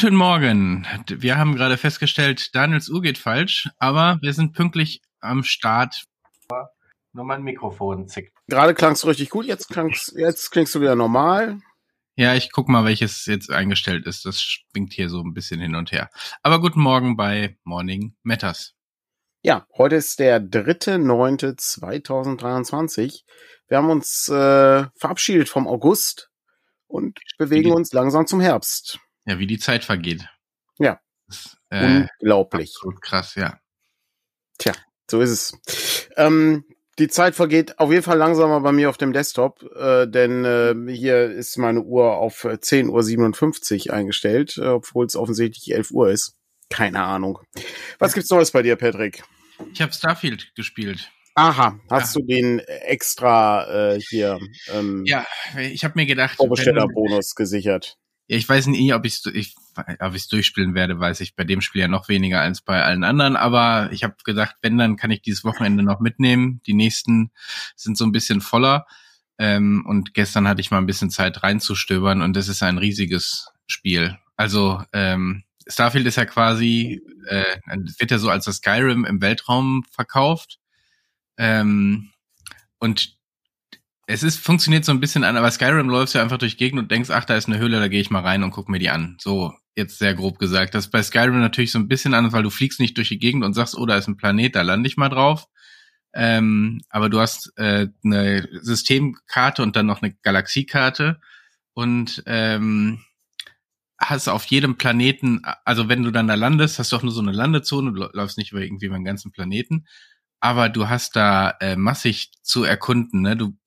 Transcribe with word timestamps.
Guten 0.00 0.16
Morgen. 0.16 0.86
Wir 1.08 1.36
haben 1.36 1.56
gerade 1.56 1.76
festgestellt, 1.76 2.54
Daniels 2.54 2.88
Uhr 2.88 3.02
geht 3.02 3.18
falsch, 3.18 3.68
aber 3.76 4.18
wir 4.22 4.32
sind 4.32 4.54
pünktlich 4.54 5.02
am 5.20 5.42
Start. 5.42 6.06
Nur 7.12 7.26
mein 7.26 7.42
Mikrofon 7.42 8.08
zickt. 8.08 8.32
Gerade 8.48 8.72
klangst 8.72 9.02
du 9.02 9.08
richtig 9.08 9.28
gut, 9.28 9.44
jetzt 9.44 9.68
klangst, 9.68 10.14
jetzt 10.16 10.52
klingst 10.52 10.74
du 10.74 10.80
wieder 10.80 10.94
normal. 10.94 11.60
Ja, 12.16 12.34
ich 12.34 12.50
guck 12.50 12.70
mal, 12.70 12.86
welches 12.86 13.26
jetzt 13.26 13.50
eingestellt 13.50 14.06
ist. 14.06 14.24
Das 14.24 14.40
schwingt 14.40 14.94
hier 14.94 15.10
so 15.10 15.20
ein 15.20 15.34
bisschen 15.34 15.60
hin 15.60 15.74
und 15.74 15.92
her. 15.92 16.08
Aber 16.42 16.62
guten 16.62 16.80
Morgen 16.80 17.18
bei 17.18 17.58
Morning 17.64 18.16
Matters. 18.22 18.72
Ja, 19.42 19.66
heute 19.76 19.96
ist 19.96 20.18
der 20.18 20.40
3.9.2023. 20.40 23.20
Wir 23.68 23.76
haben 23.76 23.90
uns 23.90 24.30
äh, 24.30 24.86
verabschiedet 24.96 25.50
vom 25.50 25.68
August 25.68 26.30
und 26.86 27.20
bewegen 27.36 27.72
uns 27.72 27.92
langsam 27.92 28.26
zum 28.26 28.40
Herbst. 28.40 28.98
Ja, 29.30 29.38
wie 29.38 29.46
die 29.46 29.60
Zeit 29.60 29.84
vergeht. 29.84 30.28
Ja. 30.80 30.98
Das, 31.28 31.56
äh, 31.70 32.02
Unglaublich. 32.20 32.74
krass, 33.00 33.36
ja. 33.36 33.60
Tja, 34.58 34.72
so 35.08 35.20
ist 35.20 35.30
es. 35.30 36.08
Ähm, 36.16 36.64
die 36.98 37.06
Zeit 37.06 37.36
vergeht 37.36 37.78
auf 37.78 37.92
jeden 37.92 38.02
Fall 38.02 38.18
langsamer 38.18 38.60
bei 38.60 38.72
mir 38.72 38.90
auf 38.90 38.96
dem 38.96 39.12
Desktop, 39.12 39.62
äh, 39.76 40.08
denn 40.08 40.44
äh, 40.44 40.74
hier 40.92 41.30
ist 41.30 41.58
meine 41.58 41.82
Uhr 41.82 42.16
auf 42.16 42.44
10.57 42.44 43.86
Uhr 43.86 43.94
eingestellt, 43.94 44.58
äh, 44.58 44.66
obwohl 44.66 45.06
es 45.06 45.14
offensichtlich 45.14 45.72
11 45.72 45.92
Uhr 45.92 46.10
ist. 46.10 46.34
Keine 46.68 47.00
Ahnung. 47.00 47.38
Was 48.00 48.14
gibt's 48.14 48.30
Neues 48.30 48.50
bei 48.50 48.62
dir, 48.62 48.74
Patrick? 48.74 49.22
Ich 49.72 49.80
habe 49.80 49.92
Starfield 49.92 50.52
gespielt. 50.56 51.12
Aha, 51.36 51.78
hast 51.88 52.16
du 52.16 52.20
den 52.20 52.58
extra 52.58 53.92
äh, 53.92 54.00
hier 54.00 54.40
ähm, 54.74 55.04
Ja, 55.06 55.24
ich 55.56 55.84
habe 55.84 55.94
mir 55.94 56.06
gedacht, 56.06 56.36
Vorbestellerbonus 56.38 57.36
gesichert? 57.36 57.96
Ja, 58.30 58.36
ich 58.36 58.48
weiß 58.48 58.68
nicht, 58.68 58.94
ob 58.94 59.04
ich 59.04 59.26
ich, 59.34 59.56
ob 59.98 60.14
ich's 60.14 60.28
durchspielen 60.28 60.72
werde, 60.72 61.00
weiß 61.00 61.20
ich 61.20 61.34
bei 61.34 61.42
dem 61.42 61.60
Spiel 61.60 61.80
ja 61.80 61.88
noch 61.88 62.08
weniger 62.08 62.40
als 62.40 62.60
bei 62.60 62.80
allen 62.80 63.02
anderen. 63.02 63.34
Aber 63.34 63.90
ich 63.90 64.04
habe 64.04 64.14
gedacht, 64.22 64.54
wenn, 64.62 64.78
dann 64.78 64.94
kann 64.94 65.10
ich 65.10 65.20
dieses 65.20 65.42
Wochenende 65.42 65.82
noch 65.82 65.98
mitnehmen. 65.98 66.60
Die 66.64 66.74
nächsten 66.74 67.32
sind 67.74 67.98
so 67.98 68.04
ein 68.04 68.12
bisschen 68.12 68.40
voller. 68.40 68.86
Ähm, 69.36 69.84
und 69.84 70.14
gestern 70.14 70.46
hatte 70.46 70.60
ich 70.60 70.70
mal 70.70 70.78
ein 70.78 70.86
bisschen 70.86 71.10
Zeit 71.10 71.42
reinzustöbern 71.42 72.22
und 72.22 72.36
das 72.36 72.46
ist 72.46 72.62
ein 72.62 72.78
riesiges 72.78 73.48
Spiel. 73.66 74.16
Also 74.36 74.80
ähm, 74.92 75.42
Starfield 75.66 76.06
ist 76.06 76.16
ja 76.16 76.24
quasi, 76.24 77.02
äh, 77.26 77.56
wird 77.98 78.12
ja 78.12 78.18
so 78.18 78.30
als 78.30 78.44
das 78.44 78.58
Skyrim 78.58 79.04
im 79.06 79.20
Weltraum 79.20 79.82
verkauft. 79.90 80.60
Ähm, 81.36 82.12
und 82.78 83.18
es 84.10 84.24
ist, 84.24 84.40
funktioniert 84.40 84.84
so 84.84 84.90
ein 84.90 84.98
bisschen 84.98 85.22
an, 85.22 85.36
aber 85.36 85.50
Skyrim 85.52 85.88
läufst 85.88 86.16
ja 86.16 86.22
einfach 86.22 86.38
durch 86.38 86.56
Gegend 86.56 86.80
und 86.80 86.90
denkst, 86.90 87.10
ach, 87.10 87.24
da 87.24 87.36
ist 87.36 87.46
eine 87.46 87.58
Höhle, 87.58 87.78
da 87.78 87.86
gehe 87.86 88.00
ich 88.00 88.10
mal 88.10 88.22
rein 88.22 88.42
und 88.42 88.50
guck 88.50 88.68
mir 88.68 88.80
die 88.80 88.90
an. 88.90 89.16
So, 89.20 89.54
jetzt 89.76 90.00
sehr 90.00 90.14
grob 90.14 90.40
gesagt. 90.40 90.74
Das 90.74 90.86
ist 90.86 90.90
bei 90.90 91.00
Skyrim 91.00 91.38
natürlich 91.38 91.70
so 91.70 91.78
ein 91.78 91.86
bisschen 91.86 92.12
anders, 92.12 92.32
weil 92.32 92.42
du 92.42 92.50
fliegst 92.50 92.80
nicht 92.80 92.96
durch 92.96 93.08
die 93.08 93.20
Gegend 93.20 93.44
und 93.44 93.54
sagst, 93.54 93.78
oh, 93.78 93.86
da 93.86 93.96
ist 93.96 94.08
ein 94.08 94.16
Planet, 94.16 94.56
da 94.56 94.62
lande 94.62 94.88
ich 94.88 94.96
mal 94.96 95.10
drauf. 95.10 95.46
Ähm, 96.12 96.80
aber 96.90 97.08
du 97.08 97.20
hast 97.20 97.52
äh, 97.56 97.86
eine 98.04 98.48
Systemkarte 98.60 99.62
und 99.62 99.76
dann 99.76 99.86
noch 99.86 100.02
eine 100.02 100.12
Galaxiekarte 100.22 101.20
und 101.72 102.24
ähm, 102.26 103.04
hast 103.96 104.26
auf 104.26 104.44
jedem 104.46 104.76
Planeten, 104.76 105.42
also 105.64 105.88
wenn 105.88 106.02
du 106.02 106.10
dann 106.10 106.26
da 106.26 106.34
landest, 106.34 106.80
hast 106.80 106.90
du 106.90 106.96
auch 106.96 107.04
nur 107.04 107.12
so 107.12 107.20
eine 107.20 107.30
Landezone, 107.30 107.92
du 107.92 108.08
läufst 108.12 108.38
nicht 108.38 108.50
über 108.50 108.60
irgendwie 108.60 108.88
den 108.88 109.04
ganzen 109.04 109.30
Planeten, 109.30 109.86
aber 110.40 110.68
du 110.68 110.88
hast 110.88 111.14
da 111.14 111.54
äh, 111.60 111.76
massig 111.76 112.32
zu 112.42 112.64
erkunden. 112.64 113.20
Ne? 113.20 113.36
Du 113.36 113.59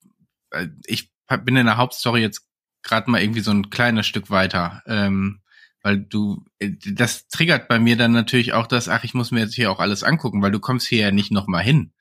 ich 0.86 1.10
bin 1.44 1.56
in 1.56 1.66
der 1.66 1.76
Hauptstory 1.76 2.20
jetzt 2.20 2.46
gerade 2.82 3.10
mal 3.10 3.20
irgendwie 3.20 3.40
so 3.40 3.50
ein 3.50 3.70
kleines 3.70 4.06
Stück 4.06 4.30
weiter, 4.30 4.82
ähm, 4.86 5.40
weil 5.82 5.98
du, 5.98 6.44
äh, 6.58 6.70
das 6.92 7.28
triggert 7.28 7.68
bei 7.68 7.78
mir 7.78 7.96
dann 7.96 8.12
natürlich 8.12 8.52
auch 8.52 8.66
das, 8.66 8.88
ach, 8.88 9.04
ich 9.04 9.14
muss 9.14 9.30
mir 9.30 9.40
jetzt 9.40 9.54
hier 9.54 9.70
auch 9.70 9.80
alles 9.80 10.02
angucken, 10.02 10.42
weil 10.42 10.52
du 10.52 10.60
kommst 10.60 10.86
hier 10.86 11.00
ja 11.00 11.10
nicht 11.10 11.32
noch 11.32 11.46
mal 11.46 11.62
hin. 11.62 11.92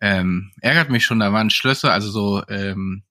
Ähm, 0.00 0.52
ärgert 0.60 0.90
mich 0.90 1.04
schon, 1.04 1.20
da 1.20 1.32
waren 1.32 1.50
Schlösser, 1.50 1.92
also 1.92 2.10
so 2.10 2.42
ähm, 2.48 3.04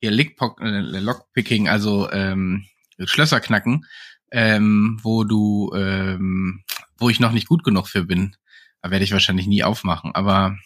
hier 0.00 0.10
Lickpock, 0.10 0.60
äh, 0.60 0.80
Lockpicking, 0.80 1.68
also 1.68 2.10
ähm, 2.10 2.66
Schlösser 3.04 3.40
knacken, 3.40 3.86
ähm, 4.32 4.98
wo 5.02 5.24
du, 5.24 5.72
ähm, 5.74 6.64
wo 6.98 7.10
ich 7.10 7.20
noch 7.20 7.32
nicht 7.32 7.46
gut 7.46 7.62
genug 7.64 7.88
für 7.88 8.04
bin. 8.04 8.36
Da 8.80 8.90
werde 8.90 9.04
ich 9.04 9.12
wahrscheinlich 9.12 9.46
nie 9.46 9.62
aufmachen, 9.62 10.14
aber 10.14 10.56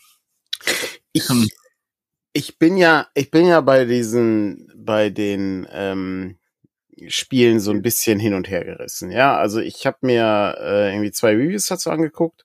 ich, 1.13 1.29
ich 2.37 2.59
bin 2.59 2.77
ja, 2.77 3.07
ich 3.15 3.31
bin 3.31 3.47
ja 3.47 3.63
bei 3.63 3.87
diesen, 3.87 4.71
bei 4.77 5.09
den 5.09 5.67
ähm, 5.73 6.37
Spielen 7.09 7.61
so 7.61 7.71
ein 7.71 7.81
bisschen 7.81 8.21
hin 8.21 8.35
und 8.35 8.51
her 8.51 8.63
gerissen. 8.63 9.11
Ja, 9.11 9.39
also 9.39 9.59
ich 9.59 9.87
habe 9.87 9.97
mir 10.03 10.55
äh, 10.61 10.93
irgendwie 10.93 11.13
zwei 11.13 11.31
Reviews 11.31 11.67
dazu 11.69 11.91
angeguckt. 11.91 12.45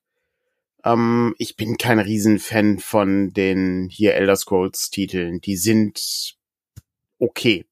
Ähm, 0.85 1.35
ich 1.40 1.57
bin 1.57 1.78
kein 1.78 2.00
Riesenfan 2.00 2.80
von 2.80 3.31
den 3.34 3.90
hier 3.91 4.16
Elder 4.16 4.38
Scrolls 4.38 4.91
Titeln. 4.91 5.41
Die 5.41 5.57
sind 5.57 6.38
okay. 7.19 7.66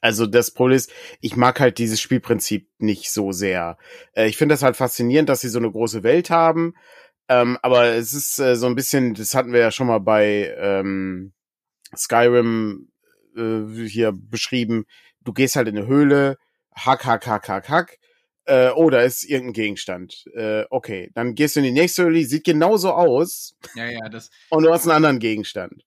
Also 0.00 0.24
das 0.24 0.52
Problem 0.52 0.78
ist, 0.78 0.90
ich 1.20 1.36
mag 1.36 1.60
halt 1.60 1.76
dieses 1.76 2.00
Spielprinzip 2.00 2.70
nicht 2.78 3.12
so 3.12 3.32
sehr. 3.32 3.76
Äh, 4.14 4.28
ich 4.28 4.38
finde 4.38 4.54
das 4.54 4.62
halt 4.62 4.76
faszinierend, 4.76 5.28
dass 5.28 5.42
sie 5.42 5.50
so 5.50 5.58
eine 5.58 5.70
große 5.70 6.02
Welt 6.02 6.30
haben. 6.30 6.72
Ähm, 7.28 7.58
aber 7.60 7.84
es 7.88 8.14
ist 8.14 8.38
äh, 8.38 8.56
so 8.56 8.66
ein 8.66 8.76
bisschen, 8.76 9.12
das 9.12 9.34
hatten 9.34 9.52
wir 9.52 9.60
ja 9.60 9.70
schon 9.70 9.88
mal 9.88 9.98
bei 10.00 10.54
ähm, 10.58 11.34
Skyrim 11.94 12.88
äh, 13.36 13.86
hier 13.86 14.12
beschrieben. 14.12 14.84
Du 15.20 15.32
gehst 15.32 15.56
halt 15.56 15.68
in 15.68 15.76
eine 15.76 15.86
Höhle, 15.86 16.36
hack, 16.74 17.04
hack, 17.04 17.26
hack, 17.26 17.48
hack, 17.48 17.68
hack. 17.68 17.98
Äh, 18.44 18.70
oh, 18.70 18.90
da 18.90 19.00
ist 19.00 19.24
irgendein 19.24 19.54
Gegenstand. 19.54 20.24
Äh, 20.34 20.64
okay, 20.70 21.10
dann 21.14 21.34
gehst 21.34 21.56
du 21.56 21.60
in 21.60 21.64
die 21.64 21.72
nächste 21.72 22.04
Höhle, 22.04 22.24
sieht 22.24 22.44
genauso 22.44 22.92
aus. 22.92 23.56
Ja, 23.74 23.86
ja, 23.86 24.08
das. 24.08 24.30
Und 24.50 24.62
du 24.62 24.72
hast 24.72 24.84
einen 24.84 24.92
anderen 24.92 25.18
Gegenstand. 25.18 25.82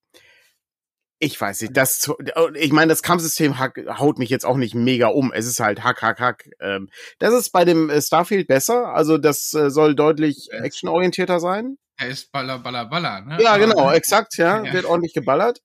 Ich 1.22 1.40
weiß 1.40 1.62
nicht, 1.62 1.76
das, 1.76 2.10
ich 2.56 2.72
meine, 2.72 2.90
das 2.90 3.04
Kampfsystem 3.04 3.60
haut 3.60 4.20
mich 4.20 4.30
jetzt 4.30 4.46
auch 4.46 4.56
nicht 4.56 4.74
mega 4.74 5.08
um. 5.08 5.34
Es 5.34 5.48
ist 5.48 5.60
halt 5.60 5.84
hack, 5.84 6.02
hack, 6.02 6.20
hack. 6.20 6.50
Ähm, 6.62 6.90
das 7.20 7.34
ist 7.34 7.52
bei 7.52 7.66
dem 7.66 7.90
äh, 7.90 8.02
Starfield 8.02 8.48
besser. 8.48 8.94
Also 8.94 9.18
das 9.18 9.54
äh, 9.54 9.70
soll 9.70 9.96
deutlich 9.96 10.50
actionorientierter 10.52 11.42
sein. 11.42 11.78
Er 11.98 12.08
ist 12.08 12.32
baller, 12.32 12.60
baller, 12.60 12.86
baller, 12.86 13.22
ne? 13.22 13.38
Ja, 13.42 13.58
genau, 13.58 13.92
exakt, 13.92 14.38
ja. 14.38 14.64
ja. 14.64 14.74
Wird 14.74 14.86
ordentlich 14.86 15.14
geballert. 15.14 15.62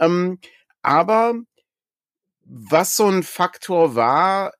Ähm, 0.00 0.38
aber 0.82 1.34
was 2.44 2.96
so 2.96 3.06
ein 3.06 3.22
Faktor 3.22 3.94
war, 3.94 4.52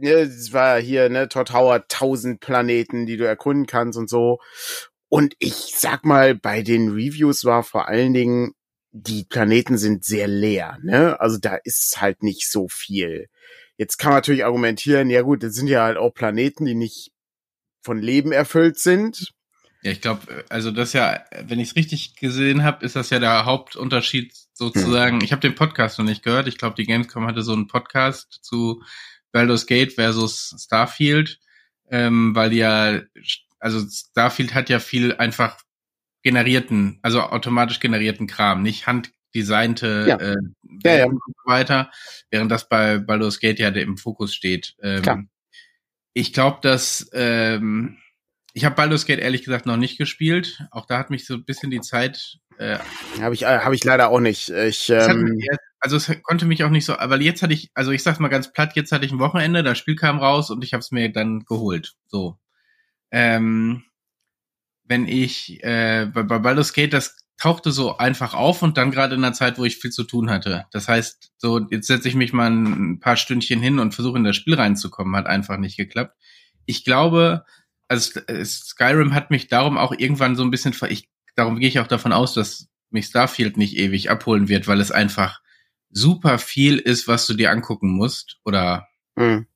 ne, 0.00 0.10
es 0.10 0.52
war 0.52 0.80
hier, 0.80 1.08
ne, 1.10 1.28
Todd 1.28 1.52
Howard, 1.52 1.88
tausend 1.90 2.40
Planeten, 2.40 3.06
die 3.06 3.16
du 3.16 3.26
erkunden 3.26 3.66
kannst 3.66 3.98
und 3.98 4.08
so. 4.08 4.38
Und 5.08 5.34
ich 5.38 5.74
sag 5.76 6.04
mal, 6.04 6.34
bei 6.34 6.62
den 6.62 6.90
Reviews 6.90 7.44
war 7.44 7.62
vor 7.62 7.88
allen 7.88 8.14
Dingen, 8.14 8.54
die 8.92 9.24
Planeten 9.24 9.76
sind 9.76 10.04
sehr 10.04 10.28
leer, 10.28 10.78
ne? 10.82 11.20
Also 11.20 11.38
da 11.38 11.56
ist 11.64 12.00
halt 12.00 12.22
nicht 12.22 12.50
so 12.50 12.68
viel. 12.68 13.28
Jetzt 13.76 13.98
kann 13.98 14.10
man 14.10 14.18
natürlich 14.18 14.44
argumentieren, 14.44 15.10
ja 15.10 15.22
gut, 15.22 15.42
das 15.42 15.54
sind 15.54 15.66
ja 15.68 15.82
halt 15.84 15.96
auch 15.98 16.14
Planeten, 16.14 16.64
die 16.64 16.74
nicht 16.76 17.10
von 17.82 17.98
Leben 18.00 18.32
erfüllt 18.32 18.78
sind. 18.78 19.32
Ja, 19.84 19.90
ich 19.90 20.00
glaube, 20.00 20.44
also 20.48 20.70
das 20.70 20.94
ja, 20.94 21.22
wenn 21.42 21.60
ich 21.60 21.68
es 21.68 21.76
richtig 21.76 22.16
gesehen 22.16 22.64
habe, 22.64 22.84
ist 22.86 22.96
das 22.96 23.10
ja 23.10 23.18
der 23.18 23.44
Hauptunterschied 23.44 24.32
sozusagen. 24.54 25.18
Hm. 25.18 25.24
Ich 25.24 25.30
habe 25.30 25.40
den 25.42 25.54
Podcast 25.54 25.98
noch 25.98 26.06
nicht 26.06 26.22
gehört. 26.22 26.48
Ich 26.48 26.56
glaube, 26.56 26.74
die 26.74 26.86
Gamescom 26.86 27.26
hatte 27.26 27.42
so 27.42 27.52
einen 27.52 27.66
Podcast 27.66 28.38
zu 28.42 28.82
Baldur's 29.30 29.66
Gate 29.66 29.92
versus 29.92 30.56
Starfield, 30.58 31.38
ähm, 31.90 32.34
weil 32.34 32.54
ja, 32.54 33.02
also 33.58 33.86
Starfield 33.86 34.54
hat 34.54 34.70
ja 34.70 34.78
viel 34.78 35.16
einfach 35.16 35.58
generierten, 36.22 36.98
also 37.02 37.20
automatisch 37.20 37.78
generierten 37.78 38.26
Kram, 38.26 38.62
nicht 38.62 38.86
handdesignte 38.86 40.06
ja. 40.08 40.16
äh, 40.16 40.36
ja, 40.82 40.96
ja. 40.96 41.04
und 41.04 41.20
so 41.26 41.32
weiter, 41.44 41.90
während 42.30 42.50
das 42.50 42.70
bei 42.70 42.98
Baldur's 42.98 43.38
Gate 43.38 43.58
ja 43.58 43.68
im 43.68 43.98
Fokus 43.98 44.34
steht. 44.34 44.76
Ähm, 44.80 45.28
ich 46.14 46.32
glaube, 46.32 46.60
dass 46.62 47.10
ähm, 47.12 47.98
ich 48.54 48.64
habe 48.64 48.76
Baldur's 48.76 49.04
Gate 49.04 49.18
ehrlich 49.18 49.44
gesagt 49.44 49.66
noch 49.66 49.76
nicht 49.76 49.98
gespielt. 49.98 50.62
Auch 50.70 50.86
da 50.86 50.98
hat 50.98 51.10
mich 51.10 51.26
so 51.26 51.34
ein 51.34 51.44
bisschen 51.44 51.72
die 51.72 51.80
Zeit. 51.80 52.38
Äh, 52.56 52.78
habe 53.20 53.34
ich, 53.34 53.42
äh, 53.42 53.58
hab 53.58 53.72
ich 53.72 53.82
leider 53.82 54.08
auch 54.10 54.20
nicht. 54.20 54.48
Ich, 54.48 54.88
ähm, 54.90 55.38
jetzt, 55.40 55.60
also 55.80 55.96
es 55.96 56.22
konnte 56.22 56.46
mich 56.46 56.62
auch 56.62 56.70
nicht 56.70 56.84
so, 56.84 56.94
weil 56.98 57.20
jetzt 57.20 57.42
hatte 57.42 57.52
ich, 57.52 57.72
also 57.74 57.90
ich 57.90 58.04
sag's 58.04 58.20
mal 58.20 58.28
ganz 58.28 58.52
platt, 58.52 58.76
jetzt 58.76 58.92
hatte 58.92 59.04
ich 59.04 59.12
ein 59.12 59.18
Wochenende, 59.18 59.64
das 59.64 59.76
Spiel 59.76 59.96
kam 59.96 60.20
raus 60.20 60.50
und 60.50 60.62
ich 60.62 60.72
habe 60.72 60.82
es 60.82 60.92
mir 60.92 61.12
dann 61.12 61.40
geholt. 61.40 61.94
So. 62.06 62.38
Ähm, 63.10 63.82
wenn 64.84 65.08
ich 65.08 65.62
äh, 65.64 66.06
bei, 66.06 66.22
bei 66.22 66.38
Baldur's 66.38 66.72
Gate, 66.72 66.92
das 66.92 67.16
tauchte 67.36 67.72
so 67.72 67.98
einfach 67.98 68.34
auf 68.34 68.62
und 68.62 68.78
dann 68.78 68.92
gerade 68.92 69.16
in 69.16 69.24
einer 69.24 69.34
Zeit, 69.34 69.58
wo 69.58 69.64
ich 69.64 69.78
viel 69.78 69.90
zu 69.90 70.04
tun 70.04 70.30
hatte. 70.30 70.66
Das 70.70 70.86
heißt, 70.86 71.32
so 71.38 71.58
jetzt 71.70 71.88
setze 71.88 72.06
ich 72.06 72.14
mich 72.14 72.32
mal 72.32 72.50
ein 72.50 73.00
paar 73.00 73.16
Stündchen 73.16 73.60
hin 73.60 73.80
und 73.80 73.96
versuche 73.96 74.16
in 74.16 74.22
das 74.22 74.36
Spiel 74.36 74.54
reinzukommen, 74.54 75.16
hat 75.16 75.26
einfach 75.26 75.56
nicht 75.56 75.76
geklappt. 75.76 76.16
Ich 76.66 76.84
glaube, 76.84 77.44
also 77.88 78.20
Skyrim 78.44 79.14
hat 79.14 79.30
mich 79.30 79.48
darum 79.48 79.76
auch 79.76 79.92
irgendwann 79.96 80.36
so 80.36 80.42
ein 80.42 80.50
bisschen, 80.50 80.74
ich, 80.88 81.08
darum 81.36 81.58
gehe 81.58 81.68
ich 81.68 81.80
auch 81.80 81.86
davon 81.86 82.12
aus, 82.12 82.34
dass 82.34 82.68
mich 82.90 83.06
Starfield 83.06 83.56
nicht 83.56 83.76
ewig 83.76 84.10
abholen 84.10 84.48
wird, 84.48 84.66
weil 84.68 84.80
es 84.80 84.90
einfach 84.90 85.40
super 85.90 86.38
viel 86.38 86.78
ist, 86.78 87.08
was 87.08 87.26
du 87.26 87.34
dir 87.34 87.50
angucken 87.50 87.90
musst 87.90 88.38
oder 88.44 88.88
mhm. 89.16 89.46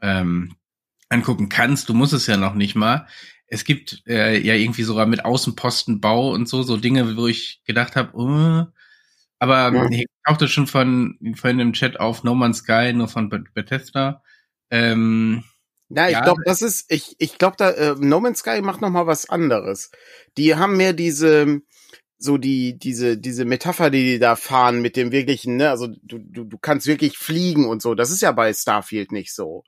ähm, 0.00 0.56
angucken 1.08 1.48
kannst. 1.48 1.88
Du 1.88 1.94
musst 1.94 2.12
es 2.12 2.26
ja 2.26 2.36
noch 2.36 2.54
nicht 2.54 2.74
mal. 2.74 3.06
Es 3.46 3.64
gibt 3.64 4.02
äh, 4.06 4.38
ja 4.38 4.54
irgendwie 4.54 4.84
sogar 4.84 5.06
mit 5.06 5.24
Außenpostenbau 5.24 6.32
und 6.32 6.48
so, 6.48 6.62
so 6.62 6.76
Dinge, 6.76 7.16
wo 7.16 7.26
ich 7.26 7.62
gedacht 7.64 7.96
habe, 7.96 8.16
uh, 8.16 8.66
aber 9.40 9.74
ja. 9.74 9.90
ich 9.90 10.06
tauchte 10.24 10.48
schon 10.48 10.66
von 10.66 11.18
vorhin 11.34 11.60
im 11.60 11.72
Chat 11.72 11.98
auf 11.98 12.22
No 12.22 12.34
Man's 12.34 12.58
Sky, 12.58 12.92
nur 12.92 13.08
von 13.08 13.30
Bethesda. 13.54 14.22
Ähm, 14.70 15.44
ja, 15.90 16.06
ich 16.06 16.12
ja. 16.12 16.22
glaube, 16.22 16.42
das 16.44 16.62
ist, 16.62 16.86
ich, 16.88 17.16
ich 17.18 17.38
glaube, 17.38 17.56
da 17.58 17.70
äh, 17.70 17.94
No 17.98 18.20
Man's 18.20 18.38
Sky 18.40 18.60
macht 18.62 18.80
noch 18.80 18.90
mal 18.90 19.06
was 19.06 19.28
anderes. 19.28 19.90
Die 20.36 20.54
haben 20.54 20.76
mehr 20.76 20.92
diese, 20.92 21.60
so 22.16 22.38
die, 22.38 22.78
diese, 22.78 23.18
diese 23.18 23.44
Metapher, 23.44 23.90
die 23.90 24.04
die 24.04 24.18
da 24.18 24.36
fahren 24.36 24.82
mit 24.82 24.96
dem 24.96 25.10
wirklichen, 25.10 25.56
ne, 25.56 25.70
also 25.70 25.88
du, 26.02 26.18
du, 26.18 26.44
du 26.44 26.58
kannst 26.58 26.86
wirklich 26.86 27.18
fliegen 27.18 27.66
und 27.66 27.82
so. 27.82 27.94
Das 27.94 28.10
ist 28.10 28.22
ja 28.22 28.30
bei 28.32 28.52
Starfield 28.52 29.10
nicht 29.10 29.34
so. 29.34 29.64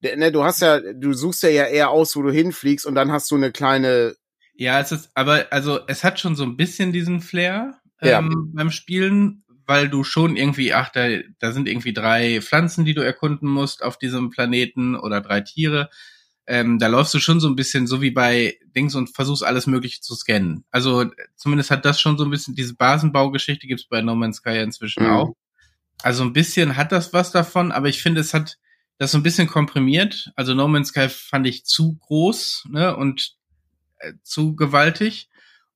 Ne, 0.00 0.32
du 0.32 0.44
hast 0.44 0.62
ja, 0.62 0.80
du 0.80 1.12
suchst 1.12 1.42
ja 1.42 1.50
eher 1.50 1.90
aus, 1.90 2.16
wo 2.16 2.22
du 2.22 2.30
hinfliegst 2.30 2.86
und 2.86 2.94
dann 2.94 3.12
hast 3.12 3.30
du 3.30 3.36
eine 3.36 3.52
kleine. 3.52 4.14
Ja, 4.54 4.80
es 4.80 4.92
ist, 4.92 5.10
aber 5.14 5.46
also 5.50 5.80
es 5.86 6.02
hat 6.04 6.18
schon 6.18 6.34
so 6.36 6.44
ein 6.44 6.56
bisschen 6.56 6.92
diesen 6.92 7.20
Flair 7.20 7.78
ja. 8.00 8.20
ähm, 8.20 8.52
beim 8.54 8.70
Spielen, 8.70 9.44
weil 9.68 9.90
du 9.90 10.02
schon 10.02 10.36
irgendwie, 10.36 10.72
ach, 10.72 10.88
da, 10.88 11.06
da 11.38 11.52
sind 11.52 11.68
irgendwie 11.68 11.92
drei 11.92 12.40
Pflanzen, 12.40 12.86
die 12.86 12.94
du 12.94 13.02
erkunden 13.02 13.46
musst 13.48 13.84
auf 13.84 13.98
diesem 13.98 14.30
Planeten 14.30 14.96
oder 14.96 15.20
drei 15.20 15.42
Tiere. 15.42 15.90
Ähm, 16.46 16.78
da 16.78 16.86
läufst 16.86 17.12
du 17.12 17.18
schon 17.18 17.38
so 17.38 17.48
ein 17.48 17.54
bisschen 17.54 17.86
so 17.86 18.00
wie 18.00 18.10
bei 18.10 18.58
Dings 18.74 18.94
und 18.94 19.14
versuchst 19.14 19.44
alles 19.44 19.66
Mögliche 19.66 20.00
zu 20.00 20.14
scannen. 20.14 20.64
Also 20.70 21.10
zumindest 21.36 21.70
hat 21.70 21.84
das 21.84 22.00
schon 22.00 22.16
so 22.16 22.24
ein 22.24 22.30
bisschen, 22.30 22.54
diese 22.54 22.76
Basenbaugeschichte 22.76 23.66
gibt's 23.66 23.86
bei 23.86 24.00
No 24.00 24.14
Man's 24.14 24.38
Sky 24.38 24.58
inzwischen 24.60 25.04
mhm. 25.04 25.10
auch. 25.10 25.36
Also 26.02 26.24
ein 26.24 26.32
bisschen 26.32 26.78
hat 26.78 26.90
das 26.90 27.12
was 27.12 27.30
davon, 27.30 27.70
aber 27.70 27.90
ich 27.90 28.00
finde, 28.00 28.22
es 28.22 28.32
hat 28.32 28.56
das 28.96 29.10
so 29.10 29.18
ein 29.18 29.22
bisschen 29.22 29.48
komprimiert. 29.48 30.32
Also 30.34 30.54
No 30.54 30.66
Man's 30.66 30.88
Sky 30.88 31.10
fand 31.10 31.46
ich 31.46 31.66
zu 31.66 31.98
groß 31.98 32.68
ne, 32.70 32.96
und 32.96 33.34
äh, 33.98 34.14
zu 34.22 34.56
gewaltig. 34.56 35.28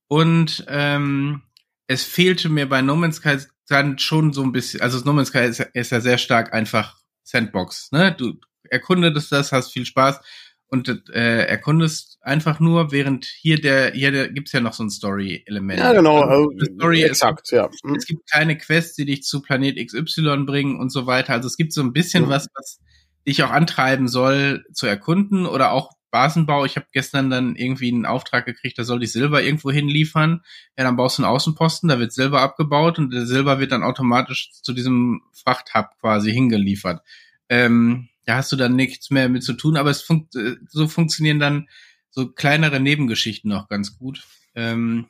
Und 0.07 0.65
ähm, 0.67 1.43
es 1.85 2.03
fehlte 2.03 2.49
mir 2.49 2.67
bei 2.67 2.81
No 2.81 2.95
Man's 2.95 3.17
Sky 3.17 3.37
dann 3.73 3.97
schon 3.99 4.33
so 4.33 4.43
ein 4.43 4.51
bisschen, 4.51 4.81
also 4.81 4.99
No 5.03 5.13
Man's 5.13 5.29
Sky 5.29 5.45
ist, 5.45 5.59
ist 5.73 5.91
ja 5.91 5.99
sehr 5.99 6.17
stark 6.17 6.53
einfach 6.53 6.97
Sandbox, 7.23 7.91
ne? 7.91 8.15
Du 8.17 8.39
erkundest 8.69 9.31
das, 9.31 9.51
hast 9.51 9.71
viel 9.71 9.85
Spaß 9.85 10.19
und 10.67 11.09
äh, 11.11 11.45
erkundest 11.45 12.17
einfach 12.21 12.59
nur, 12.59 12.91
während 12.91 13.25
hier 13.25 13.59
der, 13.59 13.91
hier 13.91 14.11
der, 14.11 14.29
gibt's 14.29 14.51
ja 14.53 14.59
noch 14.59 14.73
so 14.73 14.83
ein 14.83 14.89
Story-Element. 14.89 15.79
Ja, 15.79 15.93
genau. 15.93 16.21
Also, 16.21 16.51
Story 16.75 17.03
exakt, 17.03 17.43
ist, 17.43 17.51
ja. 17.51 17.69
Es 17.95 18.05
gibt 18.05 18.29
keine 18.31 18.57
Quests, 18.57 18.95
die 18.95 19.05
dich 19.05 19.23
zu 19.23 19.41
Planet 19.41 19.77
XY 19.85 20.45
bringen 20.45 20.79
und 20.79 20.91
so 20.91 21.05
weiter. 21.05 21.33
Also 21.33 21.47
es 21.47 21.57
gibt 21.57 21.73
so 21.73 21.81
ein 21.81 21.93
bisschen 21.93 22.25
mhm. 22.25 22.29
was, 22.29 22.47
was 22.55 22.79
dich 23.27 23.43
auch 23.43 23.51
antreiben 23.51 24.07
soll, 24.07 24.65
zu 24.73 24.87
erkunden 24.87 25.45
oder 25.45 25.71
auch 25.71 25.91
Basenbau. 26.13 26.63
Ich 26.63 26.75
habe 26.75 26.85
gestern 26.93 27.31
dann 27.31 27.55
irgendwie 27.55 27.91
einen 27.91 28.05
Auftrag 28.05 28.45
gekriegt, 28.45 28.77
da 28.77 28.83
soll 28.83 29.01
ich 29.01 29.11
Silber 29.11 29.41
irgendwo 29.41 29.71
hinliefern. 29.71 30.43
Ja, 30.77 30.83
dann 30.83 30.95
baust 30.95 31.17
du 31.17 31.23
einen 31.23 31.31
Außenposten, 31.31 31.89
da 31.89 31.97
wird 31.97 32.13
Silber 32.13 32.41
abgebaut 32.41 32.99
und 32.99 33.11
der 33.11 33.25
Silber 33.25 33.59
wird 33.59 33.71
dann 33.71 33.83
automatisch 33.83 34.51
zu 34.61 34.73
diesem 34.73 35.23
Frachthub 35.33 35.87
quasi 35.99 36.31
hingeliefert. 36.31 37.01
Ähm, 37.49 38.09
da 38.25 38.35
hast 38.35 38.51
du 38.51 38.55
dann 38.55 38.75
nichts 38.75 39.09
mehr 39.09 39.27
mit 39.27 39.43
zu 39.43 39.53
tun, 39.53 39.75
aber 39.75 39.89
es 39.89 40.03
fun 40.03 40.29
äh, 40.35 40.53
so 40.69 40.87
funktionieren 40.87 41.39
dann 41.39 41.67
so 42.11 42.29
kleinere 42.29 42.79
Nebengeschichten 42.79 43.49
noch 43.49 43.67
ganz 43.67 43.97
gut. 43.97 44.23
Ähm, 44.53 45.07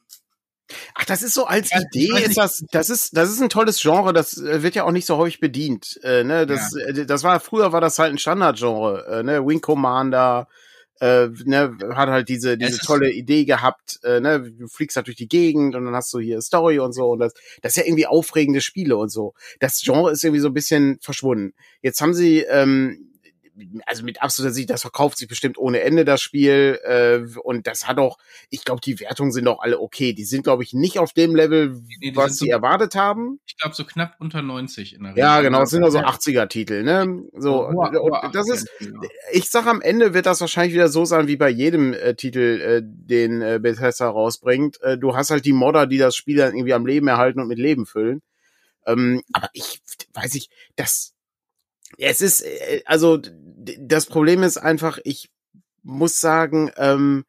Ach, 0.95 1.03
das 1.03 1.21
ist 1.21 1.33
so 1.33 1.45
als 1.45 1.69
ja, 1.71 1.81
Idee 1.81 2.23
ist 2.23 2.37
das, 2.37 2.63
das 2.71 2.89
ist, 2.89 3.15
das 3.15 3.29
ist 3.29 3.41
ein 3.41 3.49
tolles 3.49 3.81
Genre, 3.81 4.13
das 4.13 4.37
äh, 4.37 4.63
wird 4.63 4.75
ja 4.75 4.85
auch 4.85 4.91
nicht 4.91 5.05
so 5.05 5.17
häufig 5.17 5.41
bedient. 5.41 5.99
Äh, 6.01 6.23
ne? 6.23 6.47
das, 6.47 6.73
ja. 6.73 6.85
Äh, 6.85 7.05
das 7.05 7.23
war, 7.23 7.41
früher 7.41 7.73
war 7.73 7.81
das 7.81 7.99
halt 7.99 8.13
ein 8.13 8.17
Standardgenre, 8.17 9.19
äh, 9.19 9.23
ne? 9.23 9.45
Wing 9.45 9.59
Commander, 9.59 10.47
äh, 11.03 11.29
ne, 11.43 11.77
hat 11.95 12.07
halt 12.07 12.29
diese, 12.29 12.57
diese 12.57 12.77
tolle 12.77 13.11
Idee 13.11 13.43
gehabt, 13.43 13.99
äh, 14.03 14.21
ne, 14.21 14.39
du 14.39 14.67
fliegst 14.67 14.95
halt 14.95 15.07
durch 15.07 15.17
die 15.17 15.27
Gegend 15.27 15.75
und 15.75 15.83
dann 15.83 15.93
hast 15.93 16.13
du 16.13 16.19
hier 16.19 16.41
Story 16.41 16.79
und 16.79 16.93
so 16.93 17.11
und 17.11 17.19
das, 17.19 17.33
das 17.61 17.73
ist 17.73 17.75
ja 17.75 17.83
irgendwie 17.83 18.07
aufregende 18.07 18.61
Spiele 18.61 18.95
und 18.95 19.09
so. 19.09 19.33
Das 19.59 19.81
Genre 19.81 20.11
ist 20.11 20.23
irgendwie 20.23 20.39
so 20.39 20.47
ein 20.47 20.53
bisschen 20.53 20.99
verschwunden. 21.01 21.53
Jetzt 21.81 21.99
haben 21.99 22.13
sie, 22.13 22.39
ähm, 22.39 23.12
also 23.85 24.03
mit 24.03 24.21
absoluter 24.21 24.53
Sicht, 24.53 24.69
das 24.69 24.81
verkauft 24.81 25.17
sich 25.17 25.27
bestimmt 25.27 25.57
ohne 25.57 25.81
Ende 25.81 26.05
das 26.05 26.21
Spiel 26.21 26.79
äh, 26.83 27.19
und 27.41 27.67
das 27.67 27.87
hat 27.87 27.97
auch, 27.97 28.17
ich 28.49 28.63
glaube, 28.63 28.81
die 28.81 28.99
Wertungen 28.99 29.31
sind 29.31 29.47
auch 29.47 29.61
alle 29.61 29.79
okay. 29.79 30.13
Die 30.13 30.25
sind, 30.25 30.43
glaube 30.43 30.63
ich, 30.63 30.73
nicht 30.73 30.99
auf 30.99 31.13
dem 31.13 31.35
Level, 31.35 31.81
nee, 31.99 32.15
was 32.15 32.37
sie 32.37 32.45
so, 32.45 32.51
erwartet 32.51 32.95
haben. 32.95 33.39
Ich 33.45 33.57
glaube, 33.57 33.75
so 33.75 33.85
knapp 33.85 34.15
unter 34.19 34.41
90 34.41 34.95
in 34.95 35.03
der 35.03 35.11
Regel. 35.11 35.19
Ja, 35.19 35.41
genau, 35.41 35.61
es 35.61 35.69
sind 35.69 35.83
also 35.83 35.99
80er-Titel, 35.99 36.83
ne? 36.83 37.23
So, 37.37 37.67
oh, 37.67 37.73
oh, 37.75 38.09
oh, 38.11 38.27
das 38.31 38.49
ist, 38.49 38.69
ich 39.31 39.49
sag 39.49 39.67
am 39.67 39.81
Ende 39.81 40.13
wird 40.13 40.25
das 40.25 40.41
wahrscheinlich 40.41 40.73
wieder 40.73 40.89
so 40.89 41.05
sein 41.05 41.27
wie 41.27 41.37
bei 41.37 41.49
jedem 41.49 41.93
äh, 41.93 42.15
Titel, 42.15 42.61
äh, 42.61 42.81
den 42.83 43.41
äh, 43.41 43.59
Bethesda 43.61 44.09
rausbringt. 44.09 44.81
Äh, 44.81 44.97
du 44.97 45.15
hast 45.15 45.29
halt 45.29 45.45
die 45.45 45.53
Modder, 45.53 45.87
die 45.87 45.97
das 45.97 46.15
Spiel 46.15 46.37
dann 46.37 46.55
irgendwie 46.55 46.73
am 46.73 46.85
Leben 46.85 47.07
erhalten 47.07 47.39
und 47.39 47.47
mit 47.47 47.59
Leben 47.59 47.85
füllen. 47.85 48.21
Ähm, 48.85 49.21
aber 49.31 49.49
ich 49.53 49.81
weiß 50.13 50.35
ich, 50.35 50.49
das 50.75 51.12
es 51.97 52.21
ist, 52.21 52.41
äh, 52.41 52.81
also 52.85 53.19
das 53.79 54.05
Problem 54.05 54.43
ist 54.43 54.57
einfach, 54.57 54.99
ich 55.03 55.29
muss 55.83 56.19
sagen, 56.19 56.71
ähm, 56.77 57.25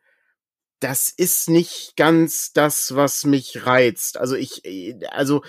das 0.80 1.08
ist 1.08 1.48
nicht 1.48 1.96
ganz 1.96 2.52
das, 2.52 2.94
was 2.94 3.24
mich 3.24 3.64
reizt. 3.64 4.18
Also 4.18 4.36
ich, 4.36 4.64
äh, 4.64 4.98
also 5.08 5.42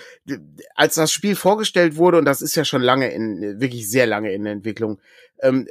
als 0.74 0.94
das 0.94 1.12
Spiel 1.12 1.36
vorgestellt 1.36 1.96
wurde, 1.96 2.18
und 2.18 2.24
das 2.24 2.40
ist 2.42 2.54
ja 2.54 2.64
schon 2.64 2.82
lange 2.82 3.10
in, 3.12 3.60
wirklich 3.60 3.90
sehr 3.90 4.06
lange 4.06 4.32
in 4.32 4.44
der 4.44 4.54
Entwicklung, 4.54 5.00
ähm, 5.40 5.68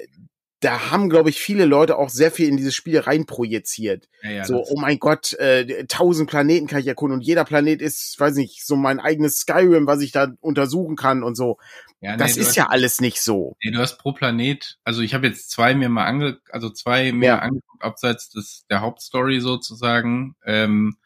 da 0.61 0.89
haben, 0.89 1.09
glaube 1.09 1.29
ich, 1.29 1.39
viele 1.39 1.65
Leute 1.65 1.97
auch 1.97 2.09
sehr 2.09 2.31
viel 2.31 2.47
in 2.47 2.57
dieses 2.57 2.73
Spiel 2.73 2.99
reinprojiziert. 2.99 4.07
Ja, 4.21 4.29
ja, 4.29 4.45
so, 4.45 4.63
oh 4.65 4.79
mein 4.79 4.99
Gott, 4.99 5.33
äh, 5.33 5.85
tausend 5.85 6.29
Planeten 6.29 6.67
kann 6.67 6.79
ich 6.79 6.87
erkunden 6.87 7.19
und 7.19 7.25
jeder 7.25 7.43
Planet 7.43 7.81
ist, 7.81 8.19
weiß 8.19 8.35
nicht, 8.35 8.65
so 8.65 8.75
mein 8.75 8.99
eigenes 8.99 9.37
Skyrim, 9.37 9.85
was 9.85 10.01
ich 10.01 10.11
da 10.11 10.33
untersuchen 10.39 10.95
kann 10.95 11.23
und 11.23 11.35
so. 11.35 11.57
Ja, 11.99 12.13
nee, 12.13 12.17
das 12.17 12.37
ist 12.37 12.49
hast, 12.49 12.55
ja 12.55 12.67
alles 12.67 13.01
nicht 13.01 13.21
so. 13.21 13.55
Nee, 13.63 13.71
du 13.71 13.79
hast 13.79 13.97
pro 13.97 14.13
Planet, 14.13 14.77
also 14.83 15.01
ich 15.01 15.13
habe 15.13 15.27
jetzt 15.27 15.49
zwei 15.51 15.73
mir 15.75 15.89
mal 15.89 16.05
ange, 16.05 16.39
also 16.49 16.69
zwei 16.69 17.11
mir 17.11 17.41
angeguckt, 17.41 17.83
abseits 17.83 18.29
des 18.29 18.65
der 18.69 18.81
Hauptstory 18.81 19.41
sozusagen. 19.41 20.35
Ähm, 20.45 20.97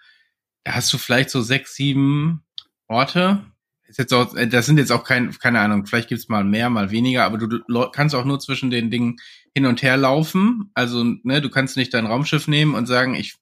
da 0.64 0.76
hast 0.76 0.94
du 0.94 0.98
vielleicht 0.98 1.30
so 1.32 1.42
sechs, 1.42 1.76
sieben 1.76 2.44
Orte. 2.88 3.44
Ist 3.90 3.98
jetzt 3.98 4.14
auch, 4.14 4.36
äh, 4.36 4.48
das 4.48 4.68
sind 4.68 4.78
jetzt 4.78 4.92
auch 4.92 5.04
kein, 5.04 5.32
keine 5.40 5.60
Ahnung, 5.60 5.86
vielleicht 5.88 6.10
gibt's 6.10 6.30
mal 6.30 6.44
mehr, 6.44 6.70
mal 6.70 6.92
weniger, 6.92 7.26
aber 7.26 7.40
du, 7.40 7.48
du 7.48 7.90
kannst 7.92 8.14
auch 8.14 8.24
nur 8.24 8.40
zwischen 8.40 8.70
den 8.70 8.92
Dingen 8.92 9.18
hin 9.56 9.66
und 9.66 9.82
her 9.82 9.98
laufen. 9.98 10.70
Also, 10.76 11.04
ne, 11.04 11.42
du 11.42 11.50
kannst 11.50 11.76
nicht 11.76 11.94
dein 11.94 12.06
Raumschiff 12.06 12.48
nehmen 12.48 12.76
und 12.76 12.86
sagen, 12.86 13.16
ich 13.16 13.36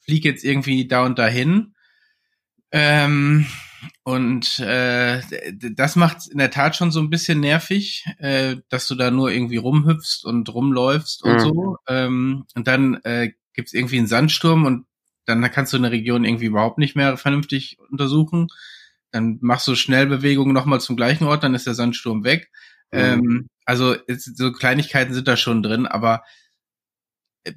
fliege 0.00 0.28
jetzt 0.28 0.44
irgendwie 0.44 0.86
da 0.86 1.04
und 1.06 1.18
dahin. 1.18 1.74
Ähm, 2.72 3.46
und 4.02 4.58
äh, 4.58 5.22
das 5.74 5.96
macht 5.96 6.28
in 6.28 6.38
der 6.38 6.50
Tat 6.50 6.76
schon 6.76 6.90
so 6.90 7.00
ein 7.00 7.08
bisschen 7.10 7.40
nervig, 7.40 8.04
äh, 8.18 8.56
dass 8.68 8.86
du 8.86 8.94
da 8.94 9.10
nur 9.10 9.30
irgendwie 9.30 9.56
rumhüpfst 9.56 10.24
und 10.24 10.52
rumläufst 10.52 11.22
und 11.24 11.34
mhm. 11.34 11.38
so. 11.38 11.76
Ähm, 11.88 12.44
und 12.54 12.68
dann 12.68 13.00
äh, 13.04 13.30
gibt 13.54 13.72
irgendwie 13.72 13.98
einen 13.98 14.06
Sandsturm 14.06 14.66
und 14.66 14.86
dann 15.24 15.42
kannst 15.50 15.72
du 15.72 15.78
eine 15.78 15.90
Region 15.90 16.24
irgendwie 16.24 16.46
überhaupt 16.46 16.78
nicht 16.78 16.96
mehr 16.96 17.16
vernünftig 17.16 17.78
untersuchen. 17.90 18.48
Dann 19.12 19.38
machst 19.40 19.66
du 19.68 19.74
Schnellbewegungen 19.74 20.52
nochmal 20.52 20.80
zum 20.80 20.96
gleichen 20.96 21.24
Ort, 21.24 21.42
dann 21.42 21.54
ist 21.54 21.66
der 21.66 21.74
Sandsturm 21.74 22.24
weg. 22.24 22.50
Mhm. 22.92 22.98
Ähm, 22.98 23.48
also 23.64 23.96
so 24.06 24.52
Kleinigkeiten 24.52 25.14
sind 25.14 25.28
da 25.28 25.36
schon 25.36 25.62
drin, 25.62 25.86
aber 25.86 26.24
äh, 27.44 27.52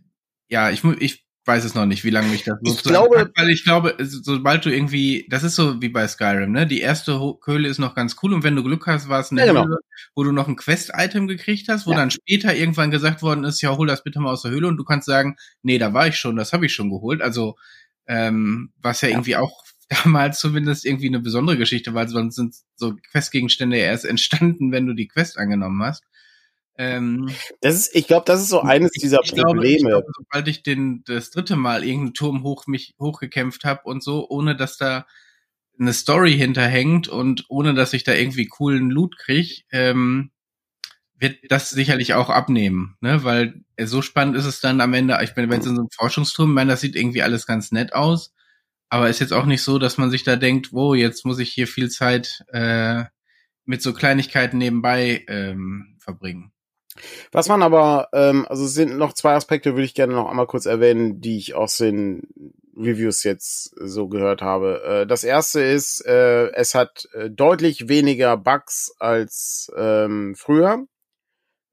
ja, 0.47 0.69
ich, 0.69 0.83
ich 0.83 1.25
weiß 1.45 1.65
es 1.65 1.75
noch 1.75 1.85
nicht, 1.85 2.03
wie 2.03 2.09
lange 2.09 2.29
mich 2.29 2.43
das 2.43 2.57
ich 2.63 2.83
glaube, 2.83 3.19
hat, 3.19 3.31
weil 3.35 3.49
ich 3.49 3.63
glaube, 3.63 3.95
sobald 3.99 4.63
du 4.63 4.73
irgendwie, 4.73 5.27
das 5.29 5.43
ist 5.43 5.55
so 5.55 5.81
wie 5.81 5.89
bei 5.89 6.07
Skyrim, 6.07 6.51
ne? 6.51 6.65
Die 6.65 6.79
erste 6.79 7.19
Höhle 7.45 7.67
ist 7.67 7.79
noch 7.79 7.95
ganz 7.95 8.15
cool 8.23 8.33
und 8.33 8.43
wenn 8.43 8.55
du 8.55 8.63
Glück 8.63 8.87
hast, 8.87 9.09
war 9.09 9.19
es 9.19 9.31
eine 9.31 9.41
ja, 9.41 9.47
genau. 9.47 9.65
Höhle, 9.65 9.77
wo 10.15 10.23
du 10.23 10.31
noch 10.31 10.47
ein 10.47 10.55
Quest-Item 10.55 11.27
gekriegt 11.27 11.67
hast, 11.67 11.85
wo 11.85 11.91
ja. 11.91 11.97
dann 11.97 12.11
später 12.11 12.55
irgendwann 12.55 12.91
gesagt 12.91 13.21
worden 13.21 13.43
ist, 13.43 13.61
ja, 13.61 13.75
hol 13.75 13.87
das 13.87 14.03
bitte 14.03 14.19
mal 14.21 14.31
aus 14.31 14.43
der 14.43 14.51
Höhle 14.51 14.67
und 14.67 14.77
du 14.77 14.85
kannst 14.85 15.05
sagen, 15.05 15.35
nee, 15.63 15.77
da 15.77 15.93
war 15.93 16.07
ich 16.07 16.17
schon, 16.17 16.37
das 16.37 16.53
habe 16.53 16.65
ich 16.65 16.73
schon 16.73 16.89
geholt. 16.89 17.21
Also 17.21 17.55
ähm, 18.07 18.71
was 18.81 19.01
ja, 19.01 19.09
ja, 19.09 19.15
irgendwie 19.15 19.35
auch 19.35 19.63
damals 20.03 20.39
zumindest 20.39 20.85
irgendwie 20.85 21.07
eine 21.07 21.19
besondere 21.19 21.57
Geschichte, 21.57 21.93
weil 21.93 22.07
sonst 22.07 22.35
sind 22.35 22.55
so 22.75 22.95
Questgegenstände 23.11 23.77
ja 23.77 23.85
erst 23.85 24.05
entstanden, 24.05 24.71
wenn 24.71 24.87
du 24.87 24.93
die 24.93 25.07
Quest 25.07 25.37
angenommen 25.37 25.83
hast. 25.83 26.03
Ähm, 26.75 27.29
das 27.61 27.75
ist, 27.75 27.95
ich 27.95 28.07
glaube, 28.07 28.25
das 28.25 28.41
ist 28.41 28.49
so 28.49 28.61
eines 28.61 28.91
ich, 28.95 29.01
dieser 29.03 29.19
ich 29.23 29.31
Probleme. 29.31 29.89
Glaube, 29.89 30.05
glaube, 30.05 30.11
sobald 30.17 30.47
ich 30.47 30.63
den 30.63 31.03
das 31.05 31.29
dritte 31.29 31.55
Mal 31.55 31.83
irgendeinen 31.83 32.15
Turm 32.15 32.43
hoch 32.43 32.65
mich 32.65 32.95
hochgekämpft 32.99 33.63
habe 33.63 33.81
und 33.83 34.03
so, 34.03 34.27
ohne 34.27 34.55
dass 34.55 34.77
da 34.77 35.05
eine 35.79 35.93
Story 35.93 36.33
hinterhängt 36.33 37.07
und 37.07 37.45
ohne 37.49 37.73
dass 37.73 37.93
ich 37.93 38.03
da 38.03 38.13
irgendwie 38.13 38.47
coolen 38.47 38.89
Loot 38.89 39.17
krieg, 39.17 39.65
ähm, 39.71 40.31
wird 41.15 41.39
das 41.49 41.69
sicherlich 41.69 42.15
auch 42.15 42.29
abnehmen, 42.29 42.97
ne? 43.01 43.23
Weil 43.23 43.63
so 43.79 44.01
spannend 44.01 44.35
ist 44.35 44.45
es 44.45 44.59
dann 44.59 44.81
am 44.81 44.93
Ende. 44.93 45.17
Ich 45.23 45.35
bin, 45.35 45.49
wenn 45.49 45.61
es 45.61 45.65
in 45.65 45.75
so 45.75 45.81
einem 45.81 45.89
Forschungsturm, 45.91 46.49
ich 46.51 46.55
meine, 46.55 46.71
das 46.71 46.81
sieht 46.81 46.95
irgendwie 46.95 47.23
alles 47.23 47.45
ganz 47.45 47.71
nett 47.71 47.93
aus, 47.93 48.32
aber 48.93 49.09
ist 49.09 49.19
jetzt 49.19 49.33
auch 49.33 49.45
nicht 49.45 49.63
so, 49.63 49.79
dass 49.79 49.97
man 49.97 50.11
sich 50.11 50.23
da 50.23 50.35
denkt, 50.35 50.71
wo 50.71 50.93
jetzt 50.93 51.25
muss 51.25 51.39
ich 51.39 51.51
hier 51.51 51.65
viel 51.65 51.89
Zeit 51.89 52.45
äh, 52.49 53.05
mit 53.65 53.81
so 53.81 53.91
Kleinigkeiten 53.91 54.59
nebenbei 54.59 55.25
ähm, 55.27 55.95
verbringen. 55.97 56.51
Was 57.31 57.49
man 57.49 57.63
aber, 57.63 58.09
ähm, 58.13 58.45
also 58.47 58.65
es 58.65 58.75
sind 58.75 58.95
noch 58.95 59.13
zwei 59.13 59.33
Aspekte, 59.33 59.71
würde 59.73 59.85
ich 59.85 59.95
gerne 59.95 60.13
noch 60.13 60.29
einmal 60.29 60.45
kurz 60.45 60.67
erwähnen, 60.67 61.21
die 61.21 61.37
ich 61.37 61.55
aus 61.55 61.77
den 61.77 62.53
Reviews 62.77 63.23
jetzt 63.23 63.73
so 63.81 64.09
gehört 64.09 64.43
habe. 64.43 64.83
Äh, 64.83 65.07
das 65.07 65.23
erste 65.23 65.61
ist, 65.61 66.05
äh, 66.05 66.51
es 66.51 66.75
hat 66.75 67.09
äh, 67.13 67.31
deutlich 67.31 67.87
weniger 67.87 68.37
Bugs 68.37 68.93
als 68.99 69.71
ähm, 69.75 70.35
früher. 70.37 70.85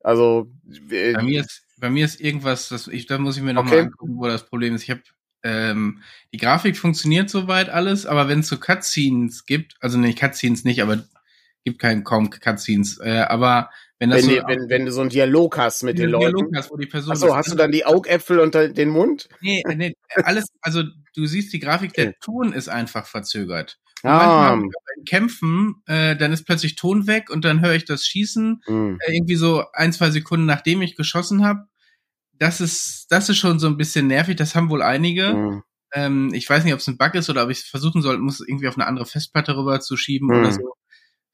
Also 0.03 0.51
äh, 0.91 1.13
bei 1.13 1.23
mir 1.23 1.41
ist 1.43 1.67
bei 1.79 1.91
mir 1.91 2.07
ist 2.07 2.19
irgendwas, 2.19 2.71
das 2.71 2.89
ich 2.89 3.05
da 3.05 3.19
muss 3.19 3.37
ich 3.37 3.43
mir 3.43 3.53
noch 3.53 3.67
okay. 3.67 3.77
mal 3.77 3.83
angucken, 3.83 4.17
wo 4.17 4.27
das 4.27 4.47
Problem 4.47 4.75
ist. 4.75 4.85
Ich 4.85 4.91
habe 4.91 5.03
ähm, 5.43 6.03
die 6.33 6.39
Grafik 6.39 6.77
funktioniert 6.77 7.31
soweit 7.31 7.69
alles, 7.69 8.07
aber 8.07 8.29
wenn 8.29 8.41
es 8.41 8.49
so 8.49 8.59
Cutscenes 8.59 9.47
gibt, 9.47 9.77
also 9.81 9.99
nicht 9.99 10.19
Cutscenes 10.19 10.65
nicht, 10.65 10.83
aber 10.83 11.05
gibt 11.65 11.79
keinen 11.79 12.05
kaum 12.05 12.31
Cutscenes, 12.31 12.99
äh, 12.99 13.25
aber 13.29 13.71
wenn, 13.99 14.11
das 14.11 14.27
wenn, 14.27 14.37
so, 14.37 14.43
wenn, 14.47 14.69
wenn 14.71 14.87
du 14.87 14.93
so 14.93 15.03
einen 15.03 15.11
Dialog 15.11 15.59
hast 15.59 15.83
mit 15.83 15.99
den 15.99 16.09
Leuten. 16.09 16.35
Dialog 16.35 16.57
hast, 16.57 16.71
wo 16.71 16.77
die 16.77 16.87
Person 16.87 17.13
Achso, 17.13 17.37
hast 17.37 17.53
du 17.53 17.57
dann 17.57 17.71
die 17.71 17.85
Augäpfel 17.85 18.41
unter 18.41 18.69
den 18.69 18.89
Mund? 18.89 19.29
Nee, 19.43 19.63
nee, 19.75 19.95
alles, 20.25 20.47
also 20.63 20.83
du 21.15 21.27
siehst 21.27 21.53
die 21.53 21.61
Grafik, 21.61 21.93
der 21.93 22.19
Ton 22.19 22.53
ist 22.55 22.69
einfach 22.69 23.07
verzögert. 23.07 23.79
Und 24.03 24.11
ah. 24.11 24.57
beim 24.57 24.71
Kämpfen, 25.07 25.83
äh, 25.87 26.17
dann 26.17 26.33
ist 26.33 26.45
plötzlich 26.45 26.77
Ton 26.77 27.07
weg 27.07 27.29
und 27.29 27.45
dann 27.45 27.61
höre 27.61 27.75
ich 27.75 27.85
das 27.85 28.07
Schießen, 28.07 28.63
mhm. 28.67 28.99
äh, 29.01 29.15
irgendwie 29.15 29.37
so 29.37 29.65
ein, 29.75 29.93
zwei 29.93 30.11
Sekunden 30.11 30.47
nachdem 30.47 30.81
ich 30.81 30.97
geschossen 30.97 31.45
habe. 31.45 31.67
Das 32.41 32.61
ist, 32.61 33.07
das 33.11 33.29
ist 33.29 33.37
schon 33.37 33.59
so 33.59 33.67
ein 33.67 33.77
bisschen 33.77 34.07
nervig, 34.07 34.35
das 34.35 34.55
haben 34.55 34.71
wohl 34.71 34.83
einige. 34.83 35.35
Mhm. 35.35 35.63
Ähm, 35.93 36.31
ich 36.33 36.49
weiß 36.49 36.65
nicht, 36.65 36.73
ob 36.73 36.81
es 36.81 36.87
ein 36.89 36.97
Bug 36.97 37.15
ist 37.15 37.29
oder 37.29 37.45
ob 37.45 37.51
ich 37.51 37.59
es 37.59 37.65
versuchen 37.65 38.01
soll, 38.01 38.17
muss 38.17 38.41
irgendwie 38.41 38.67
auf 38.67 38.77
eine 38.77 38.87
andere 38.87 39.05
Festplatte 39.05 39.57
rüber 39.57 39.81
zu 39.81 39.97
schieben 39.97 40.29
mhm. 40.29 40.35
oder 40.35 40.53
so. 40.53 40.75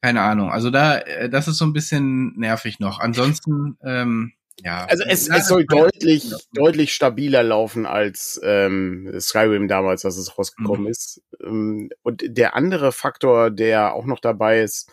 Keine 0.01 0.21
Ahnung. 0.21 0.51
Also 0.51 0.69
da, 0.69 0.97
äh, 0.97 1.29
das 1.29 1.47
ist 1.47 1.57
so 1.57 1.65
ein 1.65 1.71
bisschen 1.71 2.37
nervig 2.37 2.79
noch. 2.79 2.99
Ansonsten, 2.99 3.77
ähm, 3.83 4.33
ja. 4.61 4.85
Also 4.85 5.05
es, 5.07 5.29
es 5.29 5.47
soll 5.47 5.65
deutlich, 5.65 6.29
deutlich 6.51 6.93
stabiler 6.93 7.43
laufen 7.43 7.85
als 7.85 8.41
ähm, 8.43 9.09
Skyrim 9.17 9.69
damals, 9.69 10.03
als 10.03 10.17
es 10.17 10.37
rausgekommen 10.37 10.85
mhm. 10.85 10.91
ist. 10.91 11.21
Ähm, 11.41 11.89
und 12.03 12.23
der 12.27 12.53
andere 12.55 12.91
Faktor, 12.91 13.49
der 13.49 13.93
auch 13.93 14.05
noch 14.05 14.19
dabei 14.19 14.61
ist, 14.61 14.91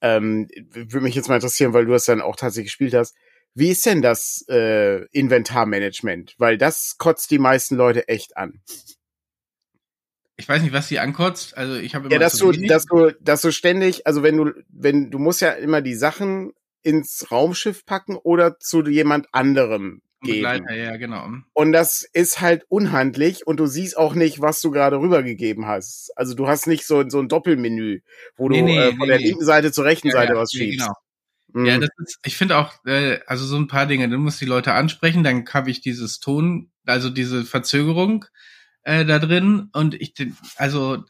ähm, 0.00 0.48
würde 0.72 1.00
mich 1.00 1.14
jetzt 1.14 1.28
mal 1.28 1.34
interessieren, 1.34 1.74
weil 1.74 1.84
du 1.84 1.92
es 1.92 2.06
dann 2.06 2.22
auch 2.22 2.36
tatsächlich 2.36 2.68
gespielt 2.68 2.94
hast. 2.94 3.14
Wie 3.54 3.70
ist 3.70 3.84
denn 3.84 4.02
das 4.02 4.44
äh, 4.48 5.04
Inventarmanagement? 5.12 6.34
Weil 6.38 6.56
das 6.56 6.96
kotzt 6.98 7.30
die 7.30 7.38
meisten 7.38 7.76
Leute 7.76 8.08
echt 8.08 8.36
an 8.36 8.60
ich 10.40 10.48
weiß 10.48 10.62
nicht, 10.62 10.72
was 10.72 10.88
sie 10.88 10.98
ankotzt. 10.98 11.56
Also 11.56 11.74
ich 11.74 11.94
habe 11.94 12.08
ja, 12.10 12.18
dass 12.18 12.36
du, 12.36 12.50
dass 12.50 12.86
du, 12.86 13.12
dass 13.20 13.42
du 13.42 13.52
ständig, 13.52 14.06
also 14.06 14.22
wenn 14.22 14.36
du, 14.38 14.52
wenn 14.70 15.10
du 15.10 15.18
musst 15.18 15.42
ja 15.42 15.50
immer 15.50 15.82
die 15.82 15.94
Sachen 15.94 16.52
ins 16.82 17.30
Raumschiff 17.30 17.84
packen 17.84 18.16
oder 18.16 18.58
zu 18.58 18.82
jemand 18.86 19.26
anderem 19.32 20.00
geben. 20.22 20.66
Ja, 20.70 20.96
genau. 20.96 21.28
Und 21.52 21.72
das 21.72 22.08
ist 22.14 22.40
halt 22.40 22.64
unhandlich 22.68 23.46
und 23.46 23.60
du 23.60 23.66
siehst 23.66 23.96
auch 23.96 24.14
nicht, 24.14 24.40
was 24.40 24.62
du 24.62 24.70
gerade 24.70 24.98
rübergegeben 24.98 25.66
hast. 25.66 26.10
Also 26.16 26.34
du 26.34 26.48
hast 26.48 26.66
nicht 26.66 26.86
so, 26.86 27.06
so 27.08 27.20
ein 27.20 27.28
Doppelmenü, 27.28 28.00
wo 28.36 28.48
nee, 28.48 28.60
du 28.60 28.64
nee, 28.64 28.78
äh, 28.78 28.90
von 28.90 29.00
nee, 29.00 29.06
der 29.06 29.18
linken 29.18 29.44
Seite 29.44 29.72
zur 29.72 29.84
rechten 29.84 30.08
ja, 30.08 30.14
Seite 30.14 30.32
ja, 30.32 30.38
was 30.38 30.52
schiebst. 30.52 30.80
Genau. 30.80 30.94
Mhm. 31.52 31.66
Ja, 31.66 31.78
das 31.78 31.90
ist, 31.98 32.18
ich 32.24 32.36
finde 32.36 32.56
auch, 32.58 32.72
äh, 32.84 33.20
also 33.26 33.44
so 33.44 33.56
ein 33.56 33.68
paar 33.68 33.86
Dinge, 33.86 34.08
du 34.08 34.18
musst 34.18 34.40
die 34.40 34.46
Leute 34.46 34.72
ansprechen, 34.72 35.24
dann 35.24 35.44
habe 35.52 35.70
ich 35.70 35.80
dieses 35.80 36.20
Ton, 36.20 36.70
also 36.86 37.10
diese 37.10 37.44
Verzögerung 37.44 38.24
äh, 38.82 39.04
da 39.04 39.18
drin 39.18 39.68
und 39.72 39.94
ich, 39.94 40.14
also 40.56 41.04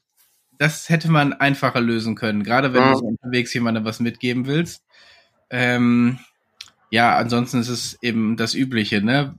das 0.58 0.88
hätte 0.88 1.10
man 1.10 1.32
einfacher 1.32 1.80
lösen 1.80 2.16
können, 2.16 2.42
gerade 2.42 2.74
wenn 2.74 2.82
ja. 2.82 2.92
du 2.92 2.98
so 2.98 3.04
unterwegs 3.06 3.54
jemandem 3.54 3.84
was 3.84 4.00
mitgeben 4.00 4.46
willst. 4.46 4.84
Ähm, 5.48 6.18
ja, 6.90 7.16
ansonsten 7.16 7.60
ist 7.60 7.68
es 7.68 7.98
eben 8.02 8.36
das 8.36 8.54
Übliche, 8.54 9.02
ne? 9.02 9.38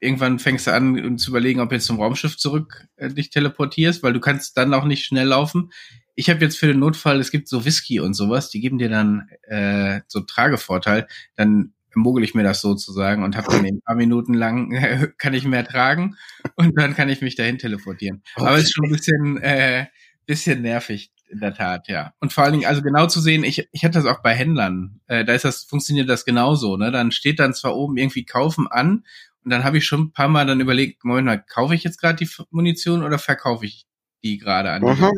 Irgendwann 0.00 0.40
fängst 0.40 0.66
du 0.66 0.74
an 0.74 1.16
zu 1.16 1.30
überlegen, 1.30 1.60
ob 1.60 1.70
jetzt 1.70 1.86
zum 1.86 2.00
Raumschiff 2.00 2.36
zurück 2.36 2.86
äh, 2.96 3.08
dich 3.08 3.30
teleportierst, 3.30 4.02
weil 4.02 4.12
du 4.12 4.20
kannst 4.20 4.56
dann 4.56 4.74
auch 4.74 4.84
nicht 4.84 5.04
schnell 5.04 5.28
laufen. 5.28 5.70
Ich 6.14 6.28
habe 6.30 6.40
jetzt 6.40 6.58
für 6.58 6.66
den 6.66 6.78
Notfall, 6.78 7.20
es 7.20 7.30
gibt 7.30 7.48
so 7.48 7.64
Whisky 7.64 8.00
und 8.00 8.14
sowas, 8.14 8.50
die 8.50 8.60
geben 8.60 8.78
dir 8.78 8.88
dann 8.88 9.28
äh, 9.42 10.00
so 10.08 10.20
Tragevorteil. 10.20 11.06
Dann 11.36 11.72
mogel 11.94 12.24
ich 12.24 12.34
mir 12.34 12.42
das 12.42 12.60
sozusagen 12.60 13.22
und 13.22 13.36
habe 13.36 13.48
dann 13.50 13.64
ein 13.64 13.80
paar 13.82 13.96
Minuten 13.96 14.34
lang 14.34 14.72
äh, 14.72 15.08
kann 15.18 15.34
ich 15.34 15.44
mehr 15.44 15.64
tragen 15.64 16.16
und 16.56 16.78
dann 16.78 16.94
kann 16.94 17.08
ich 17.08 17.20
mich 17.20 17.34
dahin 17.34 17.58
teleportieren. 17.58 18.22
Okay. 18.34 18.46
Aber 18.46 18.56
es 18.56 18.64
ist 18.64 18.74
schon 18.74 18.86
ein 18.86 18.92
bisschen 18.92 19.36
äh, 19.42 19.86
bisschen 20.26 20.62
nervig 20.62 21.12
in 21.28 21.40
der 21.40 21.54
Tat, 21.54 21.88
ja. 21.88 22.12
Und 22.20 22.32
vor 22.32 22.44
allen 22.44 22.52
Dingen, 22.52 22.66
also 22.66 22.82
genau 22.82 23.06
zu 23.06 23.20
sehen, 23.20 23.42
ich, 23.42 23.68
ich 23.72 23.84
hatte 23.84 23.98
das 23.98 24.06
auch 24.06 24.22
bei 24.22 24.34
Händlern. 24.34 25.00
Äh, 25.06 25.24
da 25.24 25.32
ist 25.32 25.44
das, 25.44 25.64
funktioniert 25.64 26.08
das 26.08 26.24
genauso, 26.24 26.76
ne? 26.76 26.90
Dann 26.92 27.10
steht 27.10 27.40
dann 27.40 27.54
zwar 27.54 27.74
oben 27.74 27.96
irgendwie 27.96 28.24
kaufen 28.24 28.68
an 28.68 29.04
und 29.44 29.50
dann 29.50 29.64
habe 29.64 29.78
ich 29.78 29.86
schon 29.86 30.00
ein 30.02 30.12
paar 30.12 30.28
Mal 30.28 30.46
dann 30.46 30.60
überlegt, 30.60 31.04
Moment 31.04 31.26
mal, 31.26 31.42
kaufe 31.42 31.74
ich 31.74 31.84
jetzt 31.84 31.98
gerade 31.98 32.16
die 32.24 32.30
Munition 32.50 33.02
oder 33.02 33.18
verkaufe 33.18 33.66
ich 33.66 33.86
die 34.22 34.38
gerade 34.38 34.70
an? 34.70 34.82
Mhm. 34.82 35.10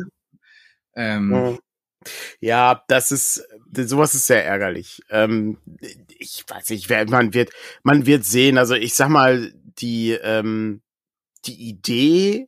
Ähm, 0.95 1.29
mhm. 1.29 1.59
Ja, 2.39 2.83
das 2.87 3.11
ist, 3.11 3.43
sowas 3.73 4.13
ist 4.13 4.27
sehr 4.27 4.45
ärgerlich. 4.45 5.01
Ähm, 5.09 5.57
ich 6.07 6.45
weiß 6.47 6.69
nicht, 6.69 6.89
man 6.89 7.33
wird, 7.33 7.51
man 7.83 8.05
wird 8.05 8.23
sehen. 8.25 8.57
Also 8.57 8.75
ich 8.75 8.93
sag 8.93 9.09
mal, 9.09 9.53
die, 9.79 10.11
ähm, 10.11 10.81
die 11.45 11.69
Idee 11.69 12.47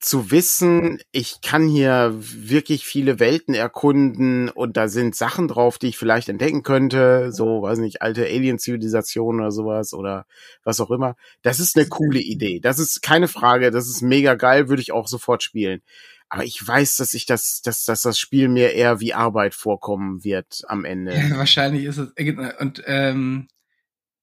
zu 0.00 0.30
wissen, 0.30 1.00
ich 1.10 1.40
kann 1.40 1.66
hier 1.66 2.14
wirklich 2.16 2.84
viele 2.84 3.18
Welten 3.18 3.54
erkunden 3.54 4.48
und 4.48 4.76
da 4.76 4.86
sind 4.86 5.16
Sachen 5.16 5.48
drauf, 5.48 5.78
die 5.78 5.88
ich 5.88 5.98
vielleicht 5.98 6.28
entdecken 6.28 6.62
könnte, 6.62 7.32
so, 7.32 7.62
weiß 7.62 7.80
nicht, 7.80 8.00
alte 8.00 8.24
Alien-Zivilisationen 8.24 9.40
oder 9.40 9.50
sowas 9.50 9.92
oder 9.94 10.24
was 10.62 10.80
auch 10.80 10.92
immer. 10.92 11.16
Das 11.42 11.58
ist 11.58 11.76
eine 11.76 11.88
coole 11.88 12.20
Idee. 12.20 12.60
Das 12.60 12.78
ist 12.78 13.02
keine 13.02 13.26
Frage, 13.26 13.72
das 13.72 13.88
ist 13.88 14.00
mega 14.00 14.34
geil, 14.34 14.68
würde 14.68 14.82
ich 14.82 14.92
auch 14.92 15.08
sofort 15.08 15.42
spielen. 15.42 15.82
Aber 16.30 16.44
ich 16.44 16.66
weiß, 16.66 16.96
dass 16.96 17.14
ich 17.14 17.26
das, 17.26 17.62
dass, 17.62 17.84
dass 17.84 18.02
das 18.02 18.18
Spiel 18.18 18.48
mir 18.48 18.72
eher 18.74 19.00
wie 19.00 19.14
Arbeit 19.14 19.54
vorkommen 19.54 20.24
wird 20.24 20.62
am 20.68 20.84
Ende. 20.84 21.14
Ja, 21.16 21.38
wahrscheinlich 21.38 21.84
ist 21.84 21.98
es. 21.98 22.12
Äh, 22.16 22.52
und 22.60 22.82
ähm, 22.86 23.48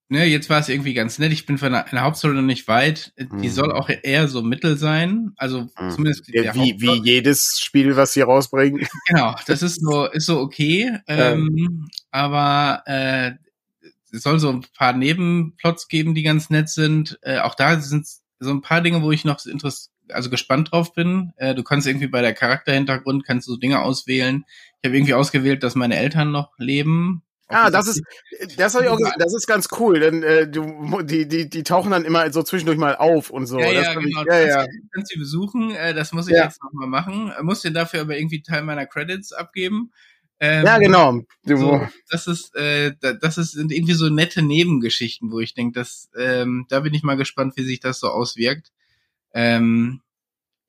ne, 0.10 0.26
jetzt 0.26 0.50
war 0.50 0.60
es 0.60 0.70
irgendwie 0.70 0.94
ganz 0.94 1.18
nett. 1.18 1.32
Ich 1.32 1.48
bin 1.48 1.58
von 1.58 1.72
der, 1.72 1.92
Hauptstory 1.92 2.36
noch 2.36 2.44
nicht 2.44 2.68
weit. 2.68 3.14
Die 3.18 3.48
mhm. 3.48 3.50
soll 3.50 3.72
auch 3.72 3.90
eher 3.90 4.28
so 4.28 4.44
mittel 4.44 4.78
sein. 4.78 5.32
Also 5.38 5.62
mhm. 5.80 5.90
zumindest 5.90 6.28
ja, 6.28 6.54
wie, 6.54 6.80
wie 6.80 7.02
jedes 7.04 7.60
Spiel, 7.60 7.96
was 7.96 8.14
sie 8.14 8.22
rausbringen. 8.22 8.88
Genau, 9.08 9.36
das 9.48 9.64
ist 9.64 9.82
so, 9.82 10.06
ist 10.06 10.26
so 10.26 10.40
okay. 10.40 11.00
Ähm, 11.08 11.88
aber 12.12 12.84
äh, 12.86 13.32
es 14.12 14.24
soll 14.24 14.40
so 14.40 14.50
ein 14.50 14.66
paar 14.78 14.94
Nebenplots 14.94 15.88
geben, 15.88 16.14
die 16.14 16.24
ganz 16.24 16.50
nett 16.50 16.70
sind. 16.70 17.18
Äh, 17.22 17.40
auch 17.40 17.56
da 17.56 17.80
sind 17.80 18.08
so 18.40 18.52
ein 18.52 18.62
paar 18.62 18.82
Dinge, 18.82 19.02
wo 19.02 19.12
ich 19.12 19.26
noch 19.26 19.44
interessiert 19.46 19.95
also 20.10 20.30
gespannt 20.30 20.72
drauf 20.72 20.94
bin. 20.94 21.34
Äh, 21.38 21.56
du 21.56 21.64
kannst 21.64 21.88
irgendwie 21.88 22.08
bei 22.08 22.22
der 22.22 22.34
Charakterhintergrund 22.34 23.26
kannst 23.26 23.48
du 23.48 23.58
Dinge 23.58 23.82
auswählen. 23.82 24.46
Ich 24.82 24.88
habe 24.88 24.98
irgendwie 24.98 25.14
ausgewählt, 25.14 25.64
dass 25.64 25.76
meine 25.76 25.98
Eltern 25.98 26.32
noch 26.32 26.58
leben. 26.58 27.24
Ah, 27.48 27.70
das 27.70 27.88
ist, 27.88 28.02
das 28.58 28.74
habe 28.74 28.86
ich 28.86 28.90
auch 28.90 28.98
gesagt, 28.98 29.22
das 29.22 29.36
ist 29.36 29.46
ganz 29.46 29.68
cool, 29.80 30.00
denn 30.00 30.24
äh, 30.24 30.48
du, 30.48 31.04
die, 31.04 31.28
die, 31.28 31.48
die 31.48 31.62
tauchen 31.62 31.92
dann 31.92 32.04
immer 32.04 32.32
so 32.32 32.42
zwischendurch 32.42 32.80
mal 32.80 32.96
auf 32.96 33.30
und 33.30 33.46
so. 33.46 33.60
Ja, 33.60 33.72
ja, 33.72 33.94
genau. 33.94 34.22
Ich, 34.22 34.28
ja, 34.28 34.40
ja. 34.40 34.56
Kannst, 34.56 34.72
kannst 34.92 35.16
du 35.16 35.20
besuchen, 35.20 35.76
äh, 35.76 35.94
das 35.94 36.12
muss 36.12 36.28
ich 36.28 36.36
ja. 36.36 36.46
jetzt 36.46 36.64
nochmal 36.64 36.88
machen. 36.88 37.32
Muss 37.44 37.62
dir 37.62 37.72
dafür 37.72 38.02
aber 38.02 38.18
irgendwie 38.18 38.42
Teil 38.42 38.64
meiner 38.64 38.88
Credits 38.88 39.32
abgeben. 39.32 39.92
Ähm, 40.40 40.66
ja, 40.66 40.80
genau. 40.80 41.22
So, 41.44 41.88
das 42.10 42.28
ist, 42.28 42.56
äh, 42.56 42.94
das 43.00 43.38
ist 43.38 43.52
sind 43.52 43.72
irgendwie 43.72 43.94
so 43.94 44.10
nette 44.10 44.42
Nebengeschichten, 44.42 45.32
wo 45.32 45.40
ich 45.40 45.54
denke, 45.54 45.80
dass 45.80 46.10
ähm, 46.18 46.66
da 46.70 46.82
bin 46.82 46.94
ich 46.94 47.04
mal 47.04 47.16
gespannt, 47.16 47.54
wie 47.58 47.64
sich 47.64 47.80
das 47.80 48.00
so 48.00 48.10
auswirkt. 48.10 48.72
Ähm, 49.36 50.02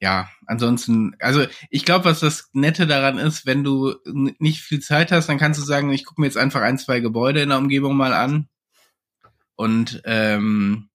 ja, 0.01 0.29
ansonsten, 0.47 1.17
also 1.21 1.47
ich 1.71 1.85
glaube, 1.87 2.05
was 2.05 2.21
das 2.21 2.51
Nette 2.53 2.87
daran 2.87 3.17
ist, 3.17 3.47
wenn 3.47 3.65
du 3.65 3.95
nicht 4.39 4.61
viel 4.61 4.81
Zeit 4.81 5.11
hast, 5.11 5.29
dann 5.29 5.39
kannst 5.39 5.59
du 5.59 5.65
sagen, 5.65 5.91
ich 5.91 6.05
gucke 6.05 6.21
mir 6.21 6.27
jetzt 6.27 6.37
einfach 6.37 6.61
ein, 6.61 6.77
zwei 6.79 7.01
Gebäude 7.01 7.41
in 7.41 7.49
der 7.49 7.59
Umgebung 7.59 7.97
mal 7.97 8.13
an. 8.13 8.49
Und, 9.55 10.03
ähm, 10.05 10.91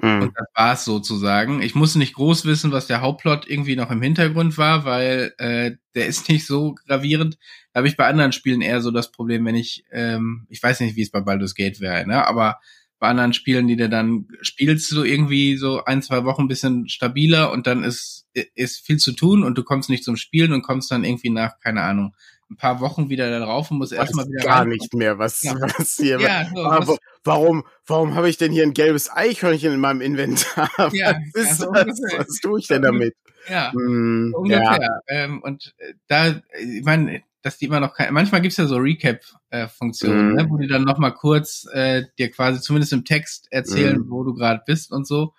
mhm. 0.00 0.22
und 0.22 0.32
das 0.34 0.46
war's 0.54 0.84
sozusagen. 0.86 1.60
Ich 1.60 1.74
muss 1.74 1.94
nicht 1.94 2.14
groß 2.14 2.46
wissen, 2.46 2.72
was 2.72 2.86
der 2.86 3.02
Hauptplot 3.02 3.46
irgendwie 3.46 3.76
noch 3.76 3.90
im 3.90 4.00
Hintergrund 4.00 4.56
war, 4.56 4.86
weil 4.86 5.34
äh, 5.36 5.72
der 5.94 6.06
ist 6.06 6.30
nicht 6.30 6.46
so 6.46 6.74
gravierend. 6.86 7.36
Da 7.72 7.78
habe 7.78 7.88
ich 7.88 7.98
bei 7.98 8.06
anderen 8.06 8.32
Spielen 8.32 8.62
eher 8.62 8.80
so 8.80 8.90
das 8.90 9.12
Problem, 9.12 9.44
wenn 9.44 9.56
ich, 9.56 9.84
ähm, 9.90 10.46
ich 10.48 10.62
weiß 10.62 10.80
nicht, 10.80 10.96
wie 10.96 11.02
es 11.02 11.10
bei 11.10 11.20
Baldur's 11.20 11.54
Gate 11.54 11.80
wäre, 11.80 12.06
ne? 12.06 12.26
Aber 12.26 12.60
bei 13.02 13.08
anderen 13.08 13.32
Spielen, 13.32 13.66
die 13.66 13.74
du 13.74 13.88
dann 13.88 14.28
spielst, 14.42 14.92
du 14.92 15.02
irgendwie 15.02 15.56
so 15.56 15.84
ein, 15.84 16.02
zwei 16.02 16.24
Wochen 16.24 16.42
ein 16.42 16.48
bisschen 16.48 16.88
stabiler 16.88 17.50
und 17.50 17.66
dann 17.66 17.82
ist, 17.82 18.28
ist 18.54 18.86
viel 18.86 18.98
zu 18.98 19.10
tun 19.10 19.42
und 19.42 19.58
du 19.58 19.64
kommst 19.64 19.90
nicht 19.90 20.04
zum 20.04 20.14
Spielen 20.16 20.52
und 20.52 20.62
kommst 20.62 20.92
dann 20.92 21.02
irgendwie 21.02 21.30
nach, 21.30 21.58
keine 21.58 21.82
Ahnung, 21.82 22.14
ein 22.52 22.56
paar 22.56 22.80
Wochen 22.80 23.08
wieder 23.08 23.30
da 23.30 23.44
drauf 23.44 23.70
und 23.70 23.78
musst 23.78 23.92
erstmal 23.92 24.26
wieder 24.26 24.44
gar 24.44 24.60
rein. 24.60 24.68
nicht 24.68 24.94
mehr, 24.94 25.18
was, 25.18 25.42
ja. 25.42 25.54
was 25.60 25.96
hier. 25.96 26.20
Ja, 26.20 26.46
so, 26.54 26.62
was, 26.62 26.98
warum, 27.24 27.64
warum 27.86 28.14
habe 28.14 28.28
ich 28.28 28.36
denn 28.36 28.52
hier 28.52 28.62
ein 28.62 28.74
gelbes 28.74 29.10
Eichhörnchen 29.10 29.72
in 29.72 29.80
meinem 29.80 30.00
Inventar? 30.00 30.70
Ja, 30.92 31.16
was 31.34 31.42
ist 31.42 31.62
also, 31.62 31.72
das? 31.72 32.00
Was 32.16 32.40
tue 32.40 32.60
ich 32.60 32.68
denn 32.68 32.82
damit? 32.82 33.14
Ja, 33.48 33.72
mm, 33.72 34.34
ungefähr. 34.34 34.80
Ja. 34.80 35.00
Ähm, 35.08 35.42
und 35.42 35.74
äh, 35.78 35.94
da, 36.06 36.40
ich 36.58 36.84
meine, 36.84 37.22
dass 37.42 37.58
die 37.58 37.66
immer 37.66 37.80
noch 37.80 37.94
kein, 37.94 38.14
manchmal 38.14 38.40
gibt's 38.40 38.56
ja 38.56 38.66
so 38.66 38.76
Recap-Funktionen, 38.76 40.32
mm. 40.32 40.34
ne, 40.34 40.46
wo 40.48 40.58
die 40.58 40.68
dann 40.68 40.84
noch 40.84 40.98
mal 40.98 41.10
kurz 41.10 41.66
äh, 41.72 42.04
dir 42.18 42.30
quasi 42.30 42.60
zumindest 42.60 42.92
im 42.92 43.04
Text 43.04 43.48
erzählen, 43.50 43.98
mm. 43.98 44.10
wo 44.10 44.22
du 44.22 44.34
gerade 44.34 44.62
bist 44.64 44.92
und 44.92 45.06
so. 45.06 45.34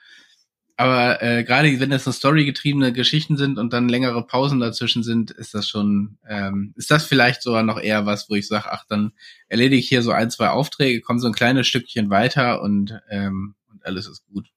Aber 0.83 1.23
äh, 1.23 1.45
gerade 1.45 1.79
wenn 1.79 1.91
das 1.91 2.03
so 2.03 2.11
storygetriebene 2.11 2.91
Geschichten 2.91 3.37
sind 3.37 3.57
und 3.57 3.71
dann 3.71 3.87
längere 3.87 4.27
Pausen 4.27 4.59
dazwischen 4.59 5.01
sind, 5.01 5.31
ist 5.31 5.53
das 5.53 5.65
schon, 5.65 6.17
ähm, 6.27 6.73
ist 6.75 6.91
das 6.91 7.05
vielleicht 7.05 7.41
sogar 7.41 7.63
noch 7.63 7.79
eher 7.79 8.05
was, 8.05 8.29
wo 8.29 8.35
ich 8.35 8.49
sage, 8.49 8.69
ach, 8.69 8.83
dann 8.89 9.13
erledige 9.47 9.79
ich 9.79 9.87
hier 9.87 10.01
so 10.01 10.11
ein, 10.11 10.29
zwei 10.29 10.49
Aufträge, 10.49 10.99
komme 10.99 11.21
so 11.21 11.27
ein 11.27 11.33
kleines 11.33 11.67
Stückchen 11.67 12.09
weiter 12.09 12.61
und, 12.61 12.99
ähm, 13.09 13.55
und 13.71 13.85
alles 13.85 14.09
ist 14.09 14.25
gut. 14.25 14.49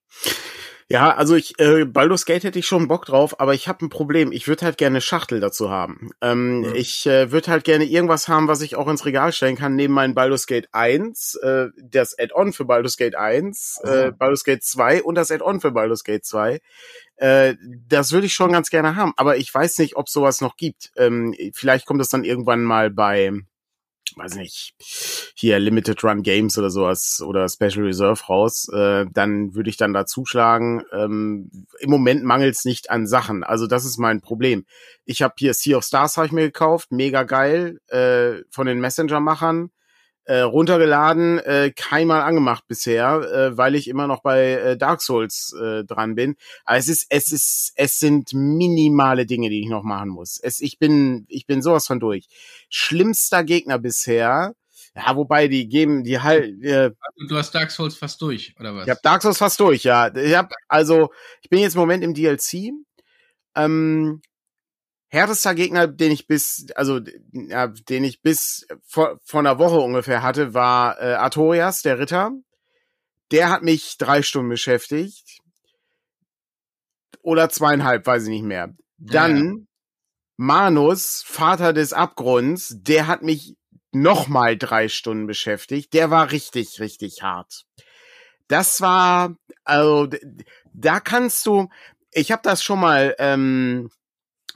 Ja, 0.89 1.13
also 1.13 1.35
ich, 1.35 1.59
äh, 1.59 1.83
Baldur's 1.83 2.25
Gate 2.25 2.45
hätte 2.45 2.59
ich 2.59 2.65
schon 2.65 2.87
Bock 2.87 3.05
drauf, 3.05 3.41
aber 3.41 3.53
ich 3.53 3.67
habe 3.67 3.85
ein 3.85 3.89
Problem. 3.89 4.31
Ich 4.31 4.47
würde 4.47 4.63
halt 4.63 4.77
gerne 4.77 5.01
Schachtel 5.01 5.41
dazu 5.41 5.69
haben. 5.69 6.11
Ähm, 6.21 6.63
ja. 6.63 6.73
Ich 6.75 7.05
äh, 7.05 7.29
würde 7.29 7.51
halt 7.51 7.65
gerne 7.65 7.83
irgendwas 7.83 8.29
haben, 8.29 8.47
was 8.47 8.61
ich 8.61 8.77
auch 8.77 8.87
ins 8.87 9.05
Regal 9.05 9.33
stellen 9.33 9.57
kann, 9.57 9.75
neben 9.75 9.93
meinem 9.93 10.15
Baldur's 10.15 10.47
Gate 10.47 10.69
1, 10.71 11.35
äh, 11.43 11.67
das 11.83 12.17
Add-on 12.17 12.53
für 12.53 12.63
Baldur's 12.63 12.95
Gate 12.95 13.15
1, 13.15 13.81
oh. 13.83 13.87
äh, 13.87 14.11
Baldur's 14.13 14.45
Gate 14.45 14.63
2 14.63 15.03
und 15.03 15.15
das 15.15 15.29
Add-on 15.29 15.59
für 15.59 15.71
Baldur's 15.71 16.05
Gate 16.05 16.23
2. 16.23 16.61
Äh, 17.17 17.55
das 17.89 18.13
würde 18.13 18.27
ich 18.27 18.33
schon 18.33 18.53
ganz 18.53 18.69
gerne 18.69 18.95
haben, 18.95 19.11
aber 19.17 19.35
ich 19.35 19.53
weiß 19.53 19.79
nicht, 19.79 19.97
ob 19.97 20.07
sowas 20.07 20.39
noch 20.39 20.55
gibt. 20.55 20.91
Ähm, 20.95 21.35
vielleicht 21.53 21.85
kommt 21.85 21.99
es 21.99 22.07
dann 22.09 22.23
irgendwann 22.23 22.63
mal 22.63 22.91
bei 22.91 23.33
weiß 24.15 24.35
nicht, 24.35 24.73
hier 25.35 25.59
Limited 25.59 26.03
Run 26.03 26.23
Games 26.23 26.57
oder 26.57 26.69
sowas 26.69 27.21
oder 27.25 27.47
Special 27.49 27.85
Reserve 27.85 28.23
raus, 28.25 28.67
äh, 28.73 29.05
dann 29.11 29.55
würde 29.55 29.69
ich 29.69 29.77
dann 29.77 29.93
da 29.93 30.05
zuschlagen. 30.05 30.83
Ähm, 30.93 31.49
Im 31.79 31.89
Moment 31.89 32.23
mangelt 32.23 32.55
es 32.55 32.65
nicht 32.65 32.89
an 32.89 33.07
Sachen. 33.07 33.43
Also 33.43 33.67
das 33.67 33.85
ist 33.85 33.97
mein 33.97 34.21
Problem. 34.21 34.65
Ich 35.05 35.21
habe 35.21 35.35
hier 35.37 35.53
Sea 35.53 35.77
of 35.77 35.83
Stars 35.83 36.17
habe 36.17 36.27
ich 36.27 36.33
mir 36.33 36.45
gekauft, 36.45 36.91
mega 36.91 37.23
geil, 37.23 37.79
äh, 37.87 38.43
von 38.51 38.67
den 38.67 38.79
Messenger-Machern 38.79 39.71
äh, 40.27 40.41
runtergeladen, 40.41 41.39
äh, 41.39 41.71
keinmal 41.73 42.21
angemacht 42.21 42.65
bisher, 42.67 43.21
äh, 43.21 43.57
weil 43.57 43.75
ich 43.75 43.87
immer 43.87 44.07
noch 44.07 44.21
bei 44.21 44.51
äh, 44.51 44.77
Dark 44.77 45.01
Souls 45.01 45.55
äh, 45.59 45.85
dran 45.85 46.15
bin. 46.15 46.35
Aber 46.65 46.77
es 46.77 46.89
ist, 46.89 47.05
es 47.09 47.31
ist, 47.31 47.71
es 47.75 47.97
sind 47.97 48.33
minimale 48.33 49.25
Dinge, 49.25 49.49
die 49.49 49.61
ich 49.61 49.69
noch 49.69 49.83
machen 49.83 50.09
muss. 50.09 50.37
Es, 50.43 50.59
ich 50.59 50.79
bin, 50.79 51.25
ich 51.29 51.47
bin 51.47 51.61
sowas 51.61 51.87
von 51.87 52.01
durch. 52.01 52.27
Schlimmster 52.69 53.45
Gegner 53.45 53.79
bisher. 53.79 54.53
Ja, 54.95 55.15
wobei 55.15 55.47
die 55.47 55.69
geben, 55.69 56.03
die 56.03 56.19
halt. 56.19 56.61
Äh, 56.61 56.91
du 57.29 57.37
hast 57.37 57.55
Dark 57.55 57.71
Souls 57.71 57.95
fast 57.95 58.21
durch, 58.21 58.53
oder 58.59 58.75
was? 58.75 58.85
Ich 58.85 58.89
hab 58.89 59.01
Dark 59.03 59.21
Souls 59.21 59.37
fast 59.37 59.59
durch, 59.61 59.83
ja. 59.83 60.13
Ich 60.13 60.35
hab, 60.35 60.51
also, 60.67 61.09
ich 61.41 61.49
bin 61.49 61.59
jetzt 61.59 61.75
im 61.75 61.81
Moment 61.81 62.03
im 62.03 62.13
DLC. 62.13 62.73
Ähm, 63.55 64.21
härtester 65.09 65.55
Gegner, 65.55 65.87
den 65.87 66.11
ich 66.11 66.27
bis, 66.27 66.67
also 66.75 66.99
ja, 67.31 67.67
den 67.67 68.03
ich 68.03 68.21
bis 68.21 68.67
vor, 68.85 69.19
vor 69.23 69.39
einer 69.39 69.59
Woche 69.59 69.79
ungefähr 69.79 70.21
hatte, 70.21 70.53
war 70.53 71.01
äh, 71.01 71.13
Artorias, 71.13 71.81
der 71.81 71.99
Ritter. 71.99 72.31
Der 73.31 73.49
hat 73.49 73.63
mich 73.63 73.97
drei 73.97 74.21
Stunden 74.21 74.49
beschäftigt. 74.49 75.39
Oder 77.21 77.49
zweieinhalb, 77.49 78.05
weiß 78.05 78.23
ich 78.23 78.29
nicht 78.29 78.43
mehr. 78.43 78.73
Dann 78.97 79.37
ja. 79.37 79.53
Manus, 80.37 81.23
Vater 81.25 81.73
des 81.73 81.93
Abgrunds, 81.93 82.77
der 82.79 83.07
hat 83.07 83.21
mich 83.21 83.55
nochmal 83.91 84.57
drei 84.57 84.87
Stunden 84.87 85.27
beschäftigt. 85.27 85.93
Der 85.93 86.09
war 86.09 86.31
richtig, 86.31 86.79
richtig 86.79 87.23
hart. 87.23 87.65
Das 88.47 88.81
war, 88.81 89.35
also, 89.63 90.07
da 90.73 90.99
kannst 90.99 91.45
du, 91.45 91.69
ich 92.11 92.31
habe 92.31 92.41
das 92.43 92.63
schon 92.63 92.79
mal 92.79 93.15
ähm, 93.19 93.89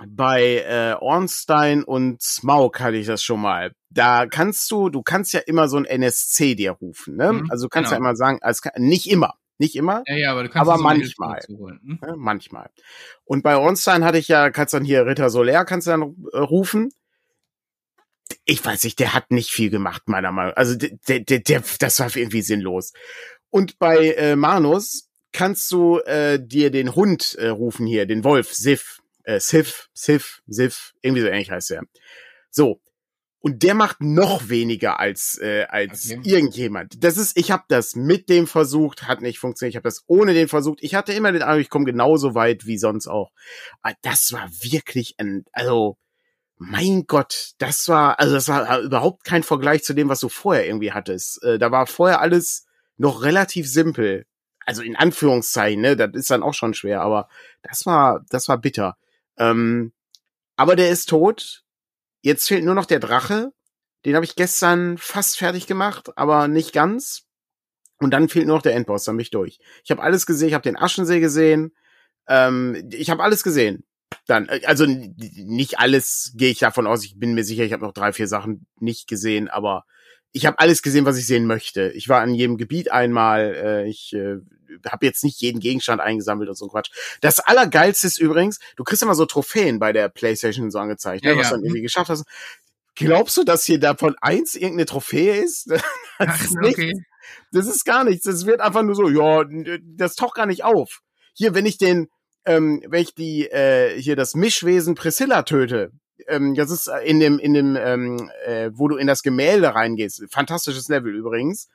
bei 0.08 0.64
äh, 0.68 0.96
Ornstein 1.00 1.84
und 1.84 2.22
Smaug 2.22 2.80
hatte 2.80 2.98
ich 2.98 3.08
das 3.08 3.24
schon 3.24 3.42
mal. 3.42 3.74
Da 3.90 4.26
kannst 4.26 4.70
du, 4.72 4.90
du 4.90 5.02
kannst 5.02 5.34
ja 5.34 5.42
immer 5.42 5.68
so 5.68 5.78
ein 5.78 5.86
NSC 5.86 6.56
dir 6.56 6.72
rufen, 6.72 7.16
ne? 7.16 7.34
Mhm, 7.34 7.52
also 7.52 7.66
du 7.66 7.70
kannst 7.70 7.90
genau. 7.90 8.04
ja 8.04 8.10
immer 8.10 8.16
sagen, 8.16 8.40
als, 8.42 8.62
nicht 8.78 9.10
immer, 9.10 9.36
nicht 9.58 9.76
immer, 9.76 10.04
ja, 10.08 10.16
ja, 10.16 10.32
aber, 10.32 10.44
du 10.44 10.50
kannst 10.50 10.70
aber 10.70 10.82
manchmal, 10.82 11.42
hm? 11.48 12.00
ne? 12.02 12.16
manchmal. 12.18 12.70
Und 13.26 13.44
bei 13.44 13.58
Ornstein 13.58 14.04
hatte 14.04 14.18
ich 14.18 14.28
ja, 14.28 14.50
kannst 14.50 14.74
dann 14.74 14.86
hier 14.86 15.06
Ritter 15.06 15.30
Soler, 15.30 15.66
kannst 15.66 15.88
du 15.88 15.92
dann 15.92 16.16
äh, 16.34 16.38
rufen. 16.38 16.92
Ich 18.46 18.64
weiß 18.64 18.86
nicht, 18.86 19.00
der 19.00 19.14
hat 19.14 19.30
nicht 19.32 19.52
viel 19.52 19.70
gemacht, 19.70 20.04
meiner 20.08 20.32
Meinung. 20.32 20.54
Also 20.54 20.76
der, 20.76 21.20
der, 21.20 21.40
der, 21.40 21.64
das 21.80 22.00
war 22.00 22.16
irgendwie 22.16 22.42
sinnlos. 22.42 22.94
Und 23.50 23.78
bei 23.78 24.14
äh, 24.14 24.38
Manus 24.38 25.10
kannst 25.34 25.70
du 25.72 26.00
äh, 26.00 26.40
dir 26.42 26.72
den 26.72 26.96
Hund 26.96 27.36
äh, 27.36 27.50
rufen 27.50 27.86
hier, 27.86 28.06
den 28.06 28.24
Wolf, 28.24 28.54
Sif 28.54 29.01
äh, 29.32 29.39
Sif, 29.39 29.89
Sif, 29.94 30.41
Sif, 30.48 30.94
irgendwie 31.02 31.22
so 31.22 31.28
ähnlich 31.28 31.52
heißt 31.52 31.72
er. 31.72 31.84
So. 32.50 32.82
Und 33.44 33.63
der 33.63 33.74
macht 33.74 34.02
noch 34.02 34.50
weniger 34.50 35.00
als 35.00 35.39
äh, 35.41 35.65
als 35.67 36.12
okay. 36.12 36.22
irgendjemand. 36.24 37.04
Das 37.04 37.17
ist, 37.17 37.36
ich 37.36 37.50
habe 37.50 37.63
das 37.70 37.96
mit 37.96 38.30
dem 38.30 38.46
versucht, 38.46 39.08
hat 39.08 39.22
nicht 39.22 39.39
funktioniert. 39.39 39.72
Ich 39.72 39.76
habe 39.78 39.88
das 39.88 40.04
ohne 40.06 40.36
den 40.36 40.48
versucht. 40.48 40.78
Ich 40.84 40.94
hatte 40.94 41.13
immer 41.13 41.32
den 41.32 41.41
Eindruck, 41.41 41.62
ich 41.62 41.72
komme 41.72 41.86
genauso 41.86 42.36
weit 42.36 42.67
wie 42.67 42.78
sonst 42.78 43.08
auch. 43.08 43.32
Aber 43.82 43.96
das 44.04 44.32
war 44.32 44.48
wirklich 44.62 45.15
ein, 45.17 45.46
also 45.54 45.98
mein 46.58 47.06
Gott, 47.08 47.54
das 47.58 47.88
war, 47.88 48.20
also 48.20 48.36
das 48.36 48.48
war 48.48 48.80
überhaupt 48.82 49.24
kein 49.24 49.41
Vergleich 49.41 49.84
zu 49.84 49.96
dem, 49.96 50.10
was 50.10 50.20
du 50.20 50.30
vorher 50.30 50.67
irgendwie 50.67 50.91
hattest. 50.91 51.44
Äh, 51.44 51.58
da 51.58 51.72
war 51.72 51.88
vorher 51.88 52.22
alles 52.22 52.67
noch 52.98 53.24
relativ 53.24 53.67
simpel. 53.67 54.28
Also 54.67 54.84
in 54.84 54.96
Anführungszeichen, 54.96 55.82
ne, 55.82 55.96
das 55.96 56.12
ist 56.13 56.30
dann 56.30 56.44
auch 56.44 56.54
schon 56.54 56.76
schwer, 56.76 57.02
aber 57.02 57.28
das 57.63 57.88
war, 57.88 58.24
das 58.30 58.48
war 58.48 58.60
bitter. 58.60 58.98
Ähm, 59.38 59.94
aber 60.56 60.76
der 60.76 60.89
ist 60.89 61.10
tot. 61.10 61.63
Jetzt 62.22 62.48
fehlt 62.48 62.63
nur 62.63 62.76
noch 62.76 62.86
der 62.86 63.00
Drache. 63.00 63.52
Den 64.06 64.15
habe 64.15 64.26
ich 64.26 64.36
gestern 64.36 64.98
fast 64.98 65.38
fertig 65.38 65.67
gemacht, 65.67 66.10
aber 66.15 66.48
nicht 66.48 66.74
ganz. 66.74 67.24
Und 68.00 68.12
dann 68.12 68.30
fehlt 68.30 68.48
nur 68.48 68.56
noch 68.56 68.63
der 68.63 68.76
Endboss, 68.76 69.04
dann 69.04 69.15
bin 69.15 69.22
ich 69.22 69.30
durch. 69.30 69.60
Ich 69.84 69.91
habe 69.91 70.02
alles 70.02 70.26
gesehen, 70.26 70.48
ich 70.48 70.54
habe 70.56 70.63
den 70.63 70.78
Aschensee 70.78 71.20
gesehen. 71.20 71.76
Ähm, 72.28 72.89
ich 72.91 73.12
habe 73.12 73.24
alles 73.24 73.44
gesehen. 73.44 73.84
Dann, 74.26 74.50
äh, 74.50 74.62
also 74.65 74.86
nicht 74.88 75.80
alles 75.80 76.34
gehe 76.36 76.50
ich 76.50 76.60
davon 76.60 76.88
aus. 76.88 77.06
Ich 77.06 77.20
bin 77.20 77.36
mir 77.36 77.44
sicher, 77.44 77.63
ich 77.63 77.74
habe 77.74 77.86
noch 77.86 77.94
drei, 77.94 78.12
vier 78.12 78.28
Sachen 78.28 78.65
nicht 78.80 79.08
gesehen, 79.08 79.50
aber 79.50 79.86
ich 80.32 80.46
habe 80.46 80.60
alles 80.60 80.82
gesehen, 80.82 81.06
was 81.06 81.17
ich 81.17 81.28
sehen 81.28 81.46
möchte. 81.46 81.91
Ich 81.91 82.10
war 82.10 82.24
in 82.24 82.34
jedem 82.34 82.58
Gebiet 82.58 82.91
einmal. 82.91 83.54
Äh, 83.56 83.88
ich 83.88 84.13
äh, 84.13 84.38
habe 84.89 85.05
jetzt 85.05 85.23
nicht 85.23 85.41
jeden 85.41 85.60
Gegenstand 85.60 86.01
eingesammelt 86.01 86.49
und 86.49 86.55
so 86.55 86.67
Quatsch. 86.67 86.91
Das 87.21 87.39
Allergeilste 87.39 88.07
ist 88.07 88.19
übrigens, 88.19 88.60
du 88.75 88.84
kriegst 88.84 89.03
immer 89.03 89.15
so 89.15 89.25
Trophäen 89.25 89.79
bei 89.79 89.93
der 89.93 90.10
PlayStation 90.10 90.71
so 90.71 90.79
angezeigt, 90.79 91.23
ne, 91.23 91.31
ja, 91.31 91.36
ne, 91.36 91.41
was 91.41 91.49
du 91.49 91.55
dann 91.55 91.63
irgendwie 91.63 91.81
geschafft 91.81 92.10
hast. 92.10 92.25
Glaubst 92.95 93.38
du, 93.38 93.43
dass 93.43 93.63
hier 93.63 93.79
davon 93.79 94.15
eins 94.21 94.55
irgendeine 94.55 94.86
Trophäe 94.86 95.41
ist? 95.43 95.69
das, 95.71 95.81
Ach, 96.19 96.43
ist 96.43 96.57
okay. 96.57 96.93
das 97.51 97.67
ist 97.67 97.86
gar 97.86 98.03
nichts. 98.03 98.25
Das 98.25 98.45
wird 98.45 98.62
einfach 98.62 98.84
nur 98.84 98.95
so, 98.95 99.10
ja, 99.10 99.45
das 99.95 100.15
taucht 100.15 100.36
gar 100.36 100.45
nicht 100.45 100.63
auf. 100.63 101.01
Hier, 101.34 101.55
wenn 101.55 101.65
ich 101.65 101.77
den, 101.77 102.10
ähm, 102.45 102.84
wenn 102.88 103.01
ich 103.01 103.15
die, 103.15 103.47
äh, 103.47 103.99
hier 103.99 104.15
das 104.15 104.36
Mischwesen 104.36 104.95
Priscilla 104.95 105.43
töte, 105.43 105.91
ähm, 106.27 106.55
das 106.55 106.69
ist 106.71 106.89
in 107.03 107.19
dem, 107.19 107.39
in 107.39 107.53
dem, 107.53 107.77
ähm, 107.79 108.29
äh, 108.45 108.69
wo 108.73 108.88
du 108.88 108.97
in 108.97 109.07
das 109.07 109.23
Gemälde 109.23 109.73
reingehst. 109.73 110.23
Fantastisches 110.29 110.88
Level 110.88 111.13
übrigens. 111.15 111.69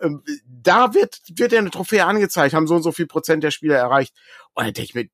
Ähm, 0.00 0.22
da 0.46 0.94
wird, 0.94 1.20
wird 1.36 1.52
ja 1.52 1.58
eine 1.58 1.70
Trophäe 1.70 2.04
angezeigt, 2.04 2.54
haben 2.54 2.66
so 2.66 2.74
und 2.76 2.82
so 2.82 2.92
viel 2.92 3.06
Prozent 3.06 3.44
der 3.44 3.50
Spieler 3.50 3.76
erreicht. 3.76 4.14
Und 4.54 4.64
dann 4.64 4.74
denke 4.74 4.88
ich 4.88 4.94
mir, 4.94 5.08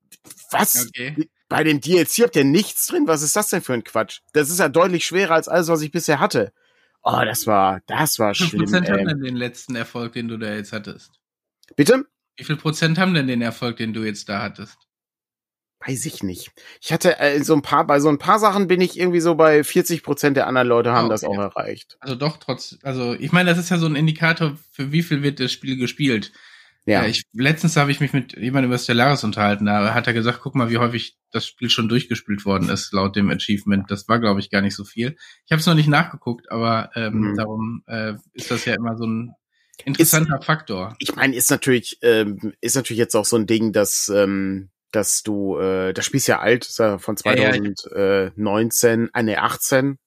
was? 0.51 0.87
Okay. 0.87 1.29
Bei 1.49 1.63
dem 1.63 1.81
DLC 1.81 2.23
habt 2.23 2.35
ihr 2.35 2.45
nichts 2.45 2.87
drin? 2.87 3.07
Was 3.07 3.21
ist 3.21 3.35
das 3.35 3.49
denn 3.49 3.61
für 3.61 3.73
ein 3.73 3.83
Quatsch? 3.83 4.21
Das 4.33 4.49
ist 4.49 4.59
ja 4.59 4.69
deutlich 4.69 5.05
schwerer 5.05 5.33
als 5.33 5.49
alles, 5.49 5.67
was 5.67 5.81
ich 5.81 5.91
bisher 5.91 6.19
hatte. 6.19 6.53
Oh, 7.03 7.21
das 7.25 7.47
war, 7.47 7.81
das 7.87 8.19
war 8.19 8.33
schlimm. 8.33 8.47
Wie 8.47 8.51
viel 8.51 8.59
Prozent 8.59 8.89
haben 8.89 9.07
denn 9.07 9.21
den 9.21 9.35
letzten 9.35 9.75
Erfolg, 9.75 10.13
den 10.13 10.27
du 10.27 10.37
da 10.37 10.53
jetzt 10.53 10.71
hattest? 10.71 11.11
Bitte? 11.75 12.05
Wie 12.37 12.43
viel 12.43 12.57
Prozent 12.57 12.97
haben 12.97 13.13
denn 13.13 13.27
den 13.27 13.41
Erfolg, 13.41 13.77
den 13.77 13.93
du 13.93 14.03
jetzt 14.03 14.29
da 14.29 14.41
hattest? 14.41 14.77
Weiß 15.85 16.05
ich 16.05 16.21
nicht. 16.21 16.51
Ich 16.79 16.93
hatte 16.93 17.19
äh, 17.19 17.43
so 17.43 17.55
ein 17.55 17.63
paar, 17.63 17.87
bei 17.87 17.99
so 17.99 18.09
ein 18.09 18.19
paar 18.19 18.37
Sachen 18.37 18.67
bin 18.67 18.81
ich 18.81 18.99
irgendwie 18.99 19.19
so 19.19 19.35
bei 19.35 19.63
40 19.63 20.03
Prozent 20.03 20.37
der 20.37 20.47
anderen 20.47 20.67
Leute 20.67 20.91
haben 20.91 21.05
oh, 21.09 21.13
okay. 21.13 21.13
das 21.13 21.23
auch 21.23 21.37
erreicht. 21.37 21.97
Also 21.99 22.15
doch 22.15 22.37
trotz, 22.37 22.77
also 22.83 23.13
ich 23.13 23.31
meine, 23.31 23.49
das 23.49 23.57
ist 23.57 23.69
ja 23.69 23.77
so 23.77 23.87
ein 23.87 23.95
Indikator, 23.95 24.57
für 24.71 24.91
wie 24.91 25.01
viel 25.01 25.23
wird 25.23 25.39
das 25.39 25.51
Spiel 25.51 25.77
gespielt. 25.77 26.31
Ja. 26.85 27.05
ich, 27.05 27.23
letztens 27.33 27.77
habe 27.77 27.91
ich 27.91 27.99
mich 27.99 28.11
mit 28.11 28.35
jemandem 28.35 28.71
über 28.71 28.77
Stellaris 28.79 29.23
unterhalten, 29.23 29.65
da 29.65 29.93
hat 29.93 30.07
er 30.07 30.13
gesagt, 30.13 30.39
guck 30.41 30.55
mal, 30.55 30.71
wie 30.71 30.79
häufig 30.79 31.15
das 31.31 31.45
Spiel 31.45 31.69
schon 31.69 31.87
durchgespielt 31.87 32.43
worden 32.43 32.69
ist, 32.69 32.91
laut 32.91 33.15
dem 33.15 33.29
Achievement. 33.29 33.89
Das 33.91 34.07
war, 34.07 34.19
glaube 34.19 34.39
ich, 34.39 34.49
gar 34.49 34.61
nicht 34.61 34.75
so 34.75 34.83
viel. 34.83 35.15
Ich 35.45 35.51
habe 35.51 35.59
es 35.59 35.67
noch 35.67 35.75
nicht 35.75 35.87
nachgeguckt, 35.87 36.51
aber 36.51 36.89
ähm, 36.95 37.19
mhm. 37.19 37.37
darum 37.37 37.83
äh, 37.85 38.13
ist 38.33 38.49
das 38.49 38.65
ja 38.65 38.73
immer 38.73 38.97
so 38.97 39.05
ein 39.05 39.35
interessanter 39.85 40.39
ist, 40.39 40.45
Faktor. 40.45 40.95
Ich 40.97 41.15
meine, 41.15 41.35
ist 41.35 41.51
natürlich, 41.51 41.99
ähm, 42.01 42.53
ist 42.61 42.75
natürlich 42.75 42.99
jetzt 42.99 43.15
auch 43.15 43.25
so 43.25 43.35
ein 43.35 43.45
Ding, 43.45 43.73
dass 43.73 44.09
ähm, 44.09 44.70
dass 44.91 45.23
du, 45.23 45.57
äh, 45.57 45.93
das 45.93 46.05
Spiel 46.05 46.17
ist 46.17 46.27
ja 46.27 46.39
alt, 46.39 46.65
ist 46.65 46.79
ja 46.79 46.97
von 46.97 47.17
2019, 47.17 48.99
ja, 48.99 49.05
ja. 49.05 49.19
äh, 49.19 49.23
nee, 49.23 49.35
18. 49.35 49.97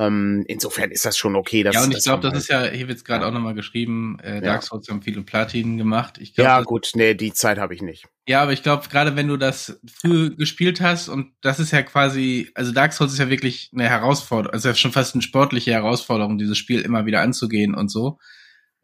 Ähm, 0.00 0.44
insofern 0.46 0.92
ist 0.92 1.04
das 1.04 1.18
schon 1.18 1.34
okay. 1.34 1.64
Dass, 1.64 1.74
ja, 1.74 1.82
und 1.82 1.92
ich 1.92 2.04
glaube, 2.04 2.30
das 2.30 2.38
ist 2.38 2.48
ja, 2.48 2.64
hier 2.66 2.86
wird's 2.86 3.04
gerade 3.04 3.26
auch 3.26 3.32
nochmal 3.32 3.54
geschrieben, 3.54 4.18
äh, 4.22 4.36
Ja. 4.36 4.40
Dark 4.40 4.62
Souls 4.62 4.88
haben 4.88 5.02
viele 5.02 5.22
Platinen 5.22 5.76
gemacht. 5.76 6.18
Ich 6.18 6.34
glaub, 6.34 6.44
ja, 6.44 6.60
gut, 6.60 6.92
nee, 6.94 7.14
die 7.14 7.32
Zeit 7.32 7.58
habe 7.58 7.74
ich 7.74 7.82
nicht. 7.82 8.06
Ja, 8.28 8.42
aber 8.42 8.52
ich 8.52 8.62
glaube, 8.62 8.88
gerade 8.88 9.16
wenn 9.16 9.26
du 9.26 9.36
das 9.36 9.80
früh 9.92 10.36
gespielt 10.36 10.80
hast 10.80 11.08
und 11.08 11.32
das 11.40 11.58
ist 11.58 11.72
ja 11.72 11.82
quasi, 11.82 12.48
also 12.54 12.70
Dark 12.70 12.92
Souls 12.92 13.12
ist 13.12 13.18
ja 13.18 13.28
wirklich 13.28 13.70
eine 13.74 13.88
Herausforderung, 13.88 14.52
also 14.52 14.68
ja 14.68 14.74
schon 14.76 14.92
fast 14.92 15.14
eine 15.14 15.22
sportliche 15.22 15.72
Herausforderung, 15.72 16.38
dieses 16.38 16.58
Spiel 16.58 16.80
immer 16.80 17.04
wieder 17.04 17.20
anzugehen 17.20 17.74
und 17.74 17.88
so. 17.90 18.18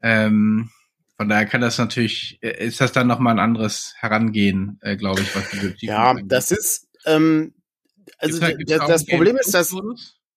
Ähm, 0.02 0.70
von 1.16 1.28
daher 1.28 1.46
kann 1.46 1.60
das 1.60 1.78
natürlich, 1.78 2.38
äh, 2.42 2.66
ist 2.66 2.80
das 2.80 2.92
dann 2.92 3.06
nochmal 3.06 3.34
ein 3.34 3.38
anderes 3.40 3.94
Herangehen, 3.98 4.78
äh, 4.82 4.96
glaube 4.96 5.20
ich, 5.20 5.34
was 5.34 5.48
diese 5.50 5.66
Achievements 5.68 5.82
Ja, 5.82 6.10
angeht. 6.10 6.24
das 6.32 6.50
ist, 6.50 6.88
ähm, 7.06 7.54
also 8.18 8.38
da- 8.40 8.52
da 8.78 8.86
das 8.86 9.06
Problem 9.06 9.36
ist, 9.36 9.54
dass, 9.54 9.74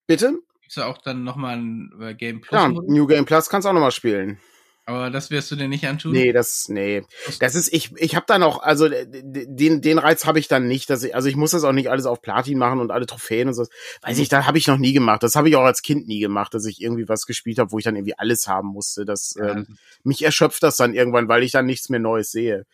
bitte? 0.08 0.40
Gibt's 0.62 0.76
da 0.76 0.86
auch 0.86 0.98
dann 1.00 1.24
nochmal 1.24 1.58
ein 1.58 1.92
äh, 2.02 2.14
Game 2.14 2.42
Plus 2.42 2.62
Ja? 2.62 2.68
New 2.70 3.08
Game 3.08 3.26
Plus 3.26 3.50
kannst 3.50 3.66
du 3.66 3.70
auch 3.70 3.74
nochmal 3.74 3.92
spielen. 3.92 4.40
Aber 4.88 5.10
das 5.10 5.32
wirst 5.32 5.52
du 5.52 5.58
dir 5.58 5.68
nicht 5.68 5.86
antun? 5.86 6.14
Nee, 6.14 6.32
das, 6.32 6.70
nee. 6.70 7.04
Das 7.42 7.56
ist, 7.56 7.74
ich, 7.74 7.92
ich 7.98 8.16
habe 8.16 8.26
da 8.26 8.40
noch, 8.40 8.64
also 8.64 8.88
d- 8.88 9.06
den, 9.06 9.82
den 9.82 10.00
Reiz 10.00 10.26
habe 10.26 10.40
ich 10.40 10.48
dann 10.48 10.66
nicht, 10.66 10.90
dass 10.90 11.04
ich, 11.04 11.14
also 11.14 11.28
ich 11.28 11.36
muss 11.36 11.52
das 11.52 11.66
auch 11.66 11.74
nicht 11.74 11.90
alles 11.90 12.06
auf 12.06 12.22
Platin 12.22 12.58
machen 12.58 12.80
und 12.80 12.90
alle 12.90 13.06
Trophäen 13.06 13.50
und 13.50 13.54
so. 13.54 13.66
Weiß 14.02 14.18
ich, 14.18 14.30
da 14.30 14.46
habe 14.46 14.58
ich 14.58 14.66
noch 14.68 14.78
nie 14.78 14.94
gemacht. 14.94 15.24
Das 15.24 15.36
habe 15.36 15.50
ich 15.50 15.58
auch 15.58 15.66
als 15.66 15.82
Kind 15.82 16.08
nie 16.08 16.22
gemacht, 16.22 16.54
dass 16.54 16.66
ich 16.66 16.82
irgendwie 16.82 17.10
was 17.10 17.26
gespielt 17.26 17.60
habe, 17.60 17.74
wo 17.74 17.78
ich 17.80 17.84
dann 17.84 17.98
irgendwie 17.98 18.18
alles 18.18 18.48
haben 18.48 18.70
musste. 18.70 19.04
Das, 19.04 19.36
Ja, 19.38 19.50
ähm, 19.50 19.78
mich 20.04 20.24
erschöpft 20.24 20.64
das 20.64 20.78
dann 20.78 20.94
irgendwann, 20.94 21.28
weil 21.28 21.44
ich 21.44 21.52
dann 21.52 21.66
nichts 21.66 21.90
mehr 21.90 22.00
Neues 22.00 22.32
sehe. 22.32 22.66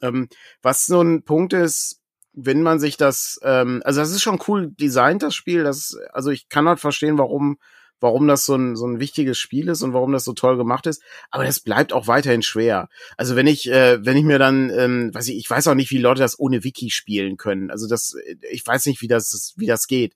Ähm, 0.00 0.28
was 0.62 0.86
so 0.86 1.02
ein 1.02 1.24
Punkt 1.24 1.52
ist, 1.52 2.00
wenn 2.32 2.62
man 2.62 2.78
sich 2.80 2.96
das, 2.96 3.38
ähm, 3.42 3.82
also 3.84 4.00
das 4.00 4.12
ist 4.12 4.22
schon 4.22 4.40
cool 4.48 4.70
designt, 4.80 5.22
das 5.22 5.34
Spiel. 5.34 5.62
Das, 5.64 5.94
also 6.14 6.30
ich 6.30 6.48
kann 6.48 6.66
halt 6.66 6.80
verstehen, 6.80 7.18
warum, 7.18 7.58
warum 8.00 8.26
das 8.28 8.44
so 8.44 8.54
ein, 8.54 8.76
so 8.76 8.86
ein 8.86 9.00
wichtiges 9.00 9.38
Spiel 9.38 9.68
ist 9.68 9.82
und 9.82 9.92
warum 9.92 10.12
das 10.12 10.24
so 10.24 10.32
toll 10.32 10.56
gemacht 10.56 10.86
ist. 10.86 11.02
Aber 11.30 11.44
das 11.44 11.60
bleibt 11.60 11.92
auch 11.92 12.06
weiterhin 12.06 12.42
schwer. 12.42 12.88
Also 13.16 13.36
wenn 13.36 13.46
ich, 13.46 13.70
äh, 13.70 14.04
wenn 14.04 14.16
ich 14.16 14.24
mir 14.24 14.38
dann, 14.38 14.70
ähm, 14.70 15.14
weiß 15.14 15.28
ich, 15.28 15.36
ich 15.36 15.48
weiß 15.48 15.68
auch 15.68 15.74
nicht, 15.74 15.90
wie 15.90 15.98
Leute 15.98 16.20
das 16.20 16.38
ohne 16.38 16.64
Wiki 16.64 16.90
spielen 16.90 17.36
können. 17.36 17.70
Also 17.70 17.88
das, 17.88 18.14
ich 18.50 18.66
weiß 18.66 18.86
nicht, 18.86 19.02
wie 19.02 19.08
das, 19.08 19.54
wie 19.56 19.66
das 19.66 19.86
geht 19.86 20.14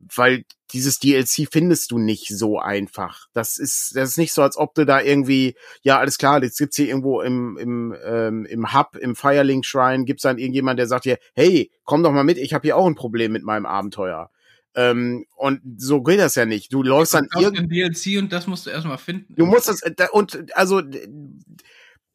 weil 0.00 0.44
dieses 0.72 0.98
DLC 0.98 1.48
findest 1.50 1.90
du 1.90 1.98
nicht 1.98 2.28
so 2.28 2.58
einfach. 2.58 3.26
Das 3.32 3.58
ist, 3.58 3.92
das 3.94 4.10
ist 4.10 4.18
nicht 4.18 4.32
so, 4.32 4.42
als 4.42 4.56
ob 4.56 4.74
du 4.74 4.86
da 4.86 5.00
irgendwie, 5.00 5.54
ja, 5.82 5.98
alles 5.98 6.16
klar, 6.16 6.42
jetzt 6.42 6.58
gibt's 6.58 6.76
hier 6.76 6.88
irgendwo 6.88 7.20
im, 7.20 7.56
im, 7.58 7.94
ähm, 8.04 8.46
im 8.46 8.72
Hub, 8.72 8.96
im 8.96 9.14
Firelink 9.14 9.66
Shrine, 9.66 10.04
gibt's 10.04 10.22
dann 10.22 10.38
irgendjemand, 10.38 10.78
der 10.78 10.86
sagt 10.86 11.04
dir, 11.04 11.18
hey, 11.34 11.70
komm 11.84 12.02
doch 12.02 12.12
mal 12.12 12.24
mit, 12.24 12.38
ich 12.38 12.54
habe 12.54 12.62
hier 12.62 12.76
auch 12.76 12.86
ein 12.86 12.94
Problem 12.94 13.32
mit 13.32 13.42
meinem 13.42 13.66
Abenteuer. 13.66 14.30
Ähm, 14.74 15.26
und 15.36 15.60
so 15.78 16.02
geht 16.02 16.20
das 16.20 16.36
ja 16.36 16.46
nicht. 16.46 16.72
Du 16.72 16.82
läufst 16.82 17.14
dann 17.14 17.28
irgendwie, 17.36 17.80
DLC 17.90 18.18
und 18.22 18.32
das 18.32 18.46
musst 18.46 18.66
du 18.66 18.70
erstmal 18.70 18.98
finden. 18.98 19.34
du 19.36 19.46
musst 19.46 19.68
das, 19.68 19.80
da- 19.96 20.10
und 20.10 20.56
also, 20.56 20.80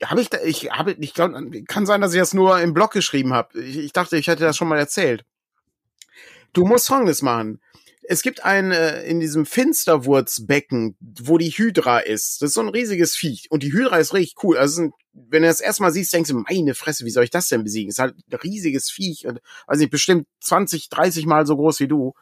habe 0.03 0.21
ich 0.21 0.29
da, 0.29 0.39
ich 0.43 0.69
habe, 0.71 0.93
ich 0.99 1.13
glaube, 1.13 1.63
kann 1.67 1.85
sein, 1.85 2.01
dass 2.01 2.13
ich 2.13 2.19
das 2.19 2.33
nur 2.33 2.59
im 2.61 2.73
Blog 2.73 2.91
geschrieben 2.91 3.33
habe. 3.33 3.61
Ich, 3.61 3.77
ich 3.77 3.91
dachte, 3.93 4.17
ich 4.17 4.27
hätte 4.27 4.43
das 4.43 4.55
schon 4.57 4.67
mal 4.67 4.77
erzählt. 4.79 5.23
Du 6.53 6.65
musst 6.65 6.87
Folgendes 6.87 7.21
machen. 7.21 7.59
Es 8.07 8.21
gibt 8.21 8.45
ein, 8.45 8.71
äh, 8.71 9.03
in 9.03 9.19
diesem 9.19 9.45
Finsterwurzbecken, 9.45 10.95
wo 10.99 11.37
die 11.37 11.49
Hydra 11.49 11.99
ist. 11.99 12.41
Das 12.41 12.49
ist 12.49 12.53
so 12.53 12.61
ein 12.61 12.69
riesiges 12.69 13.15
Viech. 13.15 13.47
Und 13.49 13.63
die 13.63 13.73
Hydra 13.73 13.97
ist 13.97 14.13
richtig 14.13 14.35
cool. 14.43 14.57
Also, 14.57 14.83
ein- 14.83 14.91
wenn 15.13 15.41
du 15.41 15.47
das 15.47 15.59
erstmal 15.61 15.91
siehst, 15.91 16.13
denkst 16.13 16.29
du, 16.29 16.43
meine 16.47 16.75
Fresse, 16.75 17.05
wie 17.05 17.09
soll 17.09 17.23
ich 17.23 17.29
das 17.31 17.47
denn 17.47 17.63
besiegen? 17.63 17.89
Es 17.89 17.95
ist 17.95 17.99
halt 17.99 18.15
ein 18.31 18.35
riesiges 18.39 18.91
Viech. 18.91 19.25
Und, 19.25 19.39
also 19.65 19.83
ich 19.83 19.89
bestimmt 19.89 20.27
20, 20.41 20.89
30 20.89 21.25
Mal 21.25 21.45
so 21.47 21.55
groß 21.55 21.79
wie 21.79 21.87
du. 21.87 22.13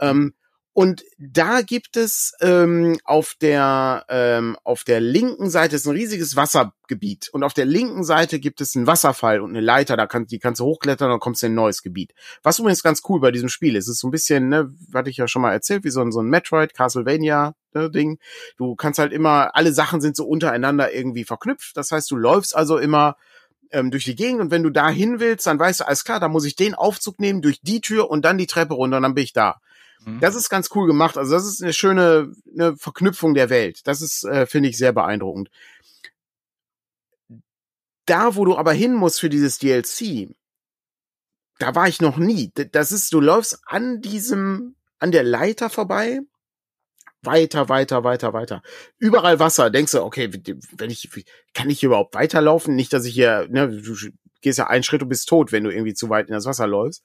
Ähm, 0.00 0.34
und 0.78 1.04
da 1.16 1.62
gibt 1.62 1.96
es 1.96 2.34
ähm, 2.42 2.98
auf 3.04 3.34
der 3.40 4.04
ähm, 4.10 4.58
auf 4.62 4.84
der 4.84 5.00
linken 5.00 5.48
Seite 5.48 5.74
ist 5.74 5.86
ein 5.86 5.96
riesiges 5.96 6.36
Wassergebiet 6.36 7.30
und 7.32 7.44
auf 7.44 7.54
der 7.54 7.64
linken 7.64 8.04
Seite 8.04 8.38
gibt 8.38 8.60
es 8.60 8.76
einen 8.76 8.86
Wasserfall 8.86 9.40
und 9.40 9.52
eine 9.52 9.62
Leiter, 9.62 9.96
da 9.96 10.06
kannst 10.06 10.32
die 10.32 10.38
kannst 10.38 10.60
du 10.60 10.66
hochklettern, 10.66 11.08
dann 11.08 11.18
kommst 11.18 11.40
du 11.40 11.46
in 11.46 11.52
ein 11.52 11.54
neues 11.54 11.80
Gebiet. 11.80 12.12
Was 12.42 12.58
übrigens 12.58 12.82
ganz 12.82 13.00
cool 13.08 13.20
bei 13.20 13.30
diesem 13.30 13.48
Spiel 13.48 13.74
ist, 13.74 13.88
ist 13.88 14.00
so 14.00 14.08
ein 14.08 14.10
bisschen, 14.10 14.50
ne, 14.50 14.70
hatte 14.92 15.08
ich 15.08 15.16
ja 15.16 15.28
schon 15.28 15.40
mal 15.40 15.52
erzählt, 15.52 15.82
wie 15.84 15.88
so 15.88 16.02
ein 16.02 16.12
so 16.12 16.20
ein 16.20 16.28
Metroid 16.28 16.74
Castlevania 16.74 17.54
ne, 17.72 17.90
Ding. 17.90 18.18
Du 18.58 18.76
kannst 18.76 18.98
halt 18.98 19.14
immer 19.14 19.56
alle 19.56 19.72
Sachen 19.72 20.02
sind 20.02 20.14
so 20.14 20.26
untereinander 20.26 20.92
irgendwie 20.92 21.24
verknüpft. 21.24 21.74
Das 21.78 21.90
heißt, 21.90 22.10
du 22.10 22.16
läufst 22.16 22.54
also 22.54 22.76
immer 22.76 23.16
ähm, 23.70 23.90
durch 23.90 24.04
die 24.04 24.14
Gegend 24.14 24.42
und 24.42 24.50
wenn 24.50 24.62
du 24.62 24.68
da 24.68 24.90
hin 24.90 25.20
willst, 25.20 25.46
dann 25.46 25.58
weißt 25.58 25.80
du, 25.80 25.86
alles 25.86 26.04
klar, 26.04 26.20
da 26.20 26.28
muss 26.28 26.44
ich 26.44 26.54
den 26.54 26.74
Aufzug 26.74 27.18
nehmen 27.18 27.40
durch 27.40 27.62
die 27.62 27.80
Tür 27.80 28.10
und 28.10 28.26
dann 28.26 28.36
die 28.36 28.46
Treppe 28.46 28.74
runter 28.74 28.98
und 28.98 29.02
dann 29.02 29.14
bin 29.14 29.24
ich 29.24 29.32
da. 29.32 29.58
Mhm. 30.06 30.20
Das 30.20 30.34
ist 30.34 30.48
ganz 30.48 30.70
cool 30.74 30.86
gemacht. 30.86 31.18
Also 31.18 31.32
das 31.32 31.44
ist 31.44 31.62
eine 31.62 31.72
schöne 31.72 32.32
eine 32.54 32.76
Verknüpfung 32.76 33.34
der 33.34 33.50
Welt. 33.50 33.86
Das 33.86 34.00
ist, 34.00 34.24
äh, 34.24 34.46
finde 34.46 34.68
ich, 34.68 34.78
sehr 34.78 34.92
beeindruckend. 34.92 35.50
Da, 38.06 38.36
wo 38.36 38.44
du 38.44 38.56
aber 38.56 38.72
hin 38.72 38.94
musst 38.94 39.20
für 39.20 39.28
dieses 39.28 39.58
DLC, 39.58 40.28
da 41.58 41.74
war 41.74 41.88
ich 41.88 42.00
noch 42.00 42.18
nie. 42.18 42.52
Das 42.54 42.92
ist, 42.92 43.12
du 43.12 43.20
läufst 43.20 43.60
an 43.66 44.00
diesem, 44.00 44.76
an 45.00 45.10
der 45.10 45.24
Leiter 45.24 45.70
vorbei, 45.70 46.20
weiter, 47.22 47.68
weiter, 47.68 48.04
weiter, 48.04 48.32
weiter. 48.32 48.62
Überall 48.98 49.40
Wasser. 49.40 49.70
Denkst 49.70 49.92
du, 49.92 50.02
okay, 50.02 50.30
wenn 50.76 50.90
ich, 50.90 51.10
kann 51.52 51.68
ich 51.68 51.82
überhaupt 51.82 52.14
weiterlaufen? 52.14 52.76
Nicht, 52.76 52.92
dass 52.92 53.04
ich 53.06 53.14
hier, 53.14 53.48
ne, 53.50 53.68
du 53.68 53.96
gehst 54.40 54.58
ja 54.58 54.68
einen 54.68 54.84
Schritt 54.84 55.02
und 55.02 55.08
bist 55.08 55.28
tot, 55.28 55.50
wenn 55.50 55.64
du 55.64 55.70
irgendwie 55.70 55.94
zu 55.94 56.08
weit 56.08 56.28
in 56.28 56.34
das 56.34 56.46
Wasser 56.46 56.68
läufst. 56.68 57.02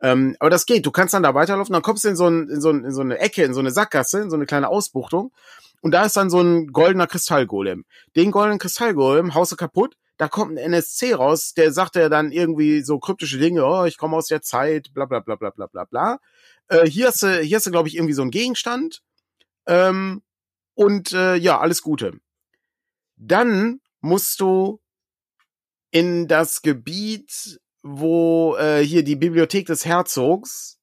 Ähm, 0.00 0.36
aber 0.40 0.50
das 0.50 0.66
geht. 0.66 0.84
Du 0.84 0.90
kannst 0.90 1.14
dann 1.14 1.22
da 1.22 1.34
weiterlaufen, 1.34 1.72
dann 1.72 1.82
kommst 1.82 2.04
du 2.04 2.08
in 2.08 2.16
so, 2.16 2.28
ein, 2.28 2.48
in, 2.48 2.60
so 2.60 2.70
ein, 2.70 2.84
in 2.84 2.92
so 2.92 3.00
eine 3.00 3.18
Ecke, 3.18 3.44
in 3.44 3.54
so 3.54 3.60
eine 3.60 3.70
Sackgasse, 3.70 4.20
in 4.20 4.30
so 4.30 4.36
eine 4.36 4.46
kleine 4.46 4.68
Ausbuchtung. 4.68 5.32
Und 5.80 5.92
da 5.92 6.04
ist 6.04 6.16
dann 6.16 6.30
so 6.30 6.40
ein 6.40 6.68
goldener 6.68 7.06
Kristallgolem. 7.06 7.84
Den 8.14 8.30
goldenen 8.30 8.58
Kristallgolem 8.58 9.34
haust 9.34 9.52
du 9.52 9.56
kaputt. 9.56 9.96
Da 10.16 10.28
kommt 10.28 10.52
ein 10.52 10.56
NSC 10.56 11.14
raus, 11.14 11.52
der 11.52 11.72
sagt 11.72 11.94
ja 11.94 12.08
dann 12.08 12.32
irgendwie 12.32 12.82
so 12.82 12.98
kryptische 12.98 13.38
Dinge, 13.38 13.66
oh, 13.66 13.84
ich 13.84 13.98
komme 13.98 14.16
aus 14.16 14.28
der 14.28 14.40
Zeit, 14.40 14.94
bla 14.94 15.04
bla 15.04 15.20
bla 15.20 15.36
bla 15.36 15.50
bla 15.50 15.66
bla 15.66 15.84
bla. 15.84 16.18
Äh, 16.68 16.86
hier 16.86 17.08
hast 17.08 17.22
du, 17.22 17.40
hier 17.40 17.56
hast 17.56 17.66
du, 17.66 17.70
glaube 17.70 17.88
ich, 17.88 17.96
irgendwie 17.96 18.14
so 18.14 18.22
einen 18.22 18.30
Gegenstand. 18.30 19.02
Ähm, 19.66 20.22
und 20.74 21.12
äh, 21.12 21.36
ja, 21.36 21.58
alles 21.60 21.82
Gute. 21.82 22.18
Dann 23.16 23.80
musst 24.00 24.40
du 24.40 24.80
in 25.90 26.28
das 26.28 26.62
Gebiet, 26.62 27.60
wo 27.86 28.56
äh, 28.56 28.80
hier 28.82 29.04
die 29.04 29.16
Bibliothek 29.16 29.66
des 29.66 29.84
Herzogs, 29.84 30.80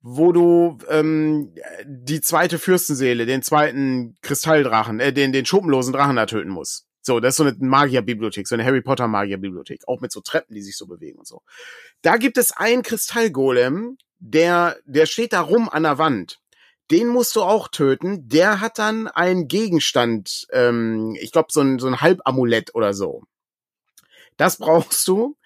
wo 0.00 0.32
du 0.32 0.78
ähm, 0.88 1.54
die 1.84 2.20
zweite 2.20 2.58
Fürstenseele, 2.58 3.26
den 3.26 3.42
zweiten 3.42 4.16
Kristalldrachen, 4.22 5.00
äh, 5.00 5.12
den, 5.12 5.32
den 5.32 5.44
schuppenlosen 5.44 5.92
Drachen 5.92 6.16
da 6.16 6.26
töten 6.26 6.50
musst. 6.50 6.86
So, 7.02 7.20
das 7.20 7.34
ist 7.34 7.36
so 7.36 7.44
eine 7.44 7.54
Magierbibliothek, 7.58 8.48
so 8.48 8.54
eine 8.54 8.64
Harry 8.64 8.80
Potter 8.80 9.06
Magierbibliothek, 9.06 9.82
auch 9.86 10.00
mit 10.00 10.10
so 10.10 10.22
Treppen, 10.22 10.54
die 10.54 10.62
sich 10.62 10.76
so 10.76 10.86
bewegen 10.86 11.18
und 11.18 11.26
so. 11.26 11.42
Da 12.00 12.16
gibt 12.16 12.38
es 12.38 12.52
einen 12.52 12.82
Kristallgolem, 12.82 13.98
der, 14.18 14.78
der 14.86 15.04
steht 15.04 15.34
da 15.34 15.42
rum 15.42 15.68
an 15.68 15.82
der 15.82 15.98
Wand. 15.98 16.40
Den 16.90 17.08
musst 17.08 17.36
du 17.36 17.42
auch 17.42 17.68
töten. 17.68 18.26
Der 18.28 18.60
hat 18.60 18.78
dann 18.78 19.08
einen 19.08 19.48
Gegenstand, 19.48 20.46
ähm, 20.52 21.16
ich 21.20 21.32
glaube 21.32 21.48
so 21.50 21.60
ein, 21.60 21.78
so 21.78 21.86
ein 21.86 22.00
Halbamulett 22.00 22.74
oder 22.74 22.94
so. 22.94 23.22
Das 24.36 24.56
brauchst 24.56 25.06
du. 25.08 25.36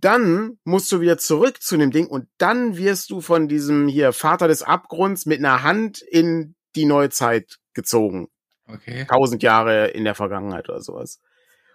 Dann 0.00 0.58
musst 0.64 0.90
du 0.92 1.00
wieder 1.00 1.18
zurück 1.18 1.62
zu 1.62 1.76
dem 1.76 1.90
Ding 1.90 2.06
und 2.06 2.26
dann 2.38 2.76
wirst 2.76 3.10
du 3.10 3.20
von 3.20 3.48
diesem 3.48 3.88
hier 3.88 4.12
Vater 4.12 4.48
des 4.48 4.62
Abgrunds 4.62 5.26
mit 5.26 5.38
einer 5.38 5.62
Hand 5.62 6.02
in 6.02 6.54
die 6.76 6.84
Neuzeit 6.86 7.58
gezogen. 7.74 8.28
Okay. 8.66 9.06
Tausend 9.08 9.42
Jahre 9.42 9.88
in 9.88 10.04
der 10.04 10.14
Vergangenheit 10.14 10.68
oder 10.68 10.80
sowas. 10.80 11.20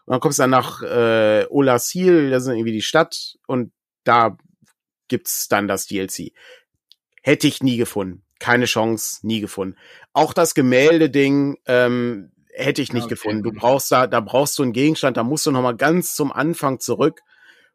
Und 0.05 0.13
dann 0.13 0.19
kommst 0.21 0.39
du 0.39 0.43
dann 0.43 0.49
nach 0.49 0.81
äh, 0.81 1.45
Olasil, 1.49 2.31
das 2.31 2.43
ist 2.43 2.49
irgendwie 2.49 2.71
die 2.71 2.81
Stadt, 2.81 3.35
und 3.45 3.71
da 4.03 4.37
gibt's 5.07 5.47
dann 5.47 5.67
das 5.67 5.85
DLC. 5.85 6.31
Hätte 7.21 7.47
ich 7.47 7.61
nie 7.61 7.77
gefunden. 7.77 8.23
Keine 8.39 8.65
Chance, 8.65 9.19
nie 9.27 9.41
gefunden. 9.41 9.75
Auch 10.13 10.33
das 10.33 10.55
Gemälde-Ding 10.55 11.57
ähm, 11.67 12.31
hätte 12.53 12.81
ich 12.81 12.93
nicht 12.93 13.03
Okay. 13.03 13.15
gefunden. 13.15 13.43
Du 13.43 13.51
brauchst 13.51 13.91
da, 13.91 14.07
da 14.07 14.19
brauchst 14.19 14.57
du 14.57 14.63
einen 14.63 14.73
Gegenstand, 14.73 15.17
da 15.17 15.23
musst 15.23 15.45
du 15.45 15.51
noch 15.51 15.61
mal 15.61 15.75
ganz 15.75 16.15
zum 16.15 16.31
Anfang 16.31 16.79
zurück, 16.79 17.21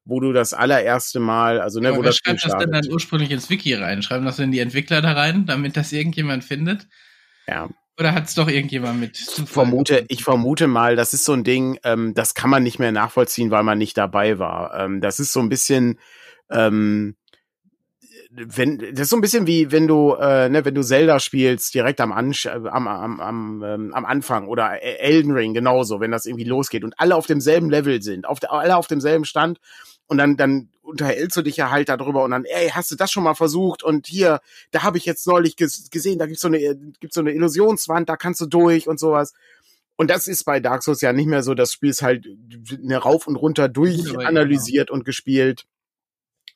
wo 0.04 0.20
du 0.20 0.32
das 0.32 0.52
allererste 0.52 1.18
Mal, 1.20 1.60
also 1.60 1.80
ne, 1.80 1.88
Aber 1.88 1.98
wo 1.98 2.02
wer 2.02 2.08
das 2.08 2.16
Spiel 2.16 2.38
schreibt 2.38 2.44
das 2.44 2.52
denn 2.52 2.68
startet. 2.68 2.84
dann 2.86 2.92
ursprünglich 2.92 3.30
ins 3.30 3.50
Wiki 3.50 3.74
rein? 3.74 4.02
Schreiben 4.02 4.24
das 4.24 4.36
denn 4.36 4.52
die 4.52 4.58
Entwickler 4.58 5.00
da 5.00 5.12
rein, 5.12 5.46
damit 5.46 5.76
das 5.76 5.92
irgendjemand 5.92 6.44
findet? 6.44 6.86
Ja. 7.48 7.68
Oder 7.98 8.12
hat 8.12 8.26
es 8.26 8.34
doch 8.34 8.48
irgendjemand 8.48 9.00
mit 9.00 9.18
Ich 9.18 9.48
vermute, 9.48 10.04
ich 10.08 10.24
vermute 10.24 10.66
mal, 10.66 10.96
das 10.96 11.14
ist 11.14 11.24
so 11.24 11.32
ein 11.32 11.44
Ding, 11.44 11.78
ähm, 11.84 12.12
das 12.12 12.34
kann 12.34 12.50
man 12.50 12.62
nicht 12.62 12.78
mehr 12.78 12.92
nachvollziehen, 12.92 13.50
weil 13.50 13.62
man 13.62 13.78
nicht 13.78 13.96
dabei 13.96 14.38
war. 14.38 14.78
Ähm, 14.78 15.00
das 15.00 15.20
ist 15.20 15.32
so 15.32 15.40
ein 15.40 15.48
bisschen, 15.48 15.98
ähm, 16.50 17.14
wenn, 18.30 18.78
das 18.78 19.02
ist 19.02 19.10
so 19.10 19.16
ein 19.16 19.20
bisschen 19.20 19.46
wie 19.46 19.70
wenn 19.70 19.86
du, 19.86 20.14
äh, 20.14 20.48
ne, 20.48 20.64
wenn 20.64 20.74
du 20.74 20.82
Zelda 20.82 21.20
spielst, 21.20 21.72
direkt 21.72 22.00
am, 22.00 22.10
Ansch 22.10 22.46
am, 22.46 22.66
am, 22.66 23.20
am, 23.20 23.62
ähm, 23.62 23.94
am 23.94 24.04
Anfang 24.04 24.48
oder 24.48 24.82
Elden 24.82 25.30
Ring 25.30 25.54
genauso, 25.54 26.00
wenn 26.00 26.10
das 26.10 26.26
irgendwie 26.26 26.44
losgeht 26.44 26.82
und 26.82 26.98
alle 26.98 27.14
auf 27.14 27.26
demselben 27.26 27.70
Level 27.70 28.02
sind, 28.02 28.26
auf 28.26 28.40
alle 28.50 28.76
auf 28.76 28.88
demselben 28.88 29.24
Stand 29.24 29.60
und 30.06 30.18
dann, 30.18 30.36
dann 30.36 30.68
unterhältst 30.82 31.36
du 31.36 31.42
dich 31.42 31.56
ja 31.56 31.70
halt 31.70 31.88
darüber 31.88 32.24
und 32.24 32.30
dann, 32.30 32.44
ey, 32.44 32.68
hast 32.68 32.90
du 32.90 32.96
das 32.96 33.10
schon 33.10 33.24
mal 33.24 33.34
versucht? 33.34 33.82
Und 33.82 34.06
hier, 34.06 34.40
da 34.70 34.82
habe 34.82 34.98
ich 34.98 35.06
jetzt 35.06 35.26
neulich 35.26 35.56
ges 35.56 35.90
gesehen, 35.90 36.18
da 36.18 36.26
gibt's 36.26 36.42
so 36.42 36.48
eine, 36.48 36.58
gibt's 37.00 37.14
so 37.14 37.20
eine 37.20 37.32
Illusionswand, 37.32 38.08
da 38.08 38.16
kannst 38.16 38.40
du 38.40 38.46
durch 38.46 38.86
und 38.86 39.00
sowas. 39.00 39.32
Und 39.96 40.10
das 40.10 40.26
ist 40.26 40.44
bei 40.44 40.60
Dark 40.60 40.82
Souls 40.82 41.00
ja 41.00 41.12
nicht 41.12 41.26
mehr 41.26 41.42
so, 41.42 41.54
das 41.54 41.72
Spiel 41.72 41.90
ist 41.90 42.02
halt 42.02 42.26
eine 42.82 42.96
rauf 42.98 43.26
und 43.26 43.36
runter 43.36 43.68
durch 43.68 44.18
analysiert 44.18 44.90
und 44.90 45.04
gespielt. 45.04 45.66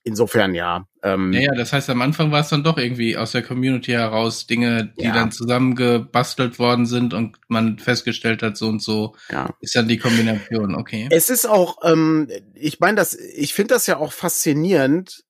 Insofern 0.08 0.54
ja. 0.54 0.86
Ähm, 1.02 1.30
naja, 1.30 1.52
das 1.54 1.72
heißt, 1.72 1.90
am 1.90 2.02
Anfang 2.02 2.32
war 2.32 2.40
es 2.40 2.48
dann 2.48 2.64
doch 2.64 2.78
irgendwie 2.78 3.16
aus 3.16 3.32
der 3.32 3.42
Community 3.42 3.92
heraus 3.92 4.46
Dinge, 4.46 4.92
die 4.98 5.04
ja. 5.04 5.12
dann 5.12 5.30
zusammengebastelt 5.30 6.58
worden 6.58 6.86
sind 6.86 7.14
und 7.14 7.36
man 7.48 7.78
festgestellt 7.78 8.42
hat, 8.42 8.56
so 8.56 8.68
und 8.68 8.82
so 8.82 9.14
ja. 9.30 9.54
ist 9.60 9.76
dann 9.76 9.86
die 9.86 9.98
Kombination, 9.98 10.74
okay. 10.74 11.08
Es 11.10 11.30
ist 11.30 11.46
auch, 11.46 11.76
ähm, 11.84 12.28
ich 12.54 12.80
meine, 12.80 12.96
das, 12.96 13.14
ich 13.14 13.54
finde 13.54 13.74
das 13.74 13.86
ja 13.86 13.98
auch 13.98 14.12
faszinierend, 14.12 15.24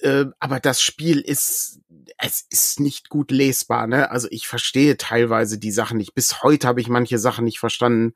äh, 0.00 0.26
aber 0.38 0.60
das 0.60 0.80
Spiel 0.80 1.20
ist, 1.20 1.80
es 2.16 2.46
ist 2.48 2.80
nicht 2.80 3.08
gut 3.08 3.30
lesbar, 3.30 3.86
ne? 3.86 4.10
Also 4.10 4.28
ich 4.30 4.46
verstehe 4.46 4.96
teilweise 4.96 5.58
die 5.58 5.72
Sachen 5.72 5.98
nicht. 5.98 6.14
Bis 6.14 6.42
heute 6.42 6.66
habe 6.68 6.80
ich 6.80 6.88
manche 6.88 7.18
Sachen 7.18 7.44
nicht 7.44 7.58
verstanden, 7.58 8.14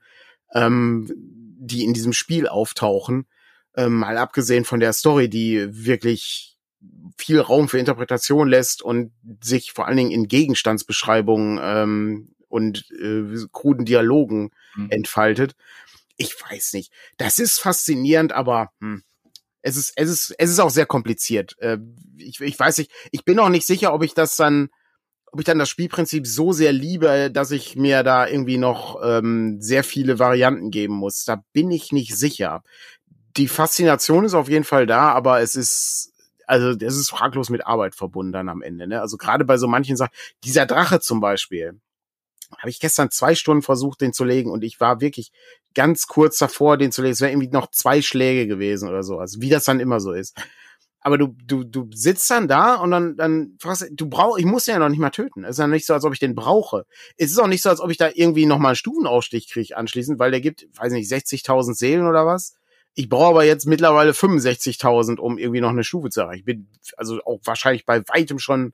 ähm, 0.54 1.10
die 1.58 1.84
in 1.84 1.92
diesem 1.92 2.12
Spiel 2.12 2.46
auftauchen. 2.46 3.26
Ähm, 3.76 3.96
mal 3.96 4.18
abgesehen 4.18 4.64
von 4.64 4.80
der 4.80 4.92
Story, 4.92 5.28
die 5.28 5.66
wirklich 5.86 6.56
viel 7.16 7.40
Raum 7.40 7.68
für 7.68 7.78
Interpretation 7.78 8.48
lässt 8.48 8.82
und 8.82 9.12
sich 9.42 9.72
vor 9.72 9.86
allen 9.86 9.96
Dingen 9.96 10.10
in 10.10 10.28
Gegenstandsbeschreibungen 10.28 11.60
ähm, 11.62 12.34
und 12.48 12.84
äh, 12.90 13.46
kruden 13.52 13.84
Dialogen 13.84 14.50
mhm. 14.76 14.90
entfaltet. 14.90 15.54
Ich 16.16 16.34
weiß 16.40 16.74
nicht. 16.74 16.92
Das 17.16 17.38
ist 17.38 17.58
faszinierend, 17.58 18.32
aber 18.32 18.70
hm, 18.80 19.02
es 19.62 19.76
ist 19.76 19.92
es 19.96 20.10
ist 20.10 20.34
es 20.38 20.50
ist 20.50 20.60
auch 20.60 20.70
sehr 20.70 20.86
kompliziert. 20.86 21.56
Äh, 21.58 21.78
ich, 22.18 22.40
ich 22.40 22.58
weiß 22.58 22.78
nicht. 22.78 22.92
Ich 23.10 23.24
bin 23.24 23.38
auch 23.38 23.48
nicht 23.48 23.66
sicher, 23.66 23.92
ob 23.92 24.02
ich 24.02 24.14
das 24.14 24.36
dann 24.36 24.68
ob 25.32 25.40
ich 25.40 25.46
dann 25.46 25.58
das 25.58 25.68
Spielprinzip 25.68 26.28
so 26.28 26.52
sehr 26.52 26.72
liebe, 26.72 27.28
dass 27.28 27.50
ich 27.50 27.74
mir 27.74 28.04
da 28.04 28.28
irgendwie 28.28 28.56
noch 28.56 29.00
ähm, 29.02 29.60
sehr 29.60 29.82
viele 29.82 30.20
Varianten 30.20 30.70
geben 30.70 30.94
muss. 30.94 31.24
Da 31.24 31.42
bin 31.52 31.72
ich 31.72 31.90
nicht 31.90 32.14
sicher 32.14 32.62
die 33.36 33.48
Faszination 33.48 34.24
ist 34.24 34.34
auf 34.34 34.48
jeden 34.48 34.64
Fall 34.64 34.86
da, 34.86 35.12
aber 35.12 35.40
es 35.40 35.56
ist 35.56 36.12
also 36.46 36.70
es 36.70 36.96
ist 36.96 37.10
fraglos 37.10 37.50
mit 37.50 37.66
Arbeit 37.66 37.94
verbunden 37.94 38.32
dann 38.32 38.48
am 38.48 38.62
Ende. 38.62 38.86
Ne? 38.86 39.00
Also 39.00 39.16
gerade 39.16 39.44
bei 39.44 39.56
so 39.56 39.66
manchen 39.66 39.96
Sachen, 39.96 40.12
dieser 40.44 40.66
Drache 40.66 41.00
zum 41.00 41.20
Beispiel, 41.20 41.80
habe 42.58 42.70
ich 42.70 42.80
gestern 42.80 43.10
zwei 43.10 43.34
Stunden 43.34 43.62
versucht, 43.62 44.00
den 44.00 44.12
zu 44.12 44.24
legen 44.24 44.50
und 44.50 44.62
ich 44.64 44.80
war 44.80 45.00
wirklich 45.00 45.32
ganz 45.74 46.06
kurz 46.06 46.38
davor, 46.38 46.76
den 46.76 46.92
zu 46.92 47.02
legen. 47.02 47.12
Es 47.12 47.20
wäre 47.20 47.32
irgendwie 47.32 47.48
noch 47.48 47.70
zwei 47.70 48.02
Schläge 48.02 48.46
gewesen 48.46 48.88
oder 48.88 49.02
so, 49.02 49.18
also 49.18 49.40
wie 49.40 49.48
das 49.48 49.64
dann 49.64 49.80
immer 49.80 50.00
so 50.00 50.12
ist. 50.12 50.36
Aber 51.00 51.18
du, 51.18 51.34
du, 51.44 51.64
du 51.64 51.90
sitzt 51.92 52.30
dann 52.30 52.48
da 52.48 52.76
und 52.76 52.90
dann, 52.90 53.16
dann 53.16 53.56
fragst 53.60 53.86
du, 53.90 54.08
brauchst, 54.08 54.40
ich 54.40 54.46
muss 54.46 54.64
den 54.64 54.72
ja 54.72 54.78
noch 54.78 54.88
nicht 54.88 55.00
mal 55.00 55.10
töten. 55.10 55.44
Es 55.44 55.50
ist 55.50 55.58
ja 55.58 55.66
nicht 55.66 55.84
so, 55.84 55.92
als 55.92 56.04
ob 56.04 56.14
ich 56.14 56.18
den 56.18 56.34
brauche. 56.34 56.86
Es 57.18 57.30
ist 57.30 57.38
auch 57.38 57.46
nicht 57.46 57.60
so, 57.60 57.68
als 57.68 57.80
ob 57.80 57.90
ich 57.90 57.98
da 57.98 58.08
irgendwie 58.14 58.46
noch 58.46 58.58
mal 58.58 58.68
einen 58.68 58.76
Stufenausstich 58.76 59.50
kriege 59.50 59.76
anschließend, 59.76 60.18
weil 60.18 60.30
der 60.30 60.40
gibt, 60.40 60.66
weiß 60.78 60.94
nicht, 60.94 61.12
60.000 61.12 61.74
Seelen 61.74 62.06
oder 62.06 62.24
was. 62.24 62.54
Ich 62.94 63.08
brauche 63.08 63.30
aber 63.30 63.44
jetzt 63.44 63.66
mittlerweile 63.66 64.12
65.000, 64.12 65.18
um 65.18 65.36
irgendwie 65.36 65.60
noch 65.60 65.70
eine 65.70 65.84
Stufe 65.84 66.10
zu 66.10 66.20
erreichen. 66.20 66.40
Ich 66.40 66.44
bin 66.44 66.68
also 66.96 67.20
auch 67.24 67.40
wahrscheinlich 67.44 67.84
bei 67.84 68.00
weitem 68.08 68.38
schon 68.38 68.72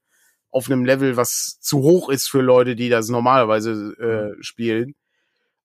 auf 0.51 0.71
einem 0.71 0.85
Level, 0.85 1.17
was 1.17 1.59
zu 1.61 1.79
hoch 1.79 2.11
ist 2.11 2.29
für 2.29 2.43
Leute, 2.43 2.77
die 2.77 2.89
das 2.89 3.09
normalerweise 3.09 3.95
äh, 3.99 4.37
mhm. 4.37 4.43
spielen. 4.43 4.95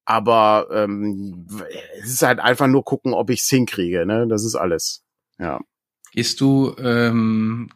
Aber 0.05 0.67
ähm, 0.71 1.47
es 1.99 2.11
ist 2.11 2.21
halt 2.21 2.39
einfach 2.39 2.67
nur 2.67 2.85
gucken, 2.85 3.13
ob 3.13 3.29
ich 3.29 3.41
es 3.41 3.49
hinkriege. 3.49 4.05
Ne? 4.05 4.27
Das 4.27 4.45
ist 4.45 4.55
alles. 4.55 5.03
Ja. 5.39 5.59
Gehst 6.11 6.39
du, 6.39 6.75
ähm, 6.77 7.69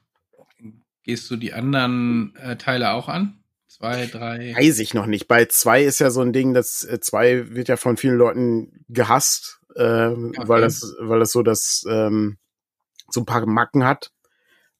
gehst 1.03 1.29
du 1.31 1.35
die 1.35 1.53
anderen 1.53 2.35
äh, 2.35 2.55
Teile 2.55 2.91
auch 2.91 3.09
an? 3.09 3.38
Zwei, 3.69 4.07
drei? 4.07 4.55
Weiß 4.57 4.79
ich 4.79 4.93
noch 4.93 5.05
nicht. 5.05 5.29
Bei 5.29 5.45
zwei 5.45 5.83
ist 5.83 5.99
ja 5.99 6.09
so 6.09 6.21
ein 6.21 6.33
Ding, 6.33 6.53
das 6.53 6.83
äh, 6.83 6.99
zwei 6.99 7.55
wird 7.55 7.69
ja 7.69 7.77
von 7.77 7.95
vielen 7.95 8.17
Leuten 8.17 8.83
gehasst 8.89 9.59
äh, 9.75 10.07
okay. 10.07 10.47
weil 10.47 10.61
das, 10.61 10.95
weil 10.99 11.19
das 11.19 11.31
so 11.31 11.43
das 11.43 11.85
ähm, 11.89 12.37
so 13.09 13.21
ein 13.21 13.25
paar 13.25 13.45
Macken 13.45 13.85
hat. 13.85 14.11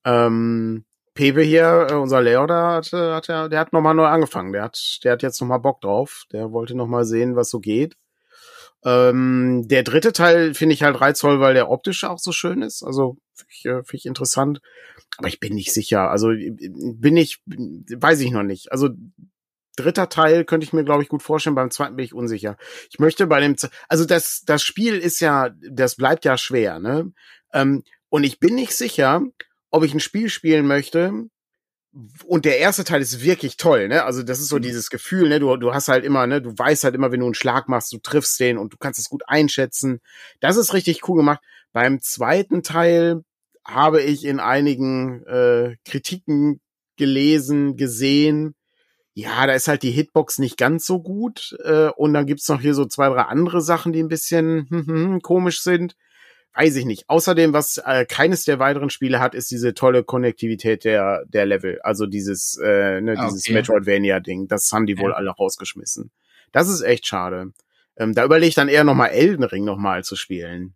Ähm, 0.05 0.85
Pepe 1.13 1.41
hier, 1.41 1.87
äh, 1.89 1.93
unser 1.95 2.23
da 2.23 2.75
hat, 2.75 2.91
hat 2.93 3.29
er, 3.29 3.49
der 3.49 3.59
hat 3.59 3.73
nochmal 3.73 3.95
neu 3.95 4.05
angefangen. 4.05 4.53
Der 4.53 4.63
hat, 4.63 4.99
der 5.03 5.13
hat 5.13 5.23
jetzt 5.23 5.39
nochmal 5.41 5.59
Bock 5.59 5.81
drauf. 5.81 6.23
Der 6.31 6.51
wollte 6.51 6.75
nochmal 6.75 7.05
sehen, 7.05 7.35
was 7.35 7.49
so 7.49 7.59
geht. 7.59 7.95
Ähm, 8.85 9.67
der 9.67 9.83
dritte 9.83 10.13
Teil 10.13 10.53
finde 10.53 10.73
ich 10.73 10.83
halt 10.83 10.99
reizvoll, 11.01 11.39
weil 11.39 11.53
der 11.53 11.69
optisch 11.69 12.03
auch 12.03 12.19
so 12.19 12.31
schön 12.31 12.61
ist. 12.61 12.83
Also 12.83 13.17
finde 13.33 13.51
ich, 13.53 13.65
äh, 13.65 13.83
find 13.83 13.93
ich 14.01 14.05
interessant. 14.05 14.61
Aber 15.17 15.27
ich 15.27 15.39
bin 15.39 15.53
nicht 15.53 15.73
sicher. 15.73 16.09
Also 16.09 16.29
bin 16.29 17.17
ich, 17.17 17.41
weiß 17.45 18.21
ich 18.21 18.31
noch 18.31 18.43
nicht. 18.43 18.71
Also 18.71 18.89
dritter 19.75 20.09
Teil 20.09 20.45
könnte 20.45 20.65
ich 20.65 20.73
mir, 20.73 20.83
glaube 20.83 21.03
ich, 21.03 21.09
gut 21.09 21.23
vorstellen. 21.23 21.55
Beim 21.55 21.71
zweiten 21.71 21.95
bin 21.95 22.05
ich 22.05 22.13
unsicher. 22.13 22.57
Ich 22.89 22.99
möchte 22.99 23.27
bei 23.27 23.39
dem, 23.39 23.55
also 23.87 24.05
das, 24.05 24.43
das 24.45 24.63
Spiel 24.63 24.97
ist 24.97 25.19
ja, 25.19 25.49
das 25.69 25.95
bleibt 25.95 26.25
ja 26.25 26.37
schwer, 26.37 26.79
ne? 26.79 27.11
Ähm, 27.53 27.83
und 28.09 28.23
ich 28.23 28.39
bin 28.39 28.55
nicht 28.55 28.73
sicher, 28.73 29.21
ob 29.71 29.83
ich 29.83 29.93
ein 29.93 29.99
Spiel 29.99 30.29
spielen 30.29 30.67
möchte. 30.67 31.29
Und 32.25 32.45
der 32.45 32.59
erste 32.59 32.83
Teil 32.83 33.01
ist 33.01 33.23
wirklich 33.23 33.57
toll, 33.57 33.87
ne? 33.87 34.03
Also 34.03 34.23
das 34.23 34.39
ist 34.39 34.49
so 34.49 34.57
mhm. 34.57 34.61
dieses 34.61 34.89
Gefühl, 34.89 35.29
ne? 35.29 35.39
Du, 35.39 35.55
du 35.57 35.73
hast 35.73 35.87
halt 35.87 36.05
immer, 36.05 36.27
ne? 36.27 36.41
Du 36.41 36.57
weißt 36.57 36.83
halt 36.83 36.95
immer, 36.95 37.11
wenn 37.11 37.19
du 37.19 37.25
einen 37.25 37.35
Schlag 37.35 37.67
machst, 37.67 37.91
du 37.93 37.97
triffst 37.97 38.39
den 38.39 38.57
und 38.57 38.73
du 38.73 38.77
kannst 38.77 38.99
es 38.99 39.09
gut 39.09 39.23
einschätzen. 39.27 39.99
Das 40.39 40.57
ist 40.57 40.73
richtig 40.73 41.07
cool 41.07 41.17
gemacht. 41.17 41.39
Beim 41.73 42.01
zweiten 42.01 42.63
Teil 42.63 43.23
habe 43.65 44.01
ich 44.01 44.25
in 44.25 44.39
einigen 44.39 45.23
äh, 45.25 45.75
Kritiken 45.85 46.59
gelesen, 46.97 47.77
gesehen, 47.77 48.55
ja, 49.19 49.45
da 49.45 49.53
ist 49.53 49.67
halt 49.67 49.83
die 49.83 49.91
Hitbox 49.91 50.39
nicht 50.39 50.57
ganz 50.57 50.85
so 50.85 51.01
gut. 51.01 51.57
Äh, 51.63 51.89
und 51.89 52.13
dann 52.13 52.25
gibt's 52.25 52.47
noch 52.47 52.61
hier 52.61 52.73
so 52.73 52.85
zwei, 52.85 53.09
drei 53.09 53.23
andere 53.23 53.61
Sachen, 53.61 53.91
die 53.91 54.01
ein 54.01 54.07
bisschen 54.07 54.67
hm, 54.69 54.69
hm, 54.87 54.87
hm, 54.87 55.21
komisch 55.21 55.61
sind. 55.61 55.95
Weiß 56.59 56.75
ich 56.75 56.83
nicht. 56.83 57.09
Außerdem, 57.09 57.53
was 57.53 57.77
äh, 57.77 58.05
keines 58.05 58.43
der 58.43 58.59
weiteren 58.59 58.89
Spiele 58.89 59.21
hat, 59.21 59.33
ist 59.33 59.49
diese 59.49 59.73
tolle 59.73 60.03
Konnektivität 60.03 60.83
der, 60.83 61.23
der 61.25 61.45
Level. 61.45 61.79
Also 61.83 62.05
dieses, 62.05 62.57
äh, 62.61 62.99
ne, 62.99 63.15
dieses 63.15 63.45
okay. 63.45 63.53
Metroidvania-Ding. 63.53 64.49
Das 64.49 64.69
haben 64.73 64.85
die 64.85 64.97
wohl 64.97 65.11
ja. 65.11 65.15
alle 65.15 65.29
rausgeschmissen. 65.29 66.11
Das 66.51 66.67
ist 66.67 66.81
echt 66.81 67.07
schade. 67.07 67.53
Ähm, 67.95 68.13
da 68.13 68.25
überlege 68.25 68.49
ich 68.49 68.55
dann 68.55 68.67
eher 68.67 68.83
nochmal 68.83 69.11
Elden 69.11 69.45
Ring 69.45 69.63
nochmal 69.63 70.03
zu 70.03 70.17
spielen. 70.17 70.75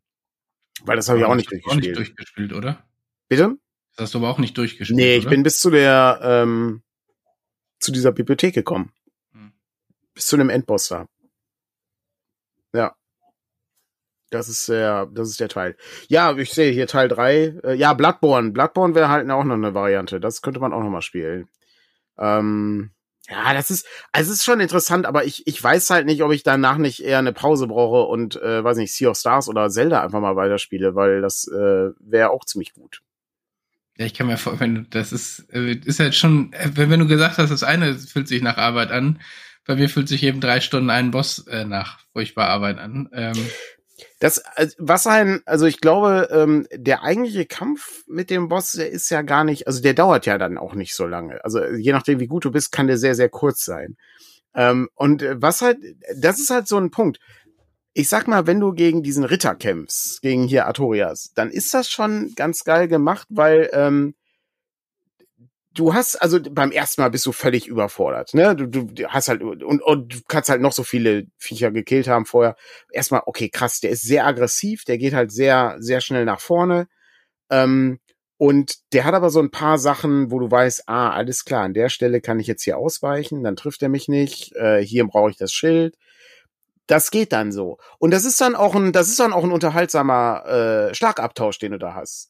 Weil 0.86 0.96
das 0.96 1.10
habe 1.10 1.20
ich 1.20 1.26
auch 1.26 1.36
nicht 1.36 1.52
durchgespielt. 1.52 1.74
Auch 1.74 1.82
nicht 1.82 1.98
durchgespielt, 1.98 2.54
oder? 2.54 2.82
Bitte? 3.28 3.58
Das 3.98 4.06
hast 4.06 4.14
du 4.14 4.20
aber 4.20 4.30
auch 4.30 4.40
nicht 4.40 4.58
durchgespielt. 4.58 4.96
Nee, 4.96 5.18
ich 5.18 5.26
oder? 5.26 5.32
bin 5.32 5.44
bis 5.44 5.60
zu 5.60 5.70
der, 5.70 6.20
ähm, 6.24 6.82
zu 7.80 7.92
dieser 7.92 8.14
Bibliothek 8.14 8.54
gekommen. 8.54 8.94
Hm. 9.34 9.52
Bis 10.14 10.28
zu 10.28 10.38
einem 10.38 10.50
Endboss 10.50 10.88
da. 10.88 11.10
Ja. 12.74 12.96
Das 14.34 14.50
ist 14.50 14.68
der, 14.70 15.08
das 15.08 15.30
ist 15.30 15.40
der 15.40 15.50
Teil. 15.50 15.76
Ja, 16.08 16.36
ich 16.36 16.52
sehe 16.52 16.72
hier 16.72 16.88
Teil 16.88 17.08
drei. 17.08 17.56
Äh, 17.64 17.76
ja, 17.76 17.94
Bloodborne. 17.94 18.52
Bloodborne 18.52 18.96
wäre 18.96 19.10
halt 19.10 19.30
auch 19.30 19.44
noch 19.44 19.56
eine 19.56 19.74
Variante. 19.74 20.20
Das 20.20 20.42
könnte 20.42 20.60
man 20.60 20.74
auch 20.74 20.82
noch 20.82 20.90
mal 20.90 21.02
spielen. 21.02 21.48
Ähm, 22.18 22.92
ja, 23.30 23.54
das 23.54 23.72
ist, 23.72 23.88
also 24.12 24.32
es 24.32 24.40
ist 24.40 24.46
schon 24.46 24.60
interessant, 24.60 25.06
aber 25.06 25.24
ich, 25.24 25.48
ich 25.48 25.64
weiß 25.64 25.90
halt 25.92 26.06
nicht, 26.06 26.24
ob 26.24 26.32
ich 26.32 26.44
danach 26.44 26.78
nicht 26.78 27.02
eher 27.02 27.20
eine 27.20 27.32
Pause 27.32 27.68
brauche 27.68 28.08
und, 28.08 28.36
äh, 28.42 28.64
weiß 28.64 28.78
nicht, 28.78 28.94
Sea 28.94 29.12
of 29.12 29.18
Stars 29.18 29.48
oder 29.48 29.70
Zelda 29.70 30.04
einfach 30.04 30.20
mal 30.20 30.36
weiterspiele, 30.36 30.96
weil 30.96 31.22
das 31.22 31.48
äh, 31.48 31.92
wäre 32.00 32.32
auch 32.32 32.44
ziemlich 32.44 32.74
gut. 32.74 33.02
Ja, 33.98 34.06
ich 34.06 34.14
kann 34.14 34.28
mir 34.28 34.38
vorstellen, 34.38 34.88
das 34.90 35.14
ist, 35.14 35.48
äh, 35.54 35.74
ist 35.86 36.00
halt 36.00 36.16
schon, 36.16 36.52
äh, 36.54 36.72
wenn, 36.74 36.90
wenn 36.90 37.00
du 37.00 37.08
gesagt 37.08 37.38
hast, 37.38 37.52
das 37.52 37.64
eine 37.64 37.96
fühlt 37.96 38.28
sich 38.28 38.42
nach 38.42 38.58
Arbeit 38.58 38.92
an, 38.92 39.20
bei 39.66 39.76
mir 39.76 39.88
fühlt 39.90 40.10
sich 40.10 40.24
eben 40.24 40.42
drei 40.42 40.60
Stunden 40.60 40.90
ein 40.90 41.12
Boss 41.12 41.48
äh, 41.48 41.64
nach 41.64 42.00
furchtbar 42.12 42.50
Arbeit 42.50 42.80
an. 42.80 43.10
Ähm, 43.14 43.38
das, 44.20 44.44
was 44.78 45.08
ein, 45.08 45.42
also 45.46 45.66
ich 45.66 45.80
glaube, 45.80 46.30
ähm, 46.32 46.68
der 46.74 47.04
eigentliche 47.04 47.46
Kampf 47.46 48.04
mit 48.08 48.30
dem 48.30 48.48
Boss, 48.48 48.74
der 48.74 48.90
ist 48.90 49.10
ja 49.10 49.22
gar 49.22 49.44
nicht, 49.44 49.68
also 49.68 49.82
der 49.82 49.94
dauert 49.94 50.26
ja 50.26 50.38
dann 50.38 50.58
auch 50.58 50.74
nicht 50.74 50.96
so 50.96 51.06
lange. 51.06 51.44
Also 51.44 51.64
je 51.64 51.92
nachdem, 51.92 52.20
wie 52.20 52.28
gut 52.28 52.46
du 52.46 52.52
bist, 52.52 52.72
kann 52.72 52.88
der 52.88 52.98
sehr, 52.98 53.16
sehr 53.16 53.30
kurz 53.30 53.66
sein. 53.66 53.98
Ähm, 54.56 54.90
und 54.96 55.26
was 55.36 55.62
halt, 55.62 55.78
das 56.16 56.40
ist 56.40 56.50
halt 56.50 56.68
so 56.68 56.78
ein 56.78 56.92
Punkt 56.92 57.20
ich 57.94 58.10
sag 58.10 58.28
mal, 58.28 58.48
wenn 58.48 58.60
du 58.60 58.74
gegen 58.74 59.04
diesen 59.04 59.24
Ritter 59.24 59.56
kämpfst, 59.56 60.22
gegen 60.22 60.48
hier 60.48 60.66
Artorias, 60.66 61.32
dann 61.36 61.52
ist 61.52 61.74
das 61.74 61.90
schon 61.90 62.34
ganz 62.36 62.64
geil 62.64 62.88
gemacht, 62.88 63.28
weil 63.30 63.70
ähm, 63.72 64.16
du 65.74 65.94
hast, 65.94 66.16
also 66.22 66.40
beim 66.42 66.72
ersten 66.72 67.02
Mal 67.02 67.10
bist 67.10 67.26
du 67.26 67.32
völlig 67.32 67.68
überfordert, 67.68 68.34
ne? 68.34 68.56
Du, 68.56 68.68
du 68.68 69.08
hast 69.08 69.28
halt, 69.28 69.42
und, 69.42 69.82
und 69.82 70.14
du 70.14 70.20
kannst 70.28 70.50
halt 70.50 70.62
noch 70.62 70.74
so 70.74 70.84
viele 70.84 71.26
Viecher 71.38 71.72
gekillt 71.72 72.08
haben 72.08 72.26
vorher. 72.26 72.56
Erstmal, 72.92 73.24
okay, 73.26 73.50
krass, 73.50 73.80
der 73.80 73.92
ist 73.92 74.04
sehr 74.04 74.26
aggressiv, 74.28 74.84
der 74.86 74.98
geht 74.98 75.14
halt 75.14 75.32
sehr, 75.32 75.76
sehr 75.80 76.02
schnell 76.02 76.26
nach 76.26 76.40
vorne. 76.42 76.88
Ähm, 77.50 78.00
und 78.38 78.76
der 78.94 79.06
hat 79.06 79.14
aber 79.14 79.30
so 79.30 79.40
ein 79.40 79.52
paar 79.52 79.78
Sachen, 79.78 80.32
wo 80.32 80.40
du 80.40 80.52
weißt, 80.52 80.84
ah, 80.88 81.12
alles 81.12 81.46
klar, 81.46 81.64
an 81.64 81.74
der 81.74 81.90
Stelle 81.90 82.22
kann 82.22 82.40
ich 82.40 82.48
jetzt 82.48 82.64
hier 82.64 82.78
ausweichen, 82.78 83.44
dann 83.44 83.56
trifft 83.56 83.82
er 83.84 83.90
mich 83.90 84.08
nicht, 84.10 84.54
äh, 84.56 84.84
hier 84.84 85.06
brauche 85.08 85.30
ich 85.32 85.38
das 85.38 85.54
Schild 85.54 85.96
Das 86.88 87.12
geht 87.12 87.32
dann 87.32 87.52
so. 87.52 87.78
Und 87.98 88.12
das 88.12 88.26
ist 88.26 88.42
dann 88.42 88.56
auch 88.56 88.76
ein, 88.76 88.92
das 88.92 89.08
ist 89.08 89.20
dann 89.20 89.34
auch 89.34 89.44
ein 89.44 89.52
unterhaltsamer 89.52 90.90
äh, 90.90 90.96
Schlagabtausch, 90.96 91.58
den 91.60 91.72
du 91.72 91.78
da 91.80 91.94
hast. 91.96 92.30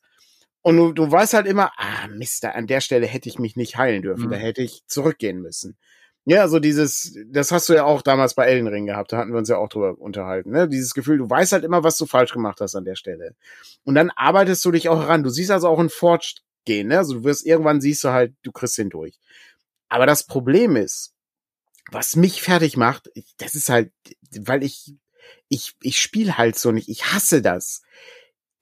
Und 0.64 0.78
du, 0.78 0.94
du 0.94 1.12
weißt 1.12 1.34
halt 1.34 1.46
immer, 1.46 1.72
ah, 1.78 2.08
Mister, 2.08 2.56
an 2.56 2.68
der 2.68 2.82
Stelle 2.82 3.06
hätte 3.06 3.28
ich 3.30 3.38
mich 3.38 3.56
nicht 3.56 3.78
heilen 3.78 4.02
dürfen, 4.02 4.28
mhm. 4.28 4.32
da 4.32 4.38
hätte 4.38 4.62
ich 4.62 4.84
zurückgehen 4.88 5.42
müssen. 5.42 5.78
Ja, 6.26 6.42
also 6.42 6.60
dieses, 6.60 7.18
das 7.28 7.52
hast 7.52 7.68
du 7.68 7.74
ja 7.74 7.84
auch 7.84 8.02
damals 8.02 8.34
bei 8.34 8.46
Elden 8.46 8.68
Ring 8.68 8.86
gehabt, 8.86 9.12
da 9.12 9.18
hatten 9.18 9.34
wir 9.34 9.40
uns 9.40 9.50
ja 9.50 9.58
auch 9.58 9.68
drüber 9.68 10.00
unterhalten, 10.00 10.52
ne? 10.52 10.70
Dieses 10.70 10.94
Gefühl, 10.94 11.18
du 11.18 11.30
weißt 11.30 11.52
halt 11.52 11.66
immer, 11.66 11.84
was 11.84 11.98
du 11.98 12.06
falsch 12.06 12.32
gemacht 12.32 12.62
hast 12.62 12.76
an 12.76 12.86
der 12.86 12.96
Stelle. 12.96 13.36
Und 13.84 13.96
dann 13.96 14.10
arbeitest 14.10 14.64
du 14.64 14.72
dich 14.72 14.88
auch 14.88 15.02
heran. 15.02 15.24
Du 15.24 15.30
siehst 15.30 15.52
also 15.52 15.68
auch 15.68 15.80
ein 15.80 15.90
Forge 15.90 16.36
gehen, 16.64 16.88
ne? 16.88 17.00
Also 17.00 17.16
du 17.16 17.24
wirst 17.26 17.46
irgendwann 17.46 17.82
siehst 17.82 18.06
du 18.06 18.10
halt, 18.10 18.34
du 18.44 18.54
kriegst 18.54 18.78
den 18.78 18.90
durch. 18.90 19.20
Aber 19.90 20.06
das 20.06 20.26
Problem 20.26 20.78
ist, 20.78 21.14
was 21.92 22.16
mich 22.16 22.42
fertig 22.42 22.78
macht, 22.78 23.12
das 23.38 23.54
ist 23.56 23.68
halt, 23.68 23.92
weil 24.40 24.64
ich, 24.64 24.96
ich, 25.50 25.74
ich 25.82 26.00
spiele 26.00 26.38
halt 26.38 26.58
so 26.58 26.72
nicht, 26.72 26.88
ich 26.88 27.12
hasse 27.12 27.42
das 27.42 27.82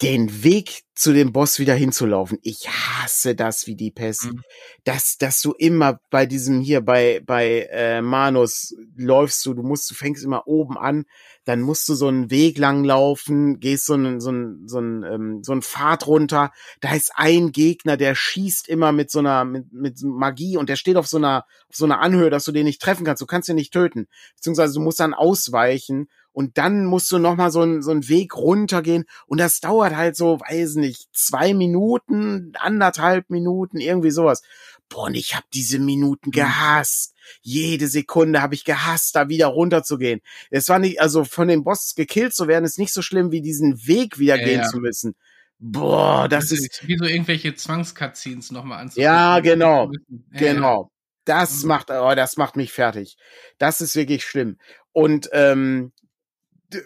den 0.01 0.43
Weg 0.43 0.83
zu 0.95 1.13
dem 1.13 1.31
Boss 1.31 1.59
wieder 1.59 1.73
hinzulaufen. 1.73 2.37
Ich 2.41 2.67
hasse 2.67 3.35
das 3.35 3.67
wie 3.67 3.75
die 3.75 3.91
Pest. 3.91 4.25
Mhm. 4.25 4.41
Dass, 4.83 5.17
dass 5.17 5.41
du 5.41 5.53
immer 5.53 5.99
bei 6.09 6.25
diesem 6.25 6.61
hier 6.61 6.81
bei, 6.81 7.21
bei 7.25 7.67
äh, 7.71 8.01
Manus 8.01 8.75
läufst 8.95 9.45
du, 9.45 9.53
du 9.53 9.63
musst, 9.63 9.89
du 9.89 9.95
fängst 9.95 10.23
immer 10.23 10.47
oben 10.47 10.77
an, 10.77 11.05
dann 11.45 11.61
musst 11.61 11.87
du 11.89 11.95
so 11.95 12.07
einen 12.07 12.29
Weg 12.29 12.57
lang 12.57 12.83
laufen, 12.83 13.59
gehst 13.59 13.85
so 13.85 13.93
einen, 13.93 14.19
so 14.19 14.29
einen, 14.29 14.67
so 14.67 14.77
einen, 14.77 15.03
ähm, 15.03 15.43
so 15.43 15.51
einen 15.51 15.61
Pfad 15.61 16.07
runter. 16.07 16.51
Da 16.81 16.93
ist 16.93 17.11
ein 17.15 17.51
Gegner, 17.51 17.97
der 17.97 18.15
schießt 18.15 18.67
immer 18.67 18.91
mit 18.91 19.11
so 19.11 19.19
einer, 19.19 19.45
mit, 19.45 19.71
mit 19.71 20.01
Magie 20.03 20.57
und 20.57 20.69
der 20.69 20.75
steht 20.75 20.97
auf 20.97 21.07
so 21.07 21.17
einer, 21.17 21.45
auf 21.67 21.75
so 21.75 21.85
einer 21.85 21.99
Anhöhe, 21.99 22.29
dass 22.29 22.45
du 22.45 22.51
den 22.51 22.65
nicht 22.65 22.81
treffen 22.81 23.05
kannst. 23.05 23.21
Du 23.21 23.27
kannst 23.27 23.49
ihn 23.49 23.55
nicht 23.55 23.73
töten. 23.73 24.07
Beziehungsweise 24.35 24.73
du 24.73 24.81
musst 24.81 24.99
dann 24.99 25.13
ausweichen 25.13 26.09
und 26.33 26.57
dann 26.57 26.85
musst 26.85 27.11
du 27.11 27.17
noch 27.17 27.35
mal 27.35 27.51
so 27.51 27.61
einen 27.61 27.81
so 27.81 27.91
einen 27.91 28.07
Weg 28.07 28.35
runtergehen 28.35 29.05
und 29.27 29.39
das 29.39 29.59
dauert 29.59 29.95
halt 29.95 30.15
so, 30.15 30.39
weiß 30.39 30.75
nicht, 30.75 31.07
zwei 31.13 31.53
Minuten, 31.53 32.53
anderthalb 32.57 33.29
Minuten, 33.29 33.79
irgendwie 33.79 34.11
sowas. 34.11 34.41
Boah, 34.89 35.05
und 35.05 35.15
ich 35.15 35.35
habe 35.35 35.45
diese 35.53 35.79
Minuten 35.79 36.29
mhm. 36.29 36.33
gehasst. 36.33 37.15
Jede 37.41 37.87
Sekunde 37.87 38.41
habe 38.41 38.55
ich 38.55 38.65
gehasst, 38.65 39.15
da 39.15 39.29
wieder 39.29 39.47
runterzugehen. 39.47 40.21
Es 40.49 40.67
war 40.67 40.79
nicht, 40.79 40.99
also 40.99 41.23
von 41.23 41.47
den 41.47 41.63
Boss 41.63 41.95
gekillt 41.95 42.33
zu 42.33 42.47
werden, 42.47 42.65
ist 42.65 42.79
nicht 42.79 42.93
so 42.93 43.01
schlimm, 43.01 43.31
wie 43.31 43.41
diesen 43.41 43.87
Weg 43.87 44.19
wieder 44.19 44.37
ja, 44.37 44.45
gehen 44.45 44.59
ja. 44.61 44.67
zu 44.67 44.79
müssen. 44.79 45.15
Boah, 45.59 46.27
das, 46.27 46.49
das 46.49 46.59
ist 46.59 46.87
wie 46.87 46.97
so 46.97 47.05
irgendwelche 47.05 47.53
Zwangscutscenes 47.53 48.51
nochmal 48.51 48.79
anzugucken. 48.79 49.03
Ja, 49.03 49.39
genau, 49.39 49.91
ja, 50.09 50.39
genau. 50.39 50.91
Das 51.23 51.63
macht, 51.63 51.91
oh, 51.91 52.15
das 52.15 52.35
macht 52.35 52.55
mich 52.55 52.73
fertig. 52.73 53.15
Das 53.59 53.79
ist 53.79 53.95
wirklich 53.95 54.25
schlimm. 54.25 54.57
Und 54.91 55.29
ähm, 55.33 55.91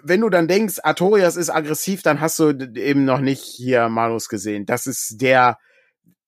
wenn 0.04 0.21
du 0.21 0.30
dann 0.30 0.48
denkst, 0.48 0.80
Artorias 0.84 1.36
ist 1.36 1.50
aggressiv, 1.50 2.02
dann 2.02 2.21
hast 2.21 2.39
du 2.39 2.52
eben 2.76 3.06
noch 3.06 3.19
nicht 3.19 3.43
hier 3.43 3.89
Malus 3.89 4.30
gesehen. 4.30 4.65
Das 4.65 4.88
ist 4.88 5.21
der, 5.21 5.58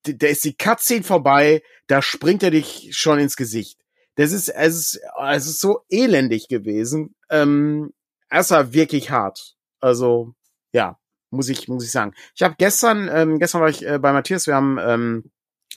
der 0.05 0.29
ist 0.29 0.43
die 0.43 0.55
Cutscene 0.55 1.03
vorbei, 1.03 1.61
da 1.87 2.01
springt 2.01 2.43
er 2.43 2.51
dich 2.51 2.89
schon 2.91 3.19
ins 3.19 3.35
Gesicht. 3.35 3.79
Das 4.15 4.31
ist, 4.31 4.49
es 4.49 4.75
ist, 4.75 5.01
es 5.29 5.45
ist 5.45 5.59
so 5.59 5.81
elendig 5.89 6.47
gewesen. 6.47 7.15
Ähm, 7.29 7.93
es 8.29 8.51
war 8.51 8.73
wirklich 8.73 9.11
hart. 9.11 9.55
Also, 9.79 10.33
ja, 10.73 10.97
muss 11.29 11.49
ich, 11.49 11.67
muss 11.67 11.85
ich 11.85 11.91
sagen. 11.91 12.13
Ich 12.35 12.41
habe 12.41 12.55
gestern, 12.57 13.09
ähm, 13.11 13.39
gestern 13.39 13.61
war 13.61 13.69
ich 13.69 13.85
äh, 13.85 13.99
bei 13.99 14.11
Matthias, 14.13 14.47
wir 14.47 14.55
haben 14.55 14.77
ähm, 14.81 15.31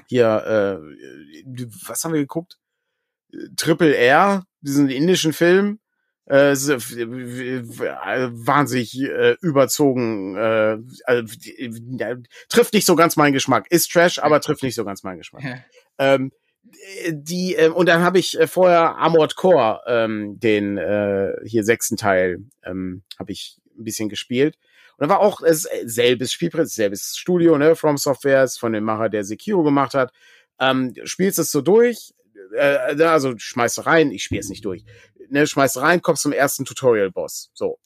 hier, 0.07 0.27
äh, 0.27 1.45
was 1.87 2.05
haben 2.05 2.13
wir 2.13 2.21
geguckt? 2.21 2.59
Triple 3.57 3.95
R, 3.95 4.47
diesen 4.61 4.89
indischen 4.89 5.33
Film 5.33 5.79
äh, 6.31 6.55
wahnsinnig 8.47 9.01
äh, 9.01 9.37
überzogen, 9.41 10.37
äh, 10.37 10.79
also, 11.05 11.35
äh, 11.57 12.17
trifft 12.49 12.73
nicht 12.73 12.87
so 12.87 12.95
ganz 12.95 13.17
meinen 13.17 13.33
Geschmack. 13.33 13.67
Ist 13.71 13.91
Trash, 13.91 14.21
aber 14.21 14.41
trifft 14.41 14.63
nicht 14.63 14.77
so 14.77 14.85
ganz 14.85 15.03
meinen 15.03 15.19
Geschmack. 15.19 15.43
Ja. 15.43 15.57
Ähm, 15.99 16.31
die 17.11 17.57
äh, 17.57 17.69
und 17.69 17.89
dann 17.89 18.03
habe 18.03 18.19
ich 18.19 18.39
äh, 18.39 18.47
vorher 18.47 18.97
Armored 18.97 19.35
Core 19.37 19.81
ähm, 19.87 20.39
den 20.39 20.77
äh, 20.77 21.33
hier 21.45 21.65
sechsten 21.65 21.97
Teil 21.97 22.45
ähm, 22.65 23.03
habe 23.19 23.33
ich 23.33 23.59
ein 23.79 23.85
bisschen 23.85 24.09
gespielt 24.09 24.57
und 24.99 25.09
da 25.09 25.15
war 25.15 25.21
auch 25.21 25.41
es 25.43 25.67
selbes 25.85 26.33
Spielprinzip 26.33 26.77
selbes 26.77 27.17
Studio 27.17 27.57
ne 27.59 27.75
From 27.77 27.97
Software 27.97 28.47
von 28.49 28.73
dem 28.73 28.85
Macher 28.85 29.09
der 29.09 29.25
Sekiro 29.25 29.63
gemacht 29.63 29.95
hat 29.95 30.13
ähm, 30.61 30.95
spielst 31.05 31.39
es 31.39 31.51
so 31.51 31.61
durch 31.63 32.13
äh, 32.55 33.03
also 33.03 33.35
schmeißt 33.37 33.87
rein 33.87 34.11
ich 34.11 34.23
spiele 34.23 34.41
es 34.41 34.51
nicht 34.51 34.65
durch 34.65 34.85
ne, 35.31 35.47
schmeißt 35.47 35.79
rein, 35.79 36.03
kommst 36.03 36.23
zum 36.23 36.33
ersten 36.33 36.65
Tutorial-Boss. 36.65 37.51
So. 37.55 37.79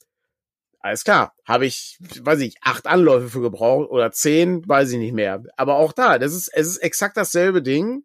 Alles 0.79 1.03
klar. 1.03 1.33
Habe 1.45 1.65
ich, 1.65 1.97
weiß 2.21 2.41
ich, 2.41 2.57
acht 2.61 2.85
Anläufe 2.85 3.29
für 3.29 3.41
gebraucht 3.41 3.89
oder 3.89 4.11
zehn, 4.11 4.67
weiß 4.67 4.91
ich 4.91 4.99
nicht 4.99 5.13
mehr. 5.13 5.43
Aber 5.57 5.75
auch 5.75 5.93
da, 5.93 6.19
das 6.19 6.33
ist, 6.33 6.49
es 6.53 6.67
ist 6.67 6.77
exakt 6.77 7.17
dasselbe 7.17 7.61
Ding. 7.61 8.03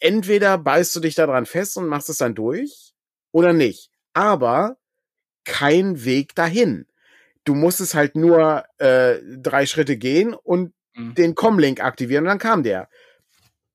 Entweder 0.00 0.58
beißt 0.58 0.94
du 0.94 1.00
dich 1.00 1.14
da 1.14 1.26
dran 1.26 1.46
fest 1.46 1.76
und 1.76 1.86
machst 1.86 2.08
es 2.08 2.18
dann 2.18 2.34
durch 2.34 2.94
oder 3.32 3.52
nicht. 3.52 3.90
Aber 4.12 4.76
kein 5.44 6.04
Weg 6.04 6.34
dahin. 6.34 6.86
Du 7.44 7.54
musst 7.54 7.80
es 7.80 7.94
halt 7.94 8.14
nur 8.14 8.64
äh, 8.78 9.18
drei 9.38 9.66
Schritte 9.66 9.96
gehen 9.96 10.34
und 10.34 10.74
mhm. 10.94 11.14
den 11.14 11.34
Com-Link 11.34 11.82
aktivieren 11.82 12.24
und 12.24 12.28
dann 12.28 12.38
kam 12.38 12.62
der. 12.62 12.88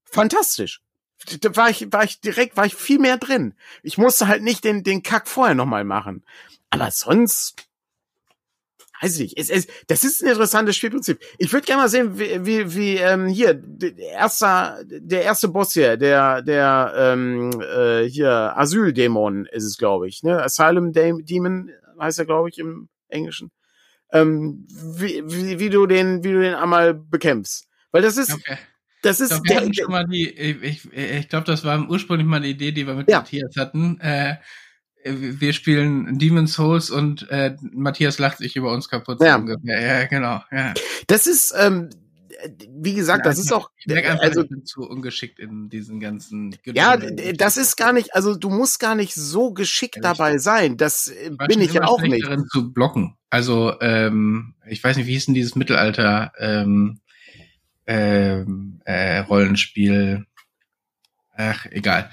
Fantastisch 0.06 0.83
da 1.42 1.56
war 1.56 1.70
ich, 1.70 1.92
war 1.92 2.04
ich 2.04 2.20
direkt, 2.22 2.58
war 2.58 2.66
ich 2.66 2.76
viel 2.76 3.00
mehr 3.00 3.18
drin. 3.18 3.54
Ich 3.82 3.98
musste 3.98 4.28
halt 4.28 4.44
nicht 4.44 4.64
den, 4.64 4.84
den 4.84 5.04
Kack 5.04 5.28
vorher 5.28 5.56
nochmal 5.56 5.84
machen. 5.84 6.24
Aber 6.70 6.90
sonst, 6.92 7.68
weiß 9.04 9.16
ich 9.16 9.20
nicht. 9.20 9.38
Es, 9.38 9.50
es, 9.50 9.68
das 9.88 10.04
ist 10.04 10.22
ein 10.22 10.30
interessantes 10.30 10.76
Spielprinzip. 10.76 11.20
Ich 11.38 11.52
würde 11.52 11.66
gerne 11.66 11.84
mal 11.84 11.90
sehen, 11.90 12.18
wie, 12.18 12.46
wie, 12.46 12.76
wie 12.76 12.96
ähm, 12.98 13.28
hier, 13.28 13.54
der 13.54 13.98
erste, 13.98 14.86
der 14.86 15.24
erste 15.24 15.50
Boss 15.50 15.74
hier, 15.74 15.98
der, 15.98 16.42
der, 16.42 16.94
ähm, 16.96 17.52
äh, 17.62 18.04
hier, 18.06 18.58
Asyldämon 18.58 19.46
ist 19.46 19.66
es, 19.66 19.78
glaube 19.78 20.08
ich, 20.08 20.24
ne? 20.24 20.42
Asylum 20.42 20.94
Demon 20.94 21.70
heißt 22.00 22.20
er, 22.20 22.26
glaube 22.26 22.50
ich, 22.50 22.58
im 22.58 22.90
Englischen. 23.10 23.52
Ähm, 24.12 24.68
wie, 24.70 25.24
wie, 25.26 25.60
wie 25.60 25.70
du 25.70 25.86
den, 25.86 26.24
wie 26.24 26.32
du 26.32 26.42
den 26.42 26.54
einmal 26.54 26.94
bekämpfst. 26.94 27.68
Weil 27.92 28.02
das 28.02 28.18
ist, 28.18 28.34
okay. 28.34 28.58
Das 29.04 29.20
ist 29.20 29.34
ich 29.34 29.44
glaub, 29.44 29.64
der, 29.64 29.74
schon 29.74 29.92
mal 29.92 30.08
die, 30.08 30.30
ich, 30.30 30.64
ich, 30.64 30.94
ich 30.94 31.30
glaube, 31.30 31.46
das 31.46 31.64
war 31.64 31.88
ursprünglich 31.90 32.26
mal 32.26 32.38
eine 32.38 32.48
Idee, 32.48 32.72
die 32.72 32.88
wir 32.88 32.96
mit 32.96 33.10
ja. 33.10 33.20
Matthias 33.20 33.56
hatten. 33.58 34.00
Äh, 34.00 34.38
wir 35.06 35.52
spielen 35.52 36.18
Demon's 36.18 36.54
Souls 36.54 36.90
und 36.90 37.30
äh, 37.30 37.58
Matthias 37.74 38.18
lacht 38.18 38.38
sich 38.38 38.56
über 38.56 38.72
uns 38.72 38.88
kaputt. 38.88 39.20
Ja, 39.22 39.44
ja 39.64 40.06
genau. 40.06 40.42
Ja. 40.52 40.74
Das 41.08 41.28
ist, 41.28 41.54
ähm, 41.60 41.90
wie 42.70 42.94
gesagt, 42.94 43.26
ja, 43.26 43.32
das 43.32 43.40
ist 43.40 43.52
auch. 43.52 43.70
Ich 43.78 43.88
merke 43.88 44.12
einfach, 44.12 44.24
also, 44.24 44.44
ich 44.44 44.50
bin 44.50 44.66
zu 44.66 44.88
ungeschickt 44.88 45.38
in 45.40 45.70
diesen 45.70 46.00
ganzen. 46.00 46.56
Ja, 46.66 46.96
das 46.98 47.58
ist 47.58 47.76
gar 47.76 47.92
nicht, 47.92 48.16
also 48.16 48.36
du 48.36 48.50
musst 48.50 48.80
gar 48.80 48.96
nicht 48.96 49.14
so 49.14 49.52
geschickt 49.52 49.98
ja, 49.98 50.02
dabei 50.02 50.38
sein. 50.38 50.78
Das 50.78 51.10
äh, 51.10 51.32
bin 51.48 51.60
ich 51.60 51.74
ja 51.74 51.84
auch 51.84 52.02
nicht. 52.02 52.26
Darin 52.26 52.46
zu 52.48 52.72
blocken. 52.72 53.18
Also, 53.30 53.74
ähm, 53.82 54.56
ich 54.68 54.84
weiß 54.84 54.96
nicht, 54.96 55.08
wie 55.08 55.14
hieß 55.14 55.26
denn 55.26 55.34
dieses 55.34 55.56
Mittelalter? 55.56 56.32
Ähm, 56.38 57.00
ähm, 57.88 58.82
äh, 58.86 59.20
Rollenspiel. 59.20 60.26
Ach, 61.36 61.66
egal. 61.72 62.12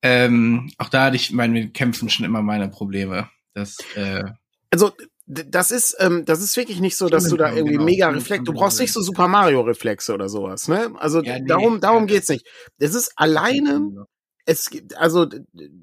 Ähm, 0.00 0.70
auch 0.78 0.88
da 0.88 1.04
hatte 1.04 1.16
ich 1.16 1.30
meine 1.32 1.70
Kämpfen 1.70 2.08
schon 2.10 2.26
immer 2.26 2.42
meine 2.42 2.68
Probleme. 2.68 3.28
Das, 3.54 3.76
äh, 3.94 4.24
also 4.70 4.92
das 5.26 5.70
ist, 5.70 5.96
ähm, 6.00 6.24
das 6.24 6.42
ist 6.42 6.56
wirklich 6.56 6.80
nicht 6.80 6.96
so, 6.96 7.08
dass 7.08 7.28
du 7.28 7.36
da 7.36 7.52
irgendwie 7.52 7.74
genau. 7.74 7.84
mega 7.84 8.08
Reflex, 8.08 8.44
du 8.44 8.52
brauchst 8.52 8.80
nicht 8.80 8.92
so 8.92 9.00
Super 9.00 9.28
Mario 9.28 9.60
Reflexe 9.60 10.12
oder 10.12 10.28
sowas, 10.28 10.68
ne? 10.68 10.92
Also 10.98 11.22
ja, 11.22 11.38
nee, 11.38 11.46
darum, 11.46 11.80
darum 11.80 12.06
geht's 12.06 12.28
nicht. 12.28 12.46
Es 12.78 12.94
ist 12.94 13.12
alleine, 13.16 14.06
es 14.44 14.68
gibt, 14.68 14.96
also, 14.96 15.26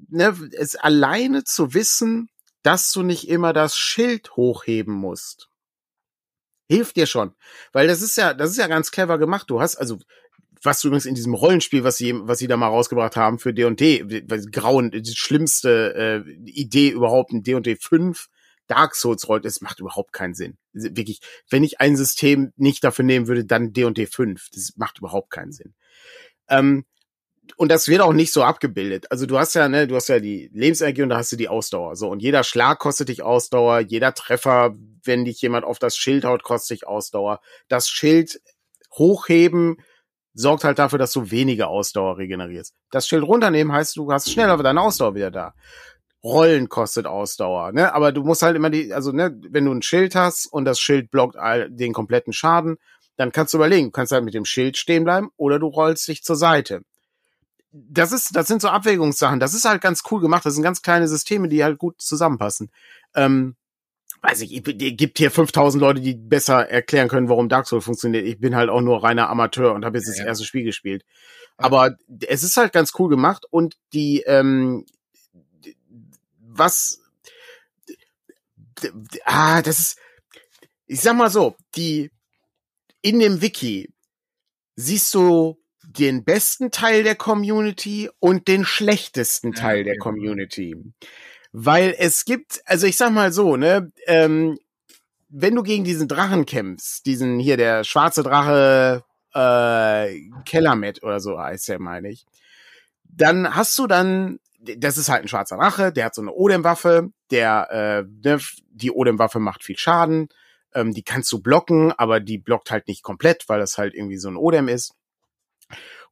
ne, 0.08 0.36
es 0.52 0.76
alleine 0.76 1.44
zu 1.44 1.72
wissen, 1.72 2.28
dass 2.62 2.92
du 2.92 3.02
nicht 3.02 3.28
immer 3.28 3.52
das 3.52 3.76
Schild 3.76 4.36
hochheben 4.36 4.94
musst 4.94 5.49
hilft 6.70 6.96
dir 6.96 7.06
schon. 7.06 7.32
Weil 7.72 7.88
das 7.88 8.00
ist 8.00 8.16
ja, 8.16 8.32
das 8.32 8.50
ist 8.50 8.58
ja 8.58 8.68
ganz 8.68 8.92
clever 8.92 9.18
gemacht. 9.18 9.50
Du 9.50 9.60
hast, 9.60 9.76
also, 9.76 9.98
was 10.62 10.80
du 10.80 10.88
übrigens 10.88 11.06
in 11.06 11.16
diesem 11.16 11.34
Rollenspiel, 11.34 11.82
was 11.82 11.96
sie, 11.96 12.14
was 12.14 12.38
sie 12.38 12.46
da 12.46 12.56
mal 12.56 12.68
rausgebracht 12.68 13.16
haben 13.16 13.38
für 13.38 13.52
D&D, 13.52 14.22
grauen, 14.52 14.90
die 14.90 15.16
schlimmste 15.16 16.24
äh, 16.26 16.30
Idee 16.48 16.90
überhaupt, 16.90 17.32
ein 17.32 17.42
D&D 17.42 17.76
5, 17.76 18.28
Dark 18.68 18.94
Souls 18.94 19.26
rollt, 19.28 19.44
das 19.44 19.62
macht 19.62 19.80
überhaupt 19.80 20.12
keinen 20.12 20.34
Sinn. 20.34 20.58
Wirklich, 20.72 21.20
wenn 21.50 21.64
ich 21.64 21.80
ein 21.80 21.96
System 21.96 22.52
nicht 22.56 22.84
dafür 22.84 23.04
nehmen 23.04 23.26
würde, 23.26 23.44
dann 23.44 23.72
D&D 23.72 24.06
5. 24.06 24.50
Das 24.54 24.74
macht 24.76 24.98
überhaupt 24.98 25.30
keinen 25.30 25.50
Sinn. 25.50 25.74
Ähm, 26.48 26.84
und 27.56 27.72
das 27.72 27.88
wird 27.88 28.00
auch 28.00 28.12
nicht 28.12 28.32
so 28.32 28.44
abgebildet. 28.44 29.10
Also 29.10 29.26
du 29.26 29.38
hast 29.38 29.54
ja, 29.54 29.68
ne, 29.68 29.88
du 29.88 29.96
hast 29.96 30.08
ja 30.08 30.20
die 30.20 30.50
Lebensenergie 30.52 31.02
und 31.02 31.08
da 31.08 31.16
hast 31.16 31.32
du 31.32 31.36
die 31.36 31.48
Ausdauer. 31.48 31.96
So, 31.96 32.08
und 32.08 32.22
jeder 32.22 32.44
Schlag 32.44 32.78
kostet 32.78 33.08
dich 33.08 33.22
Ausdauer, 33.22 33.80
jeder 33.80 34.14
Treffer, 34.14 34.76
wenn 35.04 35.24
dich 35.24 35.40
jemand 35.42 35.64
auf 35.64 35.78
das 35.78 35.96
Schild 35.96 36.24
haut, 36.24 36.42
kostet 36.42 36.78
dich 36.78 36.86
Ausdauer. 36.86 37.40
Das 37.68 37.88
Schild 37.88 38.40
hochheben 38.92 39.76
sorgt 40.34 40.64
halt 40.64 40.78
dafür, 40.78 40.98
dass 40.98 41.12
du 41.12 41.30
weniger 41.30 41.68
Ausdauer 41.68 42.18
regenerierst. 42.18 42.74
Das 42.90 43.08
Schild 43.08 43.24
runternehmen 43.24 43.72
heißt, 43.72 43.96
du 43.96 44.10
hast 44.12 44.30
schneller 44.30 44.56
deine 44.58 44.80
Ausdauer 44.80 45.14
wieder 45.14 45.30
da. 45.30 45.54
Rollen 46.22 46.68
kostet 46.68 47.06
Ausdauer, 47.06 47.72
ne? 47.72 47.94
Aber 47.94 48.12
du 48.12 48.22
musst 48.22 48.42
halt 48.42 48.54
immer 48.54 48.68
die, 48.68 48.92
also 48.92 49.10
ne, 49.10 49.34
wenn 49.48 49.64
du 49.64 49.72
ein 49.72 49.82
Schild 49.82 50.14
hast 50.14 50.46
und 50.46 50.66
das 50.66 50.78
Schild 50.78 51.10
blockt 51.10 51.36
all 51.36 51.70
den 51.70 51.94
kompletten 51.94 52.32
Schaden, 52.32 52.76
dann 53.16 53.32
kannst 53.32 53.54
du 53.54 53.58
überlegen, 53.58 53.86
du 53.86 53.90
kannst 53.92 54.12
halt 54.12 54.24
mit 54.24 54.34
dem 54.34 54.44
Schild 54.44 54.76
stehen 54.76 55.04
bleiben 55.04 55.30
oder 55.36 55.58
du 55.58 55.66
rollst 55.66 56.08
dich 56.08 56.22
zur 56.22 56.36
Seite. 56.36 56.82
Das 57.72 58.12
ist, 58.12 58.34
das 58.34 58.48
sind 58.48 58.60
so 58.60 58.68
Abwägungssachen. 58.68 59.40
Das 59.40 59.54
ist 59.54 59.64
halt 59.64 59.80
ganz 59.80 60.02
cool 60.10 60.20
gemacht. 60.20 60.44
Das 60.44 60.54
sind 60.54 60.62
ganz 60.62 60.82
kleine 60.82 61.06
Systeme, 61.06 61.48
die 61.48 61.62
halt 61.62 61.78
gut 61.78 62.00
zusammenpassen. 62.02 62.70
Ähm, 63.14 63.56
weiß 64.22 64.42
ich, 64.42 64.54
es 64.54 64.62
gibt 64.96 65.18
hier 65.18 65.30
5000 65.30 65.80
Leute, 65.80 66.00
die 66.00 66.14
besser 66.14 66.68
erklären 66.68 67.08
können, 67.08 67.28
warum 67.28 67.48
Dark 67.48 67.66
Souls 67.66 67.84
funktioniert. 67.84 68.26
Ich 68.26 68.38
bin 68.38 68.54
halt 68.54 68.68
auch 68.68 68.80
nur 68.80 69.02
reiner 69.02 69.30
Amateur 69.30 69.72
und 69.72 69.84
habe 69.84 69.98
jetzt 69.98 70.06
ja, 70.06 70.12
das 70.12 70.18
ja. 70.18 70.26
erste 70.26 70.44
Spiel 70.44 70.64
gespielt. 70.64 71.04
Aber 71.56 71.96
es 72.26 72.42
ist 72.42 72.56
halt 72.56 72.72
ganz 72.72 72.92
cool 72.98 73.08
gemacht 73.08 73.44
und 73.50 73.76
die, 73.92 74.22
ähm, 74.26 74.84
was, 76.38 77.00
ah, 79.24 79.62
das 79.62 79.78
ist, 79.78 79.98
ich 80.86 81.00
sag 81.00 81.16
mal 81.16 81.30
so, 81.30 81.56
die, 81.76 82.10
in 83.02 83.18
dem 83.18 83.40
Wiki 83.40 83.92
siehst 84.76 85.14
du 85.14 85.58
den 85.82 86.24
besten 86.24 86.70
Teil 86.70 87.02
der 87.02 87.16
Community 87.16 88.10
und 88.20 88.48
den 88.48 88.64
schlechtesten 88.64 89.52
Teil 89.52 89.78
ja, 89.78 89.84
der 89.84 89.98
Community. 89.98 90.76
Weil 91.52 91.94
es 91.98 92.24
gibt, 92.24 92.62
also 92.64 92.86
ich 92.86 92.96
sag 92.96 93.10
mal 93.10 93.32
so, 93.32 93.56
ne, 93.56 93.90
ähm, 94.06 94.58
wenn 95.28 95.54
du 95.54 95.62
gegen 95.62 95.84
diesen 95.84 96.08
Drachen 96.08 96.46
kämpfst, 96.46 97.06
diesen 97.06 97.38
hier, 97.38 97.56
der 97.56 97.84
schwarze 97.84 98.22
Drache, 98.22 99.04
äh, 99.34 100.20
Kellermet 100.44 101.02
oder 101.02 101.20
so 101.20 101.38
heißt 101.38 101.68
der, 101.68 101.80
meine 101.80 102.10
ich, 102.10 102.26
dann 103.04 103.54
hast 103.54 103.78
du 103.78 103.86
dann, 103.86 104.38
das 104.60 104.98
ist 104.98 105.08
halt 105.08 105.22
ein 105.22 105.28
schwarzer 105.28 105.56
Drache, 105.56 105.92
der 105.92 106.06
hat 106.06 106.14
so 106.14 106.22
eine 106.22 106.32
Odem-Waffe, 106.32 107.10
der, 107.30 107.68
äh, 107.70 108.28
ne, 108.28 108.40
die 108.70 108.90
Odem-Waffe 108.90 109.38
macht 109.38 109.64
viel 109.64 109.78
Schaden, 109.78 110.28
ähm, 110.74 110.92
die 110.92 111.02
kannst 111.02 111.30
du 111.32 111.40
blocken, 111.40 111.92
aber 111.92 112.20
die 112.20 112.38
blockt 112.38 112.70
halt 112.70 112.88
nicht 112.88 113.02
komplett, 113.02 113.48
weil 113.48 113.60
das 113.60 113.78
halt 113.78 113.94
irgendwie 113.94 114.18
so 114.18 114.28
ein 114.28 114.36
Odem 114.36 114.68
ist. 114.68 114.94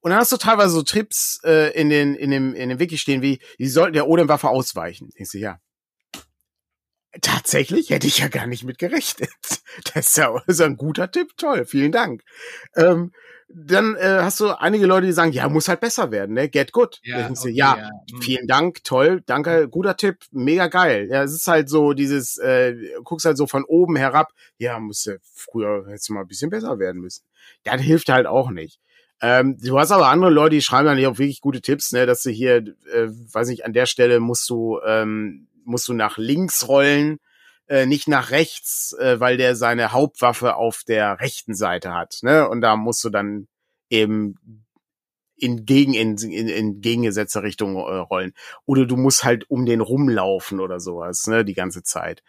Und 0.00 0.10
dann 0.10 0.20
hast 0.20 0.32
du 0.32 0.36
teilweise 0.36 0.70
so 0.70 0.82
Trips 0.82 1.40
äh, 1.44 1.72
in 1.78 1.88
den 1.88 2.14
in 2.14 2.30
dem 2.30 2.54
in 2.54 2.68
dem 2.68 2.78
Wiki 2.78 2.98
stehen 2.98 3.22
wie, 3.22 3.40
die 3.58 3.68
sollten 3.68 3.94
der 3.94 4.06
Odem-Waffe 4.08 4.48
ausweichen. 4.48 5.10
Denkst 5.16 5.32
du, 5.32 5.38
ja. 5.38 5.60
Tatsächlich 7.20 7.90
hätte 7.90 8.06
ich 8.06 8.18
ja 8.18 8.28
gar 8.28 8.46
nicht 8.46 8.64
mit 8.64 8.78
gerechnet. 8.78 9.30
Das 9.94 10.08
ist 10.08 10.16
ja, 10.16 10.36
ist 10.46 10.58
ja 10.58 10.66
ein 10.66 10.76
guter 10.76 11.10
Tipp, 11.10 11.36
toll, 11.36 11.64
vielen 11.64 11.92
Dank. 11.92 12.22
Ähm, 12.74 13.12
dann 13.48 13.94
äh, 13.96 14.20
hast 14.22 14.40
du 14.40 14.50
einige 14.50 14.86
Leute, 14.86 15.06
die 15.06 15.12
sagen, 15.12 15.32
ja, 15.32 15.48
muss 15.48 15.68
halt 15.68 15.80
besser 15.80 16.10
werden, 16.10 16.34
ne? 16.34 16.48
Get 16.48 16.72
good. 16.72 16.98
Ja, 17.02 17.30
okay, 17.30 17.50
ja, 17.50 17.76
ja, 17.78 17.90
mhm. 18.12 18.22
vielen 18.22 18.46
Dank, 18.46 18.82
toll, 18.84 19.22
danke, 19.24 19.68
guter 19.68 19.96
Tipp, 19.96 20.24
mega 20.32 20.66
geil. 20.66 21.08
Ja, 21.10 21.22
es 21.22 21.32
ist 21.32 21.46
halt 21.46 21.68
so 21.68 21.92
dieses, 21.92 22.38
äh, 22.38 22.74
guckst 23.04 23.24
halt 23.24 23.38
so 23.38 23.46
von 23.46 23.64
oben 23.64 23.96
herab, 23.96 24.32
ja, 24.58 24.78
muss 24.78 25.04
ja 25.04 25.14
früher 25.22 25.86
jetzt 25.88 26.10
mal 26.10 26.22
ein 26.22 26.28
bisschen 26.28 26.50
besser 26.50 26.78
werden 26.78 27.00
müssen. 27.00 27.24
Das 27.64 27.80
hilft 27.80 28.08
halt 28.08 28.26
auch 28.26 28.50
nicht. 28.50 28.80
Ähm, 29.20 29.58
du 29.58 29.78
hast 29.78 29.90
aber 29.90 30.08
andere 30.08 30.30
Leute, 30.30 30.56
die 30.56 30.62
schreiben 30.62 30.86
dann 30.86 31.04
auch 31.06 31.18
wirklich 31.18 31.40
gute 31.40 31.60
Tipps, 31.60 31.92
ne, 31.92 32.06
dass 32.06 32.22
du 32.22 32.30
hier, 32.30 32.56
äh, 32.56 33.08
weiß 33.08 33.48
nicht, 33.48 33.64
an 33.64 33.72
der 33.72 33.86
Stelle 33.86 34.20
musst 34.20 34.48
du, 34.48 34.80
ähm, 34.86 35.48
musst 35.64 35.88
du 35.88 35.92
nach 35.92 36.18
links 36.18 36.68
rollen, 36.68 37.18
äh, 37.68 37.86
nicht 37.86 38.08
nach 38.08 38.30
rechts, 38.30 38.94
äh, 38.98 39.20
weil 39.20 39.36
der 39.36 39.56
seine 39.56 39.92
Hauptwaffe 39.92 40.54
auf 40.54 40.82
der 40.86 41.20
rechten 41.20 41.54
Seite 41.54 41.92
hat. 41.94 42.18
Ne? 42.22 42.48
Und 42.48 42.60
da 42.60 42.76
musst 42.76 43.04
du 43.04 43.10
dann 43.10 43.48
eben 43.90 44.36
in, 45.38 45.64
gegen, 45.64 45.94
in, 45.94 46.16
in, 46.18 46.48
in 46.48 46.80
gegengesetzte 46.80 47.42
Richtung 47.42 47.76
äh, 47.76 47.78
rollen. 47.78 48.32
Oder 48.66 48.86
du 48.86 48.96
musst 48.96 49.24
halt 49.24 49.48
um 49.50 49.66
den 49.66 49.80
rumlaufen 49.80 50.60
oder 50.60 50.80
sowas, 50.80 51.26
ne, 51.26 51.44
die 51.44 51.54
ganze 51.54 51.82
Zeit. 51.82 52.22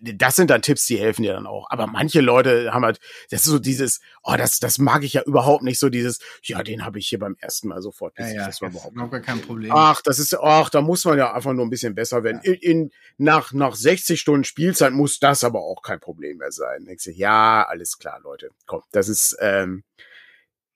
Das 0.00 0.36
sind 0.36 0.50
dann 0.50 0.62
Tipps, 0.62 0.86
die 0.86 0.98
helfen 0.98 1.22
dir 1.22 1.34
dann 1.34 1.46
auch. 1.46 1.66
Aber 1.70 1.86
manche 1.86 2.20
Leute 2.20 2.72
haben 2.72 2.84
halt, 2.84 3.00
das 3.30 3.40
ist 3.40 3.52
so 3.52 3.58
dieses, 3.58 4.00
oh, 4.22 4.34
das, 4.36 4.58
das 4.58 4.78
mag 4.78 5.04
ich 5.04 5.14
ja 5.14 5.22
überhaupt 5.22 5.62
nicht, 5.62 5.78
so 5.78 5.88
dieses, 5.88 6.20
ja, 6.42 6.62
den 6.62 6.84
habe 6.84 6.98
ich 6.98 7.08
hier 7.08 7.18
beim 7.18 7.36
ersten 7.40 7.68
Mal 7.68 7.82
sofort 7.82 8.18
ja, 8.18 8.28
ja, 8.28 8.46
das 8.46 8.60
war 8.62 8.70
überhaupt 8.70 8.94
gar 8.94 9.20
kein 9.20 9.40
Problem. 9.40 9.72
Ach, 9.74 10.00
das 10.02 10.18
ist, 10.18 10.34
ach, 10.34 10.70
da 10.70 10.80
muss 10.80 11.04
man 11.04 11.18
ja 11.18 11.32
einfach 11.32 11.52
nur 11.52 11.66
ein 11.66 11.70
bisschen 11.70 11.94
besser 11.94 12.24
werden. 12.24 12.40
Ja. 12.42 12.52
In, 12.52 12.60
in, 12.60 12.90
nach, 13.18 13.52
nach 13.52 13.74
60 13.74 14.20
Stunden 14.20 14.44
Spielzeit 14.44 14.92
muss 14.92 15.18
das 15.18 15.44
aber 15.44 15.60
auch 15.60 15.82
kein 15.82 16.00
Problem 16.00 16.38
mehr 16.38 16.52
sein. 16.52 16.86
Ich 16.88 17.02
sag, 17.02 17.14
ja, 17.14 17.66
alles 17.68 17.98
klar, 17.98 18.20
Leute. 18.22 18.50
Komm, 18.66 18.82
das 18.92 19.08
ist, 19.08 19.36
ähm, 19.40 19.84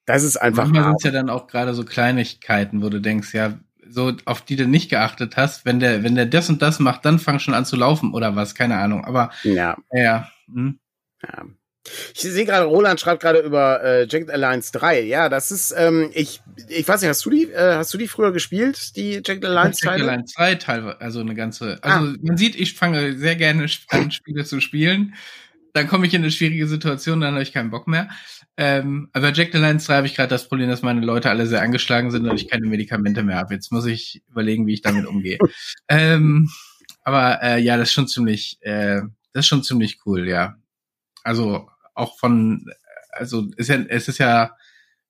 das 0.06 0.22
ist 0.22 0.36
einfach. 0.36 0.64
Manchmal 0.64 0.84
sind 0.84 0.96
es 0.98 1.04
ja 1.04 1.10
dann 1.10 1.30
auch 1.30 1.46
gerade 1.46 1.74
so 1.74 1.84
Kleinigkeiten, 1.84 2.82
wo 2.82 2.88
du 2.88 3.00
denkst, 3.00 3.34
ja, 3.34 3.58
so 3.88 4.12
auf 4.24 4.42
die 4.42 4.56
du 4.56 4.66
nicht 4.66 4.88
geachtet 4.88 5.36
hast, 5.36 5.64
wenn 5.64 5.80
der, 5.80 6.02
wenn 6.02 6.14
der 6.14 6.26
das 6.26 6.48
und 6.48 6.62
das 6.62 6.78
macht, 6.78 7.04
dann 7.04 7.18
fang 7.18 7.38
schon 7.38 7.54
an 7.54 7.64
zu 7.64 7.76
laufen 7.76 8.14
oder 8.14 8.36
was, 8.36 8.54
keine 8.54 8.76
Ahnung. 8.76 9.04
Aber 9.04 9.30
ja. 9.42 9.76
Ja. 9.92 10.30
Hm. 10.52 10.78
ja. 11.22 11.44
Ich 12.14 12.20
sehe 12.20 12.44
gerade, 12.44 12.66
Roland 12.66 13.00
schreibt 13.00 13.22
gerade 13.22 13.40
über 13.40 13.82
äh, 13.82 14.06
Jagged 14.06 14.30
Alliance 14.30 14.70
3. 14.72 15.00
Ja, 15.02 15.28
das 15.28 15.50
ist, 15.50 15.74
ähm, 15.76 16.10
ich, 16.12 16.42
ich 16.68 16.86
weiß 16.86 17.00
nicht, 17.00 17.08
hast 17.08 17.24
du 17.24 17.30
die, 17.30 17.50
äh, 17.50 17.74
hast 17.74 17.92
du 17.94 17.98
die 17.98 18.06
früher 18.06 18.32
gespielt, 18.32 18.96
die 18.96 19.22
Jagged 19.24 19.44
Alliance 19.44 19.84
Jagged 19.84 20.02
Alliance 20.02 20.34
2 20.34 20.54
teilweise, 20.56 21.00
also 21.00 21.20
eine 21.20 21.34
ganze, 21.34 21.78
also 21.82 22.06
ah. 22.06 22.14
man 22.20 22.36
sieht, 22.36 22.54
ich 22.54 22.74
fange 22.74 23.16
sehr 23.16 23.34
gerne 23.34 23.66
an, 23.88 24.10
Spiele 24.10 24.44
zu 24.44 24.60
spielen. 24.60 25.14
Dann 25.72 25.88
komme 25.88 26.06
ich 26.06 26.14
in 26.14 26.22
eine 26.22 26.30
schwierige 26.30 26.66
Situation, 26.66 27.20
dann 27.20 27.34
habe 27.34 27.42
ich 27.42 27.52
keinen 27.52 27.70
Bock 27.70 27.86
mehr. 27.86 28.08
Ähm, 28.56 29.08
aber 29.12 29.32
Jack 29.32 29.50
the 29.52 29.58
Lions 29.58 29.86
3 29.86 29.96
habe 29.96 30.06
ich 30.06 30.14
gerade 30.14 30.28
das 30.28 30.48
Problem, 30.48 30.68
dass 30.68 30.82
meine 30.82 31.00
Leute 31.00 31.30
alle 31.30 31.46
sehr 31.46 31.62
angeschlagen 31.62 32.10
sind 32.10 32.28
und 32.28 32.36
ich 32.36 32.48
keine 32.48 32.66
Medikamente 32.66 33.22
mehr 33.22 33.36
habe. 33.36 33.54
Jetzt 33.54 33.72
muss 33.72 33.86
ich 33.86 34.22
überlegen, 34.28 34.66
wie 34.66 34.74
ich 34.74 34.82
damit 34.82 35.06
umgehe. 35.06 35.38
ähm, 35.88 36.50
aber 37.02 37.42
äh, 37.42 37.60
ja, 37.60 37.76
das 37.76 37.88
ist 37.88 37.94
schon 37.94 38.08
ziemlich, 38.08 38.58
äh, 38.60 39.00
das 39.32 39.44
ist 39.44 39.46
schon 39.46 39.62
ziemlich 39.62 40.00
cool, 40.04 40.28
ja. 40.28 40.56
Also 41.22 41.68
auch 41.94 42.18
von, 42.18 42.66
also 43.12 43.46
ist 43.56 43.68
ja, 43.68 43.76
es 43.88 44.08
ist 44.08 44.18
ja, 44.18 44.56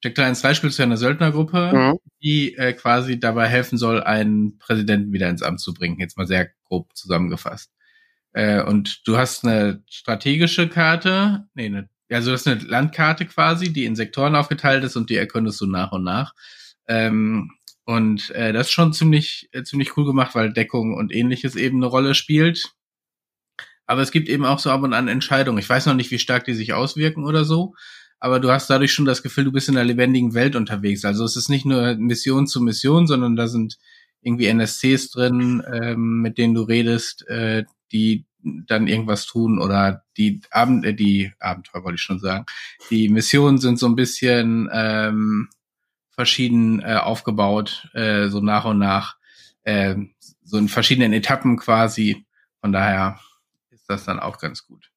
Jack 0.02 0.16
the 0.16 0.22
Lions 0.22 0.42
3 0.42 0.54
spielt 0.54 0.78
ja 0.78 0.84
eine 0.84 0.96
Söldnergruppe, 0.96 1.72
mhm. 1.74 1.98
die 2.22 2.54
äh, 2.56 2.72
quasi 2.72 3.20
dabei 3.20 3.48
helfen 3.48 3.78
soll, 3.78 4.02
einen 4.02 4.58
Präsidenten 4.58 5.12
wieder 5.12 5.28
ins 5.28 5.42
Amt 5.42 5.60
zu 5.60 5.74
bringen. 5.74 5.98
Jetzt 5.98 6.16
mal 6.16 6.26
sehr 6.26 6.50
grob 6.64 6.96
zusammengefasst. 6.96 7.70
Äh, 8.32 8.62
und 8.62 9.06
du 9.06 9.16
hast 9.16 9.44
eine 9.44 9.82
strategische 9.88 10.68
Karte, 10.68 11.46
nee, 11.54 11.66
eine 11.66 11.88
also 12.12 12.32
das 12.32 12.40
ist 12.40 12.48
eine 12.48 12.60
Landkarte 12.60 13.24
quasi, 13.26 13.72
die 13.72 13.84
in 13.84 13.94
Sektoren 13.94 14.34
aufgeteilt 14.34 14.82
ist 14.84 14.96
und 14.96 15.10
die 15.10 15.16
erkundest 15.16 15.60
du 15.60 15.66
nach 15.66 15.92
und 15.92 16.02
nach. 16.02 16.34
Ähm, 16.88 17.52
und 17.84 18.30
äh, 18.30 18.52
das 18.52 18.66
ist 18.66 18.72
schon 18.72 18.92
ziemlich, 18.92 19.48
äh, 19.52 19.62
ziemlich 19.62 19.96
cool 19.96 20.04
gemacht, 20.04 20.34
weil 20.34 20.52
Deckung 20.52 20.94
und 20.94 21.14
ähnliches 21.14 21.56
eben 21.56 21.78
eine 21.78 21.86
Rolle 21.86 22.14
spielt. 22.14 22.72
Aber 23.86 24.02
es 24.02 24.12
gibt 24.12 24.28
eben 24.28 24.44
auch 24.44 24.58
so 24.58 24.70
ab 24.70 24.82
und 24.82 24.92
an 24.92 25.08
Entscheidungen. 25.08 25.58
Ich 25.58 25.68
weiß 25.68 25.86
noch 25.86 25.94
nicht, 25.94 26.10
wie 26.10 26.18
stark 26.18 26.44
die 26.44 26.54
sich 26.54 26.72
auswirken 26.72 27.24
oder 27.24 27.44
so. 27.44 27.74
Aber 28.20 28.38
du 28.38 28.50
hast 28.50 28.68
dadurch 28.68 28.92
schon 28.92 29.06
das 29.06 29.22
Gefühl, 29.22 29.44
du 29.44 29.52
bist 29.52 29.68
in 29.68 29.76
einer 29.76 29.86
lebendigen 29.86 30.34
Welt 30.34 30.54
unterwegs. 30.54 31.04
Also 31.04 31.24
es 31.24 31.36
ist 31.36 31.48
nicht 31.48 31.64
nur 31.64 31.96
Mission 31.96 32.46
zu 32.46 32.60
Mission, 32.60 33.06
sondern 33.06 33.34
da 33.34 33.48
sind 33.48 33.78
irgendwie 34.20 34.46
NSCs 34.46 35.10
drin, 35.10 35.62
ähm, 35.72 36.20
mit 36.20 36.38
denen 36.38 36.54
du 36.54 36.62
redest, 36.62 37.26
äh, 37.28 37.64
die 37.92 38.26
dann 38.42 38.86
irgendwas 38.86 39.26
tun 39.26 39.60
oder 39.60 40.04
die 40.16 40.40
Abend, 40.50 40.84
äh, 40.84 40.94
die 40.94 41.32
Abenteuer 41.38 41.84
wollte 41.84 41.96
ich 41.96 42.02
schon 42.02 42.20
sagen. 42.20 42.46
Die 42.90 43.08
Missionen 43.08 43.58
sind 43.58 43.78
so 43.78 43.86
ein 43.86 43.96
bisschen 43.96 44.68
ähm, 44.72 45.48
verschieden 46.10 46.80
äh, 46.80 46.96
aufgebaut, 46.96 47.88
äh, 47.94 48.28
so 48.28 48.40
nach 48.40 48.64
und 48.64 48.78
nach, 48.78 49.16
äh, 49.62 49.96
so 50.42 50.58
in 50.58 50.68
verschiedenen 50.68 51.12
Etappen 51.12 51.56
quasi. 51.56 52.26
Von 52.60 52.72
daher 52.72 53.20
ist 53.70 53.88
das 53.88 54.04
dann 54.04 54.20
auch 54.20 54.38
ganz 54.38 54.66
gut. 54.66 54.89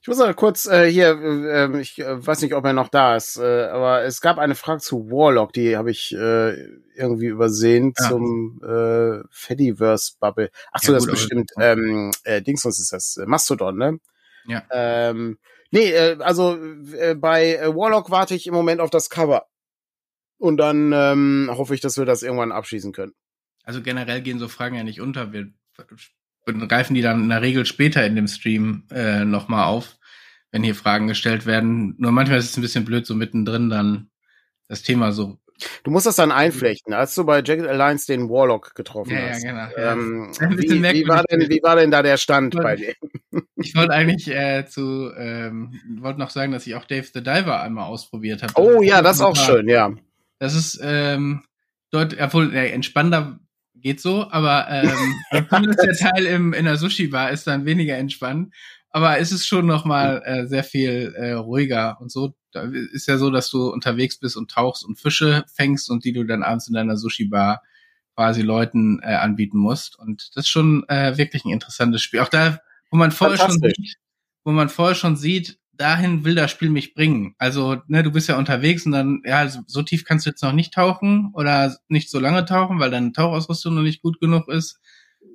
Ich 0.00 0.08
muss 0.08 0.18
mal 0.18 0.34
kurz 0.34 0.66
äh, 0.66 0.90
hier, 0.90 1.10
äh, 1.10 1.64
ähm, 1.64 1.78
ich 1.80 1.98
äh, 1.98 2.26
weiß 2.26 2.42
nicht, 2.42 2.54
ob 2.54 2.64
er 2.64 2.72
noch 2.72 2.88
da 2.88 3.16
ist, 3.16 3.36
äh, 3.38 3.66
aber 3.66 4.02
es 4.02 4.20
gab 4.20 4.38
eine 4.38 4.54
Frage 4.54 4.80
zu 4.80 5.10
Warlock, 5.10 5.52
die 5.52 5.76
habe 5.76 5.90
ich 5.90 6.12
äh, 6.12 6.52
irgendwie 6.94 7.26
übersehen 7.26 7.92
ja. 7.98 8.08
zum 8.08 8.60
äh, 8.62 9.26
Fediverse 9.30 10.14
Bubble. 10.20 10.50
Ach 10.72 10.82
so, 10.82 10.92
ja, 10.92 10.98
das 10.98 11.06
ist 11.06 11.10
bestimmt 11.10 11.50
ähm, 11.58 12.12
äh, 12.24 12.42
Dingsons 12.42 12.78
ist 12.78 12.92
das 12.92 13.16
äh, 13.16 13.26
Mastodon, 13.26 13.76
ne? 13.76 13.98
Ja. 14.46 14.64
Ähm, 14.70 15.38
nee, 15.70 15.90
äh, 15.90 16.18
also 16.20 16.56
äh, 16.94 17.14
bei 17.14 17.56
äh, 17.56 17.74
Warlock 17.74 18.10
warte 18.10 18.34
ich 18.34 18.46
im 18.46 18.54
Moment 18.54 18.80
auf 18.80 18.90
das 18.90 19.10
Cover. 19.10 19.46
Und 20.38 20.56
dann 20.56 20.92
ähm, 20.92 21.50
hoffe 21.52 21.74
ich, 21.74 21.80
dass 21.80 21.98
wir 21.98 22.04
das 22.04 22.24
irgendwann 22.24 22.50
abschließen 22.50 22.92
können. 22.92 23.14
Also 23.62 23.80
generell 23.80 24.22
gehen 24.22 24.40
so 24.40 24.48
Fragen 24.48 24.74
ja 24.74 24.82
nicht 24.82 25.00
unter. 25.00 25.32
Wir 25.32 25.52
greifen 26.44 26.94
die 26.94 27.02
dann 27.02 27.22
in 27.22 27.28
der 27.28 27.42
Regel 27.42 27.66
später 27.66 28.04
in 28.04 28.16
dem 28.16 28.28
Stream 28.28 28.84
äh, 28.90 29.24
nochmal 29.24 29.66
auf, 29.66 29.96
wenn 30.50 30.62
hier 30.62 30.74
Fragen 30.74 31.06
gestellt 31.06 31.46
werden. 31.46 31.94
Nur 31.98 32.12
manchmal 32.12 32.38
ist 32.38 32.50
es 32.50 32.56
ein 32.56 32.62
bisschen 32.62 32.84
blöd, 32.84 33.06
so 33.06 33.14
mittendrin 33.14 33.70
dann 33.70 34.10
das 34.68 34.82
Thema 34.82 35.12
so. 35.12 35.38
Du 35.84 35.90
musst 35.90 36.06
das 36.06 36.16
dann 36.16 36.32
einflechten, 36.32 36.92
als 36.92 37.14
du 37.14 37.24
bei 37.24 37.42
Jagged 37.42 37.66
Alliance 37.66 38.06
den 38.06 38.28
Warlock 38.28 38.74
getroffen 38.74 39.12
ja, 39.12 39.28
hast. 39.28 39.44
Ja, 39.44 39.68
genau. 39.68 39.92
Ähm, 39.92 40.32
wie, 40.58 40.82
wie, 40.82 41.08
war 41.08 41.22
denn, 41.24 41.48
wie 41.48 41.62
war 41.62 41.76
denn 41.76 41.90
da 41.90 42.02
der 42.02 42.16
Stand 42.16 42.54
wollte, 42.54 42.64
bei 42.64 42.76
dir? 42.76 42.94
Ich 43.56 43.76
wollte 43.76 43.92
eigentlich 43.92 44.28
äh, 44.28 44.66
zu, 44.66 45.12
ähm, 45.16 45.80
wollte 46.00 46.18
noch 46.18 46.30
sagen, 46.30 46.50
dass 46.50 46.66
ich 46.66 46.74
auch 46.74 46.84
Dave 46.84 47.06
the 47.14 47.22
Diver 47.22 47.62
einmal 47.62 47.84
ausprobiert 47.84 48.42
habe. 48.42 48.54
Oh 48.56 48.82
ja, 48.82 49.02
das 49.02 49.16
ist 49.16 49.22
auch 49.22 49.36
schön, 49.36 49.68
ja. 49.68 49.94
Das 50.40 50.56
ist 50.56 50.80
ähm, 50.82 51.44
dort, 51.92 52.20
obwohl 52.20 52.52
äh, 52.54 52.70
entspannender 52.70 53.38
geht 53.82 54.00
so, 54.00 54.30
aber 54.30 54.68
ähm, 54.70 55.14
der 55.32 55.48
Teil 55.98 56.26
im, 56.26 56.52
in 56.52 56.64
der 56.64 56.76
Sushi-Bar 56.76 57.30
ist 57.30 57.46
dann 57.46 57.64
weniger 57.66 57.96
entspannt. 57.96 58.54
Aber 58.90 59.18
es 59.18 59.32
ist 59.32 59.46
schon 59.46 59.66
noch 59.66 59.84
mal 59.84 60.22
äh, 60.24 60.46
sehr 60.46 60.64
viel 60.64 61.14
äh, 61.16 61.32
ruhiger 61.32 61.98
und 62.00 62.12
so. 62.12 62.34
Da 62.52 62.62
ist 62.62 63.08
ja 63.08 63.16
so, 63.16 63.30
dass 63.30 63.48
du 63.50 63.70
unterwegs 63.70 64.18
bist 64.18 64.36
und 64.36 64.50
tauchst 64.50 64.84
und 64.84 65.00
Fische 65.00 65.44
fängst 65.54 65.90
und 65.90 66.04
die 66.04 66.12
du 66.12 66.24
dann 66.24 66.42
abends 66.42 66.68
in 66.68 66.74
deiner 66.74 66.98
Sushi-Bar 66.98 67.62
quasi 68.14 68.42
Leuten 68.42 69.00
äh, 69.02 69.14
anbieten 69.14 69.58
musst. 69.58 69.98
Und 69.98 70.36
das 70.36 70.44
ist 70.44 70.50
schon 70.50 70.86
äh, 70.88 71.16
wirklich 71.16 71.44
ein 71.44 71.52
interessantes 71.52 72.02
Spiel. 72.02 72.20
Auch 72.20 72.28
da, 72.28 72.60
wo 72.90 72.98
man 72.98 73.10
vorher 73.10 73.38
schon 73.38 73.58
sieht, 73.58 73.96
wo 74.44 74.52
man 74.52 74.68
vorher 74.68 74.94
schon 74.94 75.16
sieht, 75.16 75.58
dahin 75.82 76.24
will 76.24 76.34
das 76.36 76.50
Spiel 76.50 76.70
mich 76.70 76.94
bringen. 76.94 77.34
Also, 77.38 77.82
ne, 77.88 78.02
du 78.02 78.12
bist 78.12 78.28
ja 78.28 78.38
unterwegs 78.38 78.86
und 78.86 78.92
dann, 78.92 79.20
ja, 79.24 79.48
so 79.66 79.82
tief 79.82 80.04
kannst 80.04 80.24
du 80.24 80.30
jetzt 80.30 80.42
noch 80.42 80.52
nicht 80.52 80.72
tauchen 80.72 81.30
oder 81.34 81.76
nicht 81.88 82.08
so 82.08 82.20
lange 82.20 82.44
tauchen, 82.44 82.78
weil 82.78 82.90
deine 82.90 83.12
Tauchausrüstung 83.12 83.74
noch 83.74 83.82
nicht 83.82 84.00
gut 84.00 84.20
genug 84.20 84.48
ist. 84.48 84.78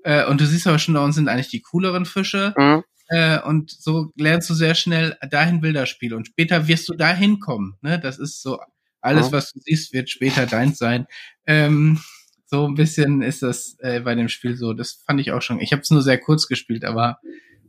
Äh, 0.03 0.25
und 0.25 0.39
du 0.39 0.45
siehst 0.45 0.65
aber 0.65 0.79
schon, 0.79 0.93
da 0.93 1.01
unten 1.01 1.13
sind 1.13 1.27
eigentlich 1.27 1.49
die 1.49 1.61
cooleren 1.61 2.05
Fische. 2.05 2.53
Mhm. 2.57 2.83
Äh, 3.09 3.41
und 3.41 3.71
so 3.71 4.11
lernst 4.15 4.49
du 4.49 4.53
sehr 4.53 4.73
schnell, 4.73 5.17
dahin 5.29 5.61
will 5.61 5.73
das 5.73 5.89
Spiel. 5.89 6.13
Und 6.13 6.27
später 6.27 6.67
wirst 6.67 6.87
du 6.87 6.93
dahin 6.93 7.39
kommen. 7.39 7.75
Ne? 7.81 7.99
Das 7.99 8.17
ist 8.17 8.41
so, 8.41 8.59
alles, 9.01 9.27
mhm. 9.27 9.31
was 9.33 9.51
du 9.51 9.59
siehst, 9.59 9.93
wird 9.93 10.09
später 10.09 10.45
deins 10.45 10.77
sein. 10.77 11.07
Ähm, 11.45 11.99
so 12.45 12.65
ein 12.65 12.75
bisschen 12.75 13.21
ist 13.21 13.43
das 13.43 13.75
äh, 13.79 13.99
bei 13.99 14.15
dem 14.15 14.29
Spiel 14.29 14.55
so. 14.55 14.73
Das 14.73 15.03
fand 15.05 15.19
ich 15.19 15.33
auch 15.33 15.41
schon. 15.41 15.59
Ich 15.59 15.73
habe 15.73 15.81
es 15.81 15.91
nur 15.91 16.01
sehr 16.01 16.17
kurz 16.17 16.47
gespielt, 16.47 16.85
aber 16.85 17.19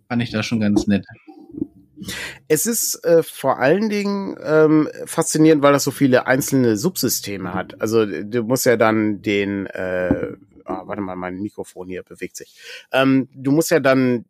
fand 0.08 0.22
ich 0.22 0.30
da 0.30 0.44
schon 0.44 0.60
ganz 0.60 0.86
nett. 0.86 1.04
Es 2.46 2.66
ist 2.66 3.04
äh, 3.04 3.22
vor 3.22 3.58
allen 3.58 3.88
Dingen 3.88 4.36
ähm, 4.42 4.88
faszinierend, 5.06 5.62
weil 5.62 5.72
das 5.72 5.84
so 5.84 5.90
viele 5.90 6.26
einzelne 6.26 6.76
Subsysteme 6.76 7.54
hat. 7.54 7.80
Also 7.80 8.06
du 8.06 8.42
musst 8.42 8.66
ja 8.66 8.76
dann 8.76 9.22
den, 9.22 9.66
äh, 9.66 10.32
oh, 10.64 10.86
warte 10.86 11.02
mal, 11.02 11.16
mein 11.16 11.40
Mikrofon 11.40 11.88
hier 11.88 12.02
bewegt 12.02 12.36
sich. 12.36 12.56
Ähm, 12.92 13.28
du 13.34 13.50
musst 13.50 13.70
ja 13.70 13.80
dann, 13.80 14.24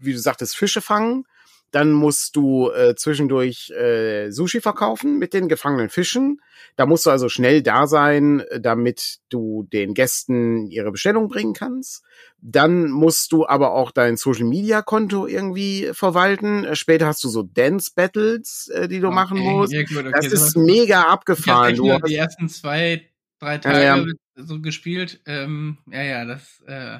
wie 0.00 0.12
du 0.12 0.18
sagtest, 0.18 0.56
Fische 0.56 0.80
fangen 0.80 1.24
dann 1.70 1.92
musst 1.92 2.36
du 2.36 2.70
äh, 2.70 2.94
zwischendurch 2.96 3.70
äh, 3.70 4.30
Sushi 4.30 4.60
verkaufen 4.60 5.18
mit 5.18 5.32
den 5.34 5.48
gefangenen 5.48 5.88
Fischen. 5.88 6.40
Da 6.76 6.86
musst 6.86 7.06
du 7.06 7.10
also 7.10 7.28
schnell 7.28 7.62
da 7.62 7.86
sein, 7.86 8.42
damit 8.58 9.18
du 9.28 9.68
den 9.72 9.94
Gästen 9.94 10.66
ihre 10.66 10.90
Bestellung 10.90 11.28
bringen 11.28 11.52
kannst. 11.52 12.02
Dann 12.40 12.90
musst 12.90 13.32
du 13.32 13.46
aber 13.46 13.72
auch 13.72 13.90
dein 13.90 14.16
Social 14.16 14.46
Media 14.46 14.82
Konto 14.82 15.26
irgendwie 15.26 15.90
verwalten. 15.92 16.74
Später 16.74 17.06
hast 17.06 17.22
du 17.22 17.28
so 17.28 17.42
Dance 17.42 17.92
Battles, 17.94 18.68
äh, 18.74 18.88
die 18.88 19.00
du 19.00 19.08
okay, 19.08 19.14
machen 19.14 19.38
musst. 19.38 19.72
Ja, 19.72 19.82
gut, 19.82 19.98
okay, 19.98 20.10
das 20.12 20.32
ist 20.32 20.56
mega 20.56 21.02
abgefahren. 21.02 21.74
Ich 21.74 21.90
habe 21.90 22.08
die 22.08 22.16
ersten 22.16 22.48
zwei, 22.48 23.08
drei 23.38 23.58
Tage 23.58 23.82
ja, 23.84 23.96
ja. 23.96 24.04
so 24.36 24.60
gespielt. 24.60 25.20
Ähm, 25.26 25.78
ja, 25.86 26.02
ja, 26.02 26.24
das. 26.24 26.62
Äh 26.66 26.98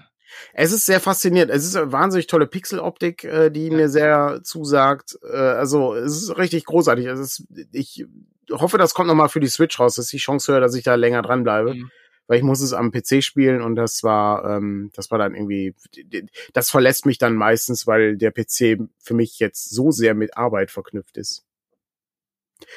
es 0.53 0.73
ist 0.73 0.87
sehr 0.87 1.01
faszinierend. 1.01 1.51
Es 1.51 1.65
ist 1.65 1.77
eine 1.77 1.93
wahnsinnig 1.93 2.27
tolle 2.27 2.47
Pixeloptik, 2.47 3.25
äh, 3.25 3.51
die 3.51 3.69
ja. 3.69 3.75
mir 3.75 3.89
sehr 3.89 4.41
zusagt. 4.43 5.19
Äh, 5.23 5.37
also 5.37 5.95
es 5.95 6.23
ist 6.23 6.39
richtig 6.39 6.65
großartig. 6.65 7.07
Es 7.07 7.19
ist, 7.21 7.45
ich 7.73 8.05
hoffe, 8.51 8.79
das 8.79 8.95
kommt 8.95 9.09
nochmal 9.09 9.29
für 9.29 9.41
die 9.41 9.49
Switch 9.49 9.79
raus, 9.79 9.95
dass 9.95 10.07
ich 10.07 10.11
die 10.13 10.25
Chance 10.25 10.53
höre, 10.53 10.61
dass 10.61 10.75
ich 10.75 10.85
da 10.85 10.95
länger 10.95 11.23
dranbleibe. 11.23 11.75
Mhm. 11.75 11.91
Weil 12.27 12.39
ich 12.39 12.45
muss 12.45 12.61
es 12.61 12.73
am 12.73 12.93
PC 12.93 13.25
spielen 13.25 13.61
und 13.61 13.75
das 13.75 14.05
war, 14.05 14.45
ähm, 14.57 14.93
das 14.95 15.11
war 15.11 15.19
dann 15.19 15.35
irgendwie, 15.35 15.75
das 16.53 16.71
verlässt 16.71 17.05
mich 17.05 17.19
dann 17.19 17.35
meistens, 17.35 17.89
weil 17.89 18.17
der 18.17 18.31
PC 18.31 18.79
für 19.01 19.15
mich 19.15 19.41
jetzt 19.41 19.71
so 19.71 19.91
sehr 19.91 20.15
mit 20.15 20.37
Arbeit 20.37 20.71
verknüpft 20.71 21.17
ist. 21.17 21.45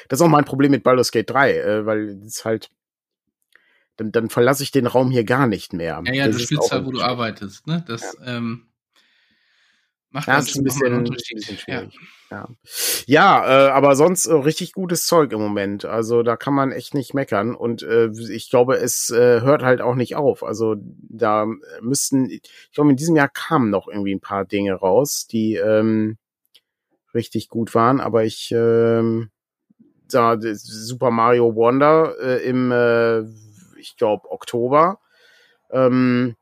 Das 0.08 0.18
ist 0.18 0.24
auch 0.24 0.28
mein 0.28 0.44
Problem 0.44 0.72
mit 0.72 0.82
Baldur's 0.82 1.12
Gate 1.12 1.30
3, 1.30 1.58
äh, 1.58 1.86
weil 1.86 2.20
es 2.26 2.44
halt, 2.44 2.70
dann, 3.96 4.12
dann 4.12 4.28
verlasse 4.28 4.62
ich 4.62 4.70
den 4.70 4.86
Raum 4.86 5.10
hier 5.10 5.24
gar 5.24 5.46
nicht 5.46 5.72
mehr. 5.72 6.02
Ja, 6.04 6.12
ja, 6.12 6.26
das 6.26 6.36
du 6.36 6.42
spielst 6.42 6.72
da, 6.72 6.84
wo 6.84 6.90
du 6.90 7.00
arbeitest, 7.00 7.66
ne? 7.66 7.84
Das 7.86 8.16
ja. 8.20 8.36
ähm, 8.36 8.66
macht 10.10 10.28
ja, 10.28 10.38
ist 10.38 10.56
ein 10.56 10.64
bisschen, 10.64 10.92
ein 10.92 11.04
bisschen 11.04 11.58
schwierig. 11.58 11.98
Ja, 12.30 12.48
ja, 12.48 12.48
ja 13.06 13.66
äh, 13.66 13.70
aber 13.70 13.94
sonst 13.94 14.26
äh, 14.26 14.34
richtig 14.34 14.72
gutes 14.72 15.06
Zeug 15.06 15.32
im 15.32 15.40
Moment. 15.40 15.84
Also 15.84 16.22
da 16.22 16.36
kann 16.36 16.54
man 16.54 16.72
echt 16.72 16.94
nicht 16.94 17.14
meckern. 17.14 17.54
Und 17.54 17.82
äh, 17.82 18.10
ich 18.30 18.50
glaube, 18.50 18.76
es 18.76 19.10
äh, 19.10 19.40
hört 19.42 19.62
halt 19.62 19.80
auch 19.80 19.94
nicht 19.94 20.16
auf. 20.16 20.42
Also 20.42 20.76
da 20.80 21.46
müssten, 21.80 22.28
ich 22.30 22.42
glaube, 22.72 22.90
in 22.90 22.96
diesem 22.96 23.16
Jahr 23.16 23.28
kamen 23.28 23.70
noch 23.70 23.86
irgendwie 23.86 24.14
ein 24.14 24.20
paar 24.20 24.44
Dinge 24.44 24.74
raus, 24.74 25.26
die 25.26 25.54
ähm, 25.54 26.18
richtig 27.14 27.48
gut 27.48 27.74
waren. 27.74 28.00
Aber 28.00 28.24
ich 28.24 28.52
ähm, 28.52 29.30
da 30.08 30.36
Super 30.40 31.10
Mario 31.10 31.54
Wonder 31.54 32.14
äh, 32.20 32.44
im 32.44 32.72
äh, 32.72 33.24
ich 33.84 33.96
glaube, 33.96 34.30
Oktober, 34.30 35.00
ähm, 35.70 36.36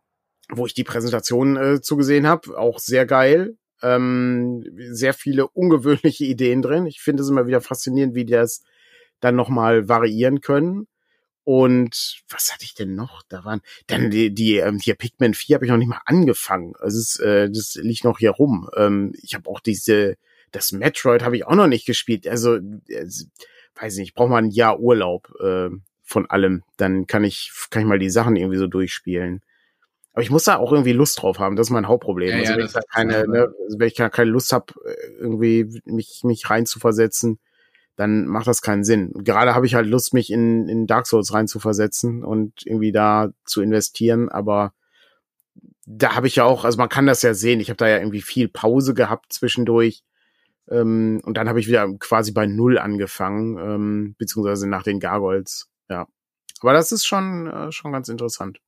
wo 0.50 0.66
ich 0.66 0.74
die 0.74 0.84
Präsentation 0.84 1.56
äh, 1.56 1.80
zugesehen 1.80 2.26
habe. 2.26 2.58
Auch 2.58 2.78
sehr 2.78 3.06
geil. 3.06 3.56
Ähm, 3.82 4.64
sehr 4.90 5.14
viele 5.14 5.48
ungewöhnliche 5.48 6.24
Ideen 6.24 6.62
drin. 6.62 6.86
Ich 6.86 7.00
finde 7.00 7.22
es 7.22 7.28
immer 7.28 7.46
wieder 7.46 7.60
faszinierend, 7.60 8.14
wie 8.14 8.24
die 8.24 8.32
das 8.32 8.62
dann 9.20 9.36
nochmal 9.36 9.88
variieren 9.88 10.40
können. 10.40 10.86
Und 11.44 12.22
was 12.28 12.52
hatte 12.52 12.64
ich 12.64 12.74
denn 12.74 12.94
noch? 12.94 13.22
Da 13.28 13.44
waren 13.44 13.62
dann 13.88 14.10
die, 14.10 14.32
die 14.32 14.58
ähm, 14.58 14.78
hier 14.78 14.94
Pikmin 14.94 15.34
4 15.34 15.56
habe 15.56 15.64
ich 15.64 15.70
noch 15.70 15.78
nicht 15.78 15.88
mal 15.88 16.00
angefangen. 16.04 16.74
Also 16.78 16.98
es, 16.98 17.18
äh, 17.18 17.50
das 17.50 17.74
liegt 17.74 18.04
noch 18.04 18.18
hier 18.18 18.30
rum. 18.30 18.70
Ähm, 18.76 19.12
ich 19.20 19.34
habe 19.34 19.50
auch 19.50 19.58
diese, 19.58 20.16
das 20.52 20.70
Metroid 20.70 21.22
habe 21.22 21.36
ich 21.36 21.46
auch 21.46 21.56
noch 21.56 21.66
nicht 21.66 21.84
gespielt. 21.84 22.28
Also, 22.28 22.56
äh, 22.56 23.06
weiß 23.74 23.96
nicht, 23.96 24.08
ich 24.08 24.14
brauche 24.14 24.28
mal 24.28 24.38
ein 24.38 24.50
Jahr 24.50 24.78
Urlaub. 24.78 25.32
Äh, 25.40 25.70
von 26.12 26.26
allem. 26.30 26.62
Dann 26.76 27.06
kann 27.06 27.24
ich, 27.24 27.50
kann 27.70 27.82
ich 27.82 27.88
mal 27.88 27.98
die 27.98 28.10
Sachen 28.10 28.36
irgendwie 28.36 28.58
so 28.58 28.66
durchspielen. 28.66 29.40
Aber 30.12 30.22
ich 30.22 30.30
muss 30.30 30.44
da 30.44 30.56
auch 30.56 30.72
irgendwie 30.72 30.92
Lust 30.92 31.20
drauf 31.20 31.38
haben. 31.38 31.56
Das 31.56 31.68
ist 31.68 31.72
mein 31.72 31.88
Hauptproblem. 31.88 32.28
Ja, 32.28 32.36
also 32.36 32.52
wenn 32.52 32.60
ja, 32.60 32.66
ich 32.66 32.72
da 32.72 32.80
keine, 32.92 33.26
ne, 33.26 33.48
also 33.64 33.78
wenn 33.78 33.88
ich 33.88 33.94
keine 33.94 34.30
Lust 34.30 34.52
habe, 34.52 34.74
irgendwie 35.18 35.80
mich, 35.84 36.20
mich 36.24 36.48
reinzuversetzen, 36.50 37.38
dann 37.96 38.26
macht 38.26 38.46
das 38.46 38.62
keinen 38.62 38.84
Sinn. 38.84 39.12
Gerade 39.14 39.54
habe 39.54 39.66
ich 39.66 39.74
halt 39.74 39.86
Lust, 39.86 40.14
mich 40.14 40.30
in, 40.30 40.68
in 40.68 40.86
Dark 40.86 41.06
Souls 41.06 41.32
reinzuversetzen 41.32 42.24
und 42.24 42.52
irgendwie 42.64 42.92
da 42.92 43.30
zu 43.44 43.62
investieren, 43.62 44.28
aber 44.28 44.72
da 45.86 46.14
habe 46.14 46.26
ich 46.26 46.36
ja 46.36 46.44
auch, 46.44 46.64
also 46.64 46.78
man 46.78 46.88
kann 46.88 47.06
das 47.06 47.22
ja 47.22 47.34
sehen, 47.34 47.60
ich 47.60 47.68
habe 47.68 47.76
da 47.76 47.88
ja 47.88 47.98
irgendwie 47.98 48.22
viel 48.22 48.48
Pause 48.48 48.94
gehabt 48.94 49.32
zwischendurch. 49.32 50.02
Ähm, 50.70 51.20
und 51.24 51.36
dann 51.36 51.48
habe 51.48 51.60
ich 51.60 51.66
wieder 51.66 51.88
quasi 51.98 52.32
bei 52.32 52.46
Null 52.46 52.78
angefangen, 52.78 53.58
ähm, 53.58 54.14
beziehungsweise 54.18 54.68
nach 54.68 54.84
den 54.84 55.00
Gargoyles. 55.00 55.71
Ja. 55.92 56.06
Aber 56.60 56.72
das 56.72 56.90
ist 56.90 57.04
schon, 57.04 57.46
äh, 57.48 57.70
schon 57.70 57.92
ganz 57.92 58.08
interessant. 58.08 58.58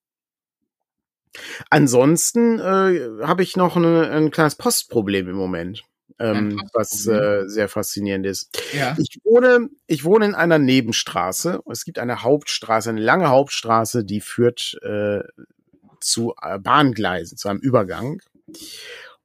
Ansonsten 1.70 2.60
äh, 2.60 3.24
habe 3.26 3.42
ich 3.42 3.56
noch 3.56 3.76
eine, 3.76 4.10
ein 4.10 4.30
kleines 4.30 4.56
Postproblem 4.56 5.28
im 5.28 5.36
Moment, 5.36 5.82
ähm, 6.18 6.62
was 6.72 7.06
äh, 7.06 7.44
sehr 7.46 7.68
faszinierend 7.68 8.26
ist. 8.26 8.62
Ja. 8.72 8.94
Ich 8.98 9.18
wohne, 9.24 9.68
ich 9.86 10.04
wohne 10.04 10.26
in 10.26 10.34
einer 10.34 10.58
Nebenstraße. 10.58 11.60
Es 11.70 11.84
gibt 11.84 11.98
eine 11.98 12.22
Hauptstraße, 12.22 12.90
eine 12.90 13.00
lange 13.00 13.28
Hauptstraße, 13.30 14.04
die 14.04 14.20
führt 14.20 14.78
äh, 14.82 15.24
zu 16.00 16.34
äh, 16.40 16.58
Bahngleisen, 16.58 17.38
zu 17.38 17.48
einem 17.48 17.60
Übergang. 17.60 18.20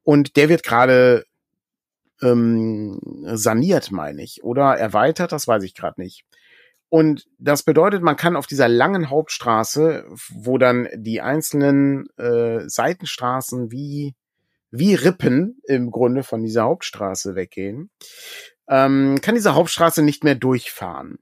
Und 0.02 0.36
der 0.36 0.48
wird 0.48 0.62
gerade 0.62 1.24
ähm, 2.22 2.98
saniert, 3.34 3.92
meine 3.92 4.22
ich, 4.22 4.42
oder 4.42 4.76
erweitert, 4.76 5.32
das 5.32 5.46
weiß 5.46 5.62
ich 5.62 5.74
gerade 5.74 6.00
nicht. 6.00 6.24
Und 6.90 7.28
das 7.38 7.62
bedeutet, 7.62 8.02
man 8.02 8.16
kann 8.16 8.36
auf 8.36 8.48
dieser 8.48 8.68
langen 8.68 9.10
Hauptstraße, 9.10 10.04
wo 10.34 10.58
dann 10.58 10.88
die 10.92 11.20
einzelnen 11.20 12.08
äh, 12.18 12.68
Seitenstraßen 12.68 13.70
wie, 13.70 14.16
wie 14.72 14.96
Rippen 14.96 15.60
im 15.68 15.92
Grunde 15.92 16.24
von 16.24 16.42
dieser 16.42 16.64
Hauptstraße 16.64 17.36
weggehen, 17.36 17.90
ähm, 18.68 19.20
kann 19.22 19.36
diese 19.36 19.54
Hauptstraße 19.54 20.02
nicht 20.02 20.24
mehr 20.24 20.34
durchfahren. 20.34 21.20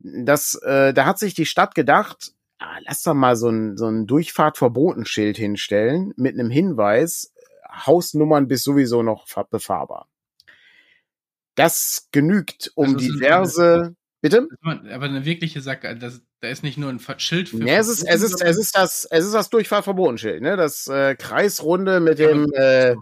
Das, 0.00 0.54
äh, 0.64 0.92
da 0.92 1.06
hat 1.06 1.20
sich 1.20 1.34
die 1.34 1.46
Stadt 1.46 1.76
gedacht, 1.76 2.32
ah, 2.58 2.78
lass 2.84 3.04
doch 3.04 3.14
mal 3.14 3.36
so 3.36 3.48
ein, 3.48 3.76
so 3.76 3.86
ein 3.86 4.08
Durchfahrtverbotenschild 4.08 5.36
hinstellen 5.36 6.12
mit 6.16 6.34
einem 6.34 6.50
Hinweis, 6.50 7.32
Hausnummern 7.86 8.48
bis 8.48 8.64
sowieso 8.64 9.04
noch 9.04 9.26
befahrbar. 9.48 10.08
Das 11.54 12.08
genügt, 12.10 12.72
um 12.74 12.94
also 12.94 12.98
diverse 12.98 13.94
Bitte? 14.24 14.48
Aber 14.62 15.04
eine 15.04 15.26
wirkliche 15.26 15.60
Sackgasse, 15.60 15.98
das, 15.98 16.22
da 16.40 16.48
ist 16.48 16.62
nicht 16.62 16.78
nur 16.78 16.88
ein 16.88 16.98
Schild 17.18 17.50
für. 17.50 17.58
Nee, 17.58 17.76
es 17.76 17.88
ist, 17.88 18.04
es 18.04 18.22
ist, 18.22 18.40
es 18.40 18.56
ist 18.56 18.74
das, 18.74 19.06
es 19.10 19.22
ist 19.22 19.34
das 19.34 19.50
Durchfahrtverbotenschild, 19.50 20.40
ne? 20.40 20.56
Das 20.56 20.86
äh, 20.86 21.14
Kreisrunde 21.14 22.00
mit 22.00 22.18
dem 22.18 22.50
äh, 22.54 22.96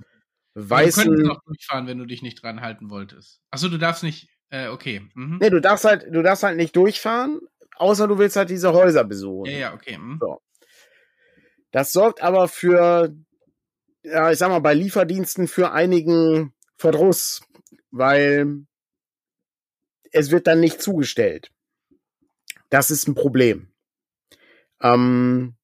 weißen. 0.54 1.04
Du 1.04 1.10
könntest 1.10 1.30
auch 1.30 1.44
durchfahren, 1.46 1.86
wenn 1.86 1.98
du 1.98 2.06
dich 2.06 2.22
nicht 2.22 2.42
dran 2.42 2.60
halten 2.60 2.90
wolltest. 2.90 3.40
Achso, 3.52 3.68
du 3.68 3.78
darfst 3.78 4.02
nicht, 4.02 4.30
äh, 4.50 4.66
okay. 4.66 5.08
Mhm. 5.14 5.38
Nee, 5.40 5.50
du 5.50 5.60
darfst 5.60 5.84
halt, 5.84 6.06
du 6.10 6.24
darfst 6.24 6.42
halt 6.42 6.56
nicht 6.56 6.74
durchfahren, 6.74 7.38
außer 7.76 8.08
du 8.08 8.18
willst 8.18 8.34
halt 8.34 8.50
diese 8.50 8.72
Häuser 8.72 9.04
besuchen. 9.04 9.48
Ja, 9.48 9.58
ja, 9.58 9.74
okay. 9.74 9.98
Mhm. 9.98 10.18
So. 10.20 10.40
Das 11.70 11.92
sorgt 11.92 12.20
aber 12.20 12.48
für, 12.48 13.14
ja, 14.02 14.32
ich 14.32 14.38
sag 14.38 14.48
mal, 14.48 14.58
bei 14.58 14.74
Lieferdiensten 14.74 15.46
für 15.46 15.70
einigen 15.70 16.52
Verdruss, 16.78 17.42
weil 17.92 18.66
es 20.12 20.30
wird 20.30 20.46
dann 20.46 20.60
nicht 20.60 20.80
zugestellt. 20.80 21.50
Das 22.70 22.90
ist 22.90 23.08
ein 23.08 23.14
Problem. 23.14 23.72
Ähm, 24.82 25.56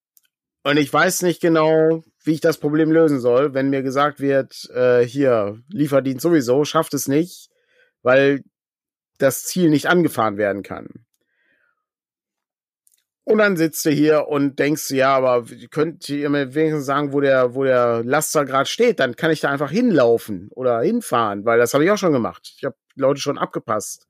Und 0.64 0.76
ich 0.76 0.92
weiß 0.92 1.22
nicht 1.22 1.40
genau, 1.40 2.02
wie 2.24 2.34
ich 2.34 2.40
das 2.40 2.58
Problem 2.58 2.90
lösen 2.92 3.20
soll, 3.20 3.54
wenn 3.54 3.70
mir 3.70 3.82
gesagt 3.82 4.20
wird, 4.20 4.68
äh, 4.74 5.02
hier, 5.02 5.62
Lieferdienst 5.68 6.22
sowieso, 6.22 6.64
schafft 6.64 6.92
es 6.94 7.08
nicht, 7.08 7.48
weil 8.02 8.42
das 9.18 9.44
Ziel 9.44 9.70
nicht 9.70 9.86
angefahren 9.86 10.36
werden 10.36 10.62
kann. 10.62 11.06
Und 13.24 13.38
dann 13.38 13.56
sitzt 13.56 13.84
du 13.84 13.90
hier 13.90 14.28
und 14.28 14.58
denkst, 14.58 14.90
ja, 14.90 15.14
aber 15.14 15.44
könnt 15.70 16.08
ihr 16.08 16.30
mir 16.30 16.54
wenigstens 16.54 16.86
sagen, 16.86 17.12
wo 17.12 17.20
der, 17.20 17.54
wo 17.54 17.62
der 17.62 18.02
Laster 18.02 18.46
gerade 18.46 18.68
steht? 18.68 19.00
Dann 19.00 19.16
kann 19.16 19.30
ich 19.30 19.40
da 19.40 19.50
einfach 19.50 19.70
hinlaufen 19.70 20.48
oder 20.52 20.80
hinfahren, 20.80 21.44
weil 21.44 21.58
das 21.58 21.74
habe 21.74 21.84
ich 21.84 21.90
auch 21.90 21.98
schon 21.98 22.14
gemacht. 22.14 22.54
Ich 22.56 22.64
habe 22.64 22.76
Leute 22.94 23.20
schon 23.20 23.36
abgepasst, 23.38 24.07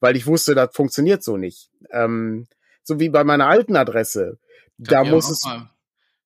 weil 0.00 0.16
ich 0.16 0.26
wusste, 0.26 0.54
das 0.54 0.74
funktioniert 0.74 1.22
so 1.22 1.36
nicht. 1.36 1.70
Ähm, 1.90 2.46
so 2.82 3.00
wie 3.00 3.08
bei 3.08 3.24
meiner 3.24 3.46
alten 3.46 3.76
Adresse. 3.76 4.38
Da 4.78 5.04
muss 5.04 5.30
es. 5.30 5.44
Mal, 5.44 5.70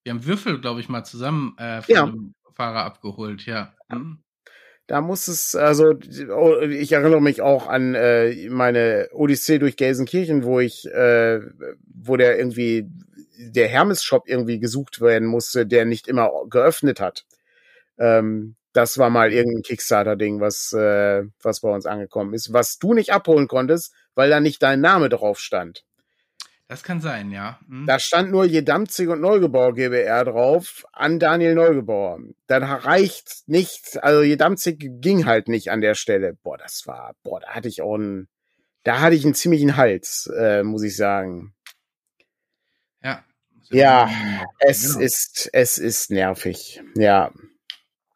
wir 0.05 0.13
haben 0.13 0.25
Würfel, 0.25 0.61
glaube 0.61 0.81
ich, 0.81 0.89
mal 0.89 1.05
zusammen 1.05 1.57
äh, 1.59 1.83
von 1.83 1.95
ja. 1.95 2.07
dem 2.07 2.35
Fahrer 2.55 2.85
abgeholt, 2.85 3.47
ja. 3.47 3.73
Hm. 3.91 4.19
Da 4.87 5.01
muss 5.01 5.29
es, 5.29 5.55
also 5.55 5.95
oh, 6.31 6.61
ich 6.61 6.93
erinnere 6.93 7.23
mich 7.23 7.41
auch 7.41 7.69
an 7.69 7.95
äh, 7.95 8.49
meine 8.51 9.09
Odyssee 9.13 9.59
durch 9.59 9.77
Gelsenkirchen, 9.77 10.43
wo 10.43 10.61
ich, 10.61 10.87
äh, 10.87 11.41
wo 11.95 12.17
der 12.17 12.37
irgendwie 12.37 12.91
der 13.39 13.69
Hermes-Shop 13.69 14.25
irgendwie 14.27 14.59
gesucht 14.59 15.01
werden 15.01 15.29
musste, 15.29 15.67
der 15.67 15.85
nicht 15.85 16.09
immer 16.09 16.31
geöffnet 16.51 17.01
hat. 17.01 17.25
Ähm, 17.99 18.57
das 18.73 18.99
war 18.99 19.11
mal 19.11 19.33
irgendein 19.33 19.63
Kickstarter-Ding, 19.63 20.41
was, 20.41 20.73
äh, 20.73 21.25
was 21.43 21.61
bei 21.61 21.71
uns 21.71 21.87
angekommen 21.87 22.35
ist, 22.35 22.53
was 22.53 22.79
du 22.79 22.95
nicht 22.95 23.13
abholen 23.13 23.49
konntest, 23.49 23.95
weil 24.15 24.31
da 24.31 24.41
nicht 24.41 24.63
dein 24.63 24.81
Name 24.81 25.09
drauf 25.09 25.39
stand. 25.39 25.85
Das 26.69 26.83
kann 26.83 27.03
sein, 27.03 27.31
ja. 27.31 27.61
Hm. 27.69 27.85
Da 27.87 27.99
stand 27.99 28.31
nur 28.31 28.47
Jedamzig 28.47 29.09
und 29.09 29.21
Neugebauer 29.21 29.75
GBR 29.75 30.25
drauf 30.25 30.87
an 30.93 31.19
Daniel 31.19 31.55
Neugebauer. 31.55 32.21
Dann 32.47 32.63
reicht 32.63 33.43
nicht, 33.47 34.03
also 34.03 34.23
Jedamzig 34.23 34.79
ging 35.03 35.27
halt 35.27 35.49
nicht 35.49 35.71
an 35.71 35.83
der 35.83 35.95
Stelle. 35.95 36.39
Boah, 36.43 36.57
das 36.57 36.87
war, 36.87 37.15
boah, 37.23 37.41
da 37.41 37.49
hatte 37.49 37.69
ich 37.69 37.83
auch 37.83 37.97
einen, 37.97 38.29
da 38.85 39.01
hatte 39.01 39.15
ich 39.15 39.25
einen 39.27 39.35
ziemlichen 39.35 39.77
Hals, 39.77 40.31
äh, 40.35 40.63
muss 40.63 40.83
ich 40.83 40.97
sagen. 40.97 41.55
Ja. 43.03 43.23
Ja, 43.69 44.11
es 44.59 44.95
genau. 44.95 45.01
ist, 45.01 45.51
es 45.53 45.77
ist 45.77 46.11
nervig. 46.11 46.81
Ja. 46.97 47.33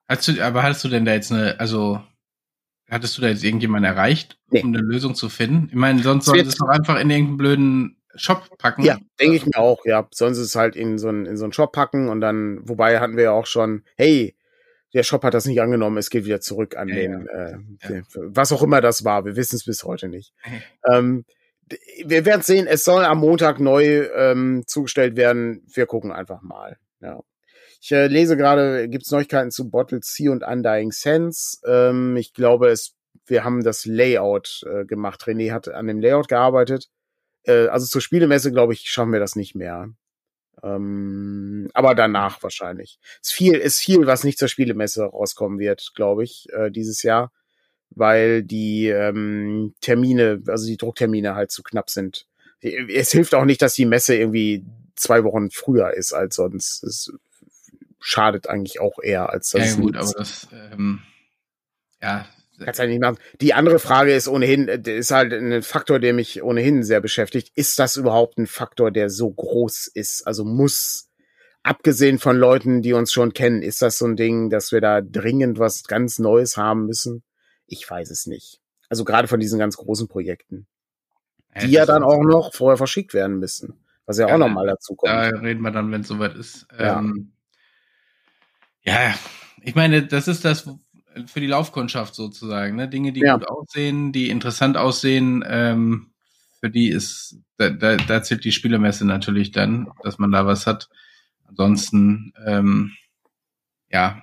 Hast 0.08 0.28
du, 0.28 0.40
aber 0.44 0.62
hast 0.62 0.84
du 0.84 0.88
denn 0.88 1.04
da 1.04 1.14
jetzt 1.14 1.32
eine, 1.32 1.58
also 1.58 2.00
hattest 2.88 3.18
du 3.18 3.22
da 3.22 3.28
jetzt 3.28 3.44
irgendjemanden 3.44 3.90
erreicht, 3.90 4.38
nee. 4.50 4.62
um 4.62 4.68
eine 4.68 4.78
Lösung 4.82 5.14
zu 5.14 5.28
finden? 5.28 5.68
Ich 5.68 5.74
meine, 5.74 6.02
sonst 6.02 6.26
soll 6.26 6.38
es 6.38 6.56
doch 6.56 6.68
einfach 6.68 7.00
in 7.00 7.10
irgendeinen 7.10 7.36
blöden 7.36 8.02
Shop 8.14 8.56
packen. 8.58 8.82
Ja, 8.82 8.98
denke 9.20 9.36
ich 9.36 9.46
mir 9.46 9.58
auch, 9.58 9.84
ja. 9.84 10.06
Sonst 10.12 10.38
ist 10.38 10.46
es 10.46 10.56
halt 10.56 10.76
in 10.76 10.98
so, 10.98 11.08
einen, 11.08 11.26
in 11.26 11.36
so 11.36 11.44
einen 11.44 11.52
Shop 11.52 11.72
packen 11.72 12.08
und 12.08 12.20
dann, 12.20 12.60
wobei 12.62 13.00
hatten 13.00 13.16
wir 13.16 13.24
ja 13.24 13.32
auch 13.32 13.46
schon, 13.46 13.82
hey, 13.96 14.36
der 14.94 15.02
Shop 15.02 15.24
hat 15.24 15.34
das 15.34 15.46
nicht 15.46 15.60
angenommen, 15.60 15.98
es 15.98 16.10
geht 16.10 16.24
wieder 16.24 16.40
zurück 16.40 16.76
an 16.76 16.88
ja, 16.88 16.94
den, 16.94 17.26
ja. 17.26 17.44
Äh, 17.44 17.58
ja. 17.90 18.02
was 18.14 18.52
auch 18.52 18.62
immer 18.62 18.80
das 18.80 19.04
war, 19.04 19.24
wir 19.24 19.36
wissen 19.36 19.56
es 19.56 19.64
bis 19.64 19.84
heute 19.84 20.08
nicht. 20.08 20.32
ähm, 20.88 21.24
wir 22.04 22.24
werden 22.24 22.42
sehen, 22.42 22.66
es 22.66 22.84
soll 22.84 23.04
am 23.04 23.18
Montag 23.18 23.58
neu 23.58 24.06
ähm, 24.14 24.62
zugestellt 24.66 25.16
werden. 25.16 25.64
Wir 25.66 25.86
gucken 25.86 26.12
einfach 26.12 26.40
mal. 26.42 26.78
Ja. 27.00 27.20
Ich 27.80 27.92
äh, 27.92 28.06
lese 28.06 28.36
gerade, 28.36 28.88
gibt 28.88 29.04
es 29.04 29.10
Neuigkeiten 29.10 29.50
zu 29.50 29.70
Bottle 29.70 30.00
C 30.00 30.28
und 30.28 30.42
Undying 30.42 30.92
Sense. 30.92 31.58
Ähm, 31.66 32.16
ich 32.16 32.32
glaube, 32.32 32.68
es, 32.68 32.94
wir 33.26 33.44
haben 33.44 33.62
das 33.62 33.84
Layout 33.84 34.64
äh, 34.68 34.84
gemacht. 34.84 35.22
René 35.24 35.52
hat 35.52 35.68
an 35.68 35.86
dem 35.86 36.00
Layout 36.00 36.28
gearbeitet 36.28 36.88
äh, 37.46 37.68
also 37.68 37.86
zur 37.86 38.00
Spielemesse, 38.00 38.52
glaube 38.52 38.72
ich, 38.72 38.90
schaffen 38.90 39.12
wir 39.12 39.20
das 39.20 39.36
nicht 39.36 39.54
mehr. 39.54 39.90
Ähm, 40.62 41.68
aber 41.74 41.94
danach 41.94 42.42
wahrscheinlich. 42.42 42.98
Ist 43.22 43.32
viel, 43.32 43.54
ist 43.54 43.78
viel, 43.80 44.06
was 44.06 44.24
nicht 44.24 44.38
zur 44.38 44.48
Spielemesse 44.48 45.04
rauskommen 45.04 45.58
wird, 45.58 45.92
glaube 45.94 46.24
ich, 46.24 46.48
äh, 46.52 46.70
dieses 46.70 47.02
Jahr, 47.02 47.32
weil 47.90 48.42
die 48.42 48.88
ähm, 48.88 49.74
Termine, 49.80 50.42
also 50.48 50.66
die 50.66 50.76
Drucktermine 50.76 51.34
halt 51.34 51.50
zu 51.50 51.62
knapp 51.62 51.90
sind. 51.90 52.26
Es 52.60 53.12
hilft 53.12 53.34
auch 53.34 53.44
nicht, 53.44 53.62
dass 53.62 53.74
die 53.74 53.86
Messe 53.86 54.16
irgendwie 54.16 54.64
zwei 54.96 55.24
Wochen 55.24 55.50
früher 55.50 55.92
ist 55.94 56.12
als 56.12 56.36
sonst. 56.36 56.82
Es 56.82 57.12
schadet 58.06 58.48
eigentlich 58.48 58.80
auch 58.80 59.00
eher, 59.02 59.30
als 59.30 59.50
das. 59.50 59.74
Ja, 59.74 59.80
gut, 59.82 59.96
aber 59.96 60.12
das, 60.16 60.46
ähm, 60.52 61.02
ja, 62.00 62.24
Kannst 62.58 62.80
halt 62.80 62.88
nicht 62.88 63.02
machen. 63.02 63.18
Die 63.42 63.52
andere 63.52 63.78
Frage 63.78 64.14
ist 64.14 64.28
ohnehin, 64.28 64.68
äh, 64.68 64.80
ist 64.96 65.10
halt 65.10 65.32
ein 65.34 65.62
Faktor, 65.62 65.98
der 65.98 66.14
mich 66.14 66.42
ohnehin 66.42 66.84
sehr 66.84 67.02
beschäftigt. 67.02 67.52
Ist 67.54 67.78
das 67.78 67.96
überhaupt 67.96 68.38
ein 68.38 68.46
Faktor, 68.46 68.90
der 68.90 69.10
so 69.10 69.30
groß 69.30 69.88
ist? 69.88 70.26
Also 70.26 70.44
muss, 70.44 71.10
abgesehen 71.62 72.18
von 72.18 72.38
Leuten, 72.38 72.80
die 72.80 72.94
uns 72.94 73.12
schon 73.12 73.34
kennen, 73.34 73.60
ist 73.60 73.82
das 73.82 73.98
so 73.98 74.06
ein 74.06 74.16
Ding, 74.16 74.48
dass 74.48 74.72
wir 74.72 74.80
da 74.80 75.02
dringend 75.02 75.58
was 75.58 75.82
ganz 75.84 76.18
Neues 76.18 76.56
haben 76.56 76.86
müssen? 76.86 77.24
Ich 77.66 77.90
weiß 77.90 78.10
es 78.10 78.26
nicht. 78.26 78.62
Also 78.88 79.04
gerade 79.04 79.28
von 79.28 79.40
diesen 79.40 79.58
ganz 79.58 79.76
großen 79.76 80.08
Projekten. 80.08 80.66
die 81.60 81.72
ja 81.72 81.84
dann 81.84 82.04
auch 82.04 82.22
noch 82.22 82.54
vorher 82.54 82.78
verschickt 82.78 83.12
werden 83.12 83.38
müssen. 83.38 83.74
Was 84.06 84.16
ja, 84.16 84.28
ja 84.28 84.34
auch 84.34 84.38
nochmal 84.38 84.66
dazu 84.66 84.94
kommt. 84.94 85.12
Da 85.12 85.28
reden 85.28 85.60
wir 85.60 85.72
dann, 85.72 85.90
wenn 85.92 86.02
es 86.02 86.08
soweit 86.08 86.36
ist. 86.36 86.66
Ja. 86.78 87.00
Ähm, 87.00 87.32
ja, 88.86 89.14
ich 89.62 89.74
meine, 89.74 90.06
das 90.06 90.28
ist 90.28 90.44
das, 90.44 90.68
für 91.26 91.40
die 91.40 91.46
Laufkundschaft 91.46 92.14
sozusagen, 92.14 92.76
ne? 92.76 92.88
Dinge, 92.88 93.12
die 93.12 93.20
ja. 93.20 93.36
gut 93.36 93.48
aussehen, 93.48 94.12
die 94.12 94.28
interessant 94.28 94.76
aussehen, 94.76 95.44
ähm, 95.46 96.12
für 96.60 96.70
die 96.70 96.88
ist, 96.88 97.38
da, 97.58 97.70
da, 97.70 97.96
da 97.96 98.22
zählt 98.22 98.44
die 98.44 98.52
Spielemesse 98.52 99.06
natürlich 99.06 99.52
dann, 99.52 99.90
dass 100.02 100.18
man 100.18 100.30
da 100.30 100.46
was 100.46 100.66
hat. 100.66 100.88
Ansonsten, 101.46 102.32
ähm, 102.44 102.92
ja, 103.90 104.22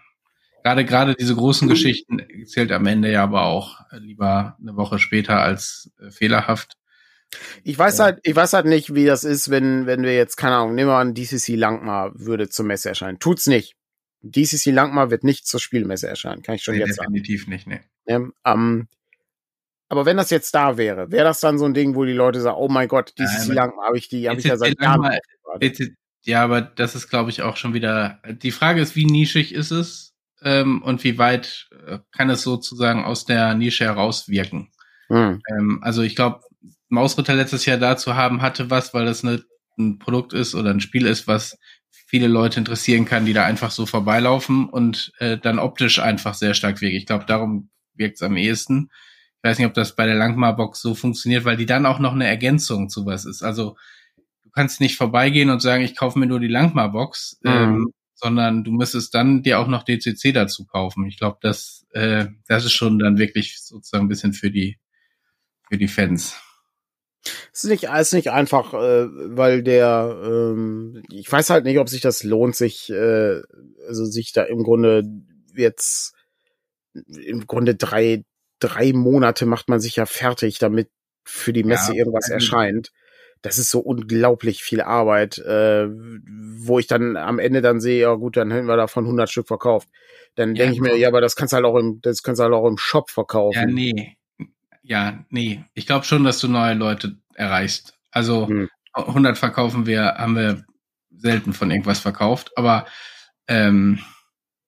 gerade 0.63 0.85
gerade 0.85 1.15
diese 1.15 1.35
großen 1.35 1.67
Geschichten 1.67 2.21
zählt 2.45 2.71
am 2.71 2.85
Ende 2.85 3.11
ja 3.11 3.23
aber 3.23 3.43
auch 3.43 3.79
lieber 3.91 4.57
eine 4.61 4.75
Woche 4.75 4.99
später 4.99 5.41
als 5.41 5.91
äh, 5.99 6.11
fehlerhaft. 6.11 6.77
Ich 7.63 7.79
weiß 7.79 7.99
halt, 7.99 8.19
ich 8.23 8.35
weiß 8.35 8.53
halt 8.53 8.67
nicht, 8.67 8.93
wie 8.93 9.05
das 9.05 9.23
ist, 9.23 9.49
wenn, 9.49 9.87
wenn 9.87 10.03
wir 10.03 10.15
jetzt, 10.15 10.35
keine 10.35 10.57
Ahnung, 10.57 10.75
nehmen 10.75 10.89
wir 10.89 10.97
an, 10.97 11.15
DCC 11.15 11.55
Langmar 11.55 12.11
würde 12.13 12.49
zur 12.49 12.65
Messe 12.65 12.89
erscheinen. 12.89 13.19
Tut's 13.19 13.47
nicht. 13.47 13.75
DCC 14.23 14.71
Langmar 14.71 15.11
wird 15.11 15.23
nicht 15.23 15.45
zur 15.45 15.59
Spielmesse 15.59 16.07
erscheinen, 16.07 16.41
kann 16.41 16.55
ich 16.55 16.63
schon 16.63 16.75
nee, 16.75 16.81
jetzt 16.81 16.99
definitiv 16.99 17.41
sagen. 17.43 17.51
Definitiv 17.51 17.67
nicht, 17.67 17.67
ne. 17.67 17.81
Ähm, 18.07 18.33
ähm, 18.45 18.87
aber 19.89 20.05
wenn 20.05 20.17
das 20.17 20.29
jetzt 20.29 20.55
da 20.55 20.77
wäre, 20.77 21.11
wäre 21.11 21.25
das 21.25 21.39
dann 21.39 21.59
so 21.59 21.65
ein 21.65 21.73
Ding, 21.73 21.93
wo 21.93 22.05
die 22.05 22.13
Leute 22.13 22.41
sagen, 22.41 22.57
oh 22.57 22.69
mein 22.69 22.87
Gott, 22.87 23.13
DCC 23.19 23.49
ja, 23.49 23.53
Langmar 23.53 23.87
habe 23.87 23.97
ich 23.97 24.09
die, 24.09 24.27
habe 24.27 24.39
ich 24.39 24.45
ja 24.45 24.57
seit 24.57 24.81
Jahren. 24.81 25.17
Ja, 26.25 26.43
aber 26.43 26.61
das 26.61 26.95
ist, 26.95 27.09
glaube 27.09 27.29
ich, 27.29 27.41
auch 27.41 27.57
schon 27.57 27.73
wieder. 27.73 28.21
Die 28.25 28.51
Frage 28.51 28.81
ist, 28.81 28.95
wie 28.95 29.05
nischig 29.05 29.53
ist 29.53 29.71
es 29.71 30.15
ähm, 30.41 30.81
und 30.81 31.03
wie 31.03 31.17
weit 31.17 31.69
äh, 31.85 31.99
kann 32.11 32.29
es 32.29 32.43
sozusagen 32.43 33.03
aus 33.03 33.25
der 33.25 33.55
Nische 33.55 33.83
herauswirken? 33.83 34.71
Hm. 35.07 35.41
Ähm, 35.51 35.79
also 35.83 36.01
ich 36.01 36.15
glaube, 36.15 36.39
Mausritter 36.87 37.35
letztes 37.35 37.65
Jahr 37.65 37.77
dazu 37.77 38.15
haben 38.15 38.41
hatte 38.41 38.69
was, 38.69 38.93
weil 38.93 39.05
das 39.05 39.23
eine, 39.23 39.43
ein 39.77 39.99
Produkt 39.99 40.31
ist 40.31 40.55
oder 40.55 40.69
ein 40.69 40.79
Spiel 40.79 41.05
ist, 41.05 41.27
was 41.27 41.57
viele 42.13 42.27
Leute 42.27 42.59
interessieren 42.59 43.05
kann, 43.05 43.25
die 43.25 43.33
da 43.33 43.43
einfach 43.43 43.71
so 43.71 43.87
vorbeilaufen 43.87 44.69
und 44.69 45.11
äh, 45.17 45.35
dann 45.35 45.57
optisch 45.57 45.97
einfach 45.97 46.35
sehr 46.35 46.53
stark 46.53 46.79
wirken. 46.79 46.95
Ich 46.95 47.07
glaube, 47.07 47.25
darum 47.25 47.71
wirkt 47.95 48.17
es 48.17 48.21
am 48.21 48.37
ehesten. 48.37 48.91
Ich 49.37 49.49
weiß 49.49 49.57
nicht, 49.57 49.65
ob 49.65 49.73
das 49.73 49.95
bei 49.95 50.05
der 50.05 50.13
Langmar-Box 50.13 50.79
so 50.79 50.93
funktioniert, 50.93 51.43
weil 51.43 51.57
die 51.57 51.65
dann 51.65 51.87
auch 51.87 51.97
noch 51.97 52.13
eine 52.13 52.27
Ergänzung 52.27 52.87
zu 52.87 53.07
was 53.07 53.25
ist. 53.25 53.41
Also 53.41 53.77
du 54.43 54.51
kannst 54.51 54.79
nicht 54.79 54.95
vorbeigehen 54.95 55.49
und 55.49 55.63
sagen, 55.63 55.83
ich 55.83 55.95
kaufe 55.95 56.19
mir 56.19 56.27
nur 56.27 56.39
die 56.39 56.47
Langmar-Box, 56.49 57.39
mhm. 57.41 57.51
ähm, 57.51 57.87
sondern 58.13 58.63
du 58.63 58.71
müsstest 58.71 59.15
dann 59.15 59.41
dir 59.41 59.57
auch 59.57 59.67
noch 59.67 59.81
DCC 59.81 60.33
dazu 60.33 60.67
kaufen. 60.67 61.07
Ich 61.07 61.17
glaube, 61.17 61.39
das, 61.41 61.87
äh, 61.93 62.27
das 62.47 62.63
ist 62.63 62.73
schon 62.73 62.99
dann 62.99 63.17
wirklich 63.17 63.59
sozusagen 63.59 64.05
ein 64.05 64.09
bisschen 64.09 64.33
für 64.33 64.51
die, 64.51 64.77
für 65.67 65.79
die 65.79 65.87
Fans. 65.87 66.39
Es 67.53 67.63
ist 67.63 67.69
nicht, 67.69 67.83
ist 67.83 68.13
nicht 68.13 68.31
einfach, 68.31 68.73
äh, 68.73 69.07
weil 69.09 69.63
der, 69.63 70.19
ähm, 70.23 71.03
ich 71.09 71.31
weiß 71.31 71.49
halt 71.49 71.63
nicht, 71.65 71.79
ob 71.79 71.87
sich 71.87 72.01
das 72.01 72.23
lohnt, 72.23 72.55
sich, 72.55 72.89
äh, 72.89 73.41
also 73.87 74.05
sich 74.05 74.33
da 74.33 74.43
im 74.43 74.63
Grunde 74.63 75.03
jetzt, 75.55 76.13
im 76.93 77.47
Grunde 77.47 77.75
drei, 77.75 78.23
drei 78.59 78.93
Monate 78.93 79.45
macht 79.45 79.69
man 79.69 79.79
sich 79.79 79.95
ja 79.95 80.05
fertig, 80.05 80.59
damit 80.59 80.89
für 81.23 81.53
die 81.53 81.63
Messe 81.63 81.93
ja, 81.93 81.99
irgendwas 81.99 82.29
erscheint. 82.29 82.91
Das 83.41 83.57
ist 83.57 83.71
so 83.71 83.79
unglaublich 83.79 84.63
viel 84.63 84.81
Arbeit, 84.81 85.37
äh, 85.37 85.87
wo 85.89 86.79
ich 86.79 86.87
dann 86.87 87.17
am 87.17 87.39
Ende 87.39 87.61
dann 87.61 87.81
sehe, 87.81 88.01
ja 88.01 88.13
gut, 88.15 88.37
dann 88.37 88.51
hätten 88.51 88.67
wir 88.67 88.77
davon 88.77 89.05
100 89.05 89.29
Stück 89.29 89.47
verkauft. 89.47 89.89
Dann 90.35 90.55
ja, 90.55 90.63
denke 90.63 90.75
ich 90.75 90.81
mir, 90.81 90.95
ja, 90.97 91.09
aber 91.09 91.21
das 91.21 91.35
kannst 91.35 91.53
du 91.53 91.55
halt 91.55 91.65
auch 91.65 91.77
im, 91.77 91.99
das 92.01 92.23
kannst 92.23 92.39
du 92.39 92.43
halt 92.43 92.53
auch 92.53 92.67
im 92.67 92.77
Shop 92.77 93.09
verkaufen. 93.09 93.59
Ja, 93.59 93.65
nee 93.65 94.17
ja, 94.83 95.25
nee, 95.29 95.63
ich 95.73 95.87
glaube 95.87 96.05
schon, 96.05 96.23
dass 96.23 96.39
du 96.39 96.47
neue 96.47 96.73
Leute 96.75 97.17
erreichst. 97.33 97.97
Also 98.11 98.47
hm. 98.47 98.69
100 98.93 99.37
verkaufen 99.37 99.85
wir, 99.85 100.15
haben 100.17 100.35
wir 100.35 100.65
selten 101.09 101.53
von 101.53 101.71
irgendwas 101.71 101.99
verkauft, 101.99 102.51
aber 102.57 102.85
ähm, 103.47 103.99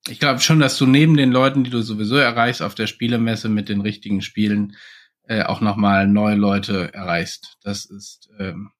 ich 0.08 0.20
glaube 0.20 0.40
schon, 0.40 0.60
dass 0.60 0.78
du 0.78 0.86
neben 0.86 1.18
den 1.18 1.32
Leuten, 1.32 1.64
die 1.64 1.70
du 1.70 1.82
sowieso 1.82 2.16
erreichst 2.16 2.62
auf 2.62 2.76
der 2.76 2.88
Spielemesse 2.88 3.50
mit 3.50 3.70
den 3.70 3.82
richtigen 3.82 4.22
Spielen, 4.22 4.76
äh, 5.24 5.44
auch 5.44 5.62
nochmal 5.62 6.08
neue 6.08 6.36
Leute 6.36 6.94
erreichst. 6.94 7.58
Das 7.64 7.86
ist, 7.86 8.30
ähm, 8.40 8.72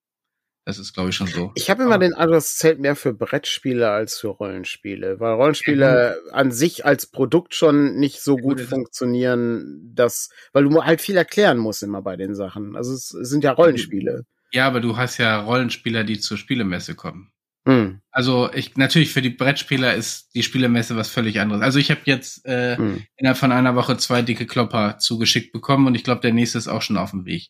Das 0.66 0.80
ist, 0.80 0.94
glaube 0.94 1.12
ich, 1.12 1.16
schon 1.16 1.28
so. 1.28 1.52
Ich 1.54 1.70
habe 1.70 1.84
immer 1.84 2.00
den 2.00 2.16
Eindruck, 2.16 2.40
es 2.40 2.58
zählt 2.58 2.80
mehr 2.80 2.96
für 2.96 3.14
Brettspiele 3.14 3.92
als 3.92 4.18
für 4.18 4.30
Rollenspiele, 4.30 5.20
weil 5.20 5.34
Rollenspiele 5.34 6.18
ja, 6.26 6.34
an 6.34 6.52
sich 6.52 6.86
als 6.86 7.06
Produkt 7.06 7.54
schon 7.54 7.98
nicht 7.98 8.22
so 8.22 8.36
gut 8.36 8.60
ja, 8.60 8.66
funktionieren, 8.66 9.92
dass, 9.94 10.30
weil 10.54 10.64
du 10.64 10.84
halt 10.84 11.02
viel 11.02 11.18
erklären 11.18 11.60
musst 11.60 11.84
immer 11.84 12.02
bei 12.02 12.16
den 12.16 12.34
Sachen. 12.34 12.76
Also 12.76 12.94
es, 12.94 13.14
es 13.14 13.30
sind 13.30 13.44
ja 13.44 13.52
Rollenspiele. 13.52 14.26
Ja, 14.54 14.66
aber 14.66 14.80
du 14.80 14.98
hast 14.98 15.20
ja 15.20 15.40
Rollenspieler, 15.40 16.04
die 16.04 16.20
zur 16.20 16.38
Spielemesse 16.38 16.96
kommen. 16.96 17.32
Hm. 17.68 18.02
Also 18.12 18.52
ich 18.54 18.76
natürlich 18.76 19.12
für 19.12 19.22
die 19.22 19.32
Brettspieler 19.32 19.94
ist 19.94 20.34
die 20.34 20.44
Spielemesse 20.44 20.96
was 20.96 21.10
völlig 21.10 21.40
anderes. 21.40 21.62
Also 21.62 21.78
ich 21.78 21.92
habe 21.92 22.02
jetzt 22.06 22.46
äh, 22.46 22.78
hm. 22.78 23.04
innerhalb 23.18 23.38
von 23.38 23.52
einer 23.52 23.76
Woche 23.76 23.98
zwei 23.98 24.24
dicke 24.24 24.48
Klopper 24.48 24.98
zugeschickt 24.98 25.52
bekommen 25.52 25.86
und 25.88 25.96
ich 25.96 26.04
glaube, 26.04 26.22
der 26.22 26.34
nächste 26.34 26.58
ist 26.58 26.68
auch 26.68 26.82
schon 26.82 26.98
auf 26.98 27.12
dem 27.12 27.26
Weg 27.26 27.50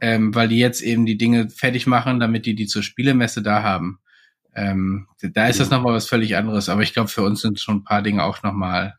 ähm, 0.00 0.34
weil 0.34 0.48
die 0.48 0.58
jetzt 0.58 0.82
eben 0.82 1.06
die 1.06 1.16
Dinge 1.16 1.48
fertig 1.48 1.86
machen, 1.86 2.20
damit 2.20 2.46
die 2.46 2.54
die 2.54 2.66
zur 2.66 2.82
Spielemesse 2.82 3.42
da 3.42 3.62
haben. 3.62 4.00
Ähm, 4.54 5.06
da 5.20 5.48
ist 5.48 5.60
das 5.60 5.70
nochmal 5.70 5.94
was 5.94 6.08
völlig 6.08 6.36
anderes, 6.36 6.68
aber 6.68 6.82
ich 6.82 6.92
glaube, 6.94 7.08
für 7.08 7.22
uns 7.22 7.40
sind 7.40 7.60
schon 7.60 7.76
ein 7.76 7.84
paar 7.84 8.02
Dinge 8.02 8.24
auch 8.24 8.42
nochmal 8.42 8.94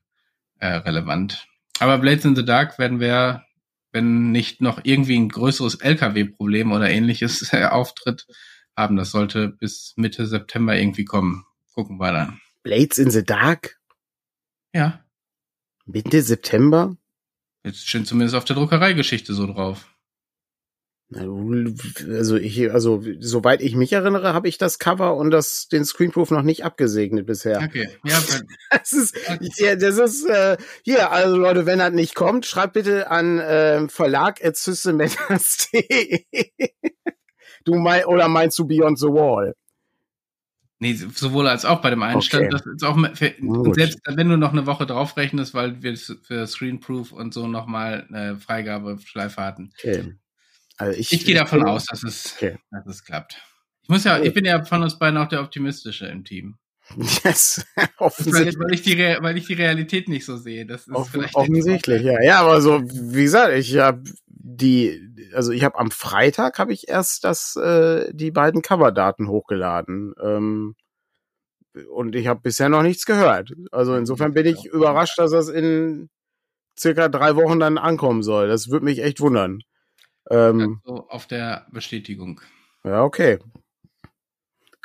äh, 0.60 0.68
relevant. 0.68 1.48
Aber 1.80 1.98
Blades 1.98 2.26
in 2.26 2.36
the 2.36 2.46
Dark 2.46 2.80
werden 2.80 3.00
wir, 3.00 3.44
wenn 3.92 4.32
nicht 4.32 4.62
noch 4.62 4.82
irgendwie 4.84 5.18
ein 5.18 5.30
größeres 5.30 5.76
LKW-Problem 5.76 6.72
oder 6.72 6.90
ähnliches 6.90 7.54
äh, 7.54 7.66
auftritt, 7.66 8.28
haben. 8.76 8.96
Das 8.96 9.12
sollte 9.12 9.50
bis 9.50 9.94
Mitte 9.98 10.28
September 10.28 10.78
irgendwie 10.78 11.06
kommen. 11.06 11.46
Gucken 11.74 11.98
wir 11.98 12.12
dann. 12.12 12.40
Blades 12.64 12.98
in 12.98 13.10
the 13.10 13.24
Dark? 13.24 13.80
Ja. 14.74 15.04
Mitte 15.86 16.22
September? 16.22 16.96
Jetzt 17.64 17.88
steht 17.88 18.08
zumindest 18.08 18.36
auf 18.36 18.46
der 18.46 18.56
Druckereigeschichte 18.56 19.34
so 19.34 19.48
drauf. 19.48 19.88
Also 21.14 22.36
ich, 22.36 22.70
also 22.74 23.02
soweit 23.20 23.62
ich 23.62 23.76
mich 23.76 23.94
erinnere, 23.94 24.34
habe 24.34 24.50
ich 24.50 24.58
das 24.58 24.78
Cover 24.78 25.16
und 25.16 25.32
das 25.32 25.70
den 25.70 25.86
Screenproof 25.86 26.32
noch 26.32 26.42
nicht 26.42 26.66
abgesegnet 26.66 27.26
bisher. 27.26 27.62
Okay, 27.64 27.88
ja, 28.04 28.20
das 28.72 28.92
ist, 28.92 29.18
ja, 29.58 29.78
das 29.78 29.98
ist 30.00 30.26
äh, 30.26 30.58
hier. 30.84 31.12
Also 31.12 31.38
Leute, 31.38 31.66
wenn 31.66 31.80
das 31.80 31.94
nicht 31.94 32.14
kommt, 32.14 32.46
schreibt 32.46 32.74
bitte 32.74 33.10
an 33.10 33.40
äh, 33.40 33.88
Verlag 33.88 34.42
Du 37.64 37.76
mein 37.76 38.06
oder 38.06 38.28
meinst 38.28 38.60
du 38.60 38.68
Beyond 38.68 39.00
the 39.00 39.08
Wall? 39.08 39.56
Nee, 40.80 40.94
sowohl 40.94 41.48
als 41.48 41.64
auch 41.66 41.82
bei 41.82 41.90
dem 41.90 42.04
einen 42.04 42.18
okay. 42.18 42.50
das 42.52 42.66
ist 42.66 42.84
auch 42.84 42.98
für, 43.16 43.34
selbst 43.74 44.00
wenn 44.06 44.30
du 44.30 44.38
noch 44.38 44.52
eine 44.52 44.68
Woche 44.68 44.86
draufrechnest, 44.86 45.54
weil 45.54 45.82
wir 45.82 45.96
für 45.98 46.46
Screenproof 46.46 47.14
und 47.14 47.34
so 47.34 47.48
nochmal 47.48 48.06
eine 48.10 48.38
Freigabeschleife 48.38 49.42
hatten. 49.42 49.72
Okay. 49.80 50.18
Also 50.78 50.98
ich, 50.98 51.12
ich 51.12 51.26
gehe 51.26 51.36
davon 51.36 51.66
aus, 51.66 51.86
dass 51.86 52.04
es, 52.04 52.36
okay. 52.36 52.58
dass 52.72 52.86
es 52.86 53.04
klappt. 53.04 53.42
Ich 53.82 53.90
muss 53.90 54.04
ja, 54.04 54.20
ich 54.20 54.34
bin 54.34 54.46
ja 54.46 54.64
von 54.64 54.84
uns 54.84 55.00
beiden 55.00 55.18
auch 55.18 55.28
der 55.28 55.42
optimistische 55.42 56.08
im 56.08 56.24
Team. 56.24 56.58
Yes, 57.24 57.66
offensichtlich. 57.98 58.58
Weil, 58.58 58.66
weil, 58.66 58.74
ich 58.74 58.82
die 58.82 58.98
weil 58.98 59.38
ich 59.38 59.48
die 59.48 59.54
Realität 59.54 60.08
nicht 60.08 60.26
so 60.26 60.38
sehe. 60.38 60.66
Das 60.66 60.88
ist 60.88 60.96
Offen, 60.96 61.12
vielleicht 61.12 61.36
offensichtlich, 61.36 62.02
ja. 62.02 62.22
Ja, 62.22 62.40
aber 62.40 62.62
so, 62.62 62.82
wie 62.84 63.24
gesagt, 63.24 63.54
ich 63.54 63.78
habe 63.78 64.04
die, 64.28 65.14
also 65.34 65.52
ich 65.52 65.64
habe 65.64 65.78
am 65.78 65.92
Freitag 65.92 66.60
habe 66.60 66.72
ich 66.72 66.88
erst 66.88 67.24
das, 67.24 67.56
äh, 67.58 68.12
die 68.14 68.32
beiden 68.32 68.62
Coverdaten 68.62 69.28
hochgeladen. 69.28 70.14
Ähm, 70.22 70.76
und 71.92 72.16
ich 72.16 72.28
habe 72.28 72.42
bisher 72.42 72.70
noch 72.70 72.84
nichts 72.84 73.06
gehört. 73.06 73.52
Also 73.72 73.96
insofern 73.96 74.34
bin 74.34 74.46
ich 74.46 74.66
überrascht, 74.66 75.20
dass 75.20 75.32
das 75.32 75.50
in 75.50 76.10
circa 76.80 77.10
drei 77.10 77.36
Wochen 77.36 77.60
dann 77.60 77.78
ankommen 77.78 78.24
soll. 78.24 78.48
Das 78.48 78.70
würde 78.70 78.86
mich 78.86 79.04
echt 79.04 79.20
wundern. 79.20 79.62
Ähm, 80.30 80.82
also 80.86 81.08
auf 81.10 81.28
der 81.28 81.68
Bestätigung. 81.72 82.42
Ja, 82.84 83.04
okay. 83.04 83.40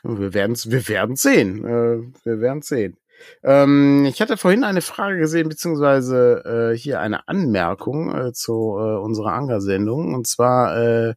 Wir 0.02 0.34
werden 0.34 0.52
es 0.52 0.70
wir 0.70 0.88
werden's 0.88 1.22
sehen. 1.22 1.64
Äh, 1.64 2.02
wir 2.24 2.40
werden 2.40 2.62
sehen. 2.62 2.96
Ähm, 3.44 4.04
ich 4.04 4.20
hatte 4.20 4.36
vorhin 4.36 4.64
eine 4.64 4.82
Frage 4.82 5.18
gesehen, 5.18 5.48
beziehungsweise 5.48 6.72
äh, 6.72 6.76
hier 6.76 7.00
eine 7.00 7.28
Anmerkung 7.28 8.12
äh, 8.14 8.32
zu 8.32 8.76
äh, 8.78 8.98
unserer 8.98 9.32
Anga-Sendung. 9.32 10.14
Und 10.14 10.26
zwar 10.26 11.14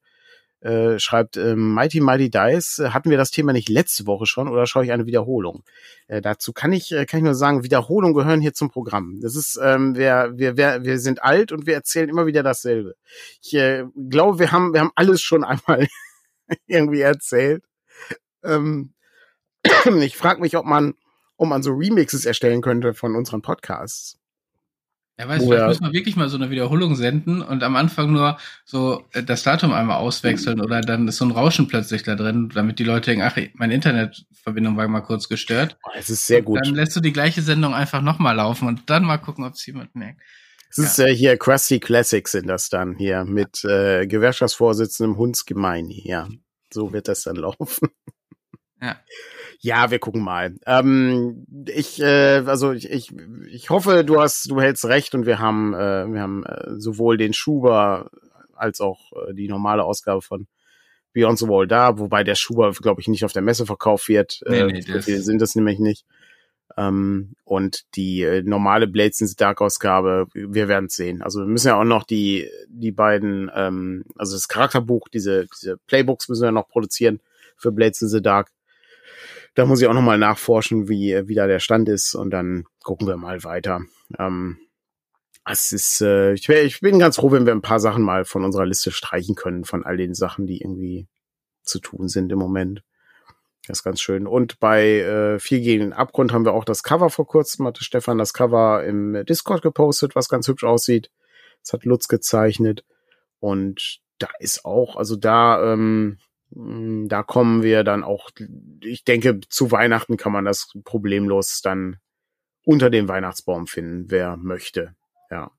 äh, 0.65 0.97
schreibt 0.99 1.37
äh, 1.37 1.55
Mighty 1.55 2.01
Mighty 2.01 2.31
Dice, 2.31 2.79
äh, 2.79 2.89
hatten 2.89 3.11
wir 3.11 3.17
das 3.17 3.29
Thema 3.29 3.53
nicht 3.53 3.69
letzte 3.69 4.07
Woche 4.07 4.25
schon 4.25 4.47
oder 4.47 4.65
schaue 4.65 4.83
ich 4.83 4.91
eine 4.91 5.05
Wiederholung? 5.05 5.63
Äh, 6.07 6.21
dazu 6.21 6.53
kann 6.53 6.73
ich, 6.73 6.91
äh, 6.91 7.05
kann 7.05 7.19
ich 7.19 7.23
nur 7.23 7.35
sagen, 7.35 7.63
Wiederholungen 7.63 8.15
gehören 8.15 8.41
hier 8.41 8.53
zum 8.53 8.71
Programm. 8.71 9.19
Das 9.21 9.35
ist, 9.35 9.59
ähm, 9.61 9.95
wir, 9.95 10.31
wir, 10.33 10.57
wir, 10.57 10.83
wir 10.83 10.99
sind 10.99 11.21
alt 11.21 11.51
und 11.51 11.67
wir 11.67 11.75
erzählen 11.75 12.09
immer 12.09 12.25
wieder 12.25 12.41
dasselbe. 12.41 12.95
Ich 13.43 13.53
äh, 13.53 13.83
glaube, 14.09 14.39
wir 14.39 14.51
haben, 14.51 14.73
wir 14.73 14.79
haben 14.79 14.91
alles 14.95 15.21
schon 15.21 15.43
einmal 15.43 15.87
irgendwie 16.65 17.01
erzählt. 17.01 17.63
Ähm, 18.43 18.93
ich 20.01 20.17
frage 20.17 20.41
mich, 20.41 20.57
ob 20.57 20.65
man, 20.65 20.95
ob 21.37 21.47
man 21.47 21.61
so 21.61 21.73
Remixes 21.73 22.25
erstellen 22.25 22.63
könnte 22.63 22.95
von 22.95 23.15
unseren 23.15 23.43
Podcasts. 23.43 24.17
Ja, 25.17 25.29
weißt 25.29 25.43
du, 25.43 25.47
vielleicht 25.47 25.67
müssen 25.67 25.85
wir 25.85 25.93
wirklich 25.93 26.17
mal 26.17 26.27
so 26.27 26.35
eine 26.35 26.49
Wiederholung 26.49 26.95
senden 26.95 27.41
und 27.41 27.63
am 27.63 27.77
Anfang 27.77 28.11
nur 28.11 28.37
so 28.65 29.05
äh, 29.13 29.23
das 29.23 29.43
Datum 29.43 29.71
einmal 29.71 29.97
auswechseln 29.97 30.59
oder 30.59 30.81
dann 30.81 31.07
ist 31.07 31.17
so 31.17 31.25
ein 31.25 31.31
Rauschen 31.31 31.67
plötzlich 31.67 32.03
da 32.03 32.15
drin, 32.15 32.49
damit 32.53 32.79
die 32.79 32.83
Leute 32.83 33.11
denken, 33.11 33.25
ach, 33.25 33.37
meine 33.53 33.73
Internetverbindung 33.73 34.75
war 34.75 34.87
mal 34.89 35.01
kurz 35.01 35.29
gestört. 35.29 35.77
Es 35.97 36.09
ist 36.09 36.27
sehr 36.27 36.41
gut. 36.41 36.57
Und 36.57 36.67
dann 36.67 36.75
lässt 36.75 36.95
du 36.97 36.99
die 36.99 37.13
gleiche 37.13 37.41
Sendung 37.41 37.73
einfach 37.73 38.01
nochmal 38.01 38.35
laufen 38.35 38.67
und 38.67 38.89
dann 38.89 39.05
mal 39.05 39.17
gucken, 39.17 39.45
ob 39.45 39.53
es 39.53 39.65
jemand 39.65 39.95
merkt. 39.95 40.19
Es 40.69 40.77
ja. 40.77 40.83
ist 40.83 40.99
äh, 40.99 41.15
hier 41.15 41.37
Krusty 41.37 41.79
Classics 41.79 42.33
sind 42.33 42.47
das 42.47 42.67
dann 42.67 42.97
hier 42.97 43.23
mit 43.23 43.63
äh, 43.63 44.07
Gewerkschaftsvorsitzendem 44.07 45.17
Hundsgemeini, 45.17 46.01
ja. 46.05 46.27
So 46.73 46.91
wird 46.91 47.07
das 47.07 47.23
dann 47.23 47.37
laufen. 47.37 47.87
Ja. 48.85 48.95
Ja, 49.61 49.89
wir 49.89 49.99
gucken 49.99 50.21
mal. 50.21 50.55
Ähm, 50.67 51.45
ich, 51.67 51.99
äh, 51.99 52.43
also 52.45 52.71
ich, 52.71 52.89
ich, 52.89 53.11
ich 53.49 53.69
hoffe, 53.69 54.03
du 54.03 54.21
hast, 54.21 54.51
du 54.51 54.61
hältst 54.61 54.85
recht 54.85 55.15
und 55.15 55.25
wir 55.25 55.39
haben, 55.39 55.73
äh, 55.73 56.05
wir 56.05 56.21
haben 56.21 56.45
äh, 56.45 56.79
sowohl 56.79 57.17
den 57.17 57.33
Schuber 57.33 58.11
als 58.53 58.79
auch 58.79 59.11
äh, 59.13 59.33
die 59.33 59.47
normale 59.47 59.83
Ausgabe 59.83 60.21
von 60.21 60.47
Beyond 61.13 61.39
the 61.39 61.47
Wall 61.47 61.65
da, 61.65 61.97
wobei 61.97 62.23
der 62.23 62.35
Schuber, 62.35 62.71
glaube 62.73 63.01
ich, 63.01 63.07
nicht 63.07 63.25
auf 63.25 63.33
der 63.33 63.41
Messe 63.41 63.65
verkauft 63.65 64.09
wird. 64.09 64.41
Nee, 64.47 64.59
äh, 64.59 64.71
nee, 64.71 64.81
so 64.81 65.01
viele 65.01 65.21
sind 65.21 65.41
das 65.41 65.55
nämlich 65.55 65.79
nicht. 65.79 66.05
Ähm, 66.77 67.35
und 67.45 67.85
die 67.95 68.21
äh, 68.23 68.41
normale 68.43 68.87
Blades 68.87 69.21
in 69.21 69.27
the 69.27 69.35
Dark 69.35 69.61
Ausgabe, 69.61 70.27
wir 70.33 70.67
werden 70.67 70.89
sehen. 70.89 71.21
Also 71.21 71.39
wir 71.39 71.47
müssen 71.47 71.67
ja 71.67 71.79
auch 71.79 71.85
noch 71.85 72.03
die, 72.03 72.49
die 72.67 72.91
beiden, 72.91 73.49
ähm, 73.55 74.03
also 74.17 74.35
das 74.35 74.47
Charakterbuch, 74.47 75.07
diese, 75.07 75.47
diese 75.55 75.77
Playbooks 75.87 76.27
müssen 76.27 76.43
wir 76.43 76.51
noch 76.51 76.67
produzieren 76.67 77.21
für 77.55 77.71
Blades 77.71 78.01
in 78.01 78.09
the 78.09 78.21
Dark. 78.21 78.51
Da 79.55 79.65
muss 79.65 79.81
ich 79.81 79.87
auch 79.87 79.93
nochmal 79.93 80.17
nachforschen, 80.17 80.89
wie, 80.89 81.27
wie 81.27 81.35
da 81.35 81.47
der 81.47 81.59
Stand 81.59 81.89
ist 81.89 82.13
und 82.13 82.29
dann 82.29 82.65
gucken 82.83 83.07
wir 83.07 83.17
mal 83.17 83.43
weiter. 83.43 83.81
Ähm, 84.19 84.57
es 85.45 85.71
ist, 85.71 86.01
äh, 86.01 86.33
ich, 86.33 86.49
wär, 86.49 86.63
ich 86.63 86.81
bin 86.81 86.99
ganz 86.99 87.17
froh, 87.17 87.31
wenn 87.31 87.45
wir 87.45 87.53
ein 87.53 87.61
paar 87.61 87.79
Sachen 87.79 88.03
mal 88.03 88.25
von 88.25 88.43
unserer 88.43 88.65
Liste 88.65 88.91
streichen 88.91 89.35
können, 89.35 89.63
von 89.63 89.85
all 89.85 89.97
den 89.97 90.13
Sachen, 90.13 90.47
die 90.47 90.61
irgendwie 90.61 91.07
zu 91.63 91.79
tun 91.79 92.07
sind 92.07 92.31
im 92.31 92.39
Moment. 92.39 92.83
Das 93.67 93.79
ist 93.79 93.83
ganz 93.83 94.01
schön. 94.01 94.27
Und 94.27 94.59
bei 94.59 94.99
äh, 94.99 95.39
Vier 95.39 95.59
gegen 95.59 95.81
den 95.81 95.93
Abgrund 95.93 96.33
haben 96.33 96.45
wir 96.45 96.53
auch 96.53 96.65
das 96.65 96.83
Cover 96.83 97.09
vor 97.09 97.27
kurzem, 97.27 97.65
hatte 97.65 97.83
Stefan 97.83 98.17
das 98.17 98.33
Cover 98.33 98.83
im 98.83 99.25
Discord 99.25 99.61
gepostet, 99.61 100.15
was 100.15 100.29
ganz 100.29 100.47
hübsch 100.47 100.63
aussieht. 100.63 101.09
Das 101.63 101.73
hat 101.73 101.85
Lutz 101.85 102.07
gezeichnet. 102.07 102.83
Und 103.39 103.99
da 104.19 104.27
ist 104.39 104.65
auch, 104.65 104.95
also 104.95 105.15
da, 105.15 105.73
ähm, 105.73 105.79
hm, 105.79 106.17
da 106.55 107.23
kommen 107.23 107.63
wir 107.63 107.83
dann 107.83 108.03
auch, 108.03 108.29
ich 108.81 109.03
denke, 109.03 109.41
zu 109.49 109.71
Weihnachten 109.71 110.15
kann 110.15 110.31
man 110.31 110.45
das 110.45 110.71
problemlos 110.85 111.61
dann 111.61 111.97
unter 112.63 112.89
dem 112.89 113.07
Weihnachtsbaum 113.07 113.67
finden, 113.67 114.05
wer 114.09 114.37
möchte. 114.37 114.95
Ja. 115.29 115.51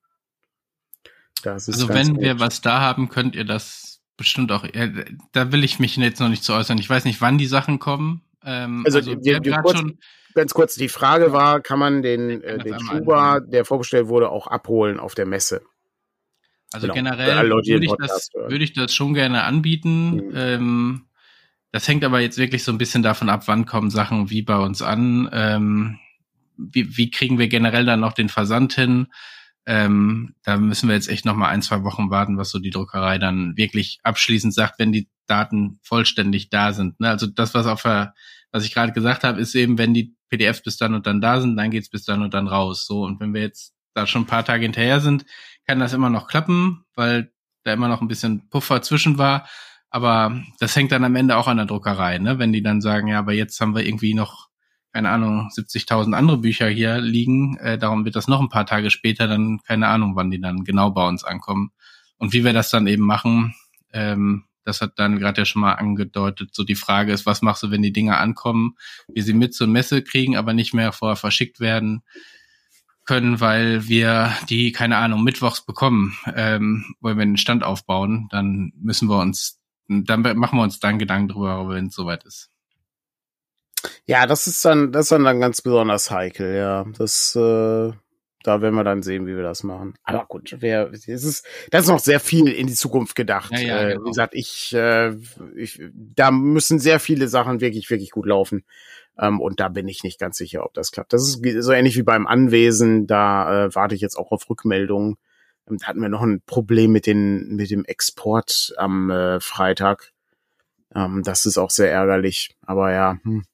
also 1.45 1.89
wenn 1.89 2.15
gut. 2.15 2.23
wir 2.23 2.41
was 2.41 2.63
da 2.63 2.81
haben, 2.81 3.11
könnt 3.11 3.37
ihr 3.37 3.45
das 3.45 4.01
bestimmt 4.17 4.51
auch. 4.53 4.67
Da 5.33 5.53
will 5.53 5.65
ich 5.65 5.79
mich 5.79 5.97
jetzt 5.97 6.21
noch 6.21 6.31
nicht 6.31 6.43
zu 6.43 6.55
äußern. 6.55 6.79
Ich 6.79 6.89
weiß 6.89 7.05
nicht, 7.05 7.21
wann 7.21 7.37
die 7.37 7.47
Sachen 7.47 7.79
kommen. 7.79 8.23
Ähm, 8.43 8.83
also, 8.87 8.99
also 8.99 9.15
die, 9.15 9.39
die 9.41 9.51
kurz, 9.51 9.83
ganz 10.35 10.55
kurz, 10.55 10.75
die 10.77 10.89
Frage 10.89 11.33
war, 11.33 11.61
kann 11.61 11.79
man 11.79 12.01
den, 12.01 12.43
äh, 12.43 12.59
den 12.59 12.81
Schuber, 12.81 13.41
der 13.41 13.67
vorbestellt 13.67 14.09
wurde, 14.09 14.31
auch 14.31 14.47
abholen 14.47 14.99
auf 14.99 15.15
der 15.15 15.27
Messe? 15.27 15.63
Also 16.77 16.89
genau. 16.89 17.11
generell 17.11 17.49
würde 17.49 17.85
ich, 17.85 17.93
das, 17.99 18.31
würde 18.35 18.63
ich 18.65 18.75
das 18.75 18.95
schon 18.95 19.15
gerne 19.15 19.45
anbieten. 19.45 20.17
Mhm. 20.17 20.33
Ähm, 20.35 21.05
das 21.73 21.89
hängt 21.89 22.05
aber 22.05 22.21
jetzt 22.21 22.37
wirklich 22.37 22.65
so 22.65 22.73
ein 22.73 22.79
bisschen 22.79 23.03
davon 23.03 23.31
ab, 23.31 23.45
wann 23.47 23.65
kommen 23.65 23.91
Sachen 23.91 24.29
wie 24.29 24.43
bei 24.43 24.59
uns 24.59 24.83
an. 24.83 25.29
Ähm, 25.33 25.99
wie, 26.59 26.97
wie 26.99 27.11
kriegen 27.11 27.39
wir 27.39 27.49
generell 27.49 27.87
dann 27.87 28.01
noch 28.01 28.13
den 28.13 28.29
Versand 28.29 28.75
hin? 28.75 29.07
Ähm, 29.65 30.35
da 30.45 30.59
müssen 30.59 30.89
wir 30.89 30.95
jetzt 30.95 31.09
echt 31.09 31.25
noch 31.25 31.35
mal 31.35 31.49
ein, 31.49 31.63
zwei 31.63 31.83
Wochen 31.83 32.11
warten, 32.11 32.37
was 32.37 32.51
so 32.51 32.59
die 32.59 32.71
Druckerei 32.71 33.19
dann 33.19 33.57
wirklich 33.57 33.99
abschließend 34.03 34.53
sagt, 34.53 34.79
wenn 34.79 34.93
die 34.93 35.09
Daten 35.27 35.81
vollständig 35.83 36.51
da 36.51 36.75
sind. 36.75 37.01
Ne? 37.01 37.09
Also 37.09 37.27
das, 37.27 37.55
was 37.55 37.67
auf 37.67 37.83
der, 37.83 38.15
was 38.53 38.65
ich 38.65 38.75
gerade 38.75 38.93
gesagt 38.93 39.25
habe, 39.25 39.41
ist 39.41 39.55
eben, 39.55 39.79
wenn 39.79 39.95
die 39.95 40.15
PDFs 40.29 40.63
bis 40.63 40.77
dann 40.77 40.95
und 40.95 41.07
dann 41.07 41.23
da 41.23 41.41
sind, 41.41 41.57
dann 41.57 41.71
geht's 41.71 41.89
bis 41.89 42.05
dann 42.05 42.23
und 42.23 42.35
dann 42.35 42.49
raus. 42.49 42.87
So 42.87 43.03
und 43.03 43.19
wenn 43.19 43.33
wir 43.33 43.41
jetzt 43.41 43.75
da 43.95 44.07
schon 44.07 44.23
ein 44.23 44.27
paar 44.27 44.45
Tage 44.45 44.63
hinterher 44.63 45.01
sind, 45.01 45.25
kann 45.67 45.81
das 45.81 45.93
immer 45.93 46.11
noch 46.11 46.29
klappen, 46.29 46.85
weil 46.95 47.33
da 47.65 47.73
immer 47.73 47.89
noch 47.89 48.01
ein 48.01 48.09
bisschen 48.09 48.49
Puffer 48.49 48.83
zwischen 48.83 49.19
war. 49.19 49.49
Aber 49.91 50.41
das 50.59 50.77
hängt 50.77 50.93
dann 50.93 51.05
am 51.05 51.17
Ende 51.17 51.37
auch 51.37 51.49
an 51.49 51.57
der 51.57 51.67
Druckerei, 51.67 52.19
ne? 52.19 52.39
Wenn 52.39 52.53
die 52.53 52.63
dann 52.63 52.81
sagen, 52.81 53.09
ja, 53.09 53.19
aber 53.19 53.33
jetzt 53.33 53.61
haben 53.61 53.75
wir 53.75 53.87
irgendwie 53.87 54.15
noch, 54.15 54.49
keine 54.93 55.11
Ahnung, 55.11 55.49
70.000 55.55 56.15
andere 56.15 56.39
Bücher 56.39 56.69
hier 56.69 56.99
liegen, 56.99 57.57
äh, 57.59 57.79
darum 57.79 58.05
wird 58.05 58.17
das 58.17 58.29
noch 58.29 58.41
ein 58.41 58.49
paar 58.49 58.67
Tage 58.67 58.91
später, 58.91 59.27
dann 59.29 59.61
keine 59.67 59.89
Ahnung, 59.89 60.17
wann 60.17 60.31
die 60.31 60.41
dann 60.41 60.65
genau 60.65 60.91
bei 60.91 61.07
uns 61.07 61.25
ankommen. 61.25 61.71
Und 62.19 62.33
wie 62.33 62.45
wir 62.45 62.53
das 62.53 62.71
dann 62.71 62.87
eben 62.87 63.05
machen, 63.05 63.55
ähm, 63.93 64.45
das 64.65 64.81
hat 64.81 64.99
dann 64.99 65.19
gerade 65.19 65.43
ja 65.43 65.45
schon 65.45 65.63
mal 65.63 65.75
angedeutet. 65.75 66.51
So 66.53 66.65
die 66.65 66.75
Frage 66.75 67.13
ist, 67.13 67.25
was 67.25 67.41
machst 67.41 67.63
du, 67.63 67.71
wenn 67.71 67.83
die 67.83 67.93
Dinge 67.93 68.17
ankommen, 68.19 68.75
wir 69.07 69.23
sie 69.23 69.35
mit 69.35 69.55
zur 69.55 69.69
Messe 69.69 70.03
kriegen, 70.03 70.37
aber 70.37 70.53
nicht 70.53 70.75
mehr 70.75 70.93
vorher 70.93 71.17
verschickt 71.17 71.61
werden 71.61 72.03
können, 73.07 73.41
weil 73.41 73.89
wir 73.89 74.33
die, 74.49 74.73
keine 74.73 74.97
Ahnung, 74.97 75.23
mittwochs 75.23 75.65
bekommen, 75.65 76.17
ähm, 76.35 76.95
wollen 77.01 77.19
wir 77.19 77.25
den 77.25 77.37
Stand 77.37 77.65
aufbauen, 77.65 78.29
dann 78.31 78.73
müssen 78.77 79.09
wir 79.09 79.21
uns, 79.21 79.61
dann 79.89 80.23
machen 80.23 80.59
wir 80.59 80.63
uns 80.63 80.81
dann 80.81 80.99
Gedanken 80.99 81.29
drüber, 81.29 81.69
wenn 81.69 81.87
es 81.87 81.95
soweit 81.95 82.25
ist. 82.25 82.51
Ja, 84.07 84.27
das 84.27 84.47
ist 84.47 84.65
dann, 84.65 84.93
das 84.93 85.07
ist 85.07 85.13
dann, 85.13 85.25
dann 85.25 85.41
ganz 85.41 85.63
besonders 85.63 86.11
heikel, 86.11 86.57
ja. 86.57 86.85
Das, 86.97 87.35
äh, 87.37 87.93
da 88.47 88.61
werden 88.61 88.77
wir 88.77 88.85
dann 88.85 89.03
sehen, 89.03 89.27
wie 89.27 89.35
wir 89.35 89.43
das 89.43 89.65
machen. 89.65 89.95
Aber 90.05 90.25
gut, 90.27 90.57
wer, 90.61 90.93
es 90.93 91.09
ist, 91.09 91.45
das 91.71 91.85
ist 91.85 91.91
noch 91.91 91.99
sehr 91.99 92.21
viel 92.21 92.47
in 92.49 92.69
die 92.69 92.75
Zukunft 92.75 93.17
gedacht. 93.17 93.51
Ja, 93.53 93.59
ja, 93.59 93.81
äh, 93.81 93.93
genau. 93.93 94.05
Wie 94.05 94.11
gesagt, 94.11 94.35
ich, 94.35 94.73
äh, 94.73 95.15
ich, 95.57 95.81
da 95.93 96.31
müssen 96.31 96.79
sehr 96.79 97.01
viele 97.01 97.27
Sachen 97.27 97.61
wirklich, 97.61 97.91
wirklich 97.91 98.13
gut 98.13 98.27
laufen. 98.27 98.65
Ähm, 99.19 99.41
und 99.41 99.61
da 99.61 99.69
bin 99.69 99.89
ich 99.89 100.03
nicht 100.03 100.19
ganz 100.19 100.37
sicher, 100.37 100.65
ob 100.65 100.75
das 100.75 100.93
klappt. 100.93 101.13
Das 101.13 101.23
ist 101.23 101.43
so 101.63 101.73
ähnlich 101.73 101.97
wie 101.97 102.03
beim 102.03 102.27
Anwesen. 102.27 103.07
Da 103.07 103.67
äh, 103.67 103.75
warte 103.75 103.95
ich 103.95 104.01
jetzt 104.01 104.17
auch 104.17 104.33
auf 104.33 104.49
Rückmeldungen. 104.49 105.17
Ähm, 105.69 105.79
da 105.79 105.87
hatten 105.87 106.01
wir 106.01 106.09
noch 106.09 106.23
ein 106.23 106.43
Problem 106.47 106.93
mit 106.93 107.07
den, 107.07 107.57
mit 107.57 107.71
dem 107.71 107.85
Export 107.85 108.75
am 108.77 109.11
äh, 109.11 109.41
Freitag. 109.41 110.13
Ähm, 110.95 111.23
das 111.25 111.47
ist 111.47 111.59
auch 111.59 111.71
sehr 111.71 111.91
ärgerlich. 111.91 112.55
Aber 112.63 112.93
ja, 112.93 113.19
hm, 113.23 113.45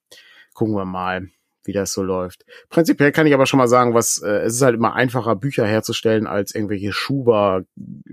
gucken 0.54 0.74
wir 0.74 0.84
mal 0.84 1.28
wie 1.64 1.72
das 1.72 1.92
so 1.92 2.02
läuft. 2.02 2.44
Prinzipiell 2.68 3.12
kann 3.12 3.26
ich 3.26 3.34
aber 3.34 3.46
schon 3.46 3.58
mal 3.58 3.68
sagen, 3.68 3.94
was 3.94 4.20
äh, 4.20 4.40
es 4.40 4.54
ist 4.54 4.62
halt 4.62 4.74
immer 4.74 4.94
einfacher, 4.94 5.36
Bücher 5.36 5.66
herzustellen 5.66 6.26
als 6.26 6.54
irgendwelche 6.54 6.92
Schuber, 6.92 7.62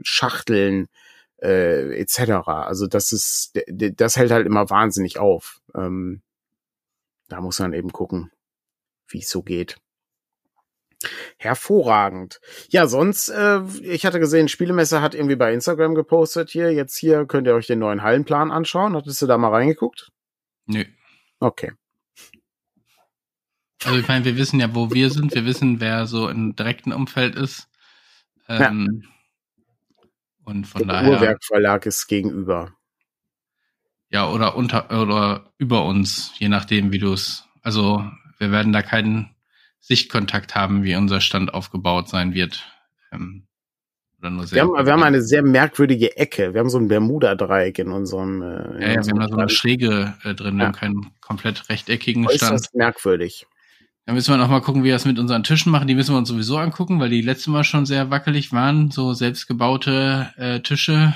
Schachteln 0.04 0.88
äh, 1.42 2.00
etc. 2.00 2.48
Also 2.48 2.88
das 2.88 3.12
ist, 3.12 3.58
das 3.68 4.18
hält 4.18 4.32
halt 4.32 4.46
immer 4.46 4.70
wahnsinnig 4.70 5.20
auf. 5.20 5.62
Ähm, 5.76 6.22
da 7.30 7.42
muss 7.42 7.60
man 7.60 7.74
eben 7.74 7.92
gucken, 7.92 8.32
wie 9.08 9.20
es 9.20 9.30
so 9.30 9.42
geht. 9.44 9.78
Hervorragend. 11.38 12.42
Ja, 12.70 12.86
sonst, 12.86 13.30
äh, 13.30 13.62
ich 13.82 14.06
hatte 14.06 14.20
gesehen, 14.20 14.50
Spielemesse 14.50 15.02
hat 15.02 15.16
irgendwie 15.16 15.38
bei 15.38 15.54
Instagram 15.54 15.96
gepostet 15.96 16.50
hier. 16.50 16.74
Jetzt 16.74 16.98
hier 16.98 17.26
könnt 17.26 17.48
ihr 17.48 17.54
euch 17.54 17.68
den 17.68 17.80
neuen 17.80 18.04
Hallenplan 18.04 18.52
anschauen. 18.52 18.98
Hattest 18.98 19.22
du 19.22 19.28
da 19.28 19.38
mal 19.38 19.50
reingeguckt? 19.50 20.10
Nö. 20.66 20.84
Okay. 21.40 21.72
Also 23.86 23.98
ich 23.98 24.08
meine, 24.10 24.26
wir 24.26 24.36
wissen 24.36 24.60
ja, 24.60 24.76
wo 24.76 24.92
wir 24.92 25.10
sind. 25.10 25.34
Wir 25.34 25.46
wissen, 25.46 25.80
wer 25.80 26.06
so 26.06 26.28
im 26.28 26.54
direkten 26.54 26.92
Umfeld 26.92 27.36
ist. 27.36 27.70
Ähm, 28.50 29.04
ja. 29.04 29.10
Und 30.44 30.66
von 30.66 30.82
Der 30.82 30.94
daher. 30.94 31.12
Uhrwerkverlag 31.12 31.86
ist 31.86 32.08
gegenüber. 32.08 32.74
Ja, 34.12 34.30
oder 34.30 34.56
unter 34.56 34.90
oder 34.90 35.52
über 35.58 35.86
uns, 35.86 36.34
je 36.38 36.50
nachdem, 36.50 36.92
wie 36.92 37.00
du 37.00 37.14
es. 37.14 37.46
Also 37.62 38.04
wir 38.40 38.52
werden 38.52 38.74
da 38.74 38.82
keinen 38.82 39.36
Sichtkontakt 39.80 40.56
haben, 40.56 40.84
wie 40.84 40.96
unser 40.96 41.22
Stand 41.22 41.54
aufgebaut 41.54 42.10
sein 42.10 42.34
wird. 42.34 42.66
Ähm, 43.12 43.48
oder 44.20 44.32
nur 44.32 44.48
sehr 44.48 44.56
wir, 44.68 44.78
haben, 44.78 44.86
wir 44.86 44.94
haben 44.94 45.04
eine 45.04 45.22
sehr 45.22 45.44
merkwürdige 45.44 46.18
Ecke. 46.18 46.54
Wir 46.54 46.60
haben 46.60 46.70
so 46.70 46.78
ein 46.78 46.88
Bermuda-Dreieck 46.88 47.80
in 47.80 47.92
unserem. 47.92 48.42
Äh, 48.42 48.82
ja, 48.82 48.94
ja, 48.94 49.06
wir 49.06 49.12
haben 49.12 49.20
da 49.20 49.28
so 49.30 49.38
eine 49.38 49.50
Schräge 49.50 50.16
äh, 50.24 50.34
drin, 50.34 50.58
wir 50.58 50.66
haben 50.66 50.74
keinen 50.74 51.12
komplett 51.22 51.70
rechteckigen 51.70 52.26
Äußerst 52.26 52.46
Stand. 52.46 52.54
Das 52.54 52.62
ist 52.62 52.76
merkwürdig. 52.76 53.48
Da 54.06 54.14
müssen 54.14 54.34
wir 54.34 54.38
noch 54.38 54.50
mal 54.50 54.62
gucken, 54.62 54.82
wie 54.82 54.88
wir 54.88 54.94
das 54.94 55.06
mit 55.06 55.20
unseren 55.20 55.44
Tischen 55.44 55.72
machen. 55.72 55.88
Die 55.88 55.94
müssen 55.94 56.16
wir 56.16 56.18
uns 56.18 56.30
sowieso 56.30 56.58
angucken, 56.58 57.00
weil 57.00 57.10
die 57.10 57.22
letzte 57.22 57.52
Mal 57.52 57.64
schon 57.64 57.86
sehr 57.86 58.10
wackelig 58.10 58.52
waren. 58.52 58.90
So 58.90 59.14
selbstgebaute 59.14 60.34
äh, 60.36 60.60
Tische 60.62 61.14